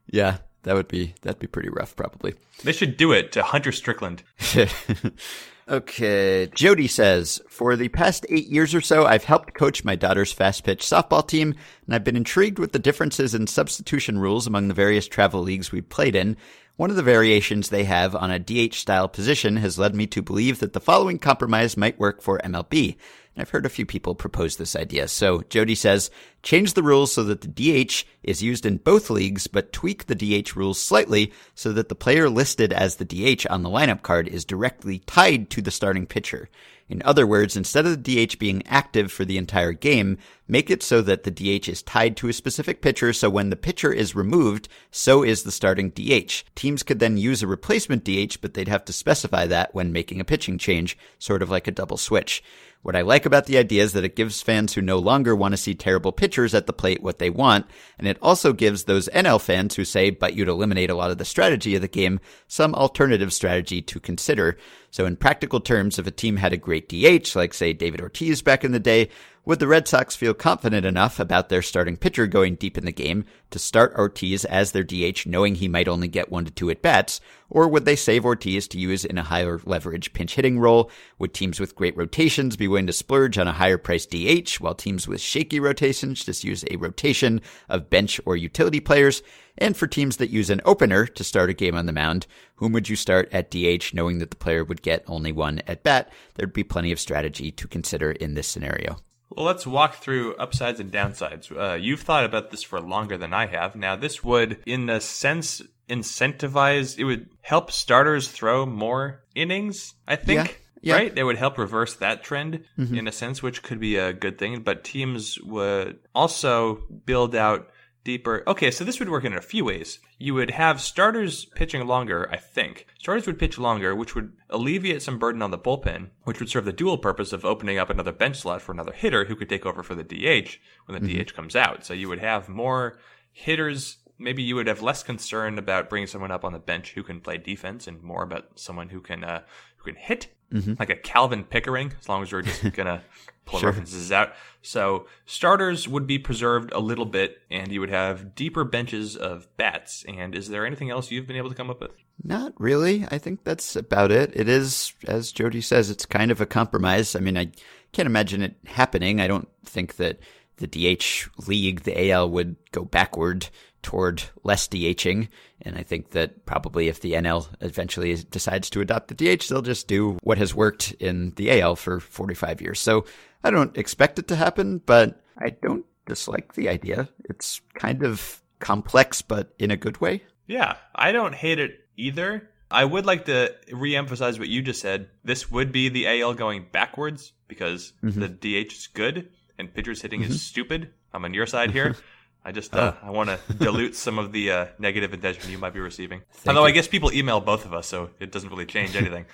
Yeah, 0.05 0.37
that 0.63 0.75
would 0.75 0.87
be 0.87 1.15
that'd 1.21 1.39
be 1.39 1.47
pretty 1.47 1.69
rough 1.69 1.95
probably. 1.95 2.35
They 2.63 2.71
should 2.71 2.97
do 2.97 3.13
it 3.13 3.31
to 3.31 3.43
Hunter 3.43 3.71
Strickland. 3.71 4.23
okay, 5.69 6.49
Jody 6.53 6.87
says, 6.87 7.41
"For 7.49 7.75
the 7.75 7.89
past 7.89 8.25
8 8.29 8.47
years 8.47 8.73
or 8.73 8.81
so, 8.81 9.05
I've 9.05 9.25
helped 9.25 9.53
coach 9.53 9.83
my 9.83 9.95
daughter's 9.95 10.31
fast 10.31 10.63
pitch 10.63 10.81
softball 10.83 11.27
team, 11.27 11.55
and 11.85 11.95
I've 11.95 12.03
been 12.03 12.15
intrigued 12.15 12.59
with 12.59 12.71
the 12.71 12.79
differences 12.79 13.33
in 13.33 13.47
substitution 13.47 14.19
rules 14.19 14.47
among 14.47 14.67
the 14.67 14.73
various 14.73 15.07
travel 15.07 15.41
leagues 15.41 15.71
we've 15.71 15.89
played 15.89 16.15
in." 16.15 16.37
One 16.75 16.91
of 16.91 16.95
the 16.95 17.01
variations 17.01 17.69
they 17.69 17.85
have 17.85 18.15
on 18.15 18.29
a 18.29 18.37
DH 18.37 18.75
style 18.75 19.07
position 19.07 19.55
has 19.57 19.79
led 19.79 19.95
me 19.95 20.05
to 20.07 20.21
believe 20.21 20.59
that 20.59 20.73
the 20.73 20.79
following 20.79 21.17
compromise 21.17 21.75
might 21.75 21.99
work 21.99 22.21
for 22.21 22.39
MLB. 22.43 22.97
I've 23.37 23.49
heard 23.49 23.65
a 23.65 23.69
few 23.69 23.85
people 23.85 24.15
propose 24.15 24.57
this 24.57 24.75
idea. 24.75 25.07
So 25.07 25.43
Jody 25.49 25.75
says, 25.75 26.09
change 26.41 26.73
the 26.73 26.83
rules 26.83 27.11
so 27.13 27.23
that 27.25 27.41
the 27.41 27.47
DH 27.85 28.03
is 28.23 28.41
used 28.41 28.65
in 28.65 28.77
both 28.77 29.09
leagues, 29.09 29.47
but 29.47 29.71
tweak 29.71 30.07
the 30.07 30.15
DH 30.15 30.55
rules 30.55 30.81
slightly 30.81 31.31
so 31.53 31.71
that 31.73 31.89
the 31.89 31.95
player 31.95 32.29
listed 32.29 32.73
as 32.73 32.95
the 32.95 33.05
DH 33.05 33.45
on 33.49 33.63
the 33.63 33.69
lineup 33.69 34.01
card 34.01 34.27
is 34.27 34.45
directly 34.45 34.99
tied 34.99 35.49
to 35.51 35.61
the 35.61 35.71
starting 35.71 36.07
pitcher. 36.07 36.49
In 36.89 37.01
other 37.03 37.27
words, 37.27 37.57
instead 37.57 37.85
of 37.85 38.01
the 38.01 38.25
DH 38.25 38.39
being 38.39 38.65
active 38.65 39.11
for 39.11 39.25
the 39.25 39.37
entire 39.37 39.73
game, 39.73 40.17
make 40.47 40.69
it 40.69 40.81
so 40.81 41.01
that 41.01 41.23
the 41.23 41.31
DH 41.31 41.67
is 41.67 41.83
tied 41.83 42.15
to 42.17 42.29
a 42.29 42.33
specific 42.33 42.81
pitcher 42.81 43.11
so 43.11 43.29
when 43.29 43.49
the 43.49 43.57
pitcher 43.57 43.91
is 43.91 44.15
removed, 44.15 44.69
so 44.89 45.21
is 45.21 45.43
the 45.43 45.51
starting 45.51 45.89
DH. 45.89 46.45
Teams 46.55 46.83
could 46.83 46.99
then 46.99 47.17
use 47.17 47.43
a 47.43 47.47
replacement 47.47 48.05
DH, 48.05 48.39
but 48.39 48.53
they'd 48.53 48.69
have 48.69 48.85
to 48.85 48.93
specify 48.93 49.45
that 49.47 49.75
when 49.75 49.91
making 49.91 50.21
a 50.21 50.25
pitching 50.25 50.57
change, 50.57 50.97
sort 51.19 51.41
of 51.41 51.49
like 51.49 51.67
a 51.67 51.71
double 51.71 51.97
switch. 51.97 52.41
What 52.83 52.95
I 52.95 53.01
like 53.01 53.25
about 53.25 53.47
the 53.47 53.57
idea 53.57 53.83
is 53.83 53.93
that 53.93 54.05
it 54.05 54.15
gives 54.15 54.41
fans 54.41 54.73
who 54.73 54.81
no 54.81 54.97
longer 54.97 55.35
want 55.35 55.51
to 55.53 55.57
see 55.57 55.75
terrible 55.75 56.11
pitchers 56.11 56.53
at 56.53 56.67
the 56.67 56.73
plate 56.73 57.03
what 57.03 57.19
they 57.19 57.29
want, 57.29 57.65
and 57.97 58.07
it 58.07 58.17
also 58.21 58.53
gives 58.53 58.83
those 58.83 59.09
NL 59.09 59.41
fans 59.41 59.75
who 59.75 59.83
say, 59.83 60.09
but 60.09 60.35
you'd 60.35 60.47
eliminate 60.47 60.89
a 60.89 60.95
lot 60.95 61.11
of 61.11 61.17
the 61.17 61.25
strategy 61.25 61.75
of 61.75 61.81
the 61.81 61.87
game, 61.87 62.19
some 62.47 62.73
alternative 62.75 63.33
strategy 63.33 63.81
to 63.81 63.99
consider. 63.99 64.57
So 64.91 65.05
in 65.05 65.17
practical 65.17 65.59
terms, 65.59 65.99
if 65.99 66.07
a 66.07 66.11
team 66.11 66.37
had 66.37 66.53
a 66.53 66.57
great 66.57 66.87
DH, 66.87 67.35
like 67.35 67.53
say 67.53 67.73
David 67.73 67.99
Ortiz 67.99 68.41
back 68.41 68.63
in 68.63 68.71
the 68.71 68.79
day, 68.79 69.09
would 69.47 69.59
the 69.59 69.67
Red 69.67 69.87
Sox 69.87 70.13
feel 70.13 70.33
confident 70.33 70.85
enough 70.85 71.21
about 71.21 71.47
their 71.47 71.61
starting 71.61 71.95
pitcher 71.95 72.27
going 72.27 72.55
deep 72.55 72.77
in 72.77 72.83
the 72.83 72.91
game 72.91 73.23
to 73.49 73.57
start 73.57 73.95
Ortiz 73.95 74.43
as 74.43 74.73
their 74.73 74.83
DH 74.83 75.25
knowing 75.25 75.55
he 75.55 75.69
might 75.69 75.87
only 75.87 76.09
get 76.09 76.29
one 76.29 76.43
to 76.43 76.51
two 76.51 76.69
at 76.69 76.81
bats? 76.81 77.21
Or 77.49 77.69
would 77.69 77.85
they 77.85 77.95
save 77.95 78.25
Ortiz 78.25 78.67
to 78.67 78.77
use 78.77 79.05
in 79.05 79.17
a 79.17 79.23
higher 79.23 79.61
leverage 79.63 80.11
pinch 80.11 80.35
hitting 80.35 80.59
role? 80.59 80.91
Would 81.17 81.33
teams 81.33 81.61
with 81.61 81.77
great 81.77 81.95
rotations 81.95 82.57
be 82.57 82.67
willing 82.67 82.87
to 82.87 82.91
splurge 82.93 83.37
on 83.37 83.47
a 83.47 83.53
higher 83.53 83.77
priced 83.77 84.11
DH 84.11 84.55
while 84.59 84.75
teams 84.75 85.07
with 85.07 85.21
shaky 85.21 85.61
rotations 85.61 86.25
just 86.25 86.43
use 86.43 86.65
a 86.69 86.75
rotation 86.75 87.39
of 87.69 87.89
bench 87.89 88.19
or 88.25 88.35
utility 88.35 88.81
players? 88.81 89.23
And 89.57 89.77
for 89.77 89.87
teams 89.87 90.17
that 90.17 90.29
use 90.29 90.49
an 90.49 90.59
opener 90.65 91.05
to 91.07 91.23
start 91.23 91.49
a 91.49 91.53
game 91.53 91.75
on 91.75 91.85
the 91.85 91.93
mound, 91.93 92.27
whom 92.55 92.73
would 92.73 92.89
you 92.89 92.97
start 92.97 93.29
at 93.31 93.49
DH 93.49 93.93
knowing 93.93 94.19
that 94.19 94.29
the 94.29 94.35
player 94.35 94.65
would 94.65 94.81
get 94.81 95.05
only 95.07 95.31
one 95.31 95.61
at 95.67 95.83
bat? 95.83 96.11
There'd 96.35 96.51
be 96.51 96.65
plenty 96.65 96.91
of 96.91 96.99
strategy 96.99 97.49
to 97.51 97.67
consider 97.69 98.11
in 98.11 98.33
this 98.33 98.49
scenario. 98.49 98.97
Well, 99.29 99.45
let's 99.45 99.67
walk 99.67 99.95
through 99.95 100.35
upsides 100.35 100.79
and 100.79 100.91
downsides. 100.91 101.51
Uh, 101.55 101.75
you've 101.75 102.01
thought 102.01 102.25
about 102.25 102.51
this 102.51 102.63
for 102.63 102.79
longer 102.79 103.17
than 103.17 103.33
I 103.33 103.47
have. 103.47 103.75
Now, 103.75 103.95
this 103.95 104.23
would, 104.23 104.59
in 104.65 104.89
a 104.89 105.01
sense, 105.01 105.61
incentivize, 105.89 106.97
it 106.97 107.03
would 107.03 107.29
help 107.41 107.71
starters 107.71 108.29
throw 108.29 108.65
more 108.65 109.23
innings, 109.35 109.95
I 110.07 110.15
think. 110.15 110.47
Yeah. 110.47 110.53
Yeah. 110.81 110.95
Right? 110.95 111.17
It 111.17 111.23
would 111.23 111.37
help 111.37 111.57
reverse 111.57 111.95
that 111.95 112.23
trend 112.23 112.63
in 112.77 113.07
a 113.07 113.11
sense, 113.11 113.41
which 113.41 113.63
could 113.63 113.79
be 113.79 113.97
a 113.97 114.13
good 114.13 114.37
thing. 114.37 114.61
But 114.61 114.83
teams 114.83 115.39
would 115.41 115.99
also 116.13 116.83
build 117.05 117.35
out 117.35 117.69
deeper. 118.07 118.41
Okay, 118.47 118.71
so 118.71 118.85
this 118.85 118.99
would 118.99 119.09
work 119.09 119.25
in 119.25 119.33
a 119.33 119.41
few 119.41 119.65
ways. 119.65 119.99
You 120.17 120.33
would 120.35 120.51
have 120.51 120.79
starters 120.79 121.43
pitching 121.43 121.85
longer, 121.85 122.29
I 122.31 122.37
think. 122.37 122.87
Starters 122.97 123.27
would 123.27 123.37
pitch 123.37 123.59
longer, 123.59 123.93
which 123.93 124.15
would 124.15 124.31
alleviate 124.49 125.01
some 125.01 125.19
burden 125.19 125.41
on 125.41 125.51
the 125.51 125.57
bullpen, 125.57 126.11
which 126.23 126.39
would 126.39 126.47
serve 126.47 126.63
the 126.63 126.71
dual 126.71 126.97
purpose 126.97 127.33
of 127.33 127.43
opening 127.43 127.77
up 127.77 127.89
another 127.89 128.13
bench 128.13 128.37
slot 128.37 128.61
for 128.61 128.71
another 128.71 128.93
hitter 128.93 129.25
who 129.25 129.35
could 129.35 129.49
take 129.49 129.65
over 129.65 129.83
for 129.83 129.93
the 129.93 130.05
DH 130.05 130.57
when 130.85 131.01
the 131.01 131.21
DH 131.21 131.35
comes 131.35 131.53
out. 131.53 131.83
So 131.83 131.93
you 131.93 132.07
would 132.07 132.19
have 132.19 132.47
more 132.47 132.97
hitters. 133.33 133.97
Maybe 134.17 134.41
you 134.41 134.55
would 134.55 134.67
have 134.67 134.81
less 134.81 135.03
concern 135.03 135.59
about 135.59 135.89
bringing 135.89 136.07
someone 136.07 136.31
up 136.31 136.45
on 136.45 136.53
the 136.53 136.59
bench 136.59 136.93
who 136.93 137.03
can 137.03 137.19
play 137.19 137.37
defense 137.37 137.87
and 137.87 138.01
more 138.01 138.23
about 138.23 138.57
someone 138.57 138.87
who 138.87 139.01
can 139.01 139.25
uh, 139.25 139.41
who 139.75 139.91
can 139.91 140.01
hit, 140.01 140.27
Mm-hmm. 140.53 140.73
like 140.79 140.89
a 140.89 140.95
Calvin 140.95 141.43
Pickering. 141.43 141.93
As 141.99 142.07
long 142.07 142.23
as 142.23 142.31
we're 142.31 142.41
just 142.41 142.63
gonna 142.73 143.03
pull 143.45 143.59
Sure. 143.59 143.69
references 143.69 144.11
out. 144.11 144.33
So 144.61 145.07
starters 145.25 145.87
would 145.87 146.07
be 146.07 146.19
preserved 146.19 146.71
a 146.73 146.79
little 146.79 147.05
bit, 147.05 147.39
and 147.49 147.71
you 147.71 147.79
would 147.79 147.89
have 147.89 148.35
deeper 148.35 148.63
benches 148.63 149.15
of 149.15 149.47
bats. 149.57 150.03
And 150.07 150.35
is 150.35 150.49
there 150.49 150.65
anything 150.65 150.89
else 150.89 151.11
you've 151.11 151.27
been 151.27 151.37
able 151.37 151.49
to 151.49 151.55
come 151.55 151.69
up 151.69 151.79
with? 151.81 151.91
Not 152.23 152.53
really. 152.59 153.05
I 153.11 153.17
think 153.17 153.43
that's 153.43 153.75
about 153.75 154.11
it. 154.11 154.31
It 154.35 154.49
is, 154.49 154.93
as 155.05 155.31
Jody 155.31 155.61
says, 155.61 155.89
it's 155.89 156.05
kind 156.05 156.31
of 156.31 156.41
a 156.41 156.45
compromise. 156.45 157.15
I 157.15 157.19
mean, 157.19 157.37
I 157.37 157.51
can't 157.93 158.07
imagine 158.07 158.41
it 158.41 158.55
happening. 158.65 159.21
I 159.21 159.27
don't 159.27 159.47
think 159.65 159.95
that 159.97 160.19
the 160.57 160.67
DH 160.67 161.29
league, 161.47 161.81
the 161.81 162.09
AL, 162.11 162.29
would 162.31 162.55
go 162.71 162.83
backward 162.83 163.49
toward 163.87 164.21
less 164.43 164.67
DHing. 164.67 165.29
And 165.61 165.77
I 165.77 165.83
think 165.83 166.09
that 166.09 166.45
probably 166.45 166.89
if 166.89 166.99
the 166.99 167.13
NL 167.13 167.47
eventually 167.61 168.13
decides 168.15 168.69
to 168.71 168.81
adopt 168.81 169.07
the 169.07 169.15
DH, 169.15 169.47
they'll 169.47 169.61
just 169.61 169.87
do 169.87 170.17
what 170.23 170.37
has 170.37 170.53
worked 170.53 170.91
in 170.99 171.31
the 171.37 171.61
AL 171.61 171.77
for 171.77 172.01
45 172.01 172.61
years. 172.61 172.81
So 172.81 173.05
I 173.45 173.49
don't 173.49 173.77
expect 173.77 174.19
it 174.19 174.27
to 174.27 174.35
happen, 174.35 174.81
but 174.85 175.23
I 175.37 175.51
don't 175.51 175.85
dislike 176.05 176.53
the 176.55 176.67
idea. 176.67 177.07
It's 177.29 177.61
kind 177.75 178.03
of 178.03 178.41
complex, 178.59 179.21
but 179.21 179.53
in 179.57 179.71
a 179.71 179.77
good 179.77 180.01
way. 180.01 180.23
Yeah, 180.47 180.75
I 180.93 181.13
don't 181.13 181.33
hate 181.33 181.59
it 181.59 181.87
either. 181.95 182.49
I 182.69 182.83
would 182.83 183.05
like 183.05 183.23
to 183.25 183.55
re-emphasize 183.71 184.37
what 184.37 184.49
you 184.49 184.61
just 184.61 184.81
said. 184.81 185.07
This 185.23 185.49
would 185.49 185.71
be 185.71 185.87
the 185.87 186.07
AL 186.21 186.33
going 186.33 186.65
backwards 186.73 187.31
because 187.47 187.93
Mm-hmm. 188.03 188.19
the 188.19 188.27
DH 188.27 188.73
is 188.73 188.87
good 188.87 189.29
and 189.57 189.73
pitchers 189.73 190.01
hitting 190.01 190.23
is 190.23 190.41
stupid. 190.41 190.91
I'm 191.13 191.23
on 191.23 191.33
your 191.33 191.45
side 191.47 191.71
here. 191.71 191.95
I 192.47 192.53
just 192.53 192.73
uh, 192.73 192.93
Oh. 192.95 193.07
I 193.07 193.11
want 193.11 193.29
to 193.29 193.53
dilute 193.59 193.93
some 193.93 194.17
of 194.17 194.31
the 194.31 194.51
uh, 194.51 194.65
negative 194.79 195.11
attention 195.11 195.51
you 195.51 195.57
might 195.57 195.73
be 195.73 195.81
receiving. 195.81 196.21
Although 196.47 196.63
I 196.63 196.71
guess 196.71 196.87
people 196.87 197.11
email 197.11 197.41
both 197.41 197.65
of 197.65 197.73
us, 197.73 197.87
so 197.87 198.09
it 198.21 198.31
doesn't 198.31 198.49
really 198.49 198.65
change 198.65 198.95
anything. 199.03 199.25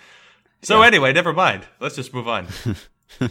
So 0.63 0.81
anyway, 0.81 1.13
never 1.13 1.31
mind. 1.31 1.63
Let's 1.79 1.95
just 1.95 2.11
move 2.11 2.27
on. 2.27 2.47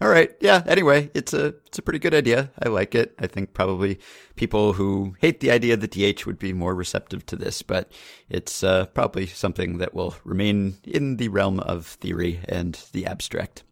All 0.00 0.08
right. 0.08 0.34
Yeah. 0.40 0.64
Anyway, 0.66 1.10
it's 1.14 1.32
a 1.32 1.54
it's 1.66 1.78
a 1.78 1.82
pretty 1.82 2.00
good 2.00 2.14
idea. 2.14 2.50
I 2.60 2.70
like 2.70 2.96
it. 2.96 3.14
I 3.20 3.28
think 3.28 3.54
probably 3.54 4.00
people 4.34 4.72
who 4.72 5.14
hate 5.20 5.38
the 5.38 5.52
idea 5.52 5.74
of 5.74 5.80
the 5.80 5.86
DH 5.86 6.26
would 6.26 6.38
be 6.40 6.52
more 6.52 6.74
receptive 6.74 7.24
to 7.26 7.36
this, 7.36 7.62
but 7.62 7.92
it's 8.28 8.64
uh, 8.64 8.86
probably 8.86 9.26
something 9.28 9.78
that 9.78 9.94
will 9.94 10.16
remain 10.24 10.78
in 10.82 11.18
the 11.18 11.28
realm 11.28 11.60
of 11.60 11.86
theory 11.86 12.40
and 12.48 12.82
the 12.90 13.06
abstract. 13.06 13.62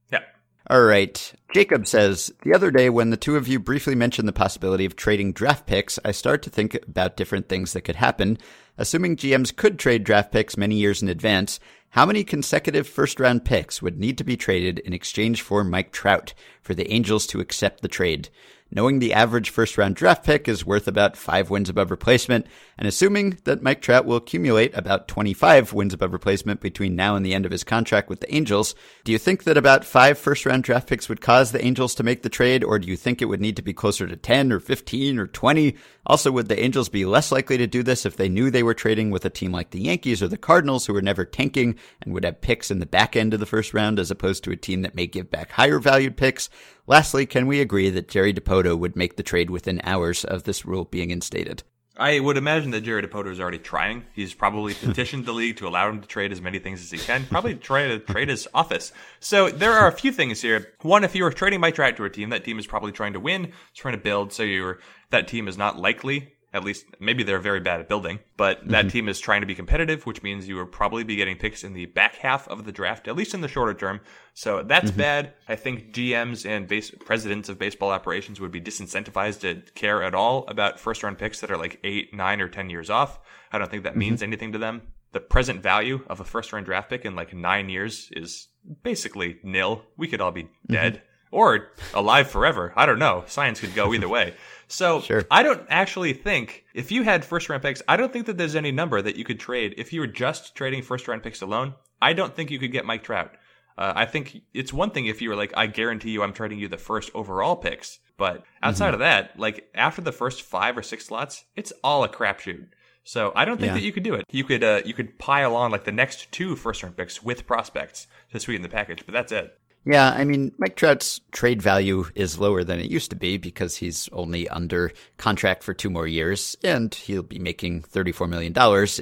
All 0.70 0.82
right. 0.82 1.32
Jacob 1.54 1.86
says, 1.86 2.30
The 2.42 2.52
other 2.52 2.70
day, 2.70 2.90
when 2.90 3.08
the 3.08 3.16
two 3.16 3.36
of 3.36 3.48
you 3.48 3.58
briefly 3.58 3.94
mentioned 3.94 4.28
the 4.28 4.34
possibility 4.34 4.84
of 4.84 4.96
trading 4.96 5.32
draft 5.32 5.66
picks, 5.66 5.98
I 6.04 6.10
started 6.10 6.42
to 6.42 6.50
think 6.50 6.74
about 6.86 7.16
different 7.16 7.48
things 7.48 7.72
that 7.72 7.82
could 7.82 7.96
happen. 7.96 8.36
Assuming 8.76 9.16
GMs 9.16 9.56
could 9.56 9.78
trade 9.78 10.04
draft 10.04 10.30
picks 10.30 10.58
many 10.58 10.76
years 10.76 11.00
in 11.00 11.08
advance, 11.08 11.58
how 11.90 12.04
many 12.04 12.22
consecutive 12.22 12.86
first 12.86 13.18
round 13.18 13.46
picks 13.46 13.80
would 13.80 13.98
need 13.98 14.18
to 14.18 14.24
be 14.24 14.36
traded 14.36 14.78
in 14.80 14.92
exchange 14.92 15.40
for 15.40 15.64
Mike 15.64 15.90
Trout 15.90 16.34
for 16.60 16.74
the 16.74 16.92
Angels 16.92 17.26
to 17.28 17.40
accept 17.40 17.80
the 17.80 17.88
trade? 17.88 18.28
Knowing 18.70 18.98
the 18.98 19.14
average 19.14 19.48
first 19.48 19.78
round 19.78 19.96
draft 19.96 20.24
pick 20.24 20.46
is 20.46 20.66
worth 20.66 20.86
about 20.86 21.16
five 21.16 21.48
wins 21.48 21.70
above 21.70 21.90
replacement, 21.90 22.46
and 22.76 22.86
assuming 22.86 23.38
that 23.44 23.62
Mike 23.62 23.80
Trout 23.80 24.04
will 24.04 24.16
accumulate 24.16 24.76
about 24.76 25.08
25 25.08 25.72
wins 25.72 25.94
above 25.94 26.12
replacement 26.12 26.60
between 26.60 26.94
now 26.94 27.16
and 27.16 27.24
the 27.24 27.32
end 27.32 27.46
of 27.46 27.50
his 27.50 27.64
contract 27.64 28.10
with 28.10 28.20
the 28.20 28.34
Angels, 28.34 28.74
do 29.04 29.12
you 29.12 29.16
think 29.16 29.44
that 29.44 29.56
about 29.56 29.86
five 29.86 30.18
first 30.18 30.44
round 30.44 30.64
draft 30.64 30.86
picks 30.86 31.08
would 31.08 31.22
cause 31.22 31.50
the 31.50 31.64
Angels 31.64 31.94
to 31.94 32.02
make 32.02 32.22
the 32.22 32.28
trade, 32.28 32.62
or 32.62 32.78
do 32.78 32.88
you 32.88 32.96
think 32.96 33.22
it 33.22 33.26
would 33.26 33.40
need 33.40 33.56
to 33.56 33.62
be 33.62 33.72
closer 33.72 34.06
to 34.06 34.16
10 34.16 34.52
or 34.52 34.60
15 34.60 35.18
or 35.18 35.26
20? 35.26 35.74
Also, 36.04 36.30
would 36.30 36.48
the 36.48 36.62
Angels 36.62 36.90
be 36.90 37.06
less 37.06 37.32
likely 37.32 37.56
to 37.56 37.66
do 37.66 37.82
this 37.82 38.04
if 38.04 38.16
they 38.16 38.28
knew 38.28 38.50
they 38.50 38.62
were 38.62 38.74
trading 38.74 39.10
with 39.10 39.24
a 39.24 39.30
team 39.30 39.50
like 39.50 39.70
the 39.70 39.80
Yankees 39.80 40.22
or 40.22 40.28
the 40.28 40.36
Cardinals, 40.36 40.84
who 40.84 40.94
are 40.94 41.02
never 41.02 41.24
tanking 41.24 41.74
and 42.02 42.12
would 42.12 42.24
have 42.24 42.40
picks 42.42 42.70
in 42.70 42.80
the 42.80 42.86
back 42.86 43.16
end 43.16 43.32
of 43.32 43.40
the 43.40 43.46
first 43.46 43.72
round, 43.72 43.98
as 43.98 44.10
opposed 44.10 44.44
to 44.44 44.50
a 44.50 44.56
team 44.56 44.82
that 44.82 44.94
may 44.94 45.06
give 45.06 45.30
back 45.30 45.52
higher 45.52 45.78
valued 45.78 46.18
picks? 46.18 46.50
Lastly, 46.88 47.26
can 47.26 47.46
we 47.46 47.60
agree 47.60 47.90
that 47.90 48.08
Jerry 48.08 48.32
Dipoto 48.32 48.76
would 48.78 48.96
make 48.96 49.16
the 49.16 49.22
trade 49.22 49.50
within 49.50 49.82
hours 49.84 50.24
of 50.24 50.44
this 50.44 50.64
rule 50.64 50.86
being 50.86 51.10
instated? 51.10 51.62
I 51.98 52.18
would 52.18 52.38
imagine 52.38 52.70
that 52.70 52.80
Jerry 52.80 53.02
Dipoto 53.02 53.30
is 53.30 53.40
already 53.40 53.58
trying. 53.58 54.06
He's 54.14 54.32
probably 54.32 54.72
petitioned 54.72 55.26
the 55.26 55.32
league 55.32 55.56
to 55.56 55.68
allow 55.68 55.90
him 55.90 56.00
to 56.00 56.08
trade 56.08 56.32
as 56.32 56.40
many 56.40 56.58
things 56.58 56.80
as 56.80 56.90
he 56.90 56.96
can. 56.96 57.26
Probably 57.26 57.56
try 57.56 57.88
to 57.88 57.98
trade 57.98 58.30
his 58.30 58.48
office. 58.54 58.92
So 59.20 59.50
there 59.50 59.74
are 59.74 59.88
a 59.88 59.92
few 59.92 60.12
things 60.12 60.40
here. 60.40 60.72
One, 60.80 61.04
if 61.04 61.14
you 61.14 61.26
are 61.26 61.30
trading 61.30 61.60
Mike 61.60 61.74
Trout 61.74 61.94
to 61.98 62.04
a 62.04 62.10
team, 62.10 62.30
that 62.30 62.44
team 62.44 62.58
is 62.58 62.66
probably 62.66 62.92
trying 62.92 63.12
to 63.12 63.20
win, 63.20 63.52
trying 63.74 63.94
to 63.94 64.00
build. 64.00 64.32
So 64.32 64.42
you're 64.42 64.78
that 65.10 65.28
team 65.28 65.46
is 65.46 65.58
not 65.58 65.78
likely. 65.78 66.32
At 66.52 66.64
least 66.64 66.86
maybe 66.98 67.22
they're 67.22 67.38
very 67.38 67.60
bad 67.60 67.80
at 67.80 67.88
building, 67.88 68.20
but 68.38 68.66
that 68.68 68.86
mm-hmm. 68.86 68.88
team 68.88 69.08
is 69.08 69.20
trying 69.20 69.42
to 69.42 69.46
be 69.46 69.54
competitive, 69.54 70.06
which 70.06 70.22
means 70.22 70.48
you 70.48 70.56
will 70.56 70.64
probably 70.64 71.04
be 71.04 71.16
getting 71.16 71.36
picks 71.36 71.62
in 71.62 71.74
the 71.74 71.84
back 71.86 72.16
half 72.16 72.48
of 72.48 72.64
the 72.64 72.72
draft, 72.72 73.06
at 73.06 73.16
least 73.16 73.34
in 73.34 73.42
the 73.42 73.48
shorter 73.48 73.74
term. 73.74 74.00
So 74.32 74.62
that's 74.62 74.90
mm-hmm. 74.90 74.98
bad. 74.98 75.32
I 75.46 75.56
think 75.56 75.92
GMs 75.92 76.48
and 76.48 76.66
base 76.66 76.90
presidents 76.90 77.50
of 77.50 77.58
baseball 77.58 77.90
operations 77.90 78.40
would 78.40 78.50
be 78.50 78.62
disincentivized 78.62 79.40
to 79.40 79.62
care 79.72 80.02
at 80.02 80.14
all 80.14 80.46
about 80.48 80.80
first 80.80 81.02
round 81.02 81.18
picks 81.18 81.40
that 81.40 81.50
are 81.50 81.58
like 81.58 81.80
eight, 81.84 82.14
nine, 82.14 82.40
or 82.40 82.48
ten 82.48 82.70
years 82.70 82.88
off. 82.88 83.18
I 83.52 83.58
don't 83.58 83.70
think 83.70 83.82
that 83.82 83.90
mm-hmm. 83.90 83.98
means 83.98 84.22
anything 84.22 84.52
to 84.52 84.58
them. 84.58 84.82
The 85.12 85.20
present 85.20 85.62
value 85.62 86.00
of 86.08 86.20
a 86.20 86.24
first 86.24 86.52
round 86.52 86.64
draft 86.64 86.88
pick 86.88 87.04
in 87.04 87.14
like 87.14 87.34
nine 87.34 87.68
years 87.68 88.08
is 88.12 88.48
basically 88.82 89.38
nil. 89.42 89.82
We 89.96 90.08
could 90.08 90.20
all 90.22 90.32
be 90.32 90.48
dead 90.66 91.02
or 91.30 91.72
alive 91.94 92.30
forever. 92.30 92.72
I 92.76 92.86
don't 92.86 92.98
know. 92.98 93.24
Science 93.26 93.60
could 93.60 93.74
go 93.74 93.92
either 93.94 94.08
way. 94.08 94.34
So 94.68 95.00
Sure. 95.00 95.24
I 95.30 95.42
don't 95.42 95.66
actually 95.70 96.12
think 96.12 96.64
if 96.74 96.92
you 96.92 97.02
had 97.02 97.24
first 97.24 97.48
round 97.48 97.62
picks, 97.62 97.82
I 97.88 97.96
don't 97.96 98.12
think 98.12 98.26
that 98.26 98.36
there's 98.38 98.54
any 98.54 98.70
number 98.70 99.00
that 99.02 99.16
you 99.16 99.24
could 99.24 99.40
trade 99.40 99.74
if 99.78 99.92
you 99.92 100.00
were 100.00 100.06
just 100.06 100.54
trading 100.54 100.82
first 100.82 101.08
round 101.08 101.22
picks 101.22 101.40
alone. 101.42 101.74
I 102.00 102.12
don't 102.12 102.34
think 102.34 102.50
you 102.50 102.58
could 102.58 102.72
get 102.72 102.84
Mike 102.84 103.02
Trout. 103.02 103.32
Uh, 103.76 103.92
I 103.96 104.04
think 104.06 104.42
it's 104.52 104.72
one 104.72 104.90
thing 104.90 105.06
if 105.06 105.22
you 105.22 105.30
were 105.30 105.36
like, 105.36 105.52
I 105.56 105.66
guarantee 105.68 106.10
you, 106.10 106.22
I'm 106.22 106.32
trading 106.32 106.58
you 106.58 106.68
the 106.68 106.76
first 106.76 107.10
overall 107.14 107.56
picks. 107.56 107.98
But 108.16 108.42
outside 108.62 108.92
of 108.94 109.00
that, 109.00 109.38
like 109.38 109.68
after 109.74 110.02
the 110.02 110.10
first 110.12 110.42
five 110.42 110.76
or 110.76 110.82
six 110.82 111.06
slots, 111.06 111.44
it's 111.54 111.72
all 111.84 112.02
a 112.04 112.08
crapshoot. 112.08 112.66
So 113.04 113.32
I 113.36 113.44
don't 113.44 113.56
think 113.58 113.68
Yeah. 113.68 113.74
that 113.74 113.82
you 113.82 113.92
could 113.92 114.02
do 114.02 114.14
it. 114.14 114.24
You 114.30 114.44
could 114.44 114.62
uh, 114.64 114.82
you 114.84 114.92
could 114.92 115.18
pile 115.18 115.54
on 115.56 115.70
like 115.70 115.84
the 115.84 115.92
next 115.92 116.30
two 116.32 116.56
first 116.56 116.82
round 116.82 116.96
picks 116.96 117.22
with 117.22 117.46
prospects 117.46 118.06
to 118.32 118.40
sweeten 118.40 118.62
the 118.62 118.68
package, 118.68 119.04
but 119.06 119.12
that's 119.14 119.32
it. 119.32 119.56
Yeah, 119.88 120.10
I 120.10 120.24
mean, 120.24 120.52
Mike 120.58 120.76
Trout's 120.76 121.22
trade 121.32 121.62
value 121.62 122.04
is 122.14 122.38
lower 122.38 122.62
than 122.62 122.78
it 122.78 122.90
used 122.90 123.08
to 123.08 123.16
be 123.16 123.38
because 123.38 123.74
he's 123.74 124.06
only 124.12 124.46
under 124.46 124.92
contract 125.16 125.62
for 125.62 125.72
two 125.72 125.88
more 125.88 126.06
years, 126.06 126.54
and 126.62 126.94
he'll 126.94 127.22
be 127.22 127.38
making 127.38 127.84
$34 127.84 128.28
million 128.28 128.52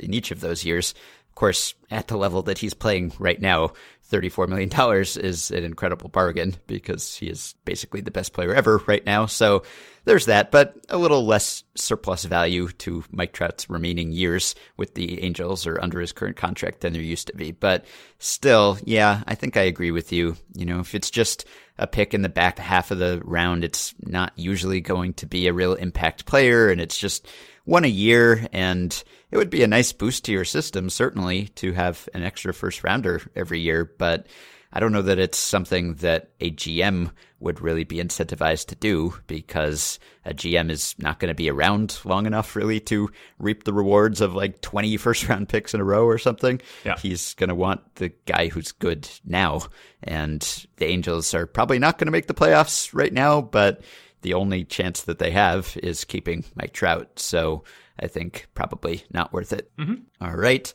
in 0.01 0.15
each 0.15 0.31
of 0.31 0.39
those 0.39 0.65
years. 0.65 0.95
Of 1.29 1.35
course, 1.35 1.75
at 1.91 2.07
the 2.07 2.17
level 2.17 2.41
that 2.43 2.59
he's 2.59 2.73
playing 2.73 3.13
right 3.19 3.41
now, 3.41 3.73
$34 4.11 4.49
million 4.49 5.03
is 5.25 5.51
an 5.51 5.65
incredible 5.65 6.09
bargain 6.09 6.57
because 6.67 7.17
he 7.17 7.27
is 7.27 7.55
basically 7.65 8.01
the 8.01 8.11
best 8.11 8.33
player 8.33 8.55
ever 8.55 8.81
right 8.87 9.05
now. 9.05 9.27
So 9.27 9.63
there's 10.05 10.27
that, 10.27 10.53
but 10.53 10.77
a 10.89 10.97
little 10.97 11.27
less 11.27 11.65
surplus 11.75 12.25
value 12.25 12.69
to 12.69 13.03
Mike 13.11 13.33
Trout's 13.33 13.69
remaining 13.69 14.13
years 14.13 14.55
with 14.77 14.95
the 14.95 15.23
Angels 15.23 15.67
or 15.67 15.83
under 15.83 16.01
his 16.01 16.13
current 16.13 16.37
contract 16.37 16.81
than 16.81 16.93
there 16.93 17.03
used 17.03 17.27
to 17.27 17.35
be. 17.35 17.51
But 17.51 17.85
still, 18.21 18.79
yeah, 18.85 19.23
I 19.27 19.35
think 19.35 19.57
I 19.57 19.63
agree 19.63 19.91
with 19.91 20.13
you. 20.13 20.37
You 20.55 20.65
know, 20.65 20.79
if 20.79 20.95
it's 20.95 21.11
just 21.11 21.45
a 21.79 21.89
pick 21.89 22.15
in 22.15 22.23
the 22.23 22.29
back 22.29 22.59
half 22.59 22.93
of 22.93 22.99
the 22.99 23.21
round, 23.25 23.65
it's 23.65 23.95
not 24.01 24.33
usually 24.37 24.81
going 24.81 25.15
to 25.15 25.27
be 25.27 25.49
a 25.49 25.53
real 25.53 25.75
impact 25.75 26.25
player 26.25 26.71
and 26.71 26.81
it's 26.81 26.97
just 26.97 27.27
one 27.67 27.85
a 27.85 27.89
year 27.89 28.47
and 28.53 29.05
it 29.31 29.37
would 29.37 29.51
be 29.51 29.63
a 29.63 29.69
nice 29.69 29.93
boost 29.93 30.25
to 30.25 30.33
your 30.33 30.45
system, 30.45 30.89
certainly, 30.89 31.49
to 31.57 31.73
have 31.73 32.09
an 32.15 32.23
extra 32.23 32.55
first 32.55 32.83
rounder 32.83 33.21
every 33.35 33.61
year, 33.61 33.85
but 33.85 34.27
I 34.73 34.81
don't 34.81 34.93
know 34.93 35.03
that 35.03 35.19
it's 35.19 35.39
something 35.39 35.95
that 35.97 36.31
a 36.41 36.51
GM 36.51 37.11
would 37.41 37.61
really 37.61 37.85
be 37.85 37.97
incentivized 37.97 38.67
to 38.67 38.75
do 38.75 39.15
because 39.27 39.99
a 40.25 40.35
GM 40.35 40.71
is 40.71 40.95
not 40.99 41.19
going 41.19 41.29
to 41.29 41.35
be 41.35 41.51
around 41.51 41.99
long 42.05 42.27
enough 42.27 42.57
really 42.57 42.81
to 42.81 43.11
reap 43.39 43.65
the 43.65 43.73
rewards 43.73 44.21
of 44.21 44.35
like 44.35 44.61
20 44.61 44.97
first 44.99 45.29
round 45.29 45.49
picks 45.49 45.75
in 45.75 45.81
a 45.81 45.85
row 45.85 46.05
or 46.05 46.19
something. 46.19 46.61
Yeah. 46.85 46.99
He's 46.99 47.35
going 47.35 47.49
to 47.49 47.55
want 47.55 47.95
the 47.97 48.11
guy 48.27 48.49
who's 48.49 48.73
good 48.73 49.09
now. 49.25 49.63
And 50.03 50.67
the 50.77 50.87
Angels 50.87 51.33
are 51.35 51.47
probably 51.47 51.79
not 51.79 51.99
going 51.99 52.07
to 52.07 52.13
make 52.13 52.27
the 52.27 52.35
playoffs 52.35 52.91
right 52.93 53.13
now, 53.13 53.41
but 53.41 53.83
the 54.23 54.35
only 54.35 54.65
chance 54.65 55.03
that 55.03 55.19
they 55.19 55.31
have 55.31 55.77
is 55.83 56.05
keeping 56.05 56.45
Mike 56.55 56.73
Trout. 56.73 57.19
So 57.19 57.65
I 57.99 58.07
think 58.09 58.47
probably 58.55 59.05
not 59.13 59.33
worth 59.33 59.53
it. 59.53 59.71
Mm-hmm. 59.79 59.95
All 60.21 60.37
right. 60.37 60.73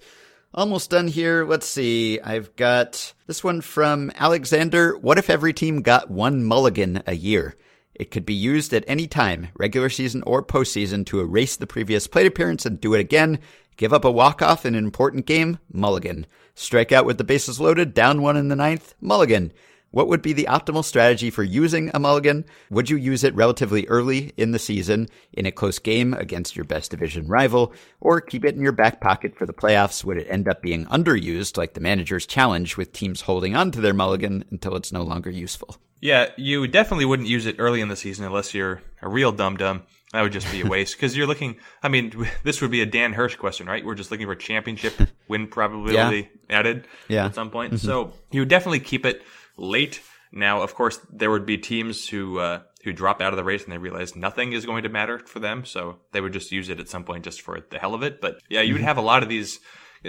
Almost 0.53 0.89
done 0.89 1.07
here. 1.07 1.45
Let's 1.45 1.67
see. 1.67 2.19
I've 2.19 2.55
got 2.55 3.13
this 3.25 3.43
one 3.43 3.61
from 3.61 4.11
Alexander. 4.15 4.97
What 4.97 5.17
if 5.17 5.29
every 5.29 5.53
team 5.53 5.81
got 5.81 6.11
one 6.11 6.43
mulligan 6.43 7.03
a 7.07 7.15
year? 7.15 7.55
It 7.93 8.11
could 8.11 8.25
be 8.25 8.33
used 8.33 8.73
at 8.73 8.83
any 8.87 9.07
time, 9.07 9.49
regular 9.55 9.89
season 9.89 10.23
or 10.25 10.43
postseason, 10.43 11.05
to 11.05 11.19
erase 11.19 11.55
the 11.55 11.67
previous 11.67 12.07
plate 12.07 12.27
appearance 12.27 12.65
and 12.65 12.81
do 12.81 12.93
it 12.93 12.99
again. 12.99 13.39
Give 13.77 13.93
up 13.93 14.05
a 14.05 14.11
walk-off 14.11 14.65
in 14.65 14.75
an 14.75 14.83
important 14.83 15.25
game, 15.25 15.59
mulligan. 15.71 16.25
Strike 16.55 16.91
out 16.91 17.05
with 17.05 17.17
the 17.17 17.23
bases 17.23 17.59
loaded, 17.59 17.93
down 17.93 18.21
one 18.21 18.37
in 18.37 18.47
the 18.49 18.55
ninth, 18.55 18.93
mulligan. 19.01 19.53
What 19.91 20.07
would 20.07 20.21
be 20.21 20.31
the 20.33 20.47
optimal 20.49 20.85
strategy 20.85 21.29
for 21.29 21.43
using 21.43 21.91
a 21.93 21.99
mulligan? 21.99 22.45
Would 22.69 22.89
you 22.89 22.95
use 22.97 23.23
it 23.25 23.35
relatively 23.35 23.85
early 23.87 24.31
in 24.37 24.51
the 24.51 24.59
season 24.59 25.09
in 25.33 25.45
a 25.45 25.51
close 25.51 25.79
game 25.79 26.13
against 26.13 26.55
your 26.55 26.63
best 26.65 26.91
division 26.91 27.27
rival, 27.27 27.73
or 27.99 28.21
keep 28.21 28.45
it 28.45 28.55
in 28.55 28.61
your 28.61 28.71
back 28.71 29.01
pocket 29.01 29.35
for 29.37 29.45
the 29.45 29.53
playoffs? 29.53 30.03
Would 30.05 30.17
it 30.17 30.27
end 30.29 30.47
up 30.47 30.61
being 30.61 30.85
underused 30.85 31.57
like 31.57 31.73
the 31.73 31.81
manager's 31.81 32.25
challenge 32.25 32.77
with 32.77 32.93
teams 32.93 33.21
holding 33.21 33.55
on 33.55 33.69
to 33.71 33.81
their 33.81 33.93
mulligan 33.93 34.45
until 34.49 34.75
it's 34.77 34.93
no 34.93 35.03
longer 35.03 35.29
useful? 35.29 35.75
Yeah, 35.99 36.29
you 36.37 36.67
definitely 36.67 37.05
wouldn't 37.05 37.27
use 37.29 37.45
it 37.45 37.57
early 37.59 37.79
in 37.81 37.89
the 37.89 37.95
season 37.95 38.25
unless 38.25 38.53
you're 38.53 38.81
a 39.01 39.09
real 39.09 39.31
dum 39.31 39.57
dum. 39.57 39.83
That 40.13 40.23
would 40.23 40.31
just 40.31 40.49
be 40.51 40.61
a 40.61 40.65
waste 40.69 40.95
because 40.95 41.15
you're 41.15 41.27
looking. 41.27 41.57
I 41.83 41.89
mean, 41.89 42.27
this 42.43 42.61
would 42.61 42.71
be 42.71 42.81
a 42.81 42.85
Dan 42.85 43.13
Hirsch 43.13 43.35
question, 43.35 43.67
right? 43.67 43.85
We're 43.85 43.95
just 43.95 44.09
looking 44.09 44.25
for 44.25 44.35
championship 44.35 44.93
win 45.27 45.47
probability 45.47 46.29
added 46.49 46.87
Yeah. 47.09 47.25
at 47.25 47.35
some 47.35 47.49
point. 47.51 47.73
Mm-hmm. 47.73 47.85
So 47.85 48.13
you 48.31 48.41
would 48.41 48.49
definitely 48.49 48.79
keep 48.79 49.05
it 49.05 49.21
late. 49.61 50.01
Now, 50.33 50.61
of 50.61 50.75
course, 50.75 50.99
there 51.11 51.29
would 51.29 51.45
be 51.45 51.57
teams 51.57 52.07
who 52.07 52.39
uh, 52.39 52.61
who 52.83 52.93
drop 52.93 53.21
out 53.21 53.33
of 53.33 53.37
the 53.37 53.43
race 53.43 53.63
and 53.63 53.71
they 53.71 53.77
realize 53.77 54.15
nothing 54.15 54.53
is 54.53 54.65
going 54.65 54.83
to 54.83 54.89
matter 54.89 55.19
for 55.19 55.39
them, 55.39 55.65
so 55.65 55.97
they 56.11 56.21
would 56.21 56.33
just 56.33 56.51
use 56.51 56.69
it 56.69 56.79
at 56.79 56.89
some 56.89 57.03
point 57.03 57.23
just 57.23 57.41
for 57.41 57.59
the 57.69 57.79
hell 57.79 57.93
of 57.93 58.03
it. 58.03 58.21
But 58.21 58.41
yeah, 58.49 58.61
you 58.61 58.73
would 58.73 58.81
have 58.81 58.97
a 58.97 59.01
lot 59.01 59.23
of 59.23 59.29
these. 59.29 59.59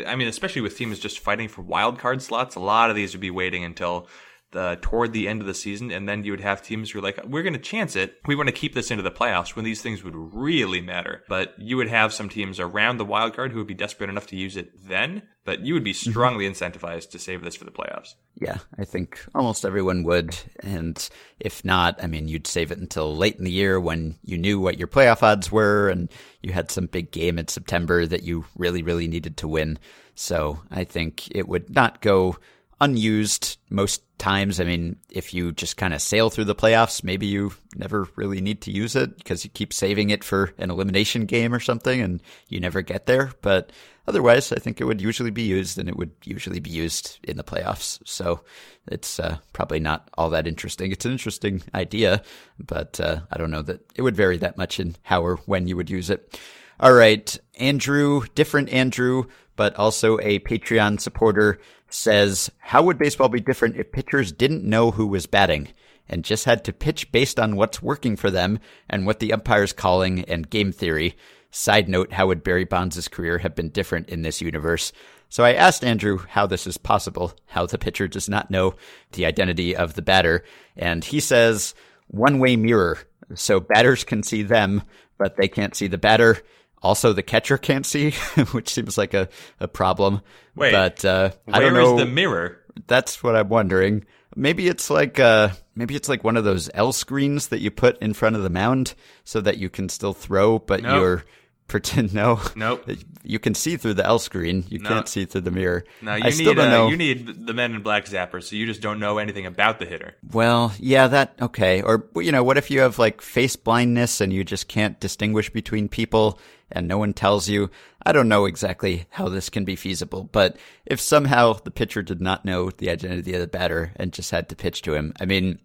I 0.06 0.16
mean, 0.16 0.28
especially 0.28 0.62
with 0.62 0.78
teams 0.78 0.98
just 0.98 1.18
fighting 1.18 1.48
for 1.48 1.60
wild 1.60 1.98
card 1.98 2.22
slots, 2.22 2.56
a 2.56 2.60
lot 2.60 2.88
of 2.88 2.96
these 2.96 3.12
would 3.12 3.20
be 3.20 3.30
waiting 3.30 3.62
until 3.62 4.08
uh, 4.54 4.76
toward 4.80 5.12
the 5.12 5.28
end 5.28 5.40
of 5.40 5.46
the 5.46 5.54
season, 5.54 5.90
and 5.90 6.08
then 6.08 6.24
you 6.24 6.32
would 6.32 6.40
have 6.40 6.62
teams 6.62 6.90
who 6.90 6.98
are 6.98 7.02
like, 7.02 7.24
"We're 7.24 7.42
going 7.42 7.52
to 7.52 7.58
chance 7.58 7.96
it. 7.96 8.16
We 8.26 8.34
want 8.34 8.48
to 8.48 8.52
keep 8.52 8.74
this 8.74 8.90
into 8.90 9.02
the 9.02 9.10
playoffs 9.10 9.56
when 9.56 9.64
these 9.64 9.82
things 9.82 10.04
would 10.04 10.14
really 10.16 10.80
matter." 10.80 11.22
But 11.28 11.54
you 11.58 11.76
would 11.76 11.88
have 11.88 12.12
some 12.12 12.28
teams 12.28 12.60
around 12.60 12.96
the 12.96 13.04
wild 13.04 13.34
card 13.34 13.52
who 13.52 13.58
would 13.58 13.66
be 13.66 13.74
desperate 13.74 14.10
enough 14.10 14.26
to 14.28 14.36
use 14.36 14.56
it 14.56 14.70
then, 14.88 15.22
but 15.44 15.60
you 15.60 15.74
would 15.74 15.84
be 15.84 15.92
strongly 15.92 16.48
incentivized 16.48 17.10
to 17.10 17.18
save 17.18 17.42
this 17.42 17.56
for 17.56 17.64
the 17.64 17.70
playoffs. 17.70 18.14
Yeah, 18.40 18.58
I 18.78 18.84
think 18.84 19.24
almost 19.34 19.64
everyone 19.64 20.02
would. 20.04 20.36
And 20.60 21.08
if 21.40 21.64
not, 21.64 22.02
I 22.02 22.06
mean, 22.06 22.28
you'd 22.28 22.46
save 22.46 22.70
it 22.70 22.78
until 22.78 23.16
late 23.16 23.36
in 23.36 23.44
the 23.44 23.50
year 23.50 23.80
when 23.80 24.16
you 24.22 24.38
knew 24.38 24.60
what 24.60 24.78
your 24.78 24.88
playoff 24.88 25.22
odds 25.22 25.50
were 25.50 25.88
and 25.88 26.08
you 26.42 26.52
had 26.52 26.70
some 26.70 26.86
big 26.86 27.10
game 27.10 27.38
in 27.38 27.48
September 27.48 28.06
that 28.06 28.22
you 28.22 28.44
really, 28.56 28.82
really 28.82 29.08
needed 29.08 29.36
to 29.38 29.48
win. 29.48 29.78
So 30.14 30.60
I 30.70 30.84
think 30.84 31.34
it 31.34 31.48
would 31.48 31.70
not 31.70 32.00
go 32.00 32.36
unused 32.82 33.58
most 33.70 34.02
times. 34.18 34.58
I 34.58 34.64
mean, 34.64 34.96
if 35.08 35.32
you 35.32 35.52
just 35.52 35.76
kind 35.76 35.94
of 35.94 36.02
sail 36.02 36.30
through 36.30 36.46
the 36.46 36.54
playoffs, 36.54 37.04
maybe 37.04 37.26
you 37.26 37.52
never 37.76 38.08
really 38.16 38.40
need 38.40 38.60
to 38.62 38.72
use 38.72 38.96
it 38.96 39.16
because 39.16 39.44
you 39.44 39.50
keep 39.50 39.72
saving 39.72 40.10
it 40.10 40.24
for 40.24 40.52
an 40.58 40.68
elimination 40.68 41.26
game 41.26 41.54
or 41.54 41.60
something 41.60 42.00
and 42.00 42.20
you 42.48 42.58
never 42.58 42.82
get 42.82 43.06
there. 43.06 43.30
But 43.40 43.70
otherwise, 44.08 44.50
I 44.50 44.56
think 44.56 44.80
it 44.80 44.84
would 44.84 45.00
usually 45.00 45.30
be 45.30 45.42
used 45.42 45.78
and 45.78 45.88
it 45.88 45.96
would 45.96 46.10
usually 46.24 46.58
be 46.58 46.70
used 46.70 47.20
in 47.22 47.36
the 47.36 47.44
playoffs. 47.44 48.00
So 48.04 48.40
it's 48.88 49.20
uh, 49.20 49.38
probably 49.52 49.78
not 49.78 50.08
all 50.14 50.30
that 50.30 50.48
interesting. 50.48 50.90
It's 50.90 51.04
an 51.04 51.12
interesting 51.12 51.62
idea, 51.76 52.22
but 52.58 52.98
uh, 52.98 53.20
I 53.30 53.38
don't 53.38 53.52
know 53.52 53.62
that 53.62 53.80
it 53.94 54.02
would 54.02 54.16
vary 54.16 54.38
that 54.38 54.58
much 54.58 54.80
in 54.80 54.96
how 55.02 55.24
or 55.24 55.36
when 55.46 55.68
you 55.68 55.76
would 55.76 55.88
use 55.88 56.10
it. 56.10 56.36
All 56.80 56.92
right, 56.92 57.38
Andrew, 57.60 58.22
different 58.34 58.70
Andrew, 58.70 59.26
but 59.54 59.76
also 59.76 60.18
a 60.18 60.40
Patreon 60.40 61.00
supporter 61.00 61.60
says, 61.94 62.50
How 62.58 62.82
would 62.82 62.98
baseball 62.98 63.28
be 63.28 63.40
different 63.40 63.76
if 63.76 63.92
pitchers 63.92 64.32
didn't 64.32 64.64
know 64.64 64.90
who 64.90 65.06
was 65.06 65.26
batting 65.26 65.68
and 66.08 66.24
just 66.24 66.44
had 66.44 66.64
to 66.64 66.72
pitch 66.72 67.12
based 67.12 67.38
on 67.38 67.56
what's 67.56 67.82
working 67.82 68.16
for 68.16 68.30
them 68.30 68.58
and 68.88 69.06
what 69.06 69.20
the 69.20 69.32
umpire's 69.32 69.72
calling 69.72 70.24
and 70.24 70.50
game 70.50 70.72
theory? 70.72 71.16
Side 71.50 71.88
note, 71.88 72.12
how 72.12 72.28
would 72.28 72.42
Barry 72.42 72.64
Bonds' 72.64 73.08
career 73.08 73.38
have 73.38 73.54
been 73.54 73.68
different 73.68 74.08
in 74.08 74.22
this 74.22 74.40
universe? 74.40 74.92
So 75.28 75.44
I 75.44 75.54
asked 75.54 75.84
Andrew 75.84 76.18
how 76.28 76.46
this 76.46 76.66
is 76.66 76.76
possible, 76.76 77.34
how 77.46 77.66
the 77.66 77.78
pitcher 77.78 78.08
does 78.08 78.28
not 78.28 78.50
know 78.50 78.74
the 79.12 79.26
identity 79.26 79.76
of 79.76 79.94
the 79.94 80.02
batter. 80.02 80.44
And 80.76 81.04
he 81.04 81.20
says, 81.20 81.74
one 82.08 82.38
way 82.38 82.56
mirror. 82.56 82.98
So 83.34 83.60
batters 83.60 84.04
can 84.04 84.22
see 84.22 84.42
them, 84.42 84.82
but 85.18 85.36
they 85.36 85.48
can't 85.48 85.74
see 85.74 85.86
the 85.86 85.98
batter. 85.98 86.38
Also, 86.82 87.12
the 87.12 87.22
catcher 87.22 87.58
can't 87.58 87.86
see, 87.86 88.10
which 88.52 88.68
seems 88.74 88.98
like 88.98 89.14
a, 89.14 89.28
a 89.60 89.68
problem. 89.68 90.20
Wait, 90.56 90.72
but 90.72 91.04
uh, 91.04 91.30
I 91.52 91.58
Where 91.60 91.70
don't 91.70 91.80
is 91.82 91.90
know. 91.90 91.98
the 91.98 92.06
mirror? 92.06 92.58
That's 92.86 93.22
what 93.22 93.36
I'm 93.36 93.48
wondering. 93.48 94.04
Maybe 94.34 94.66
it's 94.66 94.90
like 94.90 95.20
uh, 95.20 95.50
maybe 95.74 95.94
it's 95.94 96.08
like 96.08 96.24
one 96.24 96.36
of 96.36 96.44
those 96.44 96.70
L 96.74 96.92
screens 96.92 97.48
that 97.48 97.60
you 97.60 97.70
put 97.70 97.98
in 98.02 98.14
front 98.14 98.34
of 98.36 98.42
the 98.42 98.50
mound 98.50 98.94
so 99.24 99.40
that 99.42 99.58
you 99.58 99.68
can 99.70 99.88
still 99.88 100.12
throw, 100.14 100.58
but 100.58 100.82
Nope. 100.82 100.94
you're 100.96 101.24
pretend 101.68 102.12
no. 102.22 102.40
Nope. 102.56 102.88
You 103.22 103.38
can 103.38 103.54
see 103.54 103.76
through 103.76 103.94
the 103.94 104.04
L 104.04 104.18
screen. 104.18 104.64
You 104.68 104.78
No. 104.80 104.88
can't 104.88 105.08
see 105.08 105.24
through 105.26 105.42
the 105.42 105.50
mirror. 105.50 105.84
No, 106.02 106.16
you 106.16 106.24
I 106.24 106.30
still 106.30 106.46
need 106.46 106.56
don't 106.56 106.68
uh, 106.68 106.70
know. 106.70 106.88
you 106.88 106.96
need 106.96 107.46
the 107.46 107.54
Men 107.54 107.74
in 107.74 107.82
Black 107.82 108.06
zapper, 108.06 108.42
so 108.42 108.56
you 108.56 108.66
just 108.66 108.80
don't 108.80 108.98
know 108.98 109.18
anything 109.18 109.46
about 109.46 109.78
the 109.78 109.86
hitter. 109.86 110.14
Well, 110.32 110.72
yeah, 110.78 111.06
that 111.08 111.34
okay. 111.40 111.80
Or 111.82 112.06
you 112.16 112.32
know, 112.32 112.42
what 112.42 112.58
if 112.58 112.70
you 112.70 112.80
have 112.80 112.98
like 112.98 113.20
face 113.20 113.54
blindness 113.56 114.20
and 114.20 114.32
you 114.32 114.44
just 114.44 114.66
can't 114.66 114.98
distinguish 114.98 115.50
between 115.50 115.88
people 115.88 116.38
and 116.72 116.88
no 116.88 116.98
one 116.98 117.12
tells 117.12 117.48
you? 117.48 117.70
I 118.04 118.12
don't 118.12 118.28
know 118.28 118.46
exactly 118.46 119.06
how 119.10 119.28
this 119.28 119.48
can 119.48 119.64
be 119.64 119.76
feasible, 119.76 120.24
but 120.24 120.56
if 120.86 121.00
somehow 121.00 121.54
the 121.54 121.70
pitcher 121.70 122.02
did 122.02 122.20
not 122.20 122.44
know 122.44 122.70
the 122.70 122.90
identity 122.90 123.34
of 123.34 123.40
the 123.40 123.46
batter 123.46 123.92
and 123.96 124.12
just 124.12 124.30
had 124.30 124.48
to 124.48 124.56
pitch 124.56 124.82
to 124.82 124.94
him, 124.94 125.12
I 125.20 125.26
mean, 125.26 125.60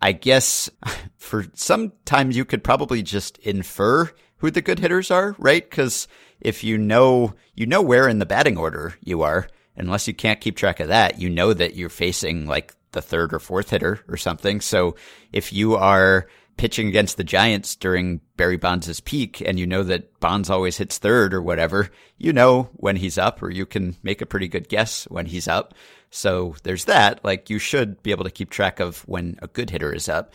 I 0.00 0.12
guess 0.12 0.70
for 1.16 1.46
sometimes 1.54 2.36
you 2.36 2.44
could 2.44 2.62
probably 2.62 3.02
just 3.02 3.38
infer 3.38 4.10
who 4.38 4.50
the 4.50 4.62
good 4.62 4.78
hitters 4.78 5.10
are, 5.10 5.34
right? 5.38 5.68
Because 5.68 6.06
if 6.40 6.62
you 6.62 6.78
know, 6.78 7.34
you 7.54 7.66
know 7.66 7.82
where 7.82 8.08
in 8.08 8.18
the 8.18 8.26
batting 8.26 8.56
order 8.56 8.94
you 9.02 9.22
are, 9.22 9.48
unless 9.76 10.06
you 10.06 10.14
can't 10.14 10.40
keep 10.40 10.56
track 10.56 10.80
of 10.80 10.88
that, 10.88 11.20
you 11.20 11.28
know 11.28 11.52
that 11.52 11.74
you're 11.74 11.88
facing 11.88 12.46
like 12.46 12.74
the 12.92 13.02
third 13.02 13.32
or 13.32 13.38
fourth 13.38 13.70
hitter 13.70 14.00
or 14.08 14.16
something. 14.16 14.60
So 14.60 14.96
if 15.32 15.52
you 15.52 15.74
are 15.76 16.28
pitching 16.58 16.88
against 16.88 17.16
the 17.16 17.24
Giants 17.24 17.74
during 17.76 18.20
Barry 18.36 18.58
Bonds' 18.58 19.00
peak 19.00 19.40
and 19.40 19.58
you 19.58 19.66
know 19.66 19.82
that 19.84 20.20
Bonds 20.20 20.50
always 20.50 20.76
hits 20.76 20.98
third 20.98 21.32
or 21.32 21.40
whatever, 21.40 21.88
you 22.18 22.32
know 22.32 22.68
when 22.74 22.96
he's 22.96 23.16
up 23.16 23.42
or 23.42 23.50
you 23.50 23.64
can 23.64 23.96
make 24.02 24.20
a 24.20 24.26
pretty 24.26 24.48
good 24.48 24.68
guess 24.68 25.04
when 25.04 25.26
he's 25.26 25.48
up. 25.48 25.74
So 26.10 26.54
there's 26.64 26.84
that. 26.84 27.24
Like 27.24 27.48
you 27.48 27.58
should 27.58 28.02
be 28.02 28.10
able 28.10 28.24
to 28.24 28.30
keep 28.30 28.50
track 28.50 28.80
of 28.80 29.00
when 29.08 29.38
a 29.40 29.46
good 29.46 29.70
hitter 29.70 29.94
is 29.94 30.08
up. 30.08 30.32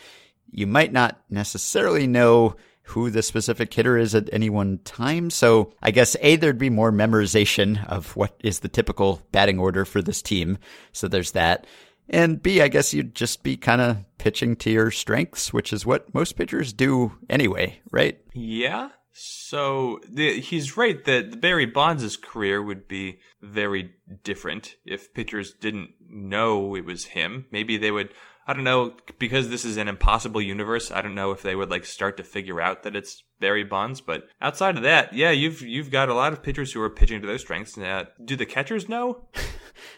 You 0.50 0.66
might 0.66 0.92
not 0.92 1.20
necessarily 1.30 2.06
know 2.06 2.56
who 2.88 3.10
the 3.10 3.22
specific 3.22 3.72
hitter 3.72 3.96
is 3.96 4.14
at 4.14 4.28
any 4.32 4.50
one 4.50 4.78
time. 4.84 5.30
So 5.30 5.72
I 5.82 5.90
guess 5.90 6.16
A, 6.20 6.36
there'd 6.36 6.58
be 6.58 6.70
more 6.70 6.92
memorization 6.92 7.84
of 7.86 8.14
what 8.14 8.34
is 8.42 8.60
the 8.60 8.68
typical 8.68 9.22
batting 9.32 9.58
order 9.58 9.84
for 9.84 10.02
this 10.02 10.20
team. 10.20 10.58
So 10.92 11.08
there's 11.08 11.32
that. 11.32 11.66
And 12.08 12.42
B, 12.42 12.60
I 12.60 12.68
guess 12.68 12.92
you'd 12.92 13.14
just 13.14 13.42
be 13.42 13.56
kind 13.56 13.80
of 13.80 14.04
pitching 14.18 14.56
to 14.56 14.70
your 14.70 14.90
strengths, 14.90 15.52
which 15.52 15.72
is 15.72 15.86
what 15.86 16.12
most 16.14 16.36
pitchers 16.36 16.72
do 16.72 17.12
anyway, 17.28 17.80
right? 17.90 18.18
Yeah. 18.34 18.90
So 19.12 20.00
the, 20.08 20.40
he's 20.40 20.76
right 20.76 21.02
that 21.04 21.40
Barry 21.40 21.66
Bonds' 21.66 22.16
career 22.16 22.60
would 22.62 22.88
be 22.88 23.20
very 23.40 23.92
different 24.24 24.74
if 24.84 25.14
pitchers 25.14 25.54
didn't 25.54 25.90
know 26.08 26.74
it 26.74 26.84
was 26.84 27.06
him. 27.06 27.46
Maybe 27.52 27.76
they 27.76 27.92
would. 27.92 28.10
I 28.46 28.52
don't 28.52 28.64
know 28.64 28.94
because 29.18 29.48
this 29.48 29.64
is 29.64 29.76
an 29.76 29.88
impossible 29.88 30.42
universe. 30.42 30.90
I 30.90 31.00
don't 31.00 31.14
know 31.14 31.30
if 31.30 31.42
they 31.42 31.54
would 31.54 31.70
like 31.70 31.86
start 31.86 32.16
to 32.16 32.24
figure 32.24 32.60
out 32.60 32.82
that 32.82 32.96
it's 32.96 33.22
Barry 33.40 33.64
Bonds. 33.64 34.00
But 34.00 34.24
outside 34.42 34.76
of 34.76 34.82
that, 34.82 35.12
yeah, 35.12 35.30
you've 35.30 35.62
you've 35.62 35.90
got 35.92 36.08
a 36.08 36.14
lot 36.14 36.32
of 36.32 36.42
pitchers 36.42 36.72
who 36.72 36.82
are 36.82 36.90
pitching 36.90 37.20
to 37.20 37.26
their 37.26 37.38
strengths. 37.38 37.78
Uh, 37.78 38.06
do 38.24 38.34
the 38.36 38.46
catchers 38.46 38.88
know? 38.88 39.28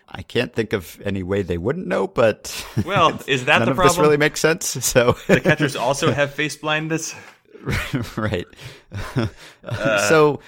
I 0.09 0.23
can't 0.23 0.53
think 0.55 0.73
of 0.73 1.01
any 1.05 1.23
way 1.23 1.43
they 1.43 1.59
wouldn't 1.59 1.87
know, 1.87 2.07
but 2.07 2.65
Well, 2.85 3.21
is 3.27 3.47
that 3.47 3.59
the 3.65 3.71
of 3.71 3.77
this 3.77 3.87
problem? 3.87 4.03
really 4.05 4.17
makes 4.17 4.41
sense. 4.41 4.77
So 4.87 5.17
the 5.27 5.41
catchers 5.41 5.77
also 5.77 6.13
have 6.13 6.33
face 6.35 6.57
blindness. 6.57 7.15
right. 8.17 8.47
Uh. 9.65 10.09
so, 10.09 10.41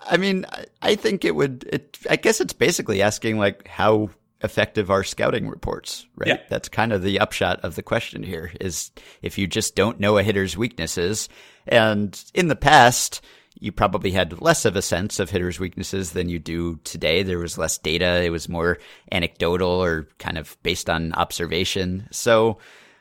I 0.00 0.16
mean, 0.16 0.44
I- 0.50 0.66
I 0.82 0.94
think 0.96 1.24
it 1.24 1.34
would. 1.34 1.64
It. 1.72 1.98
I 2.10 2.16
guess 2.16 2.40
it's 2.40 2.52
basically 2.52 3.00
asking 3.02 3.38
like 3.38 3.66
how 3.68 4.10
effective 4.42 4.90
are 4.90 5.02
scouting 5.04 5.48
reports, 5.48 6.06
right? 6.16 6.28
Yeah. 6.28 6.38
That's 6.50 6.68
kind 6.68 6.92
of 6.92 7.02
the 7.02 7.20
upshot 7.20 7.60
of 7.60 7.74
the 7.76 7.82
question 7.82 8.22
here. 8.22 8.52
Is 8.60 8.90
if 9.22 9.38
you 9.38 9.46
just 9.46 9.74
don't 9.76 10.00
know 10.00 10.18
a 10.18 10.22
hitter's 10.22 10.56
weaknesses, 10.56 11.28
and 11.66 12.22
in 12.34 12.48
the 12.48 12.56
past. 12.56 13.20
You 13.58 13.72
probably 13.72 14.10
had 14.10 14.40
less 14.40 14.64
of 14.64 14.76
a 14.76 14.82
sense 14.82 15.20
of 15.20 15.30
hitters' 15.30 15.60
weaknesses 15.60 16.12
than 16.12 16.28
you 16.28 16.38
do 16.38 16.76
today. 16.84 17.22
There 17.22 17.38
was 17.38 17.56
less 17.56 17.78
data. 17.78 18.22
It 18.22 18.30
was 18.30 18.48
more 18.48 18.78
anecdotal 19.12 19.70
or 19.70 20.08
kind 20.18 20.38
of 20.38 20.56
based 20.62 20.90
on 20.90 21.12
observation. 21.14 22.08
So, 22.10 22.58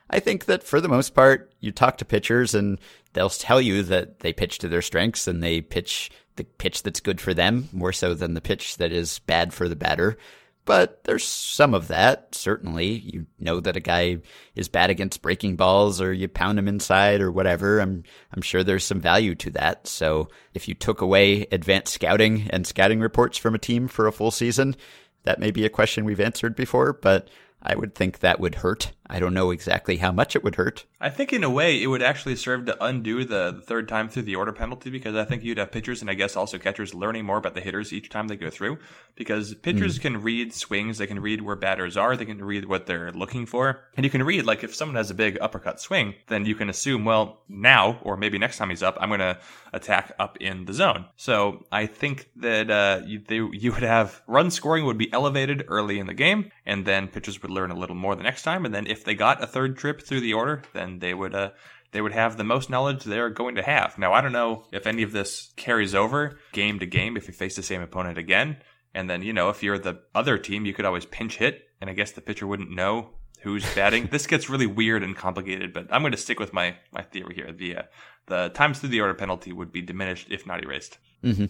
I 0.09 0.19
think 0.19 0.45
that 0.45 0.63
for 0.63 0.80
the 0.80 0.89
most 0.89 1.15
part, 1.15 1.51
you 1.59 1.71
talk 1.71 1.97
to 1.97 2.05
pitchers 2.05 2.53
and 2.53 2.80
they'll 3.13 3.30
tell 3.30 3.59
you 3.59 3.81
that 3.84 4.19
they 4.19 4.31
pitch 4.31 4.59
to 4.59 4.67
their 4.67 4.84
strengths 4.84 5.27
and 5.27 5.41
they 5.41 5.61
pitch 5.61 6.11
the 6.35 6.43
pitch 6.43 6.84
that's 6.84 6.99
good 6.99 7.19
for 7.21 7.34
them 7.34 7.69
more 7.71 7.93
so 7.93 8.13
than 8.13 8.34
the 8.34 8.41
pitch 8.41 8.77
that 8.77 8.91
is 8.91 9.19
bad 9.19 9.53
for 9.53 9.67
the 9.67 9.75
batter. 9.75 10.17
But 10.65 11.03
there's 11.03 11.26
some 11.26 11.73
of 11.73 11.90
that, 11.90 12.34
certainly. 12.34 12.88
You 12.88 13.27
know 13.40 13.60
that 13.60 13.76
a 13.76 13.81
guy 13.81 14.19
is 14.56 14.69
bad 14.69 14.90
against 14.90 15.22
breaking 15.22 15.57
balls 15.57 15.99
or 15.99 16.14
you 16.14 16.30
pound 16.30 16.57
him 16.57 16.69
inside 16.69 17.19
or 17.19 17.31
whatever. 17.31 17.80
I'm, 17.80 18.03
I'm 18.34 18.41
sure 18.41 18.64
there's 18.64 18.85
some 18.85 19.02
value 19.02 19.35
to 19.35 19.49
that. 19.52 19.88
So 19.88 20.30
if 20.53 20.68
you 20.69 20.73
took 20.73 21.02
away 21.02 21.48
advanced 21.52 21.94
scouting 21.94 22.48
and 22.49 22.65
scouting 22.65 23.02
reports 23.02 23.38
from 23.38 23.56
a 23.56 23.60
team 23.60 23.90
for 23.90 24.07
a 24.07 24.14
full 24.14 24.31
season, 24.31 24.76
that 25.23 25.40
may 25.40 25.52
be 25.52 25.65
a 25.65 25.69
question 25.69 26.06
we've 26.06 26.19
answered 26.19 26.56
before, 26.56 26.94
but 26.94 27.30
I 27.61 27.76
would 27.76 27.95
think 27.95 28.19
that 28.19 28.40
would 28.40 28.56
hurt. 28.56 28.91
I 29.14 29.19
don't 29.19 29.35
know 29.35 29.52
exactly 29.52 29.98
how 29.98 30.11
much 30.11 30.35
it 30.35 30.44
would 30.44 30.56
hurt. 30.56 30.85
I 30.99 31.11
think 31.11 31.31
in 31.31 31.44
a 31.44 31.49
way 31.49 31.81
it 31.81 31.85
would 31.85 32.02
actually 32.02 32.35
serve 32.35 32.65
to 32.65 32.84
undo 32.84 33.23
the, 33.23 33.52
the 33.52 33.61
third 33.61 33.88
time 33.88 34.10
through 34.10 34.23
the 34.23 34.35
order 34.35 34.52
penalty 34.52 34.90
because 34.90 35.15
I 35.15 35.23
think 35.23 35.44
you'd 35.44 35.60
have 35.60 35.72
pitchers 35.72 36.02
and 36.02 36.10
I 36.10 36.15
guess 36.15 36.35
also 36.35 36.57
catchers 36.57 36.95
learning 36.95 37.23
more 37.26 37.38
about 37.38 37.53
the 37.53 37.61
hitters 37.61 37.94
each 37.94 38.10
time 38.10 38.27
they 38.27 38.35
go 38.35 38.49
through 38.49 38.80
because 39.15 39.53
pitchers 39.53 39.99
can 39.99 40.22
read 40.23 40.52
swings, 40.52 40.98
they 40.98 41.06
can 41.06 41.19
read 41.19 41.41
where 41.41 41.56
batters 41.56 41.95
are, 41.95 42.18
they 42.18 42.26
can 42.26 42.44
read 42.44 42.65
what 42.65 42.88
they're 42.88 43.11
looking 43.11 43.45
for. 43.45 43.84
And 43.95 44.03
you 44.03 44.10
can 44.10 44.23
read 44.23 44.45
like 44.45 44.64
if 44.64 44.73
someone 44.73 44.95
has 44.95 45.11
a 45.11 45.14
big 45.14 45.38
uppercut 45.40 45.80
swing, 45.80 46.15
then 46.27 46.48
you 46.48 46.56
can 46.56 46.69
assume, 46.69 47.06
well, 47.06 47.44
now 47.48 47.99
or 48.02 48.18
maybe 48.18 48.40
next 48.40 48.57
time 48.57 48.72
he's 48.72 48.81
up, 48.81 48.98
I'm 48.99 49.10
going 49.10 49.19
to 49.19 49.38
attack 49.73 50.14
up 50.18 50.38
in 50.38 50.65
the 50.65 50.73
zone. 50.73 51.06
So 51.18 51.65
I 51.72 51.85
think 51.85 52.30
that 52.38 52.72
uh, 52.72 53.02
you, 53.06 53.22
they, 53.27 53.35
you 53.35 53.73
would 53.73 53.84
have 53.84 54.23
run 54.26 54.49
scoring 54.49 54.85
would 54.85 54.98
be 54.98 55.14
elevated 55.14 55.65
early 55.68 55.99
in 55.99 56.07
the 56.07 56.15
game 56.15 56.52
and 56.65 56.84
then 56.84 57.07
pitchers 57.07 57.41
would 57.44 57.52
learn 57.52 57.69
a 57.69 57.77
little 57.77 57.95
more 57.95 58.15
the 58.15 58.23
next 58.23 58.41
time 58.41 58.65
and 58.65 58.73
then 58.73 58.88
if 58.88 59.02
they 59.03 59.15
got 59.15 59.43
a 59.43 59.47
third 59.47 59.77
trip 59.77 60.01
through 60.01 60.21
the 60.21 60.34
order, 60.34 60.63
then 60.73 60.99
they 60.99 61.13
would 61.13 61.35
uh, 61.35 61.51
they 61.91 62.01
would 62.01 62.13
have 62.13 62.38
the 62.38 62.43
most 62.43 62.69
knowledge 62.69 63.03
they're 63.03 63.30
going 63.30 63.55
to 63.55 63.63
have. 63.63 63.97
Now 63.97 64.13
I 64.13 64.21
don't 64.21 64.31
know 64.31 64.65
if 64.71 64.88
any 64.88 65.03
of 65.03 65.11
this 65.11 65.51
carries 65.55 65.95
over 65.95 66.39
game 66.51 66.80
to 66.80 66.85
game 66.85 67.17
if 67.17 67.27
you 67.27 67.34
face 67.34 67.55
the 67.55 67.63
same 67.63 67.81
opponent 67.81 68.17
again. 68.17 68.57
And 68.95 69.09
then, 69.09 69.23
you 69.23 69.34
know, 69.34 69.49
if 69.49 69.63
you're 69.63 69.80
the 69.80 70.01
other 70.13 70.38
team, 70.38 70.65
you 70.65 70.73
could 70.73 70.85
always 70.85 71.05
pinch 71.05 71.38
hit, 71.38 71.67
and 71.81 71.89
I 71.89 71.93
guess 71.93 72.11
the 72.11 72.21
pitcher 72.21 72.45
wouldn't 72.45 72.69
know 72.69 73.09
who's 73.41 73.65
batting. 73.75 74.07
this 74.11 74.27
gets 74.27 74.49
really 74.49 74.67
weird 74.67 75.03
and 75.03 75.15
complicated, 75.15 75.73
but 75.73 75.88
I'm 75.91 76.01
going 76.01 76.11
to 76.11 76.17
stick 76.17 76.39
with 76.39 76.53
my 76.53 76.75
my 76.91 77.01
theory 77.01 77.35
here. 77.35 77.51
The 77.51 77.77
uh, 77.77 77.81
the 78.27 78.49
times 78.49 78.80
through 78.80 78.89
the 78.89 79.01
order 79.01 79.13
penalty 79.13 79.51
would 79.51 79.71
be 79.71 79.81
diminished 79.81 80.27
if 80.31 80.47
not 80.47 80.63
erased. 80.63 80.97
Mm-hmm. 81.23 81.45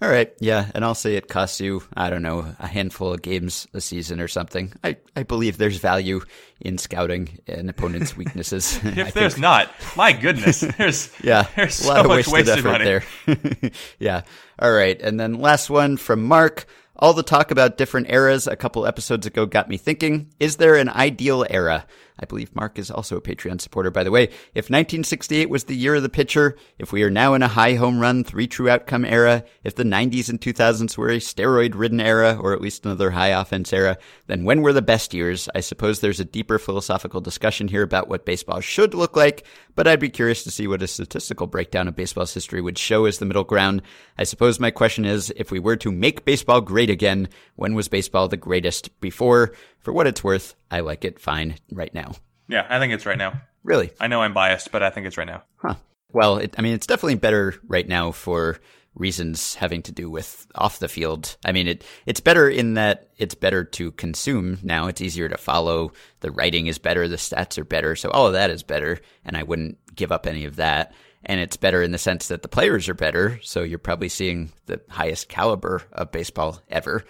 All 0.00 0.08
right, 0.08 0.32
yeah, 0.38 0.70
and 0.76 0.84
I'll 0.84 0.94
say 0.94 1.16
it 1.16 1.26
costs 1.26 1.60
you, 1.60 1.82
I 1.96 2.08
don't 2.08 2.22
know, 2.22 2.54
a 2.60 2.68
handful 2.68 3.12
of 3.12 3.20
games 3.20 3.66
a 3.74 3.80
season 3.80 4.20
or 4.20 4.28
something. 4.28 4.72
I, 4.84 4.96
I 5.16 5.24
believe 5.24 5.58
there's 5.58 5.78
value 5.78 6.20
in 6.60 6.78
scouting 6.78 7.40
an 7.48 7.68
opponent's 7.68 8.16
weaknesses. 8.16 8.78
if 8.84 8.84
there's 9.14 9.34
think. 9.34 9.38
not, 9.38 9.70
my 9.96 10.12
goodness, 10.12 10.60
there's 10.78 11.12
yeah, 11.20 11.48
there's 11.56 11.84
a 11.84 11.88
lot 11.88 11.96
so 11.96 12.00
of 12.02 12.06
much 12.06 12.28
wasted, 12.28 12.64
wasted 12.64 12.66
effort 12.66 12.84
there. 12.84 13.72
yeah. 13.98 14.22
All 14.60 14.70
right, 14.72 15.00
and 15.02 15.18
then 15.18 15.34
last 15.40 15.68
one 15.68 15.96
from 15.96 16.22
Mark. 16.24 16.66
All 17.00 17.12
the 17.12 17.22
talk 17.22 17.50
about 17.52 17.76
different 17.76 18.10
eras 18.10 18.46
a 18.48 18.56
couple 18.56 18.84
episodes 18.86 19.24
ago 19.26 19.46
got 19.46 19.68
me 19.68 19.76
thinking, 19.76 20.32
is 20.40 20.56
there 20.56 20.74
an 20.76 20.88
ideal 20.88 21.44
era? 21.48 21.86
I 22.20 22.26
believe 22.26 22.54
Mark 22.54 22.78
is 22.78 22.90
also 22.90 23.16
a 23.16 23.20
Patreon 23.20 23.60
supporter, 23.60 23.90
by 23.90 24.04
the 24.04 24.10
way. 24.10 24.24
If 24.54 24.70
1968 24.70 25.48
was 25.48 25.64
the 25.64 25.76
year 25.76 25.94
of 25.94 26.02
the 26.02 26.08
pitcher, 26.08 26.56
if 26.78 26.92
we 26.92 27.02
are 27.02 27.10
now 27.10 27.34
in 27.34 27.42
a 27.42 27.48
high 27.48 27.74
home 27.74 28.00
run, 28.00 28.24
three 28.24 28.46
true 28.46 28.68
outcome 28.68 29.04
era, 29.04 29.44
if 29.62 29.74
the 29.74 29.84
90s 29.84 30.28
and 30.28 30.40
2000s 30.40 30.96
were 30.96 31.10
a 31.10 31.18
steroid 31.18 31.72
ridden 31.74 32.00
era, 32.00 32.36
or 32.40 32.52
at 32.52 32.60
least 32.60 32.84
another 32.84 33.10
high 33.10 33.28
offense 33.28 33.72
era, 33.72 33.98
then 34.26 34.44
when 34.44 34.62
were 34.62 34.72
the 34.72 34.82
best 34.82 35.14
years? 35.14 35.48
I 35.54 35.60
suppose 35.60 36.00
there's 36.00 36.20
a 36.20 36.24
deeper 36.24 36.58
philosophical 36.58 37.20
discussion 37.20 37.68
here 37.68 37.82
about 37.82 38.08
what 38.08 38.26
baseball 38.26 38.60
should 38.60 38.94
look 38.94 39.16
like, 39.16 39.46
but 39.74 39.86
I'd 39.86 40.00
be 40.00 40.08
curious 40.08 40.42
to 40.44 40.50
see 40.50 40.66
what 40.66 40.82
a 40.82 40.88
statistical 40.88 41.46
breakdown 41.46 41.86
of 41.86 41.96
baseball's 41.96 42.34
history 42.34 42.60
would 42.60 42.78
show 42.78 43.04
as 43.04 43.18
the 43.18 43.26
middle 43.26 43.44
ground. 43.44 43.82
I 44.18 44.24
suppose 44.24 44.58
my 44.58 44.70
question 44.70 45.04
is, 45.04 45.32
if 45.36 45.50
we 45.52 45.60
were 45.60 45.76
to 45.76 45.92
make 45.92 46.24
baseball 46.24 46.60
great 46.60 46.90
again, 46.90 47.28
when 47.54 47.74
was 47.74 47.88
baseball 47.88 48.28
the 48.28 48.36
greatest 48.36 49.00
before? 49.00 49.52
For 49.80 49.92
what 49.92 50.06
it's 50.06 50.24
worth, 50.24 50.54
I 50.70 50.80
like 50.80 51.04
it 51.04 51.20
fine 51.20 51.56
right 51.72 51.92
now. 51.92 52.12
Yeah, 52.48 52.66
I 52.68 52.78
think 52.78 52.92
it's 52.92 53.06
right 53.06 53.18
now. 53.18 53.40
Really? 53.62 53.90
I 54.00 54.06
know 54.06 54.22
I'm 54.22 54.34
biased, 54.34 54.72
but 54.72 54.82
I 54.82 54.90
think 54.90 55.06
it's 55.06 55.18
right 55.18 55.26
now. 55.26 55.42
Huh. 55.56 55.74
Well, 56.12 56.38
it, 56.38 56.54
I 56.58 56.62
mean, 56.62 56.74
it's 56.74 56.86
definitely 56.86 57.16
better 57.16 57.54
right 57.66 57.86
now 57.86 58.12
for 58.12 58.58
reasons 58.94 59.54
having 59.54 59.82
to 59.82 59.92
do 59.92 60.10
with 60.10 60.46
off 60.54 60.78
the 60.78 60.88
field. 60.88 61.36
I 61.44 61.52
mean, 61.52 61.68
it 61.68 61.84
it's 62.06 62.20
better 62.20 62.48
in 62.48 62.74
that 62.74 63.08
it's 63.16 63.34
better 63.34 63.64
to 63.64 63.92
consume 63.92 64.58
now. 64.62 64.88
It's 64.88 65.00
easier 65.00 65.28
to 65.28 65.36
follow. 65.36 65.92
The 66.20 66.30
writing 66.30 66.66
is 66.66 66.78
better. 66.78 67.06
The 67.06 67.16
stats 67.16 67.58
are 67.58 67.64
better. 67.64 67.94
So 67.94 68.10
all 68.10 68.26
of 68.26 68.32
that 68.32 68.50
is 68.50 68.62
better, 68.62 69.00
and 69.24 69.36
I 69.36 69.42
wouldn't 69.42 69.78
give 69.94 70.12
up 70.12 70.26
any 70.26 70.44
of 70.44 70.56
that. 70.56 70.92
And 71.24 71.40
it's 71.40 71.56
better 71.56 71.82
in 71.82 71.90
the 71.90 71.98
sense 71.98 72.28
that 72.28 72.42
the 72.42 72.48
players 72.48 72.88
are 72.88 72.94
better. 72.94 73.40
So 73.42 73.62
you're 73.62 73.78
probably 73.78 74.08
seeing 74.08 74.52
the 74.66 74.80
highest 74.88 75.28
caliber 75.28 75.82
of 75.92 76.12
baseball 76.12 76.62
ever 76.70 77.04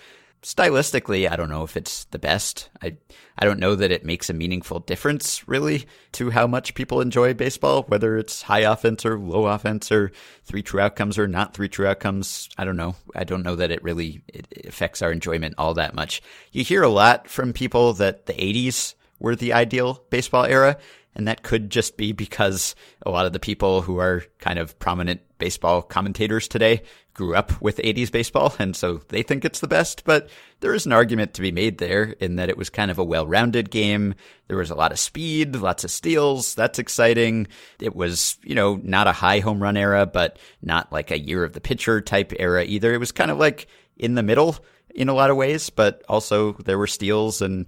stylistically, 0.49 1.31
I 1.31 1.37
don't 1.37 1.51
know 1.51 1.63
if 1.63 1.77
it's 1.77 2.05
the 2.05 2.19
best. 2.19 2.71
I 2.83 2.97
I 3.39 3.45
don't 3.45 3.61
know 3.61 3.75
that 3.75 3.93
it 3.93 4.05
makes 4.05 4.31
a 4.31 4.35
meaningful 4.35 4.81
difference 4.81 5.47
really 5.47 5.87
to 6.13 6.31
how 6.31 6.47
much 6.47 6.75
people 6.75 7.01
enjoy 7.01 7.35
baseball, 7.35 7.83
whether 7.85 8.17
it's 8.17 8.43
high 8.43 8.61
offense 8.61 9.05
or 9.05 9.19
low 9.19 9.45
offense 9.45 9.93
or 9.93 10.11
three 10.45 10.63
true 10.63 10.81
outcomes 10.81 11.19
or 11.19 11.29
not 11.29 11.55
three 11.55 11.69
true 11.69 11.87
outcomes. 11.87 12.49
I 12.57 12.65
don't 12.65 12.79
know. 12.79 12.97
I 13.15 13.25
don't 13.25 13.43
know 13.43 13.57
that 13.57 13.71
it 13.71 13.85
really 13.85 14.23
it 14.27 14.67
affects 14.67 15.03
our 15.03 15.13
enjoyment 15.13 15.55
all 15.59 15.75
that 15.75 15.95
much. 15.95 16.23
You 16.51 16.65
hear 16.65 16.83
a 16.83 16.89
lot 16.89 17.29
from 17.29 17.53
people 17.53 17.93
that 17.95 18.25
the 18.25 18.33
80s 18.33 18.95
were 19.21 19.37
the 19.37 19.53
ideal 19.53 20.03
baseball 20.09 20.47
era, 20.47 20.79
and 21.19 21.27
that 21.27 21.43
could 21.43 21.69
just 21.69 21.97
be 21.97 22.13
because 22.13 22.77
a 23.05 23.11
lot 23.11 23.27
of 23.27 23.33
the 23.33 23.41
people 23.41 23.83
who 23.83 23.99
are 23.99 24.25
kind 24.39 24.59
of 24.59 24.79
prominent 24.79 25.21
baseball 25.39 25.83
commentators 25.83 26.47
today 26.49 26.83
grew 27.13 27.35
up 27.35 27.61
with 27.61 27.79
80s 27.79 28.13
baseball, 28.13 28.55
and 28.61 28.77
so 28.77 29.01
they 29.09 29.25
think 29.25 29.45
it's 29.45 29.59
the 29.59 29.67
best. 29.67 30.05
But 30.05 30.31
there 30.61 30.73
is 30.73 30.87
an 30.87 30.93
argument 30.93 31.35
to 31.35 31.43
be 31.43 31.51
made 31.51 31.79
there 31.79 32.05
in 32.21 32.37
that 32.37 32.49
it 32.49 32.57
was 32.57 32.71
kind 32.71 32.91
of 32.93 32.99
a 32.99 33.05
well 33.05 33.27
rounded 33.27 33.71
game. 33.71 34.15
There 34.47 34.57
was 34.57 34.71
a 34.71 34.77
lot 34.77 34.93
of 34.93 35.01
speed, 35.01 35.57
lots 35.57 35.83
of 35.83 35.91
steals. 35.91 36.55
That's 36.55 36.79
exciting. 36.79 37.49
It 37.81 37.97
was, 37.97 38.39
you 38.45 38.55
know, 38.55 38.81
not 38.85 39.09
a 39.09 39.13
high 39.13 39.41
home 39.41 39.61
run 39.61 39.77
era, 39.77 40.07
but 40.07 40.39
not 40.63 40.93
like 40.93 41.11
a 41.11 41.19
year 41.19 41.43
of 41.43 41.53
the 41.53 41.61
pitcher 41.61 42.01
type 42.01 42.33
era 42.39 42.65
either. 42.65 42.95
It 42.95 42.99
was 42.99 43.13
kind 43.13 43.33
of 43.33 43.39
like 43.39 43.67
in 43.97 44.15
the 44.15 44.23
middle 44.23 44.57
in 44.95 45.09
a 45.09 45.15
lot 45.15 45.31
of 45.31 45.37
ways, 45.37 45.71
but 45.71 46.03
also 46.09 46.53
there 46.53 46.79
were 46.79 46.87
steals 46.87 47.43
and 47.43 47.67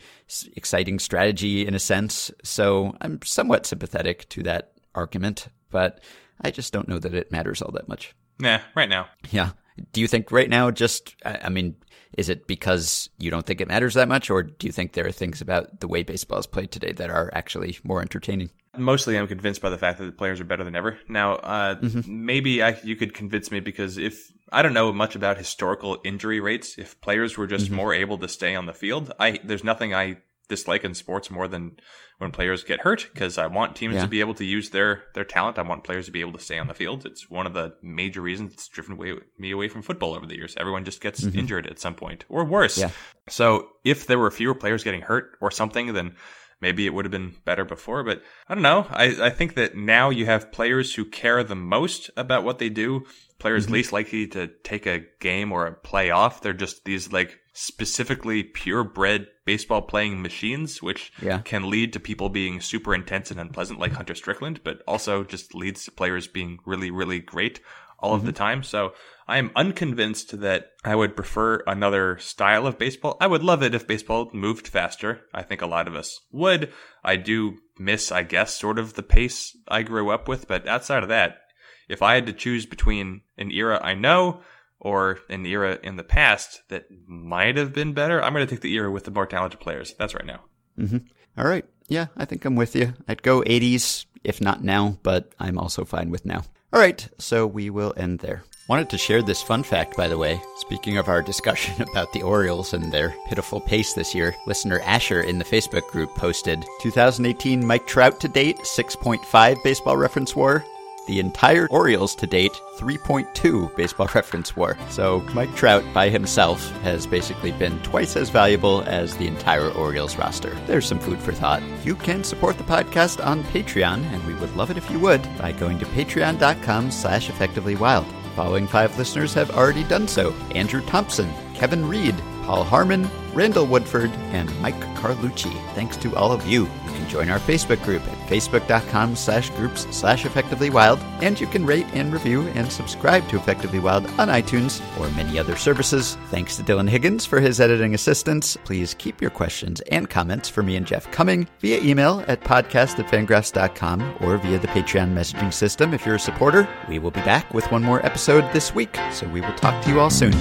exciting 0.57 0.99
strategy 0.99 1.67
in 1.67 1.75
a 1.75 1.79
sense. 1.79 2.31
So 2.43 2.97
I'm 3.01 3.21
somewhat 3.23 3.67
sympathetic 3.67 4.29
to 4.31 4.43
that 4.45 4.73
argument, 4.95 5.49
but 5.71 6.01
I 6.41 6.51
just 6.51 6.73
don't 6.73 6.89
know 6.89 6.99
that 6.99 7.15
it 7.15 7.31
matters 7.33 7.63
all 7.63 7.73
that 7.73 7.89
much. 7.89 8.15
Nah, 8.39 8.61
right 8.75 8.89
now. 8.89 9.07
Yeah. 9.31 9.51
Do 9.93 10.01
you 10.01 10.09
think 10.09 10.33
right 10.33 10.49
now 10.49 10.71
just, 10.71 11.15
I 11.25 11.49
mean, 11.49 11.77
is 12.19 12.29
it 12.29 12.47
because 12.47 13.09
you 13.19 13.31
don't 13.31 13.47
think 13.47 13.61
it 13.61 13.69
matters 13.69 13.95
that 13.95 14.09
much, 14.09 14.31
or 14.31 14.43
do 14.43 14.67
you 14.67 14.73
think 14.73 14.93
there 14.93 15.07
are 15.07 15.13
things 15.13 15.41
about 15.41 15.81
the 15.81 15.89
way 15.89 16.03
baseball 16.03 16.39
is 16.39 16.47
played 16.47 16.71
today 16.71 16.93
that 16.93 17.09
are 17.11 17.31
actually 17.35 17.79
more 17.85 18.01
entertaining? 18.01 18.51
Mostly, 18.77 19.19
I'm 19.19 19.27
convinced 19.27 19.61
by 19.61 19.71
the 19.71 19.79
fact 19.79 19.99
that 19.99 20.05
the 20.05 20.13
players 20.13 20.41
are 20.41 20.45
better 20.45 20.63
than 20.63 20.77
ever. 20.77 20.99
Now, 21.09 21.35
uh, 21.35 21.75
mm-hmm. 21.75 22.25
maybe 22.25 22.63
I, 22.63 22.79
you 22.85 22.95
could 22.95 23.15
convince 23.15 23.51
me 23.51 23.59
because 23.59 23.99
if 23.99 24.31
I 24.53 24.63
don't 24.63 24.75
know 24.75 24.93
much 24.93 25.17
about 25.17 25.39
historical 25.39 25.99
injury 26.05 26.41
rates, 26.41 26.79
if 26.79 27.01
players 27.01 27.37
were 27.37 27.49
just 27.49 27.67
mm-hmm. 27.67 27.75
more 27.75 27.93
able 27.93 28.19
to 28.19 28.29
stay 28.29 28.55
on 28.55 28.67
the 28.67 28.73
field, 28.73 29.13
I 29.19 29.41
there's 29.43 29.65
nothing 29.65 29.93
I 29.93 30.19
dislike 30.49 30.85
in 30.85 30.95
sports 30.95 31.31
more 31.31 31.49
than 31.49 31.79
when 32.19 32.31
players 32.33 32.65
get 32.65 32.81
hurt 32.81 33.09
because 33.13 33.39
I 33.39 33.47
want 33.47 33.77
teams 33.77 33.95
yeah. 33.95 34.03
to 34.03 34.09
be 34.09 34.21
able 34.21 34.35
to 34.35 34.45
use 34.45 34.71
their 34.71 35.05
their 35.15 35.25
talent. 35.25 35.59
I 35.59 35.63
want 35.63 35.85
players 35.85 36.07
to 36.07 36.13
be 36.13 36.21
able 36.21 36.33
to 36.35 36.39
stay 36.39 36.59
on 36.59 36.69
the 36.69 36.75
field. 36.75 37.07
It's 37.07 37.31
one 37.31 37.47
of 37.47 37.55
the 37.55 37.75
major 37.83 38.21
reasons 38.21 38.53
it's 38.53 38.69
driven 38.69 38.93
away, 38.93 39.15
me 39.39 39.53
away 39.53 39.69
from 39.69 39.83
football 39.83 40.15
over 40.15 40.27
the 40.27 40.37
years. 40.37 40.55
Everyone 40.59 40.85
just 40.85 41.01
gets 41.01 41.23
mm-hmm. 41.23 41.39
injured 41.39 41.67
at 41.67 41.81
some 41.81 41.95
point 41.95 42.25
or 42.29 42.45
worse. 42.45 42.79
Yeah. 42.79 42.91
So 43.29 43.69
if 43.85 44.07
there 44.07 44.19
were 44.19 44.31
fewer 44.31 44.55
players 44.55 44.85
getting 44.85 45.01
hurt 45.01 45.39
or 45.41 45.51
something, 45.51 45.93
then 45.93 46.15
maybe 46.61 46.87
it 46.87 46.95
would 46.95 47.05
have 47.05 47.13
been 47.13 47.35
better 47.45 47.65
before. 47.65 48.05
But 48.05 48.23
I 48.49 48.55
don't 48.55 48.63
know. 48.63 48.87
I, 48.91 49.17
I 49.21 49.31
think 49.31 49.55
that 49.55 49.77
now 49.77 50.11
you 50.11 50.27
have 50.27 50.53
players 50.53 50.95
who 50.95 51.05
care 51.05 51.43
the 51.43 51.57
most 51.57 52.11
about 52.17 52.45
what 52.45 52.59
they 52.59 52.69
do. 52.69 53.07
Players 53.39 53.65
mm-hmm. 53.65 53.75
least 53.75 53.93
likely 53.93 54.27
to 54.29 54.49
take 54.63 54.87
a 54.87 55.05
game 55.21 55.53
or 55.53 55.67
a 55.67 55.75
play 55.75 56.11
off. 56.11 56.43
They're 56.43 56.53
just 56.53 56.85
these 56.85 57.13
like 57.13 57.41
specifically 57.53 58.43
purebred 58.43 59.27
baseball 59.45 59.83
playing 59.83 60.23
machines, 60.23 60.83
which 60.83 61.13
yeah. 61.21 61.41
can 61.41 61.69
lead 61.71 61.93
to 61.93 62.01
people 62.01 62.29
being 62.29 62.61
super 62.61 62.95
intense 62.95 63.31
and 63.31 63.41
unpleasant 63.41 63.81
like 63.81 63.93
Hunter 63.93 64.15
Strickland, 64.15 64.61
but 64.63 64.83
also 64.87 65.25
just 65.25 65.55
leads 65.55 65.85
to 65.85 65.91
players 65.91 66.27
being 66.27 66.59
really, 66.67 66.91
really 66.91 67.19
great 67.19 67.61
all 67.99 68.11
mm-hmm. 68.11 68.21
of 68.21 68.25
the 68.27 68.33
mm-hmm. 68.33 68.45
time. 68.45 68.63
So 68.63 68.93
I 69.31 69.39
am 69.39 69.53
unconvinced 69.55 70.41
that 70.41 70.73
I 70.85 70.97
would 70.97 71.15
prefer 71.15 71.63
another 71.65 72.19
style 72.19 72.67
of 72.67 72.79
baseball. 72.79 73.17
I 73.21 73.29
would 73.29 73.45
love 73.45 73.63
it 73.63 73.77
if 73.77 73.87
baseball 73.87 74.29
moved 74.33 74.67
faster. 74.67 75.21
I 75.33 75.43
think 75.43 75.63
a 75.63 75.69
lot 75.69 75.87
of 75.87 75.95
us 75.95 76.19
would. 76.33 76.73
I 77.05 77.15
do 77.15 77.59
miss, 77.79 78.11
I 78.11 78.25
guess, 78.25 78.53
sort 78.53 78.77
of 78.77 78.95
the 78.95 79.05
pace 79.05 79.57
I 79.69 79.85
grew 79.85 80.11
up 80.11 80.27
with, 80.27 80.49
but 80.49 80.67
outside 80.67 81.05
of 81.05 81.11
that, 81.11 81.43
if 81.89 82.03
I 82.03 82.17
had 82.17 82.27
to 82.27 82.33
choose 82.33 82.67
between 82.67 83.21
an 83.39 83.53
era 83.53 83.81
I 83.81 83.95
know 83.95 84.41
or 84.81 85.21
an 85.29 85.47
era 85.47 85.79
in 85.81 85.95
the 85.95 86.03
past 86.03 86.63
that 86.69 86.87
might 87.07 87.57
have 87.57 87.73
been 87.73 87.93
better, 87.93 88.21
I'm 88.21 88.33
going 88.33 88.45
to 88.45 88.53
take 88.53 88.63
the 88.63 88.75
era 88.75 88.91
with 88.91 89.05
the 89.05 89.13
more 89.13 89.27
talented 89.27 89.61
players. 89.61 89.95
That's 89.97 90.15
right 90.15 90.27
now. 90.27 90.41
Mm-hmm. 90.77 90.99
All 91.39 91.47
right. 91.47 91.65
Yeah, 91.87 92.07
I 92.17 92.25
think 92.25 92.45
I'm 92.45 92.57
with 92.57 92.75
you. 92.75 92.95
I'd 93.07 93.23
go 93.23 93.43
80s, 93.43 94.07
if 94.25 94.41
not 94.41 94.65
now, 94.65 94.99
but 95.05 95.33
I'm 95.39 95.57
also 95.57 95.85
fine 95.85 96.11
with 96.11 96.27
now. 96.27 96.43
All 96.73 96.81
right, 96.81 97.09
so 97.19 97.47
we 97.47 97.69
will 97.69 97.95
end 97.97 98.21
there. 98.21 98.45
Wanted 98.71 98.89
to 98.91 98.99
share 98.99 99.21
this 99.21 99.43
fun 99.43 99.65
fact, 99.65 99.97
by 99.97 100.07
the 100.07 100.17
way. 100.17 100.41
Speaking 100.55 100.97
of 100.97 101.09
our 101.09 101.23
discussion 101.23 101.83
about 101.91 102.13
the 102.13 102.23
Orioles 102.23 102.73
and 102.73 102.93
their 102.93 103.17
pitiful 103.27 103.61
pace 103.61 103.95
this 103.95 104.15
year, 104.15 104.37
listener 104.47 104.79
Asher 104.85 105.23
in 105.23 105.41
the 105.41 105.45
Facebook 105.45 105.89
group 105.89 106.15
posted 106.15 106.65
2018 106.81 107.67
Mike 107.67 107.85
Trout 107.89 108.21
to 108.21 108.29
date, 108.29 108.59
6.5 108.59 109.63
baseball 109.65 109.97
reference 109.97 110.37
war, 110.37 110.65
the 111.09 111.19
entire 111.19 111.67
Orioles 111.69 112.15
to 112.15 112.29
date 112.29 112.53
3.2 112.77 113.75
baseball 113.75 114.09
reference 114.15 114.55
war. 114.55 114.79
So 114.89 115.19
Mike 115.35 115.53
Trout 115.57 115.83
by 115.93 116.09
himself 116.09 116.71
has 116.83 117.09
basically 117.09 117.51
been 117.51 117.77
twice 117.81 118.15
as 118.15 118.31
valuable 118.31 118.83
as 118.83 119.17
the 119.17 119.27
entire 119.27 119.71
Orioles 119.71 120.17
roster. 120.17 120.55
There's 120.69 120.87
some 120.87 121.01
food 121.01 121.19
for 121.19 121.33
thought. 121.33 121.61
You 121.85 121.97
can 121.97 122.23
support 122.23 122.57
the 122.57 122.63
podcast 122.63 123.27
on 123.27 123.43
Patreon, 123.43 124.05
and 124.13 124.25
we 124.29 124.35
would 124.35 124.55
love 124.55 124.71
it 124.71 124.77
if 124.77 124.89
you 124.93 125.01
would 125.01 125.25
by 125.39 125.51
going 125.51 125.81
to 125.81 125.87
patreon.com 125.87 126.93
slash 126.93 127.29
effectivelywild. 127.29 128.20
Following 128.37 128.67
five 128.67 128.97
listeners 128.97 129.35
have 129.35 129.51
already 129.51 129.85
done 129.85 130.09
so. 130.09 130.33
Andrew 130.55 130.81
Thompson, 130.83 131.31
Kevin 131.55 131.87
Reed, 131.87 132.15
Paul 132.45 132.65
Harmon, 132.65 133.09
Randall 133.35 133.67
Woodford, 133.67 134.11
and 134.33 134.61
Mike 134.61 134.81
Carlucci. 134.97 135.53
Thanks 135.75 135.97
to 135.99 136.15
all 136.17 136.33
of 136.33 136.47
you. 136.47 136.63
You 136.63 136.93
can 136.93 137.09
join 137.09 137.31
our 137.31 137.39
Facebook 137.39 137.83
group 137.85 138.03
at 138.03 138.29
facebook.com 138.29 139.17
slash 139.17 139.51
groups 139.51 139.87
slash 139.91 140.25
effectively 140.25 140.71
wild, 140.71 140.99
and 141.21 141.41
you 141.41 141.47
can 141.47 141.65
rate 141.65 141.87
and 141.93 142.13
review 142.13 142.43
and 142.55 142.71
subscribe 142.71 143.29
to 143.29 143.37
Effectively 143.37 143.79
Wild 143.79 144.07
on 144.19 144.29
iTunes 144.29 144.81
or 144.99 145.11
many 145.15 145.39
other 145.39 145.57
services. 145.57 146.17
Thanks 146.27 146.57
to 146.57 146.63
Dylan 146.63 146.89
Higgins 146.89 147.27
for 147.27 147.41
his 147.41 147.61
editing 147.61 147.95
assistance. 147.95 148.57
Please 148.65 148.95
keep 148.95 149.21
your 149.21 149.31
questions 149.31 149.81
and 149.83 150.09
comments 150.09 150.49
for 150.49 150.63
me 150.63 150.77
and 150.77 150.87
Jeff 150.87 151.11
coming 151.11 151.49
via 151.61 151.81
email 151.81 152.25
at 152.29 152.43
podcast 152.43 152.99
at 152.99 153.11
fangraphs.com 153.11 154.17
or 154.21 154.37
via 154.39 154.59
the 154.59 154.69
Patreon 154.69 155.15
messaging 155.15 155.53
system 155.53 155.95
if 155.95 156.05
you're 156.05 156.17
a 156.17 156.21
supporter. 156.21 156.69
We 156.89 156.99
will 156.99 157.11
be 157.11 157.23
back 157.23 157.53
with 157.53 157.71
one 157.71 157.83
more 157.83 158.05
episode 158.05 158.51
this 158.53 158.75
week, 158.75 158.97
so 159.13 159.29
we 159.29 159.41
will 159.41 159.55
talk 159.55 159.83
to 159.85 159.91
you 159.91 160.01
all 160.01 160.11
soon. 160.11 160.33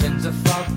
Just 0.00 0.22
settles 0.22 0.48
on 0.48 0.69